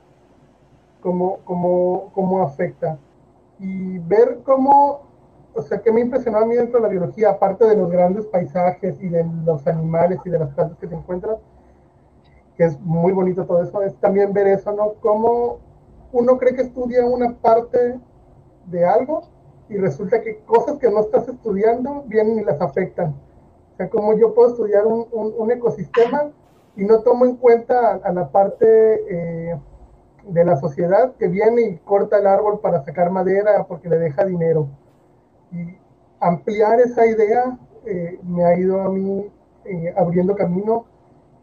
cómo, 1.03 1.41
cómo, 1.45 2.11
cómo 2.15 2.43
afecta. 2.43 2.99
Y 3.59 3.99
ver 3.99 4.41
cómo, 4.45 5.03
o 5.55 5.62
sea, 5.62 5.81
que 5.83 5.93
me 5.93 6.01
impresionó 6.01 6.39
a 6.39 6.47
mí 6.47 6.55
dentro 6.55 6.79
de 6.79 6.85
la 6.85 6.89
biología, 6.89 7.31
aparte 7.31 7.66
de 7.66 7.77
los 7.77 7.91
grandes 7.91 8.27
paisajes 8.27 9.01
y 9.03 9.09
de 9.09 9.27
los 9.45 9.66
animales 9.66 10.20
y 10.24 10.31
de 10.31 10.39
las 10.39 10.55
plantas 10.55 10.79
que 10.79 10.89
se 10.89 10.95
encuentran, 10.95 11.37
que 12.57 12.65
es 12.65 12.81
muy 12.81 13.12
bonito 13.12 13.45
todo 13.45 13.62
eso, 13.62 13.83
es 13.83 13.95
también 13.97 14.33
ver 14.33 14.47
eso, 14.47 14.73
¿no? 14.73 14.95
Cómo 15.01 15.59
uno 16.12 16.39
cree 16.39 16.55
que 16.55 16.62
estudia 16.62 17.05
una 17.05 17.35
parte 17.35 17.99
de 18.66 18.85
algo 18.85 19.23
y 19.69 19.77
resulta 19.77 20.20
que 20.20 20.39
cosas 20.41 20.79
que 20.79 20.91
no 20.91 21.01
estás 21.01 21.29
estudiando 21.29 22.05
vienen 22.07 22.41
y 22.41 22.45
las 22.45 22.61
afectan. 22.61 23.15
O 23.73 23.77
sea, 23.77 23.89
como 23.89 24.15
yo 24.15 24.35
puedo 24.35 24.51
estudiar 24.51 24.87
un, 24.87 25.07
un, 25.11 25.51
ecosistema 25.51 26.31
y 26.77 26.85
no 26.85 27.01
tomo 27.01 27.24
en 27.24 27.37
cuenta 27.37 27.95
a, 28.05 28.12
la 28.12 28.29
parte 28.29 28.66
eh, 29.09 29.59
de 30.27 30.44
la 30.44 30.57
sociedad 30.57 31.15
que 31.16 31.28
viene 31.28 31.62
y 31.62 31.77
corta 31.78 32.19
el 32.19 32.27
árbol 32.27 32.61
para 32.61 32.85
sacar 32.85 33.11
madera 33.11 33.65
porque 33.66 33.89
le 33.89 33.99
deja 33.99 34.24
dinero. 34.24 34.69
Y 35.51 35.77
ampliar 36.20 36.81
esa 36.81 37.07
idea 37.07 37.59
eh, 37.85 38.19
me 38.23 38.44
ha 38.44 38.59
ido 38.59 38.81
a 38.81 38.89
mí 38.89 39.31
eh, 39.65 39.94
abriendo 39.97 40.35
camino 40.35 40.86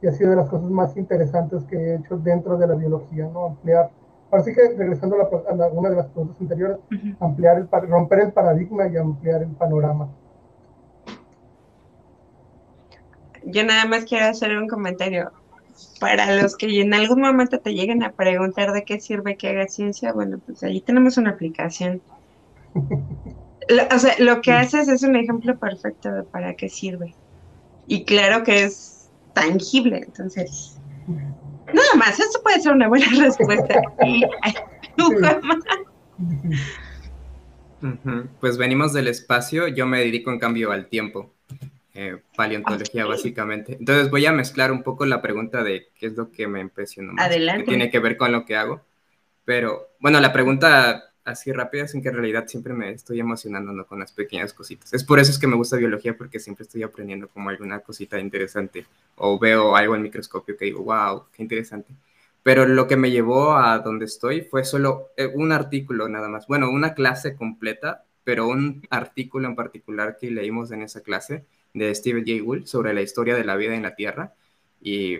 y 0.01 0.07
ha 0.07 0.11
sido 0.11 0.31
de 0.31 0.37
las 0.37 0.49
cosas 0.49 0.69
más 0.69 0.95
interesantes 0.95 1.63
que 1.65 1.75
he 1.75 1.95
hecho 1.95 2.17
dentro 2.17 2.57
de 2.57 2.67
la 2.67 2.75
biología, 2.75 3.27
¿no? 3.27 3.47
Ampliar 3.47 3.91
Así 4.31 4.53
que 4.53 4.61
regresando 4.77 5.15
a, 5.15 5.55
la, 5.55 5.67
una 5.67 5.89
de 5.89 5.95
las 5.95 6.07
preguntas 6.07 6.39
anteriores, 6.39 6.77
ampliar 7.19 7.57
el, 7.57 7.67
romper 7.89 8.19
el 8.19 8.31
paradigma 8.31 8.87
y 8.87 8.97
ampliar 8.97 9.41
el 9.41 9.49
panorama. 9.49 10.09
Yo 13.43 13.63
nada 13.63 13.85
más 13.85 14.05
quiero 14.05 14.27
hacer 14.27 14.55
un 14.55 14.67
comentario. 14.67 15.31
Para 15.99 16.41
los 16.41 16.55
que 16.55 16.81
en 16.81 16.93
algún 16.93 17.21
momento 17.21 17.59
te 17.59 17.73
lleguen 17.73 18.03
a 18.03 18.11
preguntar 18.11 18.71
de 18.71 18.83
qué 18.83 18.99
sirve 18.99 19.35
que 19.35 19.49
haga 19.49 19.67
ciencia, 19.67 20.13
bueno, 20.13 20.39
pues 20.45 20.63
ahí 20.63 20.81
tenemos 20.81 21.17
una 21.17 21.31
aplicación. 21.31 22.01
o 22.75 23.99
sea, 23.99 24.15
lo 24.19 24.41
que 24.41 24.51
haces 24.51 24.87
es 24.87 25.03
un 25.03 25.15
ejemplo 25.15 25.57
perfecto 25.57 26.11
de 26.11 26.23
para 26.23 26.55
qué 26.55 26.69
sirve. 26.69 27.13
Y 27.87 28.05
claro 28.05 28.43
que 28.43 28.63
es 28.63 29.09
tangible, 29.33 30.03
entonces 30.05 30.79
Nada 31.73 31.95
más, 31.97 32.19
eso 32.19 32.41
puede 32.41 32.61
ser 32.61 32.73
una 32.73 32.87
buena 32.87 33.07
respuesta. 33.19 33.81
Pues 38.41 38.57
venimos 38.57 38.91
del 38.91 39.07
espacio, 39.07 39.69
yo 39.69 39.85
me 39.85 39.99
dedico 39.99 40.31
en 40.31 40.39
cambio 40.39 40.73
al 40.73 40.89
tiempo, 40.89 41.33
eh, 42.01 42.21
paleontología 42.33 43.05
básicamente. 43.05 43.75
Entonces 43.77 44.09
voy 44.09 44.25
a 44.25 44.31
mezclar 44.31 44.71
un 44.71 44.83
poco 44.83 45.05
la 45.05 45.21
pregunta 45.21 45.63
de 45.63 45.89
qué 45.99 46.05
es 46.05 46.13
lo 46.13 46.31
que 46.31 46.47
me 46.47 46.61
impresionó 46.61 47.11
más, 47.11 47.25
Adelante. 47.25 47.65
que 47.65 47.71
tiene 47.71 47.91
que 47.91 47.99
ver 47.99 48.15
con 48.15 48.31
lo 48.31 48.45
que 48.45 48.55
hago. 48.55 48.81
Pero 49.43 49.89
bueno, 49.99 50.21
la 50.21 50.31
pregunta 50.31 51.11
así 51.25 51.51
rápida 51.51 51.83
es 51.83 51.93
en 51.95 52.01
que 52.01 52.07
en 52.07 52.15
realidad 52.15 52.47
siempre 52.47 52.73
me 52.73 52.91
estoy 52.91 53.19
emocionando 53.19 53.85
con 53.85 53.99
las 53.99 54.13
pequeñas 54.13 54.53
cositas. 54.53 54.93
Es 54.93 55.03
por 55.03 55.19
eso 55.19 55.29
es 55.29 55.39
que 55.39 55.47
me 55.47 55.57
gusta 55.57 55.75
biología, 55.75 56.15
porque 56.15 56.39
siempre 56.39 56.63
estoy 56.63 56.83
aprendiendo 56.83 57.27
como 57.27 57.49
alguna 57.49 57.81
cosita 57.81 58.17
interesante 58.17 58.85
o 59.17 59.37
veo 59.37 59.75
algo 59.75 59.93
en 59.93 60.01
microscopio 60.01 60.55
que 60.55 60.65
digo, 60.65 60.83
wow, 60.83 61.25
qué 61.33 61.43
interesante. 61.43 61.93
Pero 62.43 62.65
lo 62.65 62.87
que 62.87 62.95
me 62.95 63.11
llevó 63.11 63.57
a 63.57 63.77
donde 63.79 64.05
estoy 64.05 64.43
fue 64.43 64.63
solo 64.63 65.09
eh, 65.17 65.25
un 65.25 65.51
artículo 65.51 66.07
nada 66.07 66.29
más. 66.29 66.47
Bueno, 66.47 66.69
una 66.69 66.93
clase 66.93 67.35
completa, 67.35 68.05
pero 68.23 68.47
un 68.47 68.87
artículo 68.89 69.49
en 69.49 69.55
particular 69.55 70.17
que 70.17 70.31
leímos 70.31 70.71
en 70.71 70.83
esa 70.83 71.01
clase 71.01 71.43
de 71.73 71.93
Steve 71.93 72.23
J. 72.25 72.43
Gould 72.43 72.65
sobre 72.65 72.93
la 72.93 73.01
historia 73.01 73.35
de 73.35 73.45
la 73.45 73.55
vida 73.55 73.75
en 73.75 73.83
la 73.83 73.95
Tierra. 73.95 74.33
Y 74.81 75.19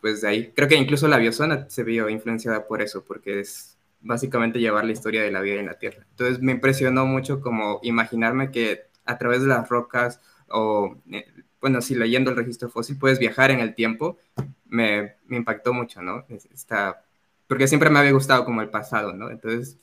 pues 0.00 0.20
de 0.20 0.28
ahí, 0.28 0.52
creo 0.54 0.68
que 0.68 0.76
incluso 0.76 1.08
la 1.08 1.18
biosona 1.18 1.68
se 1.68 1.84
vio 1.84 2.08
influenciada 2.08 2.66
por 2.66 2.82
eso, 2.82 3.04
porque 3.04 3.40
es 3.40 3.76
básicamente 4.00 4.60
llevar 4.60 4.84
la 4.84 4.92
historia 4.92 5.22
de 5.22 5.30
la 5.30 5.40
vida 5.40 5.60
en 5.60 5.66
la 5.66 5.78
Tierra. 5.78 6.06
Entonces 6.10 6.40
me 6.40 6.52
impresionó 6.52 7.06
mucho 7.06 7.40
como 7.40 7.80
imaginarme 7.82 8.50
que 8.50 8.82
a 9.04 9.18
través 9.18 9.42
de 9.42 9.48
las 9.48 9.68
rocas 9.68 10.20
o, 10.48 10.96
eh, 11.10 11.26
bueno, 11.60 11.80
si 11.82 11.94
leyendo 11.94 12.30
el 12.30 12.36
registro 12.36 12.68
fósil 12.68 12.98
puedes 12.98 13.18
viajar 13.18 13.50
en 13.50 13.60
el 13.60 13.74
tiempo, 13.74 14.18
me, 14.66 15.16
impactó 15.28 15.72
mucho, 15.72 16.02
¿no? 16.02 16.24
Está, 16.28 17.02
porque 17.46 17.68
siempre 17.68 17.90
me 17.90 17.98
había 17.98 18.12
gustado 18.12 18.44
como 18.44 18.62
el 18.62 18.68
pasado, 18.68 19.12
¿no? 19.12 19.30
Entonces, 19.30 19.78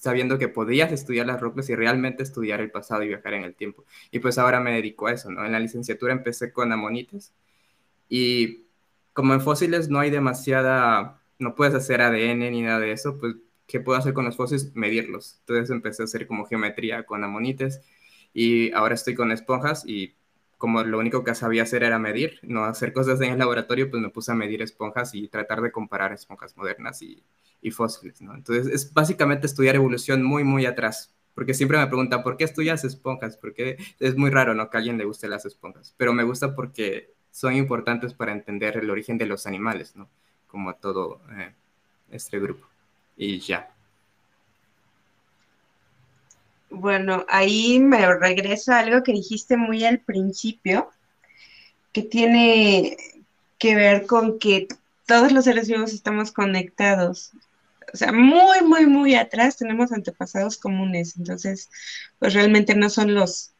sabiendo 0.00 0.38
que 0.38 0.48
podías 0.48 0.90
estudiar 0.92 1.26
las 1.26 1.40
rocas 1.40 1.68
y 1.68 1.76
realmente 1.76 2.22
estudiar 2.22 2.60
el 2.60 2.70
pasado 2.70 3.02
y 3.02 3.08
viajar 3.08 3.34
en 3.34 3.44
el 3.44 3.54
tiempo. 3.54 3.84
Y 4.10 4.18
pues 4.20 4.38
ahora 4.38 4.58
me 4.58 4.72
dedico 4.72 5.06
a 5.06 5.12
eso, 5.12 5.30
¿no? 5.30 5.44
En 5.44 5.52
la 5.52 5.60
licenciatura 5.60 6.12
empecé 6.14 6.52
con 6.52 6.72
amonites 6.72 7.34
y 8.08 8.64
como 9.12 9.34
en 9.34 9.42
fósiles 9.42 9.90
no 9.90 10.00
hay 10.00 10.10
demasiada, 10.10 11.20
no 11.38 11.54
puedes 11.54 11.74
hacer 11.74 12.00
ADN 12.00 12.50
ni 12.50 12.62
nada 12.62 12.80
de 12.80 12.92
eso, 12.92 13.18
pues 13.18 13.36
¿qué 13.66 13.80
puedo 13.80 13.98
hacer 13.98 14.14
con 14.14 14.24
los 14.24 14.36
fósiles? 14.36 14.74
Medirlos. 14.74 15.36
Entonces 15.40 15.70
empecé 15.70 16.02
a 16.02 16.06
hacer 16.06 16.26
como 16.26 16.46
geometría 16.46 17.04
con 17.04 17.22
amonites 17.22 17.82
y 18.32 18.72
ahora 18.72 18.94
estoy 18.94 19.14
con 19.14 19.32
esponjas 19.32 19.84
y 19.86 20.14
como 20.60 20.84
lo 20.84 20.98
único 20.98 21.24
que 21.24 21.34
sabía 21.34 21.62
hacer 21.62 21.84
era 21.84 21.98
medir, 21.98 22.38
no 22.42 22.64
hacer 22.64 22.92
cosas 22.92 23.18
en 23.22 23.32
el 23.32 23.38
laboratorio, 23.38 23.90
pues 23.90 24.02
me 24.02 24.10
puse 24.10 24.30
a 24.30 24.34
medir 24.34 24.60
esponjas 24.60 25.14
y 25.14 25.26
tratar 25.26 25.62
de 25.62 25.72
comparar 25.72 26.12
esponjas 26.12 26.54
modernas 26.54 27.00
y, 27.00 27.24
y 27.62 27.70
fósiles, 27.70 28.20
¿no? 28.20 28.34
Entonces 28.34 28.66
es 28.66 28.92
básicamente 28.92 29.46
estudiar 29.46 29.74
evolución 29.74 30.22
muy, 30.22 30.44
muy 30.44 30.66
atrás, 30.66 31.14
porque 31.34 31.54
siempre 31.54 31.78
me 31.78 31.86
preguntan, 31.86 32.22
¿por 32.22 32.36
qué 32.36 32.44
estudias 32.44 32.84
esponjas? 32.84 33.38
Porque 33.38 33.78
es 34.00 34.16
muy 34.18 34.28
raro, 34.28 34.54
¿no? 34.54 34.68
Que 34.68 34.76
a 34.76 34.80
alguien 34.80 34.98
le 34.98 35.06
guste 35.06 35.28
las 35.28 35.46
esponjas, 35.46 35.94
pero 35.96 36.12
me 36.12 36.24
gusta 36.24 36.54
porque 36.54 37.14
son 37.30 37.54
importantes 37.54 38.12
para 38.12 38.32
entender 38.32 38.76
el 38.76 38.90
origen 38.90 39.16
de 39.16 39.24
los 39.24 39.46
animales, 39.46 39.96
¿no? 39.96 40.10
Como 40.46 40.74
todo 40.74 41.22
eh, 41.38 41.54
este 42.10 42.38
grupo 42.38 42.66
y 43.16 43.40
ya. 43.40 43.74
Bueno, 46.70 47.26
ahí 47.28 47.80
me 47.80 48.06
regreso 48.14 48.72
a 48.72 48.78
algo 48.78 49.02
que 49.02 49.12
dijiste 49.12 49.56
muy 49.56 49.84
al 49.84 49.98
principio, 49.98 50.88
que 51.92 52.02
tiene 52.02 52.96
que 53.58 53.74
ver 53.74 54.06
con 54.06 54.38
que 54.38 54.68
todos 55.06 55.32
los 55.32 55.44
seres 55.44 55.68
vivos 55.68 55.92
estamos 55.92 56.30
conectados. 56.30 57.32
O 57.92 57.96
sea, 57.96 58.12
muy, 58.12 58.62
muy, 58.62 58.86
muy 58.86 59.16
atrás 59.16 59.56
tenemos 59.56 59.90
antepasados 59.90 60.56
comunes. 60.56 61.16
Entonces, 61.16 61.68
pues 62.20 62.34
realmente 62.34 62.76
no 62.76 62.88
son 62.88 63.14
los 63.14 63.50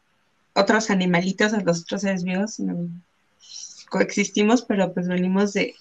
otros 0.54 0.90
animalitos 0.90 1.52
o 1.52 1.60
los 1.60 1.82
otros 1.82 2.02
seres 2.02 2.22
vivos, 2.22 2.54
sino 2.54 2.88
coexistimos, 3.88 4.62
pero 4.62 4.94
pues 4.94 5.08
venimos 5.08 5.52
de, 5.52 5.74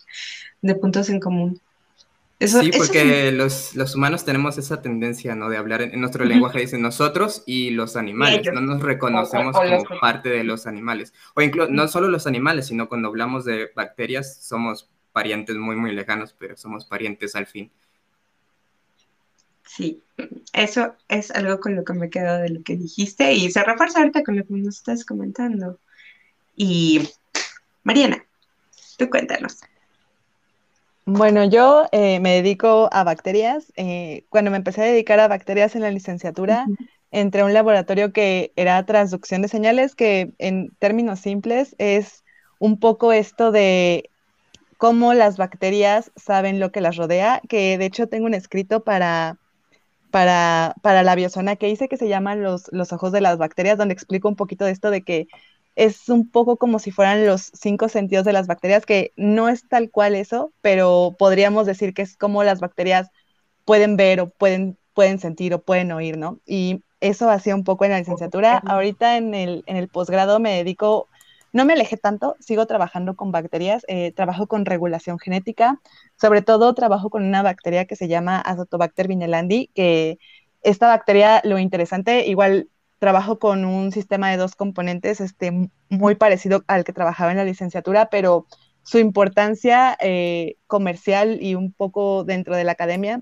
de 0.63 0.75
puntos 0.75 1.09
en 1.09 1.19
común 1.19 1.61
sí, 2.47 2.71
porque 2.75 3.31
los, 3.31 3.75
los, 3.75 3.95
humanos 3.95 4.23
tenemos 4.23 4.57
esa 4.57 4.81
tendencia, 4.81 5.35
¿no? 5.35 5.49
De 5.49 5.57
hablar 5.57 5.81
en, 5.81 5.99
nuestro 5.99 6.23
lenguaje, 6.23 6.59
dicen 6.59 6.81
nosotros 6.81 7.43
y 7.45 7.71
los 7.71 7.97
animales, 7.97 8.47
no 8.53 8.61
nos 8.61 8.81
reconocemos 8.81 9.55
como 9.55 9.99
parte 9.99 10.29
de 10.29 10.43
los 10.43 10.65
animales. 10.65 11.13
O 11.35 11.41
incluso, 11.41 11.69
no 11.71 11.87
solo 11.87 12.07
los 12.07 12.27
animales, 12.27 12.67
sino 12.67 12.87
cuando 12.87 13.09
hablamos 13.09 13.43
de 13.43 13.69
bacterias, 13.75 14.37
somos 14.41 14.89
parientes 15.11 15.57
muy, 15.57 15.75
muy 15.75 15.93
lejanos, 15.93 16.33
pero 16.37 16.55
somos 16.55 16.85
parientes 16.85 17.35
al 17.35 17.45
fin. 17.45 17.69
Sí, 19.65 20.01
eso 20.53 20.95
es 21.07 21.31
algo 21.31 21.59
con 21.59 21.75
lo 21.75 21.83
que 21.83 21.93
me 21.93 22.07
he 22.07 22.09
quedado 22.09 22.41
de 22.41 22.49
lo 22.49 22.63
que 22.63 22.75
dijiste 22.75 23.33
y 23.33 23.51
se 23.51 23.63
refuerza 23.63 23.99
ahorita 23.99 24.23
con 24.23 24.37
lo 24.37 24.45
que 24.45 24.53
nos 24.53 24.77
estás 24.77 25.05
comentando. 25.05 25.77
Y 26.55 27.09
Mariana, 27.83 28.25
tú 28.97 29.09
cuéntanos. 29.09 29.57
Bueno, 31.11 31.43
yo 31.43 31.85
eh, 31.91 32.19
me 32.19 32.35
dedico 32.35 32.87
a 32.91 33.03
bacterias. 33.03 33.73
Eh, 33.77 34.25
cuando 34.29 34.51
me 34.51 34.57
empecé 34.57 34.81
a 34.83 34.85
dedicar 34.85 35.19
a 35.19 35.27
bacterias 35.27 35.75
en 35.75 35.81
la 35.81 35.89
licenciatura, 35.89 36.67
entré 37.09 37.41
a 37.41 37.45
un 37.45 37.53
laboratorio 37.53 38.13
que 38.13 38.53
era 38.55 38.85
transducción 38.85 39.41
de 39.41 39.47
señales, 39.47 39.95
que 39.95 40.33
en 40.37 40.69
términos 40.77 41.19
simples 41.19 41.75
es 41.79 42.23
un 42.59 42.79
poco 42.79 43.11
esto 43.11 43.51
de 43.51 44.11
cómo 44.77 45.15
las 45.15 45.37
bacterias 45.37 46.11
saben 46.15 46.59
lo 46.59 46.71
que 46.71 46.81
las 46.81 46.95
rodea, 46.95 47.41
que 47.49 47.79
de 47.79 47.85
hecho 47.85 48.07
tengo 48.07 48.27
un 48.27 48.35
escrito 48.35 48.83
para, 48.83 49.39
para, 50.11 50.75
para 50.83 51.01
la 51.01 51.15
biosona 51.15 51.55
que 51.55 51.69
hice 51.69 51.89
que 51.89 51.97
se 51.97 52.07
llama 52.07 52.35
los, 52.35 52.69
los 52.71 52.93
ojos 52.93 53.11
de 53.11 53.21
las 53.21 53.39
bacterias, 53.39 53.79
donde 53.79 53.95
explico 53.95 54.29
un 54.29 54.35
poquito 54.35 54.63
de 54.65 54.71
esto 54.71 54.91
de 54.91 55.01
que 55.01 55.27
es 55.79 56.09
un 56.09 56.29
poco 56.29 56.57
como 56.57 56.77
si 56.77 56.91
fueran 56.91 57.25
los 57.25 57.51
cinco 57.53 57.87
sentidos 57.87 58.25
de 58.25 58.33
las 58.33 58.47
bacterias, 58.47 58.85
que 58.85 59.13
no 59.15 59.47
es 59.47 59.65
tal 59.65 59.89
cual 59.89 60.13
eso, 60.13 60.51
pero 60.59 61.15
podríamos 61.17 61.65
decir 61.65 61.93
que 61.93 62.01
es 62.01 62.17
como 62.17 62.43
las 62.43 62.59
bacterias 62.59 63.09
pueden 63.63 63.95
ver 63.95 64.19
o 64.19 64.29
pueden, 64.29 64.77
pueden 64.93 65.19
sentir 65.19 65.53
o 65.53 65.61
pueden 65.61 65.93
oír, 65.93 66.17
¿no? 66.17 66.41
Y 66.45 66.83
eso 66.99 67.29
hacía 67.29 67.55
un 67.55 67.63
poco 67.63 67.85
en 67.85 67.91
la 67.91 67.99
licenciatura. 67.99 68.57
Ahorita 68.57 69.15
en 69.15 69.33
el, 69.33 69.63
en 69.67 69.77
el 69.77 69.87
posgrado 69.87 70.41
me 70.41 70.57
dedico 70.57 71.07
no 71.53 71.63
me 71.63 71.73
alejé 71.73 71.95
tanto, 71.95 72.35
sigo 72.39 72.67
trabajando 72.67 73.15
con 73.15 73.31
bacterias, 73.31 73.83
eh, 73.87 74.11
trabajo 74.11 74.47
con 74.47 74.65
regulación 74.65 75.17
genética, 75.17 75.79
sobre 76.19 76.41
todo 76.41 76.73
trabajo 76.75 77.09
con 77.09 77.23
una 77.23 77.41
bacteria 77.41 77.85
que 77.85 77.95
se 77.95 78.07
llama 78.09 78.39
Azotobacter 78.39 79.07
vinelandi, 79.07 79.71
que 79.73 80.19
esta 80.61 80.87
bacteria, 80.87 81.41
lo 81.45 81.57
interesante, 81.57 82.27
igual 82.27 82.67
trabajo 82.99 83.39
con 83.39 83.65
un 83.65 83.91
sistema 83.91 84.29
de 84.29 84.37
dos 84.37 84.55
componentes 84.55 85.21
este, 85.21 85.69
muy 85.89 86.15
parecido 86.15 86.63
al 86.67 86.83
que 86.83 86.93
trabajaba 86.93 87.31
en 87.31 87.37
la 87.37 87.45
licenciatura, 87.45 88.09
pero 88.09 88.45
su 88.83 88.99
importancia 88.99 89.97
eh, 89.99 90.57
comercial 90.67 91.39
y 91.41 91.55
un 91.55 91.71
poco 91.71 92.23
dentro 92.23 92.55
de 92.55 92.63
la 92.63 92.73
academia 92.73 93.21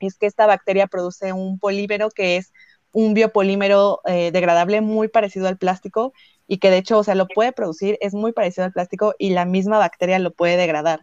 es 0.00 0.18
que 0.18 0.26
esta 0.26 0.46
bacteria 0.46 0.86
produce 0.86 1.32
un 1.32 1.58
polímero 1.58 2.10
que 2.10 2.36
es 2.36 2.52
un 2.92 3.14
biopolímero 3.14 4.00
eh, 4.04 4.30
degradable 4.32 4.80
muy 4.80 5.08
parecido 5.08 5.48
al 5.48 5.56
plástico 5.56 6.12
y 6.46 6.58
que 6.58 6.70
de 6.70 6.78
hecho, 6.78 6.98
o 6.98 7.04
sea, 7.04 7.14
lo 7.14 7.28
puede 7.28 7.52
producir, 7.52 7.96
es 8.00 8.12
muy 8.12 8.32
parecido 8.32 8.64
al 8.64 8.72
plástico 8.72 9.14
y 9.18 9.30
la 9.30 9.44
misma 9.44 9.78
bacteria 9.78 10.18
lo 10.18 10.32
puede 10.32 10.56
degradar. 10.56 11.00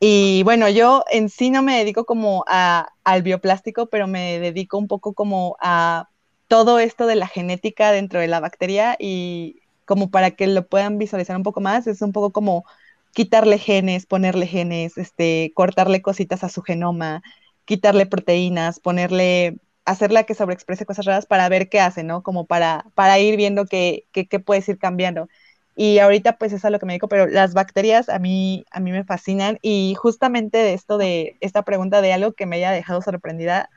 Y 0.00 0.42
bueno, 0.44 0.68
yo 0.68 1.04
en 1.10 1.28
sí 1.28 1.50
no 1.50 1.62
me 1.62 1.76
dedico 1.76 2.06
como 2.06 2.44
a, 2.48 2.88
al 3.04 3.22
bioplástico, 3.22 3.86
pero 3.86 4.06
me 4.06 4.40
dedico 4.40 4.78
un 4.78 4.88
poco 4.88 5.12
como 5.12 5.56
a 5.60 6.08
todo 6.50 6.80
esto 6.80 7.06
de 7.06 7.14
la 7.14 7.28
genética 7.28 7.92
dentro 7.92 8.18
de 8.18 8.26
la 8.26 8.40
bacteria 8.40 8.96
y 8.98 9.60
como 9.84 10.10
para 10.10 10.32
que 10.32 10.48
lo 10.48 10.66
puedan 10.66 10.98
visualizar 10.98 11.36
un 11.36 11.44
poco 11.44 11.60
más, 11.60 11.86
es 11.86 12.02
un 12.02 12.10
poco 12.12 12.32
como 12.32 12.64
quitarle 13.12 13.56
genes, 13.56 14.04
ponerle 14.04 14.48
genes, 14.48 14.98
este, 14.98 15.52
cortarle 15.54 16.02
cositas 16.02 16.42
a 16.42 16.48
su 16.48 16.62
genoma, 16.62 17.22
quitarle 17.66 18.04
proteínas, 18.04 18.80
ponerle, 18.80 19.58
hacerla 19.84 20.24
que 20.24 20.34
sobreexprese 20.34 20.86
cosas 20.86 21.06
raras 21.06 21.26
para 21.26 21.48
ver 21.48 21.68
qué 21.68 21.78
hace, 21.78 22.02
¿no? 22.02 22.24
Como 22.24 22.46
para, 22.46 22.84
para 22.96 23.20
ir 23.20 23.36
viendo 23.36 23.64
qué, 23.64 24.06
qué, 24.10 24.26
qué 24.26 24.40
puedes 24.40 24.68
ir 24.68 24.78
cambiando. 24.78 25.28
Y 25.76 26.00
ahorita 26.00 26.36
pues 26.36 26.52
es 26.52 26.64
a 26.64 26.70
lo 26.70 26.80
que 26.80 26.86
me 26.86 26.94
dedico, 26.94 27.08
pero 27.08 27.28
las 27.28 27.54
bacterias 27.54 28.08
a 28.08 28.18
mí, 28.18 28.64
a 28.72 28.80
mí 28.80 28.90
me 28.90 29.04
fascinan 29.04 29.60
y 29.62 29.94
justamente 29.96 30.58
de 30.58 30.74
esto 30.74 30.98
de 30.98 31.36
esta 31.40 31.62
pregunta 31.62 32.00
de 32.02 32.12
algo 32.12 32.32
que 32.32 32.46
me 32.46 32.56
haya 32.56 32.72
dejado 32.72 33.02
sorprendida, 33.02 33.70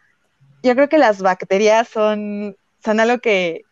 yo 0.63 0.75
creo 0.75 0.89
que 0.89 0.97
las 0.97 1.21
bacterias 1.21 1.87
son, 1.89 2.55
son 2.83 2.99
algo 2.99 3.19
que, 3.19 3.63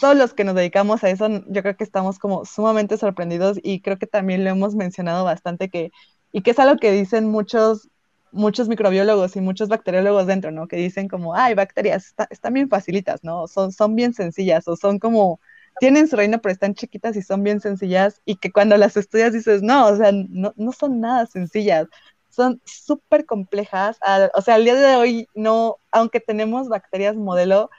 todos 0.00 0.16
los 0.16 0.34
que 0.34 0.44
nos 0.44 0.54
dedicamos 0.54 1.02
a 1.04 1.10
eso, 1.10 1.28
yo 1.46 1.62
creo 1.62 1.76
que 1.76 1.84
estamos 1.84 2.18
como 2.18 2.44
sumamente 2.44 2.96
sorprendidos 2.96 3.58
y 3.62 3.80
creo 3.80 3.98
que 3.98 4.06
también 4.06 4.44
lo 4.44 4.50
hemos 4.50 4.74
mencionado 4.74 5.24
bastante 5.24 5.70
que, 5.70 5.90
y 6.32 6.42
que 6.42 6.50
es 6.50 6.58
algo 6.58 6.76
que 6.78 6.92
dicen 6.92 7.26
muchos, 7.26 7.88
muchos 8.30 8.68
microbiólogos 8.68 9.36
y 9.36 9.40
muchos 9.40 9.68
bacteriólogos 9.68 10.26
dentro, 10.26 10.50
¿no? 10.50 10.68
Que 10.68 10.76
dicen 10.76 11.08
como, 11.08 11.34
ay, 11.34 11.54
bacterias, 11.54 12.14
están 12.30 12.54
bien 12.54 12.68
facilitas, 12.68 13.24
¿no? 13.24 13.48
Son, 13.48 13.72
son 13.72 13.94
bien 13.96 14.12
sencillas 14.12 14.68
o 14.68 14.76
son 14.76 14.98
como, 14.98 15.40
tienen 15.80 16.08
su 16.08 16.16
reino, 16.16 16.40
pero 16.40 16.52
están 16.52 16.74
chiquitas 16.74 17.16
y 17.16 17.22
son 17.22 17.42
bien 17.42 17.60
sencillas 17.60 18.20
y 18.26 18.36
que 18.36 18.52
cuando 18.52 18.76
las 18.76 18.96
estudias 18.96 19.32
dices, 19.32 19.62
no, 19.62 19.88
o 19.88 19.96
sea, 19.96 20.12
no, 20.12 20.52
no 20.56 20.72
son 20.72 21.00
nada 21.00 21.26
sencillas, 21.26 21.86
son 22.28 22.60
súper 22.64 23.24
complejas. 23.26 23.98
o 24.34 24.42
sea, 24.42 24.56
al 24.56 24.64
día 24.64 24.74
de 24.74 24.96
hoy, 24.96 25.28
no, 25.34 25.76
aunque 25.90 26.20
tenemos 26.20 26.68
bacterias 26.68 27.16
modelo, 27.16 27.70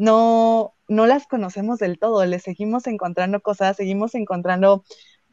no, 0.00 0.74
no 0.88 1.06
las 1.06 1.26
conocemos 1.26 1.78
del 1.78 1.98
todo, 1.98 2.24
le 2.24 2.38
seguimos 2.38 2.86
encontrando 2.86 3.40
cosas, 3.40 3.76
seguimos 3.76 4.14
encontrando 4.14 4.82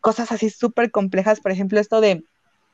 cosas 0.02 0.31
así 0.31 0.49
súper 0.49 0.91
complejas, 0.91 1.39
por 1.39 1.52
ejemplo, 1.52 1.80
esto 1.80 2.02
de 2.02 2.26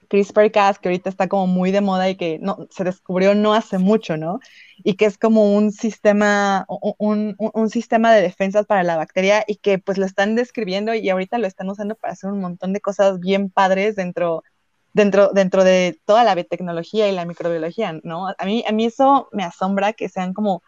CRISPR-Cas, 0.09 0.79
que 0.79 0.89
ahorita 0.89 1.09
está 1.09 1.27
como 1.27 1.45
muy 1.45 1.71
de 1.71 1.81
moda 1.81 2.09
y 2.09 2.15
que 2.15 2.39
no, 2.39 2.67
se 2.71 2.83
descubrió 2.83 3.35
no 3.35 3.53
hace 3.53 3.77
mucho, 3.77 4.17
¿no? 4.17 4.39
Y 4.83 4.95
que 4.95 5.05
es 5.05 5.19
como 5.19 5.55
un 5.55 5.71
sistema, 5.71 6.65
un, 6.67 7.35
un, 7.37 7.69
sistema 7.69 8.11
de 8.11 8.21
defensas 8.23 8.65
para 8.65 8.83
la 8.83 8.97
bacteria 8.97 9.43
y 9.47 9.57
que 9.57 9.77
pues 9.77 9.99
lo 9.99 10.05
están 10.05 10.35
describiendo 10.35 10.95
y 10.95 11.09
ahorita 11.09 11.37
lo 11.37 11.47
están 11.47 11.69
usando 11.69 11.95
para 11.95 12.13
hacer 12.13 12.31
un 12.31 12.39
montón 12.41 12.73
de 12.73 12.81
cosas 12.81 13.19
bien 13.19 13.51
padres 13.51 13.95
dentro, 13.95 14.43
dentro, 14.93 15.29
dentro 15.31 15.63
de 15.63 15.99
toda 16.05 16.23
la 16.23 16.33
biotecnología 16.33 17.07
y 17.07 17.11
la 17.11 17.25
microbiología, 17.25 17.99
¿no? 18.03 18.29
A 18.35 18.45
mí, 18.45 18.63
a 18.67 18.71
mí 18.71 18.85
eso 18.85 19.29
me 19.31 19.43
asombra 19.43 19.93
que 19.93 20.09
sean 20.09 20.33
como 20.33 20.63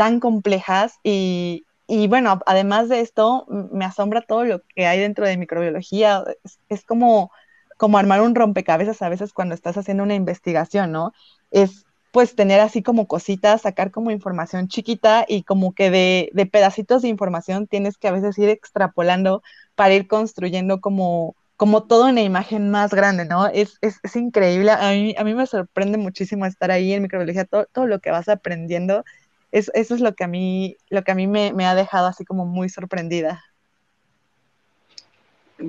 tan 0.00 0.18
complejas 0.18 0.94
y, 1.04 1.66
y 1.86 2.08
bueno, 2.08 2.40
además 2.46 2.88
de 2.88 3.00
esto, 3.00 3.44
me 3.70 3.84
asombra 3.84 4.22
todo 4.22 4.46
lo 4.46 4.62
que 4.74 4.86
hay 4.86 4.98
dentro 4.98 5.26
de 5.26 5.36
microbiología. 5.36 6.24
Es, 6.70 6.84
como, 6.86 7.30
como 7.76 7.98
armar 7.98 8.22
un 8.22 8.34
rompecabezas 8.34 9.02
a 9.02 9.10
veces 9.10 9.34
cuando 9.34 9.54
estás 9.54 9.76
haciendo 9.76 10.02
una 10.02 10.14
investigación, 10.14 10.90
¿no? 10.90 11.12
Es 11.50 11.84
pues 12.12 12.34
tener 12.34 12.60
así 12.60 12.82
como 12.82 13.08
cositas, 13.08 13.60
sacar 13.60 13.90
como 13.90 14.10
información 14.10 14.68
chiquita 14.68 15.26
y 15.28 15.42
como 15.42 15.74
que 15.74 15.90
de, 15.90 16.30
de 16.32 16.46
pedacitos 16.46 17.02
de 17.02 17.08
información 17.08 17.66
tienes 17.66 17.98
que 17.98 18.08
a 18.08 18.12
veces 18.12 18.38
ir 18.38 18.48
extrapolando 18.48 19.42
para 19.74 19.92
ir 19.92 20.08
construyendo 20.08 20.80
como, 20.80 21.36
como 21.56 21.82
todo 21.82 22.06
una 22.08 22.22
imagen 22.22 22.70
más 22.70 22.94
grande, 22.94 23.26
¿no? 23.26 23.48
Es, 23.48 23.76
es, 23.82 23.98
es 24.02 24.16
increíble. 24.16 24.70
A 24.70 24.92
mí, 24.92 25.14
a 25.18 25.24
mí 25.24 25.34
me 25.34 25.46
sorprende 25.46 25.98
muchísimo 25.98 26.46
estar 26.46 26.70
ahí 26.70 26.94
en 26.94 27.02
microbiología, 27.02 27.44
todo, 27.44 27.66
todo 27.70 27.86
lo 27.86 28.00
que 28.00 28.10
vas 28.10 28.30
aprendiendo 28.30 29.04
eso 29.52 29.72
es 29.74 30.00
lo 30.00 30.14
que 30.14 30.24
a 30.24 30.28
mí, 30.28 30.76
lo 30.88 31.02
que 31.02 31.12
a 31.12 31.14
mí 31.14 31.26
me, 31.26 31.52
ha 31.66 31.74
dejado 31.74 32.06
así 32.06 32.24
como 32.24 32.46
muy 32.46 32.68
sorprendida. 32.68 33.44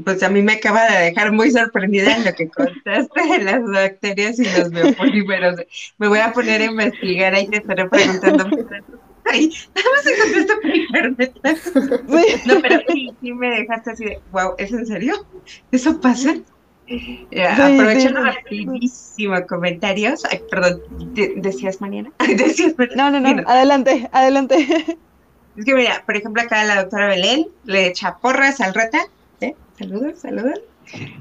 Pues 0.05 0.23
a 0.23 0.29
mí 0.29 0.41
me 0.41 0.53
acaba 0.53 0.89
de 0.89 1.05
dejar 1.05 1.33
muy 1.33 1.51
sorprendida 1.51 2.15
en 2.15 2.23
lo 2.23 2.33
que 2.33 2.47
contaste 2.47 3.21
de 3.27 3.43
las 3.43 3.61
bacterias 3.63 4.39
y 4.39 4.45
los 4.45 4.71
biopolímeros. 4.71 5.59
Me 5.97 6.07
voy 6.07 6.19
a 6.19 6.31
poner 6.31 6.61
a 6.61 6.65
investigar, 6.65 7.35
ahí 7.35 7.47
te 7.47 7.57
estaré 7.57 7.89
preguntando. 7.89 8.45
Ay, 9.25 9.51
nada 9.75 9.87
más 9.95 10.05
No, 12.45 12.61
pero 12.61 12.81
sí, 12.87 13.11
sí 13.19 13.33
me 13.33 13.49
dejaste 13.49 13.91
así 13.91 14.05
de, 14.05 14.19
wow, 14.31 14.55
¿es 14.57 14.71
en 14.71 14.85
serio? 14.85 15.25
¿Eso 15.71 15.99
pasa? 15.99 16.35
Aprovechando 17.49 18.23
rapidísimo 18.23 19.45
comentarios. 19.47 20.23
Ay, 20.25 20.41
perdón, 20.49 20.81
¿decías 21.37 21.81
mañana? 21.81 22.11
¿Decías 22.37 22.75
No, 22.95 23.11
no, 23.11 23.19
no, 23.19 23.43
adelante, 23.47 24.09
adelante. 24.11 24.67
Es 25.57 25.65
que 25.65 25.75
mira, 25.75 26.03
por 26.05 26.15
ejemplo, 26.15 26.41
acá 26.41 26.63
la 26.63 26.81
doctora 26.81 27.07
Belén 27.07 27.47
le 27.65 27.87
echa 27.87 28.17
porras 28.17 28.61
al 28.61 28.73
reta. 28.73 28.99
¿eh? 29.41 29.55
Saludos, 29.77 30.19
saludos. 30.19 30.61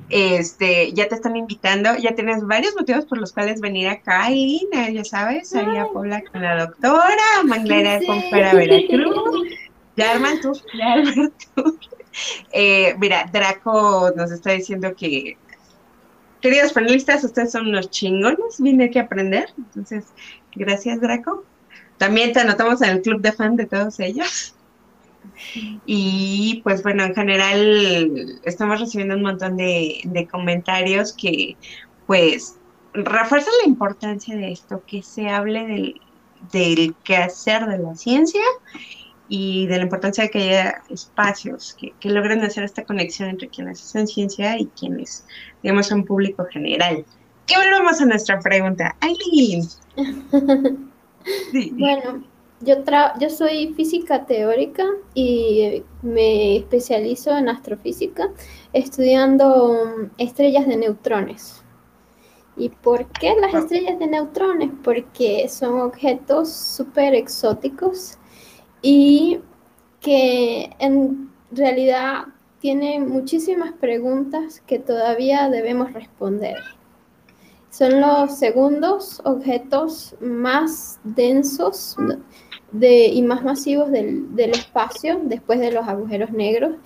Este, 0.08 0.92
ya 0.92 1.08
te 1.08 1.14
están 1.14 1.36
invitando, 1.36 1.96
ya 1.96 2.14
tienes 2.14 2.44
varios 2.44 2.74
motivos 2.74 3.04
por 3.06 3.18
los 3.18 3.32
cuales 3.32 3.60
venir 3.60 3.88
acá, 3.88 4.30
Irina, 4.30 4.88
ya 4.90 5.04
sabes, 5.04 5.54
ahí 5.54 5.76
a 5.76 5.86
Puebla 5.86 6.22
con 6.30 6.42
la 6.42 6.66
doctora, 6.66 7.42
Manglera 7.44 8.00
con 8.04 8.20
para 8.30 8.52
Veracruz, 8.52 9.48
ya 9.96 10.10
arman 10.10 10.40
tus, 10.40 10.64
ya 10.76 10.94
arman 10.94 11.32
eh, 12.52 12.94
mira, 12.98 13.30
Draco 13.32 14.10
nos 14.16 14.32
está 14.32 14.50
diciendo 14.52 14.94
que 14.96 15.36
queridos 16.40 16.72
panelistas, 16.72 17.24
ustedes 17.24 17.52
son 17.52 17.68
unos 17.68 17.90
chingones, 17.90 18.60
vine 18.60 18.84
aquí 18.84 18.98
a 18.98 19.02
aprender. 19.02 19.48
Entonces, 19.56 20.06
gracias, 20.54 21.00
Draco. 21.00 21.44
También 21.98 22.32
te 22.32 22.40
anotamos 22.40 22.80
en 22.82 22.90
el 22.90 23.02
club 23.02 23.20
de 23.20 23.32
fan 23.32 23.56
de 23.56 23.66
todos 23.66 24.00
ellos. 24.00 24.54
Y 25.86 26.60
pues 26.64 26.82
bueno, 26.82 27.04
en 27.04 27.14
general 27.14 28.40
estamos 28.44 28.80
recibiendo 28.80 29.16
un 29.16 29.22
montón 29.22 29.56
de, 29.56 30.00
de 30.04 30.26
comentarios 30.26 31.12
que 31.12 31.56
pues 32.06 32.56
refuerzan 32.92 33.52
la 33.62 33.68
importancia 33.68 34.34
de 34.34 34.52
esto, 34.52 34.82
que 34.86 35.02
se 35.02 35.28
hable 35.28 35.66
del, 35.66 36.00
del 36.52 36.94
quehacer 37.04 37.66
de 37.66 37.78
la 37.78 37.94
ciencia 37.94 38.42
y 39.32 39.68
de 39.68 39.76
la 39.76 39.84
importancia 39.84 40.24
de 40.24 40.30
que 40.30 40.38
haya 40.40 40.82
espacios 40.90 41.74
que, 41.78 41.94
que, 42.00 42.10
logren 42.10 42.42
hacer 42.42 42.64
esta 42.64 42.84
conexión 42.84 43.30
entre 43.30 43.48
quienes 43.48 43.80
hacen 43.80 44.08
ciencia 44.08 44.58
y 44.58 44.66
quienes, 44.66 45.24
digamos, 45.62 45.86
son 45.86 46.04
público 46.04 46.44
general. 46.50 47.04
Y 47.46 47.54
volvemos 47.54 48.00
a 48.00 48.06
nuestra 48.06 48.38
pregunta. 48.40 48.94
Aileen. 49.00 49.66
Bueno, 51.72 52.24
yo, 52.60 52.76
yo 53.20 53.28
soy 53.28 53.74
física 53.74 54.24
teórica 54.24 54.84
y 55.12 55.82
me 56.00 56.56
especializo 56.56 57.36
en 57.36 57.50
astrofísica 57.50 58.30
estudiando 58.72 60.08
estrellas 60.16 60.66
de 60.66 60.78
neutrones. 60.78 61.62
¿Y 62.56 62.70
por 62.70 63.06
qué 63.06 63.34
las 63.38 63.52
estrellas 63.52 63.98
de 63.98 64.06
neutrones? 64.06 64.70
Porque 64.82 65.46
son 65.50 65.80
objetos 65.80 66.50
súper 66.50 67.14
exóticos 67.14 68.16
y 68.82 69.40
que 70.00 70.70
en 70.78 71.30
realidad 71.50 72.24
tiene 72.60 73.00
muchísimas 73.00 73.72
preguntas 73.72 74.62
que 74.66 74.78
todavía 74.78 75.48
debemos 75.48 75.92
responder. 75.92 76.56
Son 77.70 78.00
los 78.00 78.36
segundos 78.36 79.20
objetos 79.24 80.14
más 80.20 80.98
densos 81.04 81.96
de, 82.72 83.06
y 83.06 83.22
más 83.22 83.44
masivos 83.44 83.90
del, 83.90 84.34
del 84.34 84.50
espacio 84.50 85.20
después 85.24 85.60
de 85.60 85.72
los 85.72 85.86
agujeros 85.86 86.32
negros. 86.32 86.76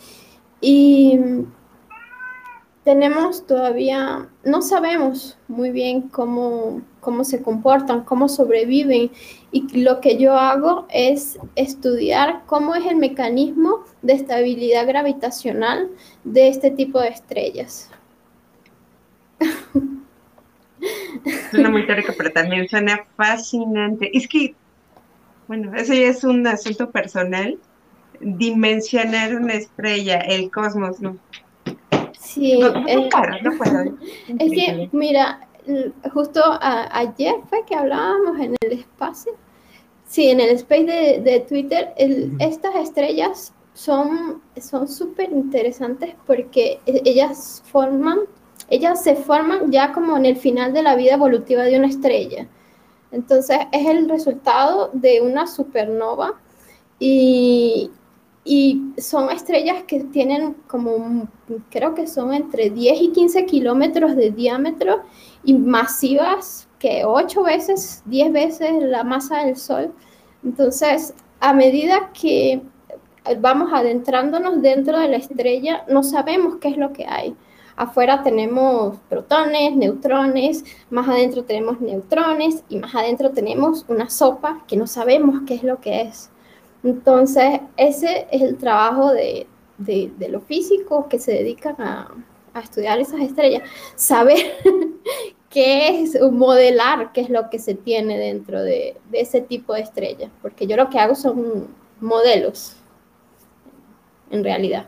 Y 0.60 1.18
tenemos 2.84 3.46
todavía, 3.46 4.28
no 4.44 4.60
sabemos 4.60 5.38
muy 5.48 5.70
bien 5.70 6.02
cómo, 6.02 6.82
cómo 7.00 7.24
se 7.24 7.42
comportan, 7.42 8.04
cómo 8.04 8.28
sobreviven. 8.28 9.10
Y 9.50 9.82
lo 9.82 10.00
que 10.00 10.18
yo 10.18 10.36
hago 10.36 10.86
es 10.90 11.38
estudiar 11.56 12.42
cómo 12.46 12.74
es 12.74 12.84
el 12.84 12.96
mecanismo 12.96 13.84
de 14.02 14.12
estabilidad 14.12 14.86
gravitacional 14.86 15.88
de 16.24 16.48
este 16.48 16.70
tipo 16.70 17.00
de 17.00 17.08
estrellas. 17.08 17.90
Suena 21.50 21.70
muy 21.70 21.86
teórico, 21.86 22.12
pero 22.18 22.32
también 22.32 22.68
suena 22.68 23.06
fascinante. 23.16 24.10
Es 24.16 24.28
que, 24.28 24.54
bueno, 25.48 25.74
eso 25.74 25.94
ya 25.94 26.08
es 26.08 26.22
un 26.22 26.46
asunto 26.46 26.90
personal. 26.90 27.58
Dimensionar 28.20 29.34
una 29.36 29.54
estrella, 29.54 30.18
el 30.18 30.50
cosmos, 30.50 31.00
¿no? 31.00 31.16
Sí, 32.34 32.58
no, 32.58 32.86
eh, 32.86 33.08
puedo. 33.58 33.96
Es 34.38 34.50
que, 34.50 34.88
mira, 34.92 35.46
justo 36.12 36.40
ayer 36.60 37.34
fue 37.48 37.64
que 37.64 37.74
hablábamos 37.74 38.40
en 38.40 38.56
el 38.60 38.72
espacio. 38.72 39.32
Sí, 40.04 40.28
en 40.28 40.40
el 40.40 40.50
space 40.50 40.84
de, 40.84 41.20
de 41.20 41.40
Twitter, 41.40 41.94
estas 42.38 42.74
estrellas 42.76 43.54
son 43.74 44.40
súper 44.86 45.32
interesantes 45.32 46.14
porque 46.26 46.80
e, 46.86 47.02
ellas 47.04 47.62
forman 47.66 48.20
ellas 48.70 49.02
se 49.02 49.14
forman 49.14 49.70
ya 49.70 49.92
como 49.92 50.16
en 50.16 50.24
el 50.24 50.36
final 50.36 50.72
de 50.72 50.82
la 50.82 50.96
vida 50.96 51.14
evolutiva 51.14 51.62
de 51.64 51.76
una 51.76 51.88
estrella. 51.88 52.46
Entonces 53.12 53.58
es 53.72 53.86
el 53.86 54.08
resultado 54.08 54.90
de 54.92 55.20
una 55.20 55.46
supernova 55.46 56.34
y, 56.98 57.90
son 58.98 59.30
estrellas 59.30 59.84
que 59.84 60.04
tienen 60.04 60.54
como, 60.66 61.28
creo 61.70 61.94
que 61.94 62.06
son 62.06 62.34
entre 62.34 62.70
10 62.70 63.00
y 63.00 63.12
15 63.12 63.46
kilómetros 63.46 64.16
de 64.16 64.30
diámetro 64.30 65.02
y 65.44 65.54
masivas 65.54 66.68
que 66.78 67.04
8 67.04 67.42
veces, 67.42 68.02
10 68.06 68.32
veces 68.32 68.70
la 68.82 69.02
masa 69.02 69.44
del 69.44 69.56
Sol. 69.56 69.92
Entonces, 70.44 71.14
a 71.40 71.54
medida 71.54 72.10
que 72.12 72.60
vamos 73.40 73.72
adentrándonos 73.72 74.60
dentro 74.60 74.98
de 74.98 75.08
la 75.08 75.16
estrella, 75.16 75.84
no 75.88 76.02
sabemos 76.02 76.56
qué 76.56 76.68
es 76.68 76.76
lo 76.76 76.92
que 76.92 77.06
hay. 77.06 77.34
Afuera 77.76 78.22
tenemos 78.22 78.98
protones, 79.08 79.74
neutrones, 79.74 80.64
más 80.90 81.08
adentro 81.08 81.44
tenemos 81.44 81.80
neutrones 81.80 82.62
y 82.68 82.76
más 82.76 82.94
adentro 82.94 83.30
tenemos 83.30 83.84
una 83.88 84.08
sopa 84.10 84.62
que 84.68 84.76
no 84.76 84.86
sabemos 84.86 85.40
qué 85.46 85.54
es 85.54 85.64
lo 85.64 85.80
que 85.80 86.02
es. 86.02 86.30
Entonces, 86.84 87.60
ese 87.78 88.28
es 88.30 88.42
el 88.42 88.58
trabajo 88.58 89.12
de, 89.12 89.46
de, 89.78 90.28
los 90.28 90.44
físicos 90.44 91.06
que 91.06 91.18
se 91.18 91.32
dedican 91.32 91.80
a, 91.80 92.14
a 92.52 92.60
estudiar 92.60 93.00
esas 93.00 93.20
estrellas, 93.20 93.62
saber 93.96 94.38
qué 95.50 96.02
es 96.02 96.20
modelar 96.20 97.12
qué 97.12 97.22
es 97.22 97.30
lo 97.30 97.48
que 97.48 97.58
se 97.58 97.74
tiene 97.74 98.18
dentro 98.18 98.62
de, 98.62 98.96
de, 99.10 99.20
ese 99.20 99.40
tipo 99.40 99.72
de 99.72 99.80
estrellas, 99.80 100.30
porque 100.42 100.66
yo 100.66 100.76
lo 100.76 100.90
que 100.90 100.98
hago 100.98 101.14
son 101.14 101.68
modelos, 102.00 102.76
en 104.30 104.44
realidad. 104.44 104.86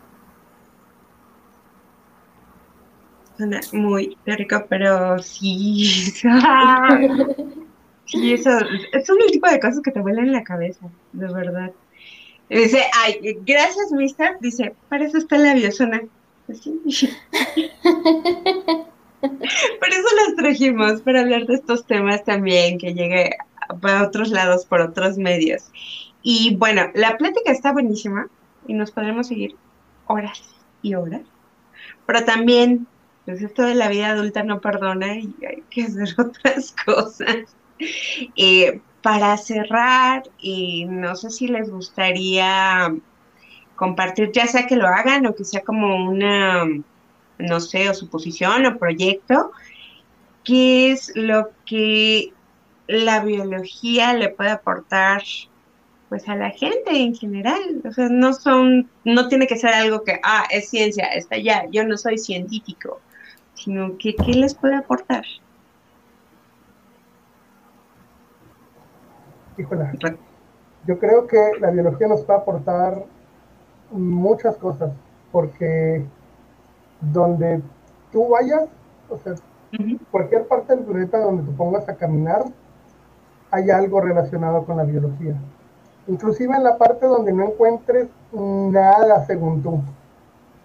Suena 3.37 3.61
muy 3.73 4.17
rico, 4.27 4.65
pero 4.69 5.19
sí. 5.19 5.87
sí, 8.07 8.33
eso, 8.33 8.51
son 9.05 9.17
el 9.25 9.31
tipo 9.31 9.49
de 9.49 9.61
cosas 9.61 9.81
que 9.83 9.91
te 9.91 10.01
vuelan 10.01 10.27
en 10.27 10.33
la 10.33 10.45
cabeza, 10.45 10.89
de 11.13 11.33
verdad. 11.33 11.73
Dice, 12.49 12.83
ay, 12.95 13.39
gracias, 13.45 13.93
mister. 13.93 14.37
Dice, 14.41 14.75
para 14.89 15.05
eso 15.05 15.19
está 15.19 15.39
la 15.39 15.55
biosona. 15.55 16.03
Pues 16.47 16.61
por 19.21 19.89
eso 19.89 20.09
las 20.17 20.37
trajimos, 20.37 21.01
para 21.03 21.21
hablar 21.21 21.47
de 21.47 21.55
estos 21.55 21.87
temas 21.87 22.25
también, 22.25 22.79
que 22.79 22.95
llegue 22.95 23.31
a 23.69 24.03
otros 24.03 24.31
lados 24.31 24.65
por 24.65 24.81
otros 24.81 25.19
medios. 25.19 25.65
Y 26.23 26.57
bueno, 26.57 26.91
la 26.95 27.17
plática 27.19 27.51
está 27.51 27.73
buenísima 27.73 28.29
y 28.67 28.75
nos 28.75 28.91
podremos 28.91 29.29
seguir 29.29 29.57
horas 30.07 30.43
y 30.83 30.95
horas. 30.95 31.23
Pero 32.07 32.25
también 32.25 32.87
pues 33.27 33.43
esto 33.43 33.63
de 33.63 33.75
la 33.75 33.89
vida 33.89 34.11
adulta 34.11 34.45
no 34.45 34.61
perdona 34.61 35.19
y 35.19 35.35
hay 35.45 35.63
que 35.69 35.83
hacer 35.83 36.15
otras 36.19 36.75
cosas. 36.85 37.57
Eh, 38.37 38.81
para 39.07 39.37
cerrar, 39.37 40.25
y 40.41 40.85
no 40.87 41.15
sé 41.15 41.31
si 41.31 41.47
les 41.47 41.71
gustaría 41.71 42.93
compartir, 43.77 44.33
ya 44.33 44.49
sea 44.49 44.67
que 44.67 44.75
lo 44.75 44.89
hagan 44.89 45.27
o 45.27 45.35
que 45.37 45.45
sea 45.45 45.61
como 45.61 46.11
una, 46.11 46.65
no 47.39 47.61
sé, 47.61 47.89
o 47.89 47.95
suposición 47.95 48.67
o 48.67 48.79
proyecto, 48.79 49.53
qué 50.43 50.91
es 50.91 51.13
lo 51.15 51.51
que 51.65 52.33
la 52.89 53.21
biología 53.21 54.13
le 54.13 54.31
puede 54.31 54.51
aportar 54.51 55.23
pues 56.09 56.29
a 56.29 56.35
la 56.35 56.51
gente 56.51 56.91
en 56.91 57.15
general. 57.15 57.83
O 57.89 57.93
sea, 57.93 58.09
no 58.09 58.33
son, 58.33 58.91
no 59.05 59.29
tiene 59.29 59.47
que 59.47 59.57
ser 59.57 59.71
algo 59.73 60.03
que, 60.03 60.19
ah, 60.25 60.49
es 60.51 60.69
ciencia, 60.69 61.05
está 61.15 61.39
ya, 61.39 61.67
yo 61.71 61.87
no 61.87 61.97
soy 61.97 62.19
científico 62.19 63.01
sino 63.55 63.97
que 63.99 64.15
qué 64.15 64.33
les 64.33 64.55
puede 64.55 64.77
aportar. 64.77 65.25
Híjole, 69.59 69.91
yo 70.87 70.99
creo 70.99 71.27
que 71.27 71.53
la 71.61 71.71
biología 71.71 72.09
nos 72.09 72.29
va 72.29 72.35
a 72.35 72.39
aportar 72.39 73.05
muchas 73.91 74.57
cosas, 74.57 74.93
porque 75.33 76.05
donde 77.01 77.63
tú 78.13 78.29
vayas, 78.29 78.65
o 79.09 79.19
sea, 79.19 79.35
cualquier 80.11 80.47
parte 80.47 80.75
del 80.75 80.85
planeta 80.85 81.19
donde 81.19 81.43
te 81.51 81.57
pongas 81.57 81.89
a 81.89 81.97
caminar, 81.97 82.45
hay 83.51 83.71
algo 83.71 84.01
relacionado 84.01 84.65
con 84.65 84.77
la 84.77 84.85
biología. 84.85 85.35
Inclusive 86.09 86.55
en 86.55 86.65
la 86.65 86.77
parte 86.77 87.07
donde 87.07 87.33
no 87.33 87.45
encuentres 87.47 88.09
nada 88.33 89.25
según 89.27 89.63
tú 89.63 89.81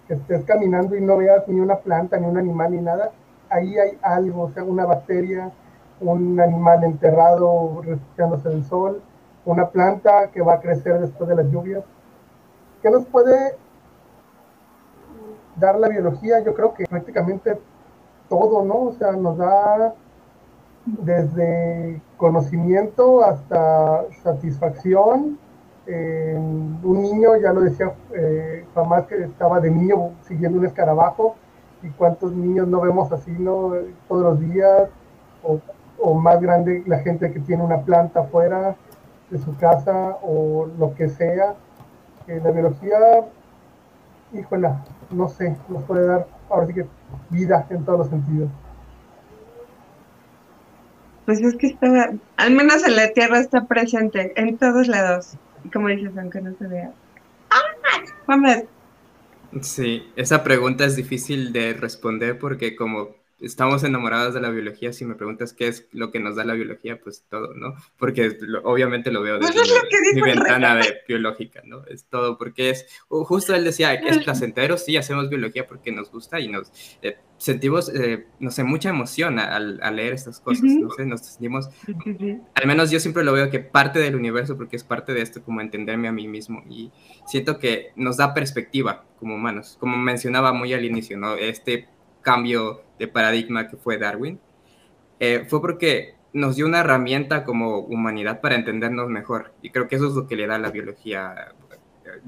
que 0.06 0.14
estés 0.14 0.44
caminando 0.44 0.96
y 0.96 1.00
no 1.00 1.16
veas 1.16 1.46
ni 1.48 1.60
una 1.60 1.76
planta, 1.76 2.18
ni 2.18 2.26
un 2.26 2.36
animal, 2.36 2.72
ni 2.72 2.80
nada, 2.80 3.10
ahí 3.48 3.78
hay 3.78 3.98
algo, 4.02 4.42
o 4.42 4.50
sea, 4.50 4.64
una 4.64 4.84
bacteria, 4.84 5.50
un 6.02 6.40
animal 6.40 6.84
enterrado 6.84 7.80
refugiándose 7.82 8.48
del 8.48 8.64
sol, 8.64 9.00
una 9.44 9.68
planta 9.70 10.30
que 10.30 10.42
va 10.42 10.54
a 10.54 10.60
crecer 10.60 11.00
después 11.00 11.28
de 11.28 11.36
las 11.36 11.46
lluvias. 11.46 11.84
¿Qué 12.82 12.90
nos 12.90 13.04
puede 13.06 13.56
dar 15.56 15.78
la 15.78 15.88
biología? 15.88 16.40
Yo 16.40 16.54
creo 16.54 16.74
que 16.74 16.84
prácticamente 16.84 17.58
todo, 18.28 18.64
¿no? 18.64 18.74
O 18.74 18.92
sea, 18.92 19.12
nos 19.12 19.38
da 19.38 19.94
desde 20.84 22.00
conocimiento 22.16 23.24
hasta 23.24 24.04
satisfacción, 24.22 25.38
eh, 25.86 26.34
un 26.36 27.02
niño, 27.02 27.36
ya 27.36 27.52
lo 27.52 27.60
decía 27.60 27.92
eh, 28.14 28.64
jamás 28.74 29.06
que 29.06 29.24
estaba 29.24 29.60
de 29.60 29.70
niño 29.70 30.10
siguiendo 30.22 30.58
un 30.58 30.66
escarabajo, 30.66 31.36
y 31.82 31.88
cuántos 31.90 32.32
niños 32.32 32.68
no 32.68 32.80
vemos 32.80 33.10
así, 33.12 33.32
¿no? 33.32 33.72
Todos 34.08 34.22
los 34.22 34.40
días, 34.40 34.88
o, 35.42 35.58
más 36.14 36.40
grande 36.40 36.82
la 36.86 36.98
gente 37.00 37.32
que 37.32 37.40
tiene 37.40 37.62
una 37.62 37.82
planta 37.82 38.20
afuera 38.20 38.76
de 39.30 39.38
su 39.38 39.56
casa, 39.56 40.18
o 40.22 40.68
lo 40.78 40.94
que 40.94 41.08
sea. 41.08 41.54
Eh, 42.26 42.40
la 42.42 42.50
biología, 42.50 42.98
híjola, 44.32 44.84
no 45.10 45.28
sé, 45.28 45.56
nos 45.68 45.82
puede 45.84 46.06
dar 46.06 46.26
ahora 46.48 46.66
sí 46.66 46.74
que 46.74 46.86
vida 47.30 47.66
en 47.70 47.84
todos 47.84 48.00
los 48.00 48.08
sentidos. 48.08 48.50
Pues 51.26 51.40
es 51.40 51.56
que 51.56 51.68
está, 51.68 52.12
al 52.36 52.50
menos 52.52 52.86
en 52.86 52.96
la 52.96 53.12
Tierra 53.12 53.38
está 53.38 53.64
presente, 53.66 54.32
en 54.36 54.58
todos 54.58 54.88
lados 54.88 55.36
como 55.70 55.88
dices, 55.88 56.12
aunque 56.16 56.40
no 56.40 56.54
se 56.56 56.66
vea. 56.66 56.92
¡Ah! 57.50 58.62
Sí, 59.60 60.10
esa 60.16 60.42
pregunta 60.42 60.84
es 60.84 60.96
difícil 60.96 61.52
de 61.52 61.74
responder 61.74 62.38
porque 62.38 62.74
como 62.74 63.10
estamos 63.42 63.84
enamorados 63.84 64.34
de 64.34 64.40
la 64.40 64.50
biología, 64.50 64.92
si 64.92 65.04
me 65.04 65.14
preguntas 65.14 65.52
qué 65.52 65.68
es 65.68 65.88
lo 65.92 66.10
que 66.10 66.20
nos 66.20 66.36
da 66.36 66.44
la 66.44 66.54
biología, 66.54 67.00
pues 67.00 67.24
todo, 67.28 67.54
¿no? 67.54 67.74
Porque 67.98 68.38
obviamente 68.64 69.10
lo 69.10 69.22
veo 69.22 69.38
pues 69.38 69.54
desde 69.54 70.14
mi, 70.14 70.22
ventana 70.22 70.76
de 70.76 71.00
biológica, 71.06 71.62
¿no? 71.64 71.84
Es 71.86 72.04
todo, 72.04 72.38
porque 72.38 72.70
es, 72.70 72.86
justo 73.08 73.54
él 73.54 73.64
decía 73.64 74.00
que 74.00 74.08
es 74.08 74.18
placentero, 74.18 74.78
sí, 74.78 74.96
hacemos 74.96 75.28
biología 75.28 75.66
porque 75.66 75.92
nos 75.92 76.10
gusta 76.10 76.40
y 76.40 76.48
nos 76.48 76.72
eh, 77.02 77.18
sentimos, 77.36 77.92
eh, 77.94 78.26
no 78.38 78.50
sé, 78.52 78.62
mucha 78.62 78.90
emoción 78.90 79.38
al, 79.38 79.78
leer 79.96 80.12
estas 80.12 80.38
cosas, 80.38 80.62
no 80.62 80.90
sé, 80.90 81.04
nos 81.04 81.22
sentimos, 81.22 81.68
al 82.54 82.66
menos 82.66 82.90
yo 82.90 83.00
siempre 83.00 83.24
lo 83.24 83.32
veo 83.32 83.50
que 83.50 83.58
parte 83.58 83.98
del 83.98 84.14
universo, 84.14 84.56
porque 84.56 84.76
es 84.76 84.84
parte 84.84 85.12
de 85.12 85.22
esto, 85.22 85.42
como 85.42 85.60
entenderme 85.60 86.06
a 86.06 86.12
mí 86.12 86.28
mismo, 86.28 86.62
y 86.70 86.92
siento 87.26 87.58
que 87.58 87.90
nos 87.96 88.16
da 88.16 88.32
perspectiva 88.32 89.04
como 89.18 89.34
humanos, 89.34 89.76
como 89.80 89.96
mencionaba 89.96 90.52
muy 90.52 90.72
al 90.72 90.84
inicio, 90.84 91.18
¿no? 91.18 91.34
Este 91.34 91.88
cambio 92.22 92.82
de 92.98 93.08
paradigma 93.08 93.68
que 93.68 93.76
fue 93.76 93.98
Darwin, 93.98 94.40
eh, 95.20 95.44
fue 95.48 95.60
porque 95.60 96.14
nos 96.32 96.56
dio 96.56 96.66
una 96.66 96.80
herramienta 96.80 97.44
como 97.44 97.80
humanidad 97.80 98.40
para 98.40 98.54
entendernos 98.54 99.08
mejor. 99.08 99.52
Y 99.62 99.70
creo 99.70 99.88
que 99.88 99.96
eso 99.96 100.08
es 100.08 100.14
lo 100.14 100.26
que 100.26 100.36
le 100.36 100.46
da 100.46 100.58
la 100.58 100.70
biología. 100.70 101.54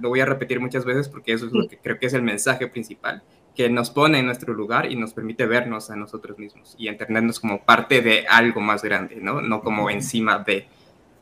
Lo 0.00 0.10
voy 0.10 0.20
a 0.20 0.26
repetir 0.26 0.60
muchas 0.60 0.84
veces 0.84 1.08
porque 1.08 1.32
eso 1.32 1.46
es 1.46 1.52
lo 1.52 1.66
que 1.68 1.78
creo 1.78 1.98
que 1.98 2.06
es 2.06 2.14
el 2.14 2.22
mensaje 2.22 2.68
principal, 2.68 3.22
que 3.54 3.68
nos 3.70 3.90
pone 3.90 4.18
en 4.18 4.26
nuestro 4.26 4.52
lugar 4.54 4.90
y 4.90 4.96
nos 4.96 5.14
permite 5.14 5.46
vernos 5.46 5.90
a 5.90 5.96
nosotros 5.96 6.38
mismos 6.38 6.74
y 6.78 6.88
entendernos 6.88 7.40
como 7.40 7.64
parte 7.64 8.02
de 8.02 8.26
algo 8.28 8.60
más 8.60 8.82
grande, 8.82 9.16
¿no? 9.16 9.40
No 9.40 9.62
como 9.62 9.90
encima 9.90 10.38
de, 10.38 10.66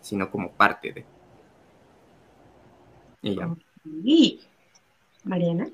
sino 0.01 0.31
como 0.31 0.53
parte 0.53 0.93
de. 0.93 1.05
Y 3.23 3.37
ya. 3.37 3.55
Y 3.85 4.41
Mariana. 5.25 5.69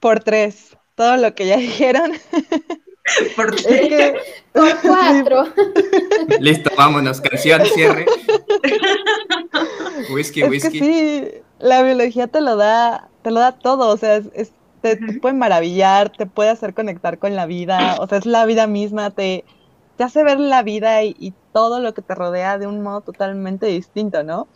Por 0.00 0.20
tres, 0.20 0.76
todo 0.98 1.16
lo 1.16 1.34
que 1.34 1.46
ya 1.46 1.56
dijeron. 1.56 2.12
Por 3.36 3.54
Es 3.54 3.64
que- 3.64 4.16
Por 4.52 4.76
cuatro. 4.82 5.44
Listo, 6.40 6.68
vámonos, 6.76 7.22
canción, 7.22 7.64
cierre. 7.64 8.04
Whisky, 10.12 10.40
Es 10.42 10.46
que 10.46 10.50
whisky. 10.50 10.78
sí, 10.78 11.28
la 11.58 11.82
biología 11.82 12.26
te 12.26 12.40
lo 12.40 12.56
da, 12.56 13.08
te 13.22 13.30
lo 13.30 13.40
da 13.40 13.52
todo, 13.52 13.88
o 13.88 13.96
sea, 13.96 14.16
es, 14.16 14.26
es- 14.34 14.52
te, 14.80 14.94
te 14.96 15.14
puede 15.14 15.34
maravillar, 15.34 16.10
te 16.10 16.26
puede 16.26 16.50
hacer 16.50 16.72
conectar 16.74 17.18
con 17.18 17.34
la 17.34 17.46
vida, 17.46 17.96
o 17.98 18.06
sea, 18.06 18.18
es 18.18 18.26
la 18.26 18.46
vida 18.46 18.66
misma, 18.68 19.10
te, 19.10 19.44
te 19.96 20.04
hace 20.04 20.22
ver 20.22 20.38
la 20.38 20.62
vida 20.62 21.02
y, 21.02 21.16
y 21.18 21.32
todo 21.52 21.80
lo 21.80 21.94
que 21.94 22.02
te 22.02 22.14
rodea 22.14 22.58
de 22.58 22.68
un 22.68 22.80
modo 22.82 23.00
totalmente 23.00 23.66
distinto, 23.66 24.22
¿no? 24.22 24.46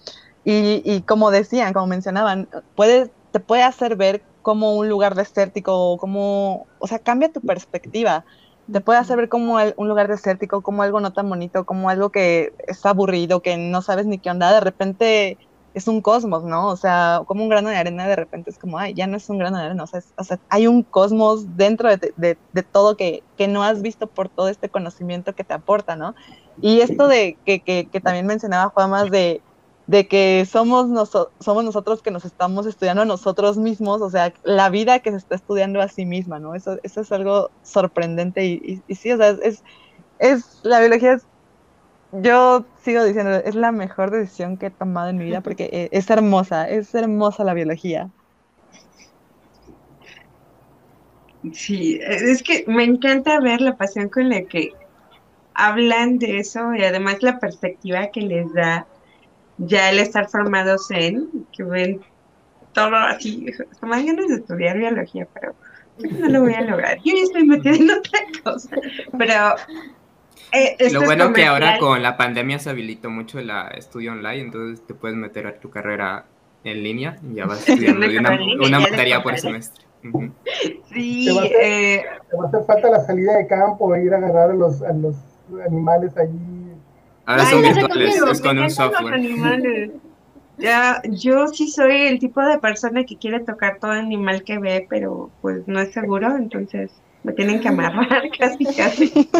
Y, 0.44 0.81
y 0.85 1.02
como 1.02 1.31
decían, 1.32 1.73
como 1.73 1.89
mencionaban, 1.89 2.48
puede, 2.77 3.10
te 3.32 3.40
puede 3.40 3.64
hacer 3.64 3.97
ver 3.97 4.23
como 4.43 4.77
un 4.77 4.89
lugar 4.89 5.14
desértico, 5.14 5.97
como, 5.98 6.69
o 6.78 6.86
sea, 6.86 6.98
cambia 7.01 7.32
tu 7.32 7.40
perspectiva. 7.43 8.24
Te 8.70 8.81
puede 8.81 8.98
hacer 9.01 9.16
ver 9.16 9.28
como 9.28 9.56
un 9.77 9.89
lugar 9.89 10.09
desértico, 10.09 10.62
como 10.62 10.82
algo 10.82 11.01
no 11.01 11.12
tan 11.12 11.28
bonito, 11.28 11.64
como 11.66 11.90
algo 11.90 12.10
que 12.10 12.52
está 12.66 12.90
aburrido, 12.90 13.43
que 13.43 13.56
no 13.56 13.82
sabes 13.82 14.06
ni 14.06 14.20
qué 14.20 14.31
onda. 14.31 14.52
De 14.52 14.60
repente 14.60 15.39
es 15.74 15.89
un 15.89 16.01
cosmos, 16.02 16.44
¿no? 16.44 16.69
O 16.69 16.77
sea, 16.77 17.23
como 17.27 17.43
un 17.43 17.48
grano 17.48 17.70
de 17.70 17.77
arena, 17.77 18.06
de 18.06 18.16
repente 18.16 18.51
es 18.51 18.59
como, 18.59 18.78
ay, 18.78 18.94
ya 18.94 19.06
no 19.06 19.16
es 19.16 19.28
un 19.31 19.39
grano 19.39 19.59
de 19.59 19.64
arena, 19.66 19.85
o 19.85 19.86
sea, 19.86 20.01
es- 20.01 20.12
o 20.19 20.24
sea, 20.24 20.39
hay 20.48 20.66
un 20.66 20.85
cosmos 20.85 21.56
dentro 21.56 21.89
de, 21.89 22.12
de- 22.16 22.40
de 22.52 22.62
todo 22.62 22.97
que, 22.97 23.24
que 23.36 23.48
no 23.48 23.62
has 23.64 23.81
visto 23.82 24.06
por 24.10 24.28
todo 24.28 24.48
este 24.48 24.70
conocimiento 24.70 25.35
que 25.35 25.44
te 25.44 25.55
aporta, 25.55 25.97
¿no? 25.97 26.14
Y 26.60 26.81
esto 26.81 27.09
de 27.09 27.40
que, 27.44 27.62
que, 27.62 27.89
que 27.90 28.01
también 28.01 28.27
mencionaba 28.27 28.70
Juan 28.70 28.90
más 28.90 29.10
de, 29.10 29.44
de 29.93 30.09
que 30.09 30.47
somos, 30.51 30.89
noso- 30.89 31.32
somos 31.40 31.64
nosotros 31.64 32.02
que 32.02 32.10
nos 32.10 32.24
estamos 32.24 32.66
estudiando 32.66 33.02
a 33.02 33.05
nosotros 33.05 33.59
mismos, 33.59 34.01
o 34.02 34.10
sea, 34.10 34.32
la 34.43 34.70
vida 34.70 35.01
que 35.01 35.10
se 35.10 35.19
está 35.19 35.36
estudiando 35.36 35.81
a 35.82 35.89
sí 35.89 36.06
misma, 36.06 36.40
¿no? 36.40 36.55
Eso, 36.55 36.78
eso 36.82 37.02
es 37.02 37.12
algo 37.12 37.51
sorprendente 37.62 38.44
y, 38.47 38.82
sí, 38.97 39.12
o 39.12 39.19
sea, 39.19 39.31
es, 39.43 39.62
es, 40.19 40.60
la 40.64 40.81
biología 40.81 41.19
yo 42.12 42.66
sigo 42.85 43.05
diciendo, 43.05 43.32
es 43.32 43.55
la 43.55 43.73
mejor 43.73 44.10
decisión 44.10 44.59
que 44.59 44.66
he 44.66 44.70
tomado 44.70 45.10
en 45.10 45.19
mi 45.19 45.24
vida 45.27 45.43
porque 45.43 45.70
eh, 45.73 45.89
es 45.93 46.10
hermosa, 46.10 46.69
es 46.69 46.94
hermosa 46.94 47.44
la 47.44 47.55
biología. 47.55 48.10
Sí, 51.52 51.98
es 52.02 52.43
que 52.43 52.64
me 52.69 52.85
encanta 52.85 53.40
ver 53.40 53.60
la 53.60 53.77
pasión 53.77 54.09
con 54.09 54.28
la 54.28 54.43
que 54.44 54.70
hablan 55.55 56.19
de 56.19 56.39
eso 56.39 56.74
y 56.74 56.85
además 56.85 57.23
la 57.23 57.39
perspectiva 57.39 58.09
que 58.12 58.23
les 58.23 58.52
da 58.55 58.86
ya 59.67 59.91
el 59.91 59.99
estar 59.99 60.29
formados 60.29 60.91
en, 60.91 61.29
que 61.53 61.63
ven 61.63 62.01
todo 62.73 62.95
así, 62.97 63.47
dan 63.83 64.07
ganas 64.07 64.29
de 64.29 64.35
estudiar 64.37 64.79
biología, 64.79 65.27
pero 65.35 65.55
no 65.99 66.29
lo 66.29 66.41
voy 66.43 66.55
a 66.55 66.63
lograr. 66.63 66.97
Yo 67.05 67.15
ya 67.15 67.23
estoy 67.23 67.47
metida 67.47 67.75
en 67.77 67.91
otra 67.91 68.21
cosa, 68.43 68.77
pero... 69.19 69.57
eh, 70.53 70.77
esto 70.79 70.95
Lo 70.95 71.01
es 71.01 71.07
bueno 71.07 71.33
que 71.33 71.45
ahora 71.45 71.79
con 71.79 72.03
la 72.03 72.17
pandemia 72.17 72.59
se 72.59 72.71
habilitó 72.71 73.11
mucho 73.11 73.41
la 73.41 73.69
estudio 73.69 74.13
online, 74.13 74.41
entonces 74.43 74.87
te 74.87 74.95
puedes 74.95 75.17
meter 75.17 75.47
a 75.47 75.59
tu 75.61 75.71
carrera 75.71 76.25
en 76.65 76.83
línea 76.83 77.19
y 77.31 77.35
ya 77.35 77.47
vas 77.47 77.59
estudiando 77.69 78.07
una, 78.07 78.39
una 78.67 78.81
materia 78.81 79.23
por 79.23 79.37
semestre. 79.39 79.85
Sí, 80.93 81.27
Te 81.27 81.33
va 81.33 81.43
a 81.43 81.45
hacer- 81.45 81.57
eh, 81.63 82.05
Te 82.31 82.37
va 82.37 82.45
a 82.45 82.49
hacer 82.49 82.65
falta 82.67 82.91
la 82.91 83.05
salida 83.05 83.37
de 83.37 83.47
campo, 83.47 83.95
ir 83.97 84.13
a 84.15 84.17
agarrar 84.17 84.51
a 84.51 84.55
los, 84.55 84.83
a 84.83 84.93
los 84.93 85.15
animales 85.67 86.17
allí. 86.17 86.39
Ahora 87.27 87.44
Ay, 87.47 87.51
son 87.51 87.62
les 87.62 87.77
virtuales, 87.77 88.16
es 88.16 88.40
con 88.40 88.59
un 88.59 88.70
software. 88.70 89.93
Ya, 90.59 91.01
yo 91.09 91.49
sí 91.49 91.69
soy 91.69 92.03
el 92.03 92.19
tipo 92.19 92.40
de 92.43 92.59
persona 92.59 93.05
que 93.05 93.16
quiere 93.16 93.40
tocar 93.40 93.78
todo 93.81 93.93
animal 93.93 94.44
que 94.44 94.59
ve, 94.59 94.86
pero 94.89 95.31
pues 95.40 95.66
no 95.66 95.81
es 95.81 95.93
seguro, 95.93 96.36
entonces 96.36 96.90
me 97.24 97.32
tienen 97.32 97.61
que 97.61 97.69
amarrar 97.69 98.23
casi, 98.39 98.65
casi. 98.66 99.12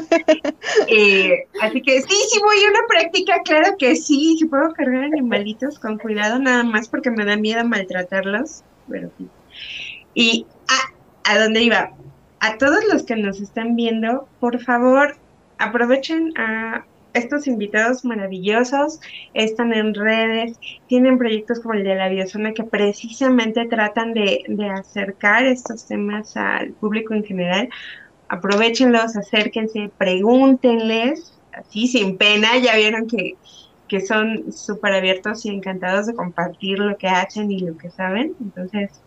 Eh, 0.89 1.47
así 1.61 1.83
que 1.83 2.01
sí, 2.01 2.17
sí 2.31 2.41
voy 2.43 2.57
a 2.65 2.71
una 2.71 2.87
práctica, 2.89 3.41
claro 3.45 3.77
que 3.79 3.95
sí, 3.97 4.37
sí 4.39 4.45
puedo 4.47 4.73
cargar 4.73 5.05
animalitos 5.05 5.79
con 5.79 5.99
cuidado, 5.99 6.39
nada 6.39 6.65
más 6.65 6.89
porque 6.89 7.11
me 7.11 7.25
da 7.25 7.37
miedo 7.37 7.65
maltratarlos, 7.65 8.63
pero 8.89 9.11
sí. 9.19 9.29
Y 10.15 10.47
a, 10.69 11.33
¿a 11.33 11.39
dónde 11.39 11.63
iba? 11.63 11.93
A 12.41 12.59
todos 12.59 12.85
los 12.93 13.05
que 13.05 13.17
nos 13.17 13.41
están 13.41 13.77
viendo, 13.77 14.29
por 14.41 14.61
favor, 14.61 15.17
aprovechen 15.59 16.33
a 16.39 16.85
estos 17.15 17.47
invitados 17.47 18.05
maravillosos, 18.05 19.01
están 19.35 19.73
en 19.73 19.95
redes, 19.95 20.59
tienen 20.87 21.19
proyectos 21.19 21.61
como 21.61 21.75
el 21.75 21.85
de 21.85 21.95
la 21.95 22.09
Biozona 22.09 22.53
que 22.53 22.65
precisamente 22.65 23.67
tratan 23.67 24.15
de, 24.15 24.45
de 24.49 24.71
acercar 24.71 25.45
estos 25.45 25.87
temas 25.87 26.37
al 26.37 26.73
público 26.73 27.15
en 27.15 27.25
general. 27.25 27.69
Aprovechenlos, 28.29 29.17
acérquense, 29.17 29.91
pregúntenles, 29.99 31.39
así 31.53 31.87
sin 31.87 32.17
pena, 32.17 32.57
ya 32.59 32.77
vieron 32.77 33.07
que, 33.07 33.37
que 33.89 34.01
son 34.01 34.53
súper 34.53 34.95
abiertos 34.95 35.45
y 35.45 35.51
encantados 35.51 36.07
de 36.07 36.15
compartir 36.15 36.79
lo 36.79 36.97
que 36.97 37.09
hacen 37.09 37.51
y 37.51 37.61
lo 37.61 37.77
que 37.77 37.91
saben. 37.91 38.35
Entonces, 38.41 39.03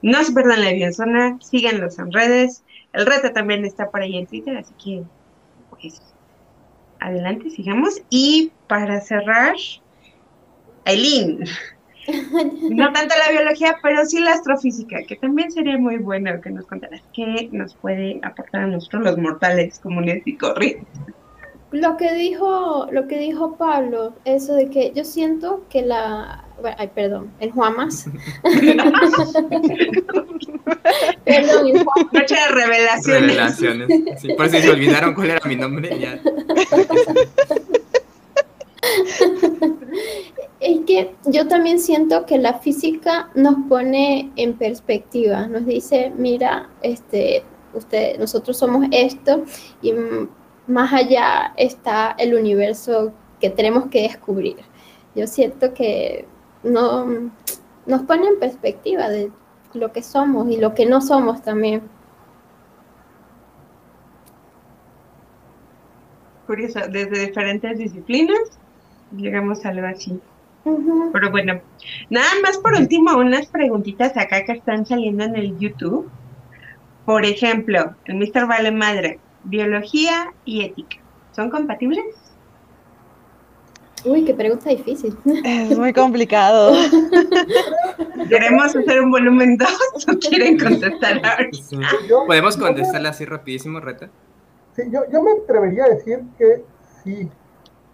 no 0.00 0.22
se 0.22 0.32
pierdan 0.32 0.62
la 0.62 0.72
Biozona, 0.72 1.38
síganlos 1.40 1.98
en 1.98 2.12
redes. 2.12 2.62
El 2.92 3.06
reto 3.06 3.32
también 3.32 3.64
está 3.64 3.90
por 3.90 4.02
ahí 4.02 4.16
en 4.16 4.26
Twitter, 4.26 4.56
así 4.56 4.74
que 4.82 5.02
pues 5.70 6.11
adelante, 7.06 7.50
sigamos. 7.50 8.02
Y 8.10 8.52
para 8.68 9.00
cerrar, 9.00 9.56
Aileen. 10.84 11.44
No 12.68 12.92
tanto 12.92 13.14
la 13.16 13.30
biología, 13.30 13.76
pero 13.80 14.04
sí 14.04 14.18
la 14.18 14.32
astrofísica, 14.32 15.04
que 15.06 15.14
también 15.14 15.52
sería 15.52 15.78
muy 15.78 15.98
bueno 15.98 16.40
que 16.40 16.50
nos 16.50 16.66
contaras 16.66 17.00
qué 17.14 17.48
nos 17.52 17.74
puede 17.76 18.18
aportar 18.24 18.62
a 18.62 18.66
nosotros 18.66 19.04
los 19.04 19.18
mortales 19.18 19.78
comunes 19.78 20.20
y 20.24 20.36
corrientes. 20.36 20.88
Lo 21.72 21.96
que 21.96 22.12
dijo, 22.14 22.86
lo 22.90 23.08
que 23.08 23.18
dijo 23.18 23.56
Pablo, 23.56 24.14
eso 24.26 24.52
de 24.54 24.68
que 24.68 24.92
yo 24.94 25.04
siento 25.04 25.64
que 25.70 25.80
la, 25.80 26.44
bueno, 26.60 26.76
ay, 26.78 26.90
perdón, 26.94 27.32
el 27.40 27.50
Juamas, 27.50 28.10
perdón, 31.24 31.68
el 31.68 31.82
Juamas, 31.82 32.12
Noche 32.12 32.34
de 32.34 32.48
revelaciones. 32.48 33.22
Revelaciones. 33.22 34.20
Sí, 34.20 34.34
por 34.34 34.50
si 34.50 34.60
se 34.60 34.70
olvidaron 34.70 35.14
cuál 35.14 35.30
era 35.30 35.48
mi 35.48 35.56
nombre, 35.56 35.98
ya. 35.98 36.20
es 40.60 40.80
que 40.86 41.14
yo 41.24 41.48
también 41.48 41.80
siento 41.80 42.26
que 42.26 42.36
la 42.36 42.58
física 42.58 43.30
nos 43.34 43.54
pone 43.68 44.30
en 44.36 44.54
perspectiva, 44.54 45.46
nos 45.46 45.64
dice, 45.64 46.12
mira, 46.16 46.68
este, 46.82 47.44
usted, 47.72 48.18
nosotros 48.18 48.58
somos 48.58 48.86
esto 48.90 49.44
y 49.80 49.94
más 50.72 50.92
allá 50.92 51.52
está 51.56 52.14
el 52.18 52.34
universo 52.34 53.12
que 53.40 53.50
tenemos 53.50 53.86
que 53.86 54.02
descubrir. 54.02 54.56
Yo 55.14 55.26
siento 55.26 55.74
que 55.74 56.26
no 56.62 57.30
nos 57.86 58.02
pone 58.02 58.26
en 58.26 58.38
perspectiva 58.38 59.08
de 59.08 59.30
lo 59.74 59.92
que 59.92 60.02
somos 60.02 60.50
y 60.50 60.56
lo 60.56 60.74
que 60.74 60.86
no 60.86 61.00
somos 61.00 61.42
también. 61.42 61.82
Curioso, 66.46 66.80
desde 66.90 67.26
diferentes 67.26 67.78
disciplinas 67.78 68.58
llegamos 69.14 69.64
a 69.64 69.70
algo 69.70 69.86
así. 69.86 70.20
Pero 70.64 71.30
bueno, 71.30 71.60
nada 72.08 72.30
más 72.42 72.56
por 72.58 72.72
último, 72.74 73.16
unas 73.18 73.46
preguntitas 73.46 74.16
acá 74.16 74.44
que 74.44 74.52
están 74.52 74.86
saliendo 74.86 75.24
en 75.24 75.36
el 75.36 75.58
YouTube. 75.58 76.08
Por 77.04 77.26
ejemplo, 77.26 77.94
el 78.04 78.14
Mr. 78.14 78.46
Vale 78.46 78.70
Madre, 78.70 79.18
biología 79.44 80.32
y 80.44 80.62
ética. 80.62 80.98
¿Son 81.34 81.50
compatibles? 81.50 82.04
Uy, 84.04 84.24
qué 84.24 84.34
pregunta 84.34 84.70
difícil. 84.70 85.16
Es 85.44 85.78
muy 85.78 85.92
complicado. 85.92 86.72
¿Queremos 88.28 88.74
hacer 88.74 89.00
un 89.00 89.12
volumen 89.12 89.56
2 89.56 89.68
o 90.08 90.18
quieren 90.18 90.58
contestar? 90.58 91.20
Sí. 91.52 91.78
¿Podemos 92.26 92.56
contestarla 92.56 93.10
así 93.10 93.24
rapidísimo, 93.24 93.78
Reta? 93.78 94.10
Sí, 94.74 94.82
yo, 94.90 95.02
yo 95.12 95.22
me 95.22 95.32
atrevería 95.32 95.84
a 95.84 95.88
decir 95.90 96.20
que 96.36 96.64
sí. 97.04 97.28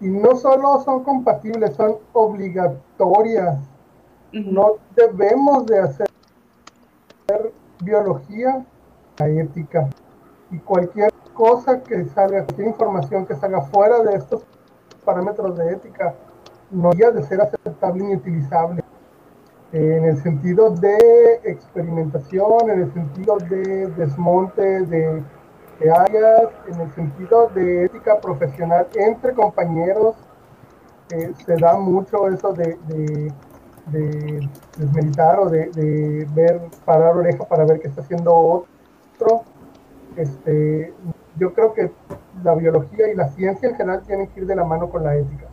Y 0.00 0.06
no 0.06 0.36
solo 0.36 0.82
son 0.84 1.04
compatibles, 1.04 1.74
son 1.76 1.96
obligatorias. 2.12 3.58
No 4.32 4.76
debemos 4.94 5.66
de 5.66 5.78
hacer 5.80 6.08
biología, 7.82 8.64
la 9.18 9.28
ética. 9.28 9.88
Y 10.50 10.58
cualquier 10.58 11.12
cosa 11.38 11.80
que 11.84 12.04
salga, 12.06 12.42
cualquier 12.42 12.66
información 12.66 13.24
que 13.24 13.36
salga 13.36 13.60
fuera 13.62 14.00
de 14.00 14.16
estos 14.16 14.42
parámetros 15.04 15.56
de 15.56 15.70
ética, 15.70 16.12
no 16.72 16.90
debería 16.90 17.12
de 17.12 17.22
ser 17.28 17.40
aceptable 17.40 18.02
ni 18.02 18.16
utilizable. 18.16 18.82
en 19.70 20.04
el 20.04 20.20
sentido 20.22 20.70
de 20.70 21.40
experimentación, 21.44 22.70
en 22.70 22.80
el 22.80 22.92
sentido 22.92 23.36
de 23.36 23.86
desmonte 23.98 24.80
de, 24.80 25.22
áreas, 25.94 26.48
en 26.66 26.80
el 26.80 26.90
sentido 26.94 27.48
de 27.54 27.84
ética 27.84 28.20
profesional 28.20 28.88
entre 28.96 29.32
compañeros. 29.32 30.16
Eh, 31.10 31.32
se 31.46 31.56
da 31.56 31.74
mucho 31.74 32.28
eso 32.28 32.52
de, 32.52 32.76
de, 32.88 34.48
desmeditar 34.76 35.38
o 35.38 35.48
de, 35.48 36.26
ver, 36.34 36.60
parar 36.84 37.16
oreja 37.16 37.44
para 37.44 37.64
ver 37.64 37.78
qué 37.80 37.88
está 37.88 38.00
haciendo 38.00 38.34
otro. 38.34 39.42
Este, 40.16 40.92
yo 41.38 41.54
creo 41.54 41.74
que 41.74 41.90
la 42.42 42.54
biología 42.54 43.10
y 43.12 43.14
la 43.14 43.28
ciencia 43.28 43.68
en 43.68 43.76
general 43.76 44.02
tienen 44.06 44.28
que 44.28 44.40
ir 44.40 44.46
de 44.46 44.56
la 44.56 44.64
mano 44.64 44.90
con 44.90 45.04
la 45.04 45.16
ética. 45.16 45.46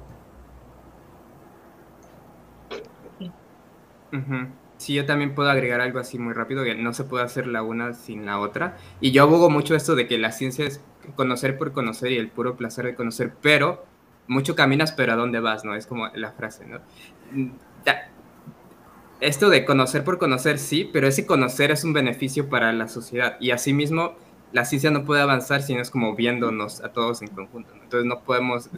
Sí, 4.77 4.93
yo 4.93 5.05
también 5.05 5.35
puedo 5.35 5.49
agregar 5.49 5.81
algo 5.81 5.99
así 5.99 6.19
muy 6.19 6.33
rápido, 6.33 6.63
que 6.63 6.75
no 6.75 6.93
se 6.93 7.03
puede 7.03 7.23
hacer 7.23 7.47
la 7.47 7.63
una 7.63 7.93
sin 7.93 8.25
la 8.25 8.39
otra. 8.39 8.77
Y 9.01 9.11
yo 9.11 9.23
abogo 9.23 9.49
mucho 9.49 9.75
esto 9.75 9.95
de 9.95 10.07
que 10.07 10.17
la 10.17 10.31
ciencia 10.31 10.65
es 10.65 10.81
conocer 11.15 11.57
por 11.57 11.71
conocer 11.71 12.11
y 12.11 12.17
el 12.17 12.29
puro 12.29 12.55
placer 12.55 12.85
de 12.85 12.95
conocer, 12.95 13.33
pero 13.41 13.85
mucho 14.27 14.55
caminas, 14.55 14.91
pero 14.91 15.13
¿a 15.13 15.15
dónde 15.15 15.39
vas? 15.39 15.65
¿No? 15.65 15.75
Es 15.75 15.85
como 15.85 16.07
la 16.09 16.31
frase, 16.31 16.65
¿no? 16.65 16.79
Esto 19.21 19.49
de 19.49 19.65
conocer 19.65 20.03
por 20.03 20.17
conocer, 20.17 20.59
sí, 20.59 20.89
pero 20.91 21.07
ese 21.07 21.25
conocer 21.25 21.71
es 21.71 21.83
un 21.83 21.93
beneficio 21.93 22.49
para 22.49 22.71
la 22.73 22.87
sociedad. 22.87 23.37
Y 23.39 23.51
asimismo, 23.51 24.15
la 24.56 24.64
ciencia 24.64 24.90
no 24.90 25.03
puede 25.03 25.22
avanzar 25.22 25.61
si 25.61 25.76
no 25.76 25.82
es 25.82 25.91
como 25.91 26.15
viéndonos 26.15 26.82
a 26.82 26.94
todos 26.94 27.22
en 27.22 27.27
conjunto. 27.27 27.73
Entonces 27.73 28.06
no 28.06 28.22
podemos 28.22 28.69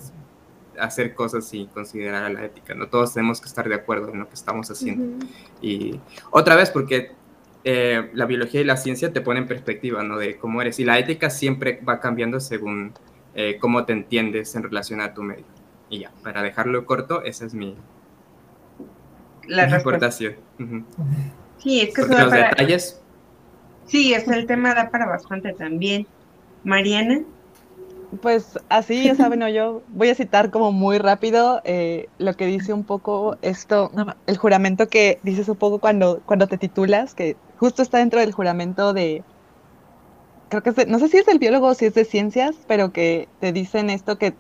hacer 0.80 1.14
cosas 1.14 1.46
sin 1.46 1.68
considerar 1.68 2.24
a 2.24 2.30
la 2.30 2.46
ética, 2.46 2.74
¿no? 2.74 2.88
Todos 2.88 3.14
tenemos 3.14 3.40
que 3.40 3.46
estar 3.46 3.70
de 3.70 3.76
acuerdo 3.76 4.12
en 4.12 4.18
lo 4.18 4.28
que 4.28 4.34
estamos 4.34 4.72
haciendo. 4.72 5.24
Y 5.62 6.00
otra 6.32 6.56
vez, 6.56 6.72
porque 6.72 7.12
eh, 7.64 8.10
la 8.16 8.26
biología 8.26 8.62
y 8.62 8.64
la 8.64 8.76
ciencia 8.76 9.14
te 9.14 9.22
ponen 9.22 9.44
en 9.44 9.50
perspectiva, 9.50 10.02
¿no? 10.02 10.18
De 10.18 10.38
cómo 10.38 10.64
eres. 10.64 10.80
Y 10.80 10.84
la 10.84 10.98
ética 10.98 11.30
siempre 11.30 11.80
va 11.88 12.00
cambiando 12.00 12.40
según 12.40 12.94
eh, 13.36 13.60
cómo 13.62 13.86
te 13.86 13.94
entiendes 13.94 14.56
en 14.56 14.64
relación 14.64 15.00
a 15.00 15.14
tu 15.14 15.22
medio. 15.22 15.46
Y 15.92 16.00
ya, 16.00 16.12
para 16.24 16.42
dejarlo 16.42 16.88
corto, 16.88 17.22
esa 17.22 17.46
es 17.46 17.54
mi, 17.54 17.76
la 19.46 19.70
importación. 19.70 20.38
Sí, 21.60 21.82
es 21.82 21.94
que 21.94 22.02
los 22.02 22.32
detalles. 22.32 23.00
Sí, 23.88 24.14
es 24.14 24.28
el 24.28 24.46
tema 24.46 24.74
da 24.76 24.90
para 24.90 25.06
bastante 25.08 25.54
también. 25.54 26.06
Mariana. 26.64 27.22
Pues 28.22 28.58
así, 28.70 29.04
ya 29.04 29.16
saben, 29.16 29.42
yo 29.54 29.82
voy 29.90 30.10
a 30.10 30.16
citar 30.16 30.50
como 30.50 30.72
muy 30.72 30.98
rápido 30.98 31.62
eh, 31.66 32.08
lo 32.20 32.36
que 32.36 32.46
dice 32.46 32.72
un 32.72 32.86
poco 32.86 33.38
esto, 33.42 33.92
el 34.28 34.38
juramento 34.38 34.88
que 34.88 35.20
dices 35.24 35.50
un 35.50 35.58
poco 35.58 35.80
cuando, 35.80 36.22
cuando 36.26 36.48
te 36.48 36.58
titulas, 36.58 37.14
que 37.14 37.36
justo 37.58 37.82
está 37.82 37.98
dentro 37.98 38.22
del 38.22 38.32
juramento 38.32 38.94
de, 38.94 39.24
creo 40.48 40.64
que 40.64 40.70
es 40.70 40.88
no 40.88 41.00
sé 41.00 41.10
si 41.10 41.18
es 41.18 41.26
del 41.26 41.40
biólogo 41.40 41.68
o 41.68 41.74
si 41.74 41.86
es 41.86 41.96
de 41.96 42.06
ciencias, 42.06 42.56
pero 42.66 42.94
que 42.94 43.28
te 43.42 43.52
dicen 43.52 43.90
esto 43.90 44.18
que 44.18 44.34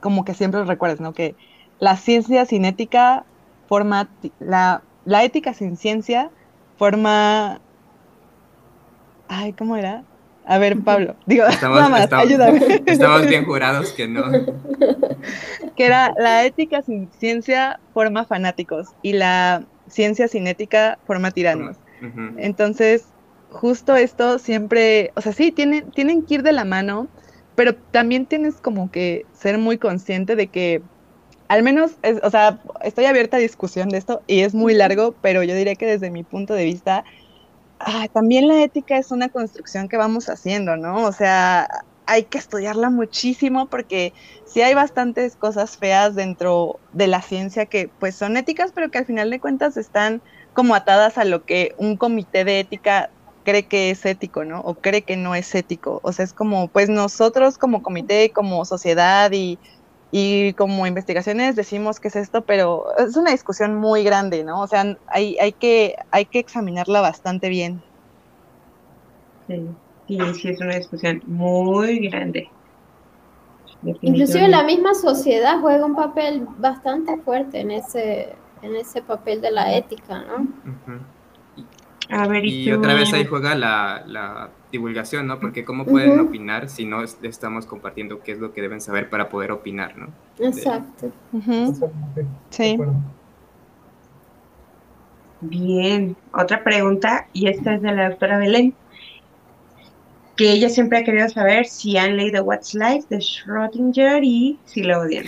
como 0.00 0.24
que 0.24 0.34
siempre 0.34 0.60
lo 0.60 0.66
recuerdas, 0.66 1.00
¿no? 1.00 1.12
Que 1.12 1.34
la 1.78 1.96
ciencia 1.96 2.44
sin 2.44 2.64
ética 2.64 3.24
forma, 3.66 4.08
la, 4.40 4.82
la 5.04 5.24
ética 5.24 5.54
sin 5.54 5.76
ciencia 5.76 6.30
forma, 6.76 7.60
ay, 9.28 9.52
¿cómo 9.52 9.76
era? 9.76 10.04
A 10.46 10.58
ver, 10.58 10.78
Pablo, 10.80 11.16
digo, 11.26 11.44
estamos, 11.46 11.80
ayúdame. 12.12 12.82
Estamos 12.86 13.26
bien 13.26 13.44
jurados 13.44 13.90
que 13.90 14.06
no. 14.06 14.24
Que 15.74 15.86
era 15.86 16.14
la 16.16 16.44
ética 16.44 16.82
sin 16.82 17.10
ciencia 17.18 17.80
forma 17.92 18.24
fanáticos 18.24 18.88
y 19.02 19.14
la 19.14 19.64
ciencia 19.88 20.28
sin 20.28 20.46
ética 20.46 20.98
forma 21.06 21.32
tiranos. 21.32 21.76
Entonces, 22.36 23.06
justo 23.50 23.96
esto 23.96 24.38
siempre, 24.38 25.12
o 25.16 25.20
sea, 25.20 25.32
sí, 25.32 25.50
tienen, 25.50 25.90
tienen 25.90 26.22
que 26.22 26.34
ir 26.34 26.42
de 26.42 26.52
la 26.52 26.64
mano, 26.64 27.08
pero 27.54 27.74
también 27.74 28.26
tienes 28.26 28.56
como 28.56 28.90
que 28.90 29.26
ser 29.32 29.58
muy 29.58 29.78
consciente 29.78 30.36
de 30.36 30.46
que, 30.48 30.82
al 31.48 31.62
menos, 31.62 31.92
o 32.22 32.30
sea, 32.30 32.60
estoy 32.84 33.06
abierta 33.06 33.38
a 33.38 33.40
discusión 33.40 33.88
de 33.88 33.98
esto 33.98 34.22
y 34.26 34.40
es 34.40 34.54
muy 34.54 34.74
largo, 34.74 35.14
pero 35.22 35.42
yo 35.42 35.54
diría 35.54 35.74
que 35.74 35.86
desde 35.86 36.10
mi 36.10 36.22
punto 36.22 36.54
de 36.54 36.64
vista, 36.64 37.04
ah, 37.78 38.08
también 38.12 38.48
la 38.48 38.62
ética 38.62 38.98
es 38.98 39.10
una 39.10 39.28
construcción 39.28 39.88
que 39.88 39.96
vamos 39.96 40.28
haciendo, 40.28 40.76
¿no? 40.76 41.04
O 41.04 41.12
sea, 41.12 41.68
hay 42.06 42.24
que 42.24 42.38
estudiarla 42.38 42.90
muchísimo 42.90 43.66
porque 43.66 44.14
sí 44.44 44.62
hay 44.62 44.74
bastantes 44.74 45.36
cosas 45.36 45.76
feas 45.76 46.14
dentro 46.14 46.78
de 46.92 47.08
la 47.08 47.22
ciencia 47.22 47.66
que 47.66 47.88
pues 47.98 48.14
son 48.16 48.36
éticas, 48.36 48.72
pero 48.72 48.90
que 48.90 48.98
al 48.98 49.06
final 49.06 49.30
de 49.30 49.40
cuentas 49.40 49.76
están 49.76 50.22
como 50.52 50.74
atadas 50.74 51.18
a 51.18 51.24
lo 51.24 51.44
que 51.44 51.74
un 51.78 51.96
comité 51.96 52.44
de 52.44 52.60
ética 52.60 53.10
cree 53.46 53.68
que 53.68 53.90
es 53.90 54.04
ético, 54.04 54.44
¿no? 54.44 54.60
O 54.60 54.74
cree 54.76 55.02
que 55.02 55.16
no 55.16 55.34
es 55.34 55.54
ético. 55.54 56.00
O 56.02 56.12
sea, 56.12 56.24
es 56.24 56.32
como, 56.32 56.68
pues 56.68 56.88
nosotros 56.88 57.58
como 57.58 57.82
comité, 57.82 58.32
como 58.32 58.64
sociedad 58.64 59.30
y 59.32 59.58
y 60.18 60.54
como 60.54 60.86
investigaciones 60.86 61.56
decimos 61.56 62.00
que 62.00 62.08
es 62.08 62.16
esto, 62.16 62.40
pero 62.40 62.86
es 62.96 63.18
una 63.18 63.32
discusión 63.32 63.74
muy 63.74 64.02
grande, 64.02 64.44
¿no? 64.44 64.62
O 64.62 64.66
sea, 64.66 64.96
hay, 65.08 65.36
hay, 65.38 65.52
que, 65.52 65.94
hay 66.10 66.24
que 66.24 66.38
examinarla 66.38 67.02
bastante 67.02 67.50
bien. 67.50 67.82
Sí, 69.46 69.68
sí, 70.08 70.48
es 70.48 70.60
una 70.62 70.76
discusión 70.76 71.22
muy 71.26 72.08
grande. 72.08 72.48
Inclusive 74.00 74.48
la 74.48 74.64
misma 74.64 74.94
sociedad 74.94 75.60
juega 75.60 75.84
un 75.84 75.94
papel 75.94 76.46
bastante 76.56 77.18
fuerte 77.18 77.60
en 77.60 77.72
ese, 77.72 78.34
en 78.62 78.74
ese 78.74 79.02
papel 79.02 79.42
de 79.42 79.50
la 79.50 79.76
ética, 79.76 80.24
¿no? 80.24 80.48
A 82.08 82.26
ver, 82.26 82.42
y, 82.46 82.72
otra 82.72 82.94
vez 82.94 83.12
ahí 83.12 83.26
juega 83.26 83.54
la 83.54 84.48
divulgación, 84.76 85.26
¿no? 85.26 85.40
Porque 85.40 85.64
cómo 85.64 85.84
pueden 85.84 86.18
opinar 86.20 86.68
si 86.68 86.84
no 86.84 87.02
estamos 87.02 87.66
compartiendo 87.66 88.20
qué 88.22 88.32
es 88.32 88.38
lo 88.38 88.52
que 88.52 88.62
deben 88.62 88.80
saber 88.80 89.10
para 89.10 89.28
poder 89.28 89.52
opinar, 89.52 89.96
¿no? 89.96 90.08
Exacto. 90.38 91.10
Sí. 92.50 92.78
Bien, 95.40 96.16
otra 96.32 96.64
pregunta, 96.64 97.26
y 97.32 97.48
esta 97.48 97.74
es 97.74 97.82
de 97.82 97.92
la 97.92 98.08
doctora 98.10 98.38
Belén, 98.38 98.74
que 100.36 100.52
ella 100.52 100.68
siempre 100.68 100.98
ha 100.98 101.04
querido 101.04 101.28
saber 101.28 101.66
si 101.66 101.96
han 101.96 102.16
leído 102.16 102.44
What's 102.44 102.74
Life 102.74 103.06
de 103.08 103.18
Schrödinger 103.18 104.20
y 104.22 104.58
si 104.64 104.82
lo 104.82 105.00
odian. 105.00 105.26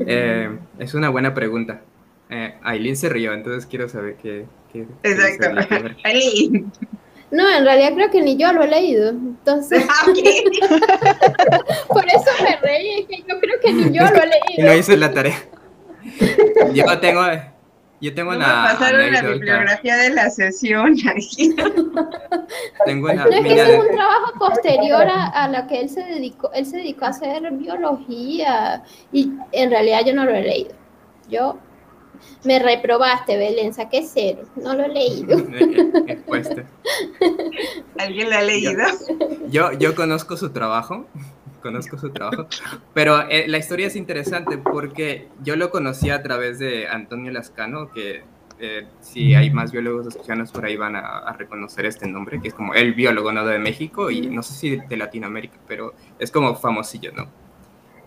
Eh, 0.00 0.58
es 0.78 0.94
una 0.94 1.10
buena 1.10 1.32
pregunta. 1.32 1.82
Eh, 2.28 2.54
Aileen 2.62 2.96
se 2.96 3.08
rió, 3.08 3.32
entonces 3.32 3.66
quiero 3.66 3.88
saber 3.88 4.16
qué, 4.16 4.46
Exacto. 5.02 5.48
No, 7.30 7.50
en 7.50 7.64
realidad 7.64 7.92
creo 7.94 8.10
que 8.10 8.22
ni 8.22 8.36
yo 8.36 8.52
lo 8.52 8.62
he 8.62 8.68
leído. 8.68 9.10
Entonces. 9.10 9.84
Ah, 9.88 10.06
por 11.88 12.06
eso 12.06 12.30
me 12.42 12.56
reí, 12.56 13.04
que 13.06 13.18
yo 13.28 13.40
creo 13.40 13.60
que 13.60 13.72
ni 13.72 13.96
yo 13.96 14.02
lo 14.04 14.22
he 14.22 14.26
leído. 14.26 14.68
No 14.68 14.74
hice 14.74 14.96
la 14.96 15.12
tarea. 15.12 15.36
Yo 16.72 16.98
tengo. 17.00 17.22
Yo 18.00 18.14
tengo 18.14 18.30
no 18.32 18.36
una. 18.36 18.46
Me 18.46 18.68
pasaron 18.68 19.12
la 19.12 19.22
bibliografía 19.22 19.96
de 19.96 20.10
la 20.10 20.30
sesión. 20.30 20.96
tengo 22.84 23.10
una. 23.10 23.24
No, 23.24 23.30
es 23.30 23.42
que 23.42 23.60
es 23.60 23.78
un 23.78 23.88
trabajo 23.88 24.32
posterior 24.38 25.08
a, 25.08 25.26
a, 25.26 25.48
lo 25.48 25.66
que 25.66 25.80
él 25.80 25.88
se 25.88 26.04
dedicó. 26.04 26.52
Él 26.52 26.64
se 26.64 26.76
dedicó 26.76 27.06
a 27.06 27.08
hacer 27.08 27.50
biología. 27.52 28.84
Y 29.12 29.32
en 29.50 29.70
realidad 29.70 30.02
yo 30.06 30.14
no 30.14 30.24
lo 30.24 30.34
he 30.34 30.42
leído. 30.42 30.74
Yo 31.28 31.58
me 32.44 32.58
reprobaste, 32.58 33.36
Belén, 33.36 33.72
saqué 33.74 34.02
cero. 34.06 34.42
No 34.56 34.74
lo 34.74 34.84
he 34.84 34.88
leído. 34.88 35.36
¿Alguien 37.98 38.30
lo 38.30 38.36
ha 38.36 38.42
leído? 38.42 38.72
Yo, 39.48 39.72
yo 39.72 39.94
conozco 39.94 40.36
su 40.36 40.50
trabajo, 40.50 41.06
conozco 41.62 41.98
su 41.98 42.10
trabajo, 42.10 42.46
pero 42.94 43.28
eh, 43.28 43.46
la 43.48 43.58
historia 43.58 43.86
es 43.86 43.96
interesante 43.96 44.58
porque 44.58 45.28
yo 45.42 45.56
lo 45.56 45.70
conocí 45.70 46.10
a 46.10 46.22
través 46.22 46.58
de 46.58 46.88
Antonio 46.88 47.32
Lascano, 47.32 47.90
que 47.92 48.22
eh, 48.58 48.86
si 49.00 49.34
hay 49.34 49.50
más 49.50 49.70
biólogos 49.70 50.06
escuchanos 50.06 50.50
por 50.50 50.64
ahí 50.64 50.76
van 50.76 50.96
a, 50.96 51.32
reconocer 51.32 51.84
este 51.84 52.08
nombre, 52.08 52.40
que 52.40 52.48
es 52.48 52.54
como 52.54 52.72
el 52.74 52.94
biólogo 52.94 53.30
¿no? 53.30 53.44
de 53.44 53.58
México 53.58 54.10
y 54.10 54.28
no 54.28 54.42
sé 54.42 54.54
si 54.54 54.76
de 54.76 54.96
Latinoamérica, 54.96 55.58
pero 55.66 55.92
es 56.18 56.30
como 56.30 56.54
famosillo, 56.54 57.12
¿no? 57.12 57.28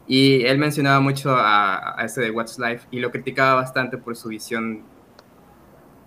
Y 0.09 0.43
él 0.45 0.57
mencionaba 0.57 0.99
mucho 0.99 1.35
a, 1.35 2.01
a 2.01 2.03
ese 2.03 2.19
de 2.19 2.31
What's 2.31 2.59
Life 2.59 2.87
y 2.91 2.99
lo 2.99 3.11
criticaba 3.11 3.53
bastante 3.53 3.97
por 3.97 4.17
su 4.17 4.27
visión 4.27 4.83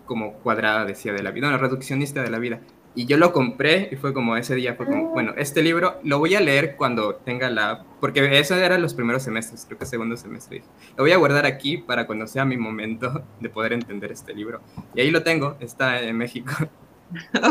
como 0.05 0.35
cuadrada, 0.35 0.85
decía, 0.85 1.13
de 1.13 1.23
la 1.23 1.31
vida, 1.31 1.51
no, 1.51 1.57
reduccionista 1.57 2.23
de 2.23 2.31
la 2.31 2.39
vida. 2.39 2.61
Y 2.95 3.07
yo 3.07 3.17
lo 3.17 3.33
compré 3.33 3.89
y 3.91 3.97
fue 3.97 4.13
como 4.13 4.37
ese 4.37 4.55
día, 4.55 4.75
fue 4.75 4.85
como, 4.85 5.09
bueno, 5.09 5.33
este 5.39 5.63
libro 5.63 5.99
lo 6.05 6.19
voy 6.19 6.35
a 6.35 6.41
leer 6.41 6.77
cuando 6.77 7.15
tenga 7.15 7.49
la... 7.49 7.87
Porque 8.01 8.39
eso 8.39 8.55
era 8.55 8.77
los 8.77 8.93
primeros 8.93 9.23
semestres, 9.23 9.65
creo 9.65 9.79
que 9.79 9.87
segundo 9.87 10.17
semestre. 10.17 10.63
Lo 10.99 11.05
voy 11.05 11.13
a 11.13 11.17
guardar 11.17 11.47
aquí 11.47 11.79
para 11.79 12.07
cuando 12.07 12.27
sea 12.27 12.45
mi 12.45 12.59
momento 12.59 13.25
de 13.41 13.49
poder 13.49 13.73
entender 13.73 14.13
este 14.13 14.35
libro. 14.35 14.61
Y 14.95 15.01
ahí 15.01 15.11
lo 15.11 15.23
tengo, 15.23 15.57
está 15.61 16.01
en 16.03 16.17
México. 16.17 16.53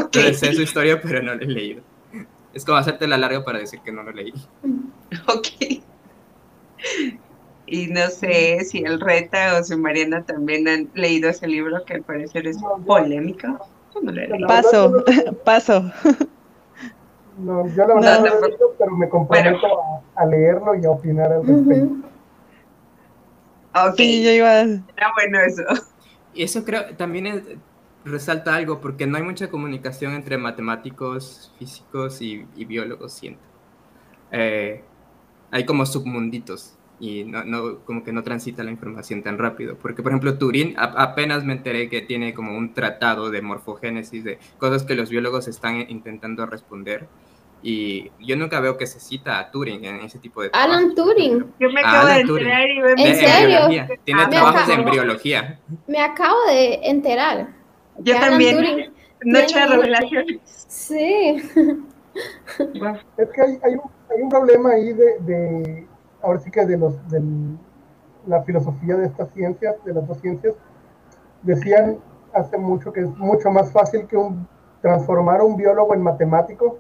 Okay. 0.07 0.33
sé 0.33 0.53
su 0.53 0.63
historia, 0.63 0.99
pero 0.99 1.21
no 1.21 1.35
lo 1.35 1.41
he 1.43 1.45
leído. 1.45 1.83
Es 2.51 2.65
como 2.65 2.79
hacerte 2.79 3.05
la 3.05 3.15
larga 3.15 3.45
para 3.45 3.59
decir 3.59 3.79
que 3.81 3.91
no 3.91 4.01
lo 4.01 4.11
leí. 4.11 4.33
Ok. 5.27 5.83
Y 7.65 7.87
no 7.87 8.09
sé 8.09 8.59
si 8.65 8.79
el 8.79 8.99
Reta 8.99 9.57
o 9.59 9.63
si 9.63 9.75
Mariana 9.77 10.23
también 10.25 10.67
han 10.67 10.89
leído 10.93 11.29
ese 11.29 11.47
libro 11.47 11.83
que 11.85 11.95
al 11.95 12.03
parecer 12.03 12.47
es 12.47 12.57
polémico. 12.85 13.47
No 14.03 14.11
lo. 14.11 14.47
Paso, 14.47 15.03
paso. 15.45 15.91
No, 17.37 17.65
yo 17.67 17.87
la 17.87 17.95
verdad 17.95 18.19
No, 18.19 18.25
no, 18.25 18.27
lo 18.39 18.45
he 18.45 18.49
leído, 18.49 18.75
pero 18.77 18.91
me 18.97 19.09
comprometo 19.09 19.67
a, 19.81 20.21
a 20.21 20.25
leerlo 20.25 20.75
y 20.75 20.85
a 20.85 20.91
opinar 20.91 21.31
al 21.31 21.47
respecto. 21.47 21.73
Ujú. 21.73 22.01
Ok, 23.73 23.97
Sí, 23.97 24.23
yo 24.23 24.31
iba. 24.31 24.61
está 24.61 25.11
bueno 25.15 25.39
eso. 25.39 25.63
Y 26.33 26.43
eso 26.43 26.63
creo 26.63 26.95
también 26.97 27.27
es- 27.27 27.43
resalta 28.03 28.55
algo, 28.55 28.81
porque 28.81 29.05
no 29.07 29.17
hay 29.17 29.23
mucha 29.23 29.49
comunicación 29.49 30.13
entre 30.13 30.37
matemáticos, 30.37 31.53
físicos 31.57 32.21
y, 32.21 32.49
y 32.55 32.65
biólogos, 32.65 33.13
siento. 33.13 33.47
Eh, 34.31 34.90
hay 35.51 35.65
como 35.65 35.85
submunditos 35.85 36.73
y 36.99 37.23
no, 37.23 37.43
no- 37.43 37.79
como 37.85 38.03
que 38.03 38.11
no 38.13 38.23
transita 38.23 38.63
la 38.63 38.71
información 38.71 39.23
tan 39.23 39.37
rápido. 39.37 39.75
Porque, 39.75 40.03
por 40.03 40.11
ejemplo, 40.11 40.37
Turín, 40.37 40.75
a- 40.77 41.01
apenas 41.03 41.43
me 41.43 41.53
enteré 41.53 41.89
que 41.89 42.01
tiene 42.01 42.33
como 42.33 42.55
un 42.57 42.73
tratado 42.73 43.29
de 43.31 43.41
morfogénesis, 43.41 44.23
de 44.23 44.37
cosas 44.59 44.83
que 44.83 44.95
los 44.95 45.09
biólogos 45.09 45.47
están 45.47 45.85
intentando 45.89 46.45
responder. 46.45 47.07
Y 47.63 48.09
yo 48.19 48.35
nunca 48.37 48.59
veo 48.59 48.75
que 48.77 48.87
se 48.87 48.99
cita 48.99 49.37
a 49.39 49.51
Turing 49.51 49.85
en 49.85 49.97
ese 49.97 50.17
tipo 50.19 50.41
de 50.41 50.49
Alan 50.53 50.95
trabajos, 50.95 50.95
por 50.95 51.13
Turing. 51.15 51.45
Yo 51.59 51.69
me 51.69 51.79
acabo 51.81 52.07
de 52.07 52.13
Alan 52.13 52.27
Turing. 52.27 52.47
enterar 52.47 52.69
y 52.71 52.79
me 52.79 52.91
¿En 53.09 53.15
serio? 53.15 53.87
Tiene 54.03 54.21
Ah, 54.23 54.29
trabajos 54.29 54.67
de 54.67 54.73
embriología. 54.73 55.59
Me 55.87 55.99
acabo 56.01 56.37
de 56.47 56.79
enterar. 56.83 57.49
Yo 57.99 58.15
Alan 58.17 58.29
también. 58.31 58.55
Turing 58.57 58.91
Noche 59.23 59.59
de 59.59 59.67
revelaciones. 59.67 60.39
Sí. 60.67 61.35
Es 63.17 63.29
que 63.29 63.41
hay, 63.41 63.57
hay, 63.63 63.73
un, 63.75 63.81
hay 64.13 64.21
un 64.21 64.29
problema 64.29 64.71
ahí 64.71 64.93
de, 64.93 65.19
de 65.19 65.87
ahora 66.21 66.39
sí 66.39 66.51
que 66.51 66.65
de 66.65 66.77
los 66.77 67.09
de 67.09 67.21
la 68.27 68.43
filosofía 68.43 68.95
de 68.97 69.07
estas 69.07 69.29
ciencias, 69.31 69.75
de 69.83 69.93
las 69.93 70.07
dos 70.07 70.19
ciencias, 70.19 70.53
decían 71.41 71.97
hace 72.33 72.57
mucho 72.57 72.93
que 72.93 73.01
es 73.01 73.09
mucho 73.17 73.49
más 73.49 73.71
fácil 73.71 74.07
que 74.07 74.15
un 74.17 74.47
transformar 74.81 75.41
a 75.41 75.43
un 75.43 75.57
biólogo 75.57 75.93
en 75.93 76.01
matemático 76.01 76.77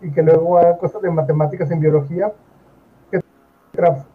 y 0.00 0.10
que 0.10 0.22
luego 0.22 0.58
haga 0.58 0.78
cosas 0.78 1.02
de 1.02 1.10
matemáticas 1.10 1.70
en 1.70 1.80
biología, 1.80 2.32
que, 3.10 3.20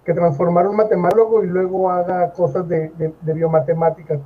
que 0.05 0.13
transformar 0.13 0.65
a 0.65 0.69
un 0.69 0.75
matemático 0.77 1.43
y 1.43 1.47
luego 1.47 1.89
haga 1.89 2.31
cosas 2.33 2.67
de- 2.67 2.91
de 3.21 3.33
biomatemáticas. 3.33 4.19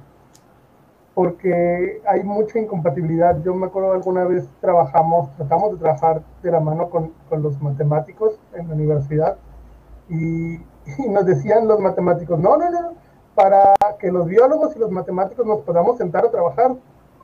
Porque 1.17 1.99
hay 2.05 2.23
mucha 2.23 2.59
incompatibilidad. 2.59 3.41
Yo 3.41 3.55
me 3.55 3.65
acuerdo 3.65 3.91
alguna 3.93 4.23
vez 4.25 4.47
trabajamos, 4.61 5.35
tratamos 5.35 5.71
de 5.71 5.77
trabajar 5.79 6.21
de 6.43 6.51
la 6.51 6.59
mano 6.59 6.91
con, 6.91 7.11
con 7.27 7.41
los 7.41 7.59
matemáticos 7.59 8.39
en 8.53 8.67
la 8.67 8.75
universidad 8.75 9.37
y, 10.09 10.57
y 10.57 11.09
nos 11.09 11.25
decían 11.25 11.67
los 11.67 11.79
matemáticos, 11.79 12.37
no, 12.37 12.55
no, 12.57 12.69
no, 12.69 12.93
para 13.33 13.73
que 13.97 14.11
los 14.11 14.27
biólogos 14.27 14.75
y 14.75 14.79
los 14.79 14.91
matemáticos 14.91 15.43
nos 15.43 15.61
podamos 15.61 15.97
sentar 15.97 16.23
a 16.23 16.29
trabajar, 16.29 16.75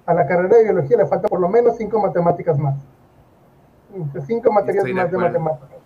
a 0.08 0.14
la 0.16 0.26
carrera 0.26 0.58
de 0.58 0.64
biología 0.64 0.98
le 0.98 1.06
falta 1.06 1.28
por 1.28 1.40
lo 1.40 1.48
menos 1.48 1.78
cinco 1.78 2.00
matemáticas 2.00 2.58
más. 2.58 2.76
Cinco 4.26 4.52
materias 4.52 4.86
Estoy 4.86 4.94
de 4.94 5.02
más 5.04 5.12
de 5.12 5.18
acuerdo. 5.18 5.40
matemáticas. 5.40 5.80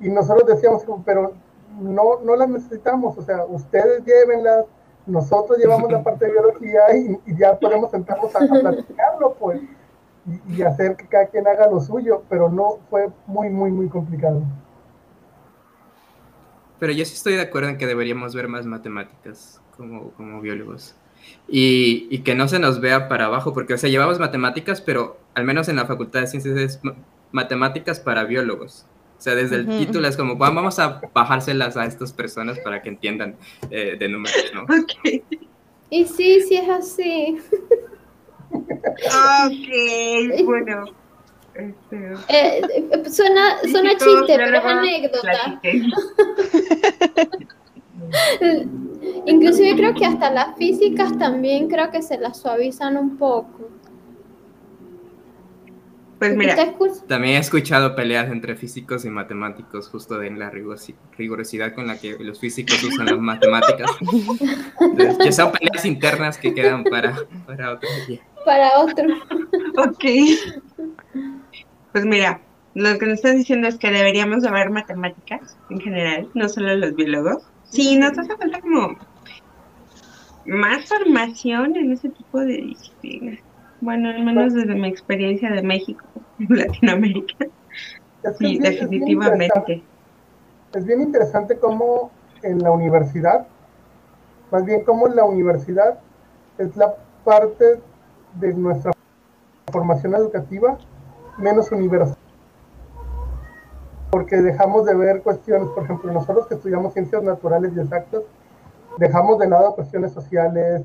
Y 0.00 0.08
nosotros 0.08 0.46
decíamos, 0.48 0.84
pero 1.04 1.32
no, 1.82 2.20
no 2.24 2.34
las 2.34 2.48
necesitamos, 2.48 3.18
o 3.18 3.20
sea, 3.20 3.44
ustedes 3.44 4.02
llévenlas, 4.06 4.64
nosotros 5.06 5.58
llevamos 5.58 5.90
la 5.90 6.02
parte 6.02 6.26
de 6.26 6.32
biología 6.32 6.80
y, 6.96 7.34
ya 7.36 7.58
podemos 7.58 7.90
sentarnos 7.90 8.34
a, 8.34 8.40
platicarlo, 8.40 9.34
pues, 9.38 9.60
y, 10.48 10.62
hacer 10.62 10.96
que 10.96 11.06
cada 11.06 11.26
quien 11.26 11.46
haga 11.46 11.70
lo 11.70 11.80
suyo, 11.80 12.22
pero 12.28 12.48
no 12.48 12.78
fue 12.90 13.08
muy, 13.26 13.48
muy, 13.48 13.70
muy 13.70 13.88
complicado. 13.88 14.42
Pero 16.78 16.92
yo 16.92 17.04
sí 17.04 17.14
estoy 17.14 17.34
de 17.34 17.42
acuerdo 17.42 17.70
en 17.70 17.78
que 17.78 17.86
deberíamos 17.86 18.34
ver 18.34 18.48
más 18.48 18.66
matemáticas 18.66 19.62
como, 19.76 20.10
como 20.12 20.40
biólogos. 20.40 20.94
Y, 21.48 22.18
que 22.20 22.34
no 22.34 22.48
se 22.48 22.58
nos 22.58 22.80
vea 22.80 23.08
para 23.08 23.26
abajo, 23.26 23.52
porque, 23.52 23.74
o 23.74 23.78
sea, 23.78 23.88
llevamos 23.88 24.18
matemáticas, 24.18 24.80
pero 24.80 25.16
al 25.34 25.44
menos 25.44 25.68
en 25.68 25.76
la 25.76 25.86
Facultad 25.86 26.20
de 26.20 26.26
Ciencias 26.26 26.56
es 26.56 26.84
ma- 26.84 26.94
matemáticas 27.32 28.00
para 28.00 28.24
biólogos. 28.24 28.86
O 29.18 29.20
sea, 29.20 29.34
desde 29.34 29.56
el 29.56 29.66
título 29.78 30.06
es 30.08 30.16
como, 30.16 30.36
"Va- 30.38 30.50
vamos 30.50 30.78
a 30.78 31.00
bajárselas 31.14 31.76
a 31.76 31.84
estas 31.86 32.12
personas 32.12 32.58
para 32.60 32.82
que 32.82 32.88
entiendan 32.90 33.36
eh, 33.70 33.96
de 33.98 34.08
números, 34.08 34.36
¿no? 34.54 34.62
Ok. 34.62 35.22
Y 35.90 36.04
sí, 36.04 36.40
sí 36.42 36.56
es 36.56 36.68
así. 36.68 37.38
Ok, 38.50 40.44
bueno. 40.44 40.84
Este, 41.54 41.96
Eh, 42.28 42.60
eh, 42.74 43.10
suena 43.10 43.58
suena 43.70 43.90
chiste, 43.92 44.34
pero 44.36 44.58
es 44.58 44.64
anécdota. 44.64 45.60
Inclusive 49.26 49.76
creo 49.76 49.94
que 49.94 50.06
hasta 50.06 50.30
las 50.30 50.56
físicas 50.56 51.16
también 51.18 51.68
creo 51.68 51.90
que 51.90 52.02
se 52.02 52.18
las 52.18 52.38
suavizan 52.38 52.96
un 52.96 53.16
poco. 53.16 53.70
Pues 56.18 56.34
mira. 56.34 56.56
También 57.06 57.36
he 57.36 57.38
escuchado 57.38 57.94
peleas 57.94 58.30
entre 58.30 58.56
físicos 58.56 59.04
y 59.04 59.10
matemáticos, 59.10 59.88
justo 59.88 60.18
de 60.18 60.30
la 60.30 60.50
rigurosidad 60.50 61.74
con 61.74 61.86
la 61.86 61.98
que 61.98 62.16
los 62.18 62.40
físicos 62.40 62.82
usan 62.82 63.06
las 63.06 63.18
matemáticas. 63.18 63.90
Entonces, 64.80 65.18
que 65.18 65.32
son 65.32 65.52
peleas 65.52 65.84
internas 65.84 66.38
que 66.38 66.54
quedan 66.54 66.84
para, 66.84 67.16
para 67.46 67.72
otro 67.72 67.88
día. 68.08 68.20
Para 68.44 68.78
otro. 68.80 69.04
ok. 69.76 70.04
Pues 71.92 72.04
mira, 72.04 72.40
lo 72.74 72.98
que 72.98 73.06
nos 73.06 73.14
están 73.16 73.38
diciendo 73.38 73.68
es 73.68 73.76
que 73.76 73.90
deberíamos 73.90 74.42
saber 74.42 74.70
matemáticas 74.70 75.56
en 75.70 75.80
general, 75.80 76.28
no 76.34 76.48
solo 76.48 76.74
los 76.76 76.94
biólogos. 76.94 77.42
Sí, 77.64 77.96
nos 77.98 78.16
hace 78.18 78.36
falta 78.36 78.60
como 78.60 78.96
más 80.46 80.86
formación 80.86 81.76
en 81.76 81.92
ese 81.92 82.08
tipo 82.10 82.40
de 82.40 82.58
disciplinas. 82.58 83.40
Bueno, 83.86 84.08
al 84.08 84.24
menos 84.24 84.52
desde 84.52 84.74
mi 84.74 84.88
experiencia 84.88 85.48
de 85.48 85.62
México, 85.62 86.04
Latinoamérica. 86.48 87.46
Es 88.24 88.32
que 88.36 88.44
Sí, 88.48 88.58
es 88.60 88.80
definitivamente. 88.80 89.84
es 90.74 90.84
bien 90.84 91.02
interesante 91.02 91.56
cómo 91.56 92.10
en 92.42 92.58
la 92.64 92.72
universidad, 92.72 93.46
más 94.50 94.64
bien 94.64 94.82
cómo 94.82 95.06
la 95.06 95.22
universidad 95.24 96.00
es 96.58 96.76
la 96.76 96.96
parte 97.24 97.80
de 98.40 98.54
nuestra 98.54 98.90
formación 99.70 100.16
educativa 100.16 100.78
menos 101.38 101.70
universal. 101.70 102.18
Porque 104.10 104.38
dejamos 104.38 104.84
de 104.86 104.96
ver 104.96 105.22
cuestiones, 105.22 105.68
por 105.68 105.84
ejemplo, 105.84 106.12
nosotros 106.12 106.48
que 106.48 106.54
estudiamos 106.54 106.92
ciencias 106.92 107.22
naturales 107.22 107.70
y 107.76 107.78
exactas, 107.78 108.22
dejamos 108.98 109.38
de 109.38 109.48
lado 109.48 109.76
cuestiones 109.76 110.10
sociales, 110.10 110.82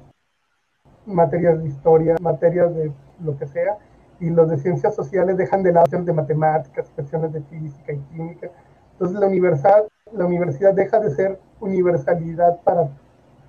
materias 1.05 1.61
de 1.61 1.69
historia, 1.69 2.15
materias 2.21 2.75
de 2.75 2.91
lo 3.23 3.37
que 3.37 3.47
sea, 3.47 3.77
y 4.19 4.29
los 4.29 4.49
de 4.49 4.57
ciencias 4.57 4.95
sociales 4.95 5.35
dejan 5.35 5.63
de 5.63 5.73
lado 5.73 5.85
de 5.89 6.13
matemáticas, 6.13 6.89
cuestiones 6.95 7.33
de 7.33 7.41
física 7.41 7.93
y 7.93 7.99
química. 8.13 8.49
Entonces 8.93 9.19
la 9.19 9.27
universidad, 9.27 9.83
la 10.13 10.25
universidad 10.25 10.73
deja 10.73 10.99
de 10.99 11.15
ser 11.15 11.39
universalidad 11.59 12.61
para, 12.61 12.89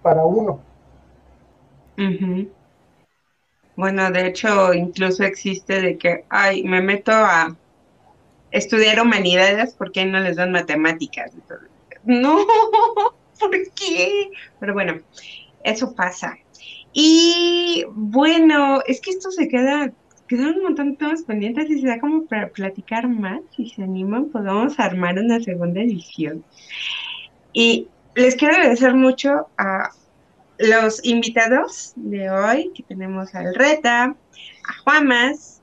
para 0.03 0.25
uno. 0.25 0.61
Bueno, 3.77 4.11
de 4.11 4.27
hecho, 4.27 4.73
incluso 4.73 5.25
existe 5.25 5.81
de 5.81 5.99
que, 5.99 6.25
ay, 6.31 6.63
me 6.65 6.81
meto 6.81 7.13
a 7.13 7.55
estudiar 8.51 9.01
humanidades 9.01 9.75
porque 9.75 10.05
no 10.05 10.21
les 10.21 10.37
dan 10.37 10.53
matemáticas. 10.53 11.33
No, 12.05 12.47
¿por 13.41 13.51
qué? 13.75 14.31
Pero 14.59 14.73
bueno, 14.73 15.01
eso 15.65 15.95
pasa. 15.95 16.39
Y 16.93 17.85
bueno, 17.95 18.83
es 18.87 19.01
que 19.01 19.11
esto 19.11 19.31
se 19.31 19.49
queda, 19.49 19.93
quedan 20.29 20.57
un 20.57 20.63
montón 20.63 20.91
de 20.91 20.97
temas 20.97 21.23
pendientes 21.23 21.71
y 21.71 21.81
se 21.81 21.87
da 21.87 22.01
como 22.01 22.27
para 22.27 22.49
platicar 22.49 23.09
más. 23.09 23.41
Si 23.57 23.69
se 23.71 23.83
animan, 23.83 24.27
podemos 24.27 24.79
armar 24.79 25.19
una 25.19 25.41
segunda 25.41 25.81
edición. 25.81 26.45
Y 27.53 27.89
les 28.15 28.37
quiero 28.37 28.55
agradecer 28.55 28.95
mucho 28.95 29.49
a 29.57 29.91
los 30.59 31.05
invitados 31.05 31.93
de 31.97 32.31
hoy, 32.31 32.71
que 32.75 32.83
tenemos 32.83 33.35
al 33.35 33.55
Reta, 33.55 34.05
a 34.05 34.83
Juamas, 34.85 35.61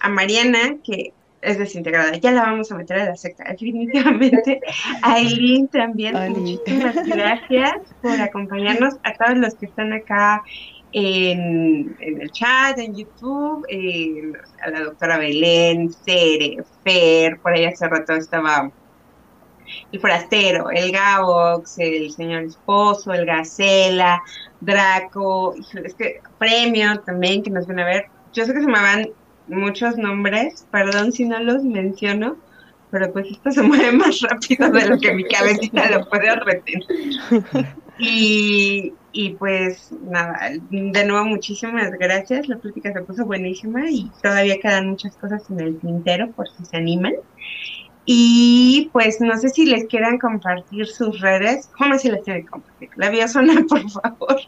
a 0.00 0.08
Mariana, 0.08 0.76
que 0.84 1.12
es 1.40 1.58
desintegrada, 1.58 2.12
ya 2.16 2.32
la 2.32 2.42
vamos 2.42 2.70
a 2.72 2.76
meter 2.76 3.00
a 3.00 3.04
la 3.06 3.16
secta, 3.16 3.44
definitivamente, 3.50 4.60
Aileen 5.02 5.68
también, 5.68 6.16
Oli. 6.16 6.34
muchísimas 6.34 6.94
gracias 7.06 7.74
por 8.02 8.20
acompañarnos, 8.20 8.94
a 9.04 9.14
todos 9.14 9.38
los 9.38 9.54
que 9.54 9.66
están 9.66 9.92
acá 9.92 10.42
en, 10.92 11.96
en 12.00 12.22
el 12.22 12.30
chat, 12.30 12.78
en 12.78 12.94
YouTube, 12.94 13.64
eh, 13.68 14.32
a 14.62 14.70
la 14.70 14.80
doctora 14.80 15.18
Belén, 15.18 15.92
Cere, 15.92 16.56
Fer, 16.84 17.38
por 17.40 17.52
ahí 17.52 17.66
hace 17.66 17.88
rato 17.88 18.14
estaba 18.14 18.70
el 19.92 20.00
forastero, 20.00 20.70
el 20.70 20.92
Gabox, 20.92 21.78
el 21.78 22.10
señor 22.10 22.44
esposo, 22.44 23.12
el 23.12 23.26
Gacela, 23.26 24.22
Draco, 24.60 25.54
es 25.84 25.94
que 25.94 26.20
premio 26.38 27.00
también 27.00 27.42
que 27.42 27.50
nos 27.50 27.66
van 27.66 27.80
a 27.80 27.84
ver. 27.84 28.06
Yo 28.32 28.44
sé 28.44 28.54
que 28.54 28.60
se 28.60 28.66
me 28.66 28.80
van 28.80 29.08
muchos 29.48 29.96
nombres, 29.96 30.66
perdón 30.70 31.12
si 31.12 31.24
no 31.24 31.38
los 31.40 31.64
menciono, 31.64 32.36
pero 32.90 33.12
pues 33.12 33.30
esto 33.30 33.50
se 33.50 33.62
mueve 33.62 33.92
más 33.92 34.20
rápido 34.20 34.70
de 34.70 34.88
lo 34.88 34.98
que 34.98 35.12
mi 35.12 35.24
cabecita 35.24 35.90
lo 35.90 36.08
puede 36.08 36.34
retener. 36.36 36.84
Y, 38.00 38.92
y 39.10 39.30
pues 39.30 39.92
nada, 40.02 40.52
de 40.70 41.04
nuevo 41.04 41.24
muchísimas 41.26 41.90
gracias, 41.98 42.48
la 42.48 42.56
plática 42.56 42.92
se 42.92 43.02
puso 43.02 43.26
buenísima 43.26 43.90
y 43.90 44.08
todavía 44.22 44.60
quedan 44.60 44.90
muchas 44.90 45.16
cosas 45.16 45.42
en 45.50 45.58
el 45.58 45.78
tintero 45.80 46.30
por 46.30 46.48
si 46.48 46.64
se 46.64 46.76
animan. 46.76 47.14
Y 48.10 48.88
pues 48.94 49.20
no 49.20 49.36
sé 49.36 49.50
si 49.50 49.66
les 49.66 49.84
quieran 49.84 50.18
compartir 50.18 50.86
sus 50.86 51.20
redes. 51.20 51.68
¿Cómo 51.76 51.98
si 51.98 52.10
les 52.10 52.24
quieren 52.24 52.46
compartir? 52.46 52.88
La 52.96 53.10
biosona, 53.10 53.62
por 53.68 53.82
favor. 53.90 54.40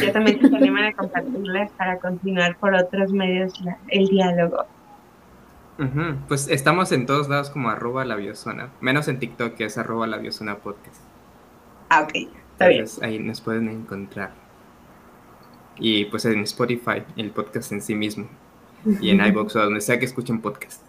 Ya 0.00 0.10
también 0.10 0.40
se 0.40 0.56
animan 0.56 0.84
a 0.84 0.92
compartirlas 0.94 1.70
para 1.72 1.98
continuar 1.98 2.56
por 2.56 2.74
otros 2.74 3.12
medios 3.12 3.60
la- 3.60 3.76
el 3.88 4.08
diálogo. 4.08 4.64
Pues 6.28 6.48
estamos 6.48 6.92
en 6.92 7.04
todos 7.04 7.28
lados 7.28 7.50
como 7.50 7.68
arroba 7.68 8.06
la 8.06 8.16
biosona, 8.16 8.70
menos 8.80 9.06
en 9.08 9.18
TikTok 9.18 9.54
que 9.54 9.66
es 9.66 9.76
arroba 9.76 10.06
la 10.06 10.16
biosona 10.16 10.56
podcast. 10.56 11.02
Ah, 11.90 12.04
ok, 12.04 12.12
está 12.52 12.68
bien. 12.68 12.86
Ahí 13.02 13.18
nos 13.18 13.42
pueden 13.42 13.68
encontrar. 13.68 14.32
Y 15.76 16.06
pues 16.06 16.24
en 16.24 16.40
Spotify, 16.44 17.02
el 17.16 17.32
podcast 17.32 17.70
en 17.72 17.82
sí 17.82 17.94
mismo. 17.94 18.28
Y 19.02 19.10
en 19.10 19.20
iVoox 19.26 19.56
o 19.56 19.60
donde 19.64 19.82
sea 19.82 19.98
que 19.98 20.06
escuchen 20.06 20.40
podcast. 20.40 20.80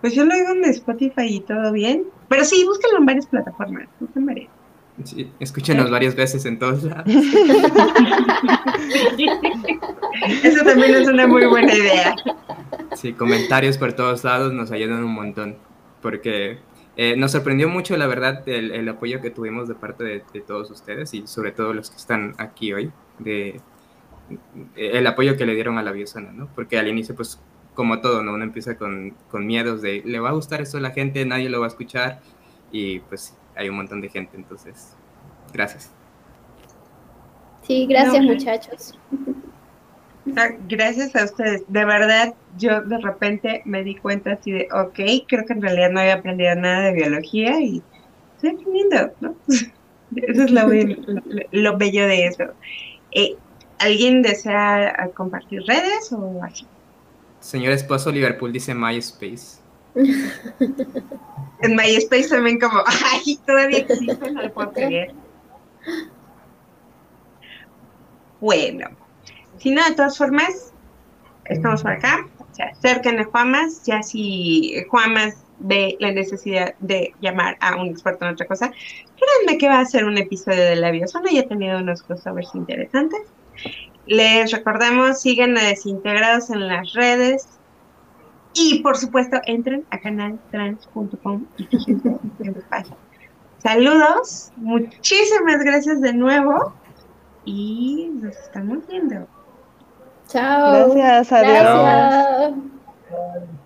Pues 0.00 0.14
yo 0.14 0.24
lo 0.24 0.32
oigo 0.34 0.50
en 0.52 0.64
Spotify 0.64 1.26
y 1.26 1.40
todo 1.40 1.72
bien. 1.72 2.04
Pero 2.28 2.44
sí, 2.44 2.64
búsquenlo 2.64 2.98
en 2.98 3.06
varias 3.06 3.26
plataformas. 3.26 3.88
busquen 4.00 4.26
varias. 4.26 4.48
Sí, 5.04 5.30
escúchenos 5.38 5.90
varias 5.90 6.14
veces 6.16 6.44
en 6.44 6.58
todos 6.58 6.82
lados. 6.82 7.06
Eso 10.42 10.64
también 10.64 10.94
es 10.96 11.08
una 11.08 11.26
muy 11.28 11.46
buena 11.46 11.72
idea. 11.72 12.16
Sí, 12.96 13.12
comentarios 13.12 13.78
por 13.78 13.92
todos 13.92 14.24
lados 14.24 14.52
nos 14.52 14.72
ayudan 14.72 15.04
un 15.04 15.14
montón. 15.14 15.56
Porque 16.02 16.58
eh, 16.96 17.16
nos 17.16 17.32
sorprendió 17.32 17.68
mucho, 17.68 17.96
la 17.96 18.06
verdad, 18.08 18.42
el, 18.48 18.72
el 18.72 18.88
apoyo 18.88 19.20
que 19.20 19.30
tuvimos 19.30 19.68
de 19.68 19.74
parte 19.74 20.04
de, 20.04 20.22
de 20.32 20.40
todos 20.40 20.70
ustedes 20.70 21.14
y 21.14 21.26
sobre 21.26 21.52
todo 21.52 21.72
los 21.74 21.90
que 21.90 21.96
están 21.96 22.34
aquí 22.38 22.72
hoy, 22.72 22.90
de 23.18 23.60
el 24.76 25.06
apoyo 25.06 25.36
que 25.36 25.46
le 25.46 25.54
dieron 25.54 25.78
a 25.78 25.82
la 25.82 25.92
biosona, 25.92 26.32
¿no? 26.32 26.48
Porque 26.54 26.78
al 26.78 26.88
inicio, 26.88 27.14
pues, 27.14 27.40
como 27.78 28.00
todo, 28.00 28.24
¿no? 28.24 28.34
Uno 28.34 28.42
empieza 28.42 28.76
con, 28.76 29.14
con 29.30 29.46
miedos 29.46 29.82
de, 29.82 30.02
¿le 30.04 30.18
va 30.18 30.30
a 30.30 30.32
gustar 30.32 30.60
esto 30.60 30.78
a 30.78 30.80
la 30.80 30.90
gente? 30.90 31.24
Nadie 31.24 31.48
lo 31.48 31.60
va 31.60 31.66
a 31.66 31.68
escuchar. 31.68 32.18
Y 32.72 32.98
pues 32.98 33.36
hay 33.54 33.68
un 33.68 33.76
montón 33.76 34.00
de 34.00 34.08
gente, 34.08 34.36
entonces, 34.36 34.96
gracias. 35.52 35.88
Sí, 37.62 37.86
gracias 37.86 38.20
No, 38.24 38.32
muchachos. 38.32 38.98
Gracias 40.66 41.14
a 41.14 41.24
ustedes. 41.24 41.62
De 41.68 41.84
verdad, 41.84 42.34
yo 42.56 42.80
de 42.82 42.98
repente 42.98 43.62
me 43.64 43.84
di 43.84 43.94
cuenta 43.94 44.32
así 44.32 44.50
de, 44.50 44.66
ok, 44.72 44.98
creo 45.28 45.44
que 45.46 45.52
en 45.52 45.62
realidad 45.62 45.90
no 45.90 46.00
había 46.00 46.14
aprendido 46.14 46.56
nada 46.56 46.86
de 46.86 46.94
biología 46.94 47.60
y 47.60 47.80
estoy 48.34 48.50
aprendiendo, 48.50 49.12
¿no? 49.20 49.36
Eso 50.16 50.42
es 50.42 50.50
lo, 50.50 50.66
be- 50.68 50.96
lo- 51.06 51.22
lo 51.52 51.78
bello 51.78 52.08
de 52.08 52.26
eso. 52.26 52.44
Eh, 53.12 53.36
¿Alguien 53.78 54.22
desea 54.22 55.10
compartir 55.14 55.62
redes 55.68 56.10
o 56.12 56.42
así? 56.42 56.66
Señor 57.40 57.72
esposo, 57.72 58.10
Liverpool 58.10 58.52
dice 58.52 58.74
MySpace. 58.74 59.58
En 61.60 61.74
MySpace 61.74 62.28
también 62.28 62.60
como, 62.60 62.82
ay, 63.12 63.38
todavía 63.46 63.78
existe, 63.78 64.30
no 64.30 64.42
lo 64.42 64.52
puedo 64.52 64.72
creer. 64.72 65.12
Bueno, 68.40 68.90
si 69.58 69.72
no, 69.72 69.84
de 69.84 69.94
todas 69.94 70.16
formas, 70.16 70.72
estamos 71.46 71.82
por 71.82 71.92
acá, 71.92 72.28
se 72.52 72.62
acerquen 72.62 73.18
a 73.18 73.24
Juamas, 73.24 73.84
ya 73.84 74.02
si 74.02 74.84
Juamas 74.88 75.36
ve 75.58 75.96
la 75.98 76.12
necesidad 76.12 76.74
de 76.78 77.12
llamar 77.20 77.56
a 77.60 77.76
un 77.76 77.88
experto 77.88 78.24
en 78.24 78.32
otra 78.32 78.46
cosa, 78.46 78.70
créanme 79.16 79.58
que 79.58 79.68
va 79.68 79.80
a 79.80 79.84
ser 79.84 80.04
un 80.04 80.18
episodio 80.18 80.62
de 80.62 80.76
la 80.76 80.92
biosona, 80.92 81.30
ya 81.32 81.40
he 81.40 81.46
tenido 81.48 81.78
unos 81.78 82.02
crossovers 82.02 82.54
interesantes. 82.54 83.22
Les 84.08 84.50
recordamos, 84.50 85.20
sigan 85.20 85.56
a 85.58 85.62
Desintegrados 85.62 86.50
en 86.50 86.66
las 86.66 86.92
redes, 86.94 87.46
y 88.54 88.82
por 88.82 88.96
supuesto, 88.96 89.38
entren 89.46 89.84
a 89.90 89.98
canaltrans.com 89.98 91.44
y. 91.58 91.66
Saludos, 93.58 94.52
muchísimas 94.56 95.62
gracias 95.62 96.00
de 96.00 96.12
nuevo 96.12 96.72
y 97.44 98.10
nos 98.14 98.36
estamos 98.36 98.86
viendo. 98.88 99.26
Chao. 100.28 100.94
Gracias, 100.94 101.32
adiós. 101.32 102.54
Gracias. 103.10 103.57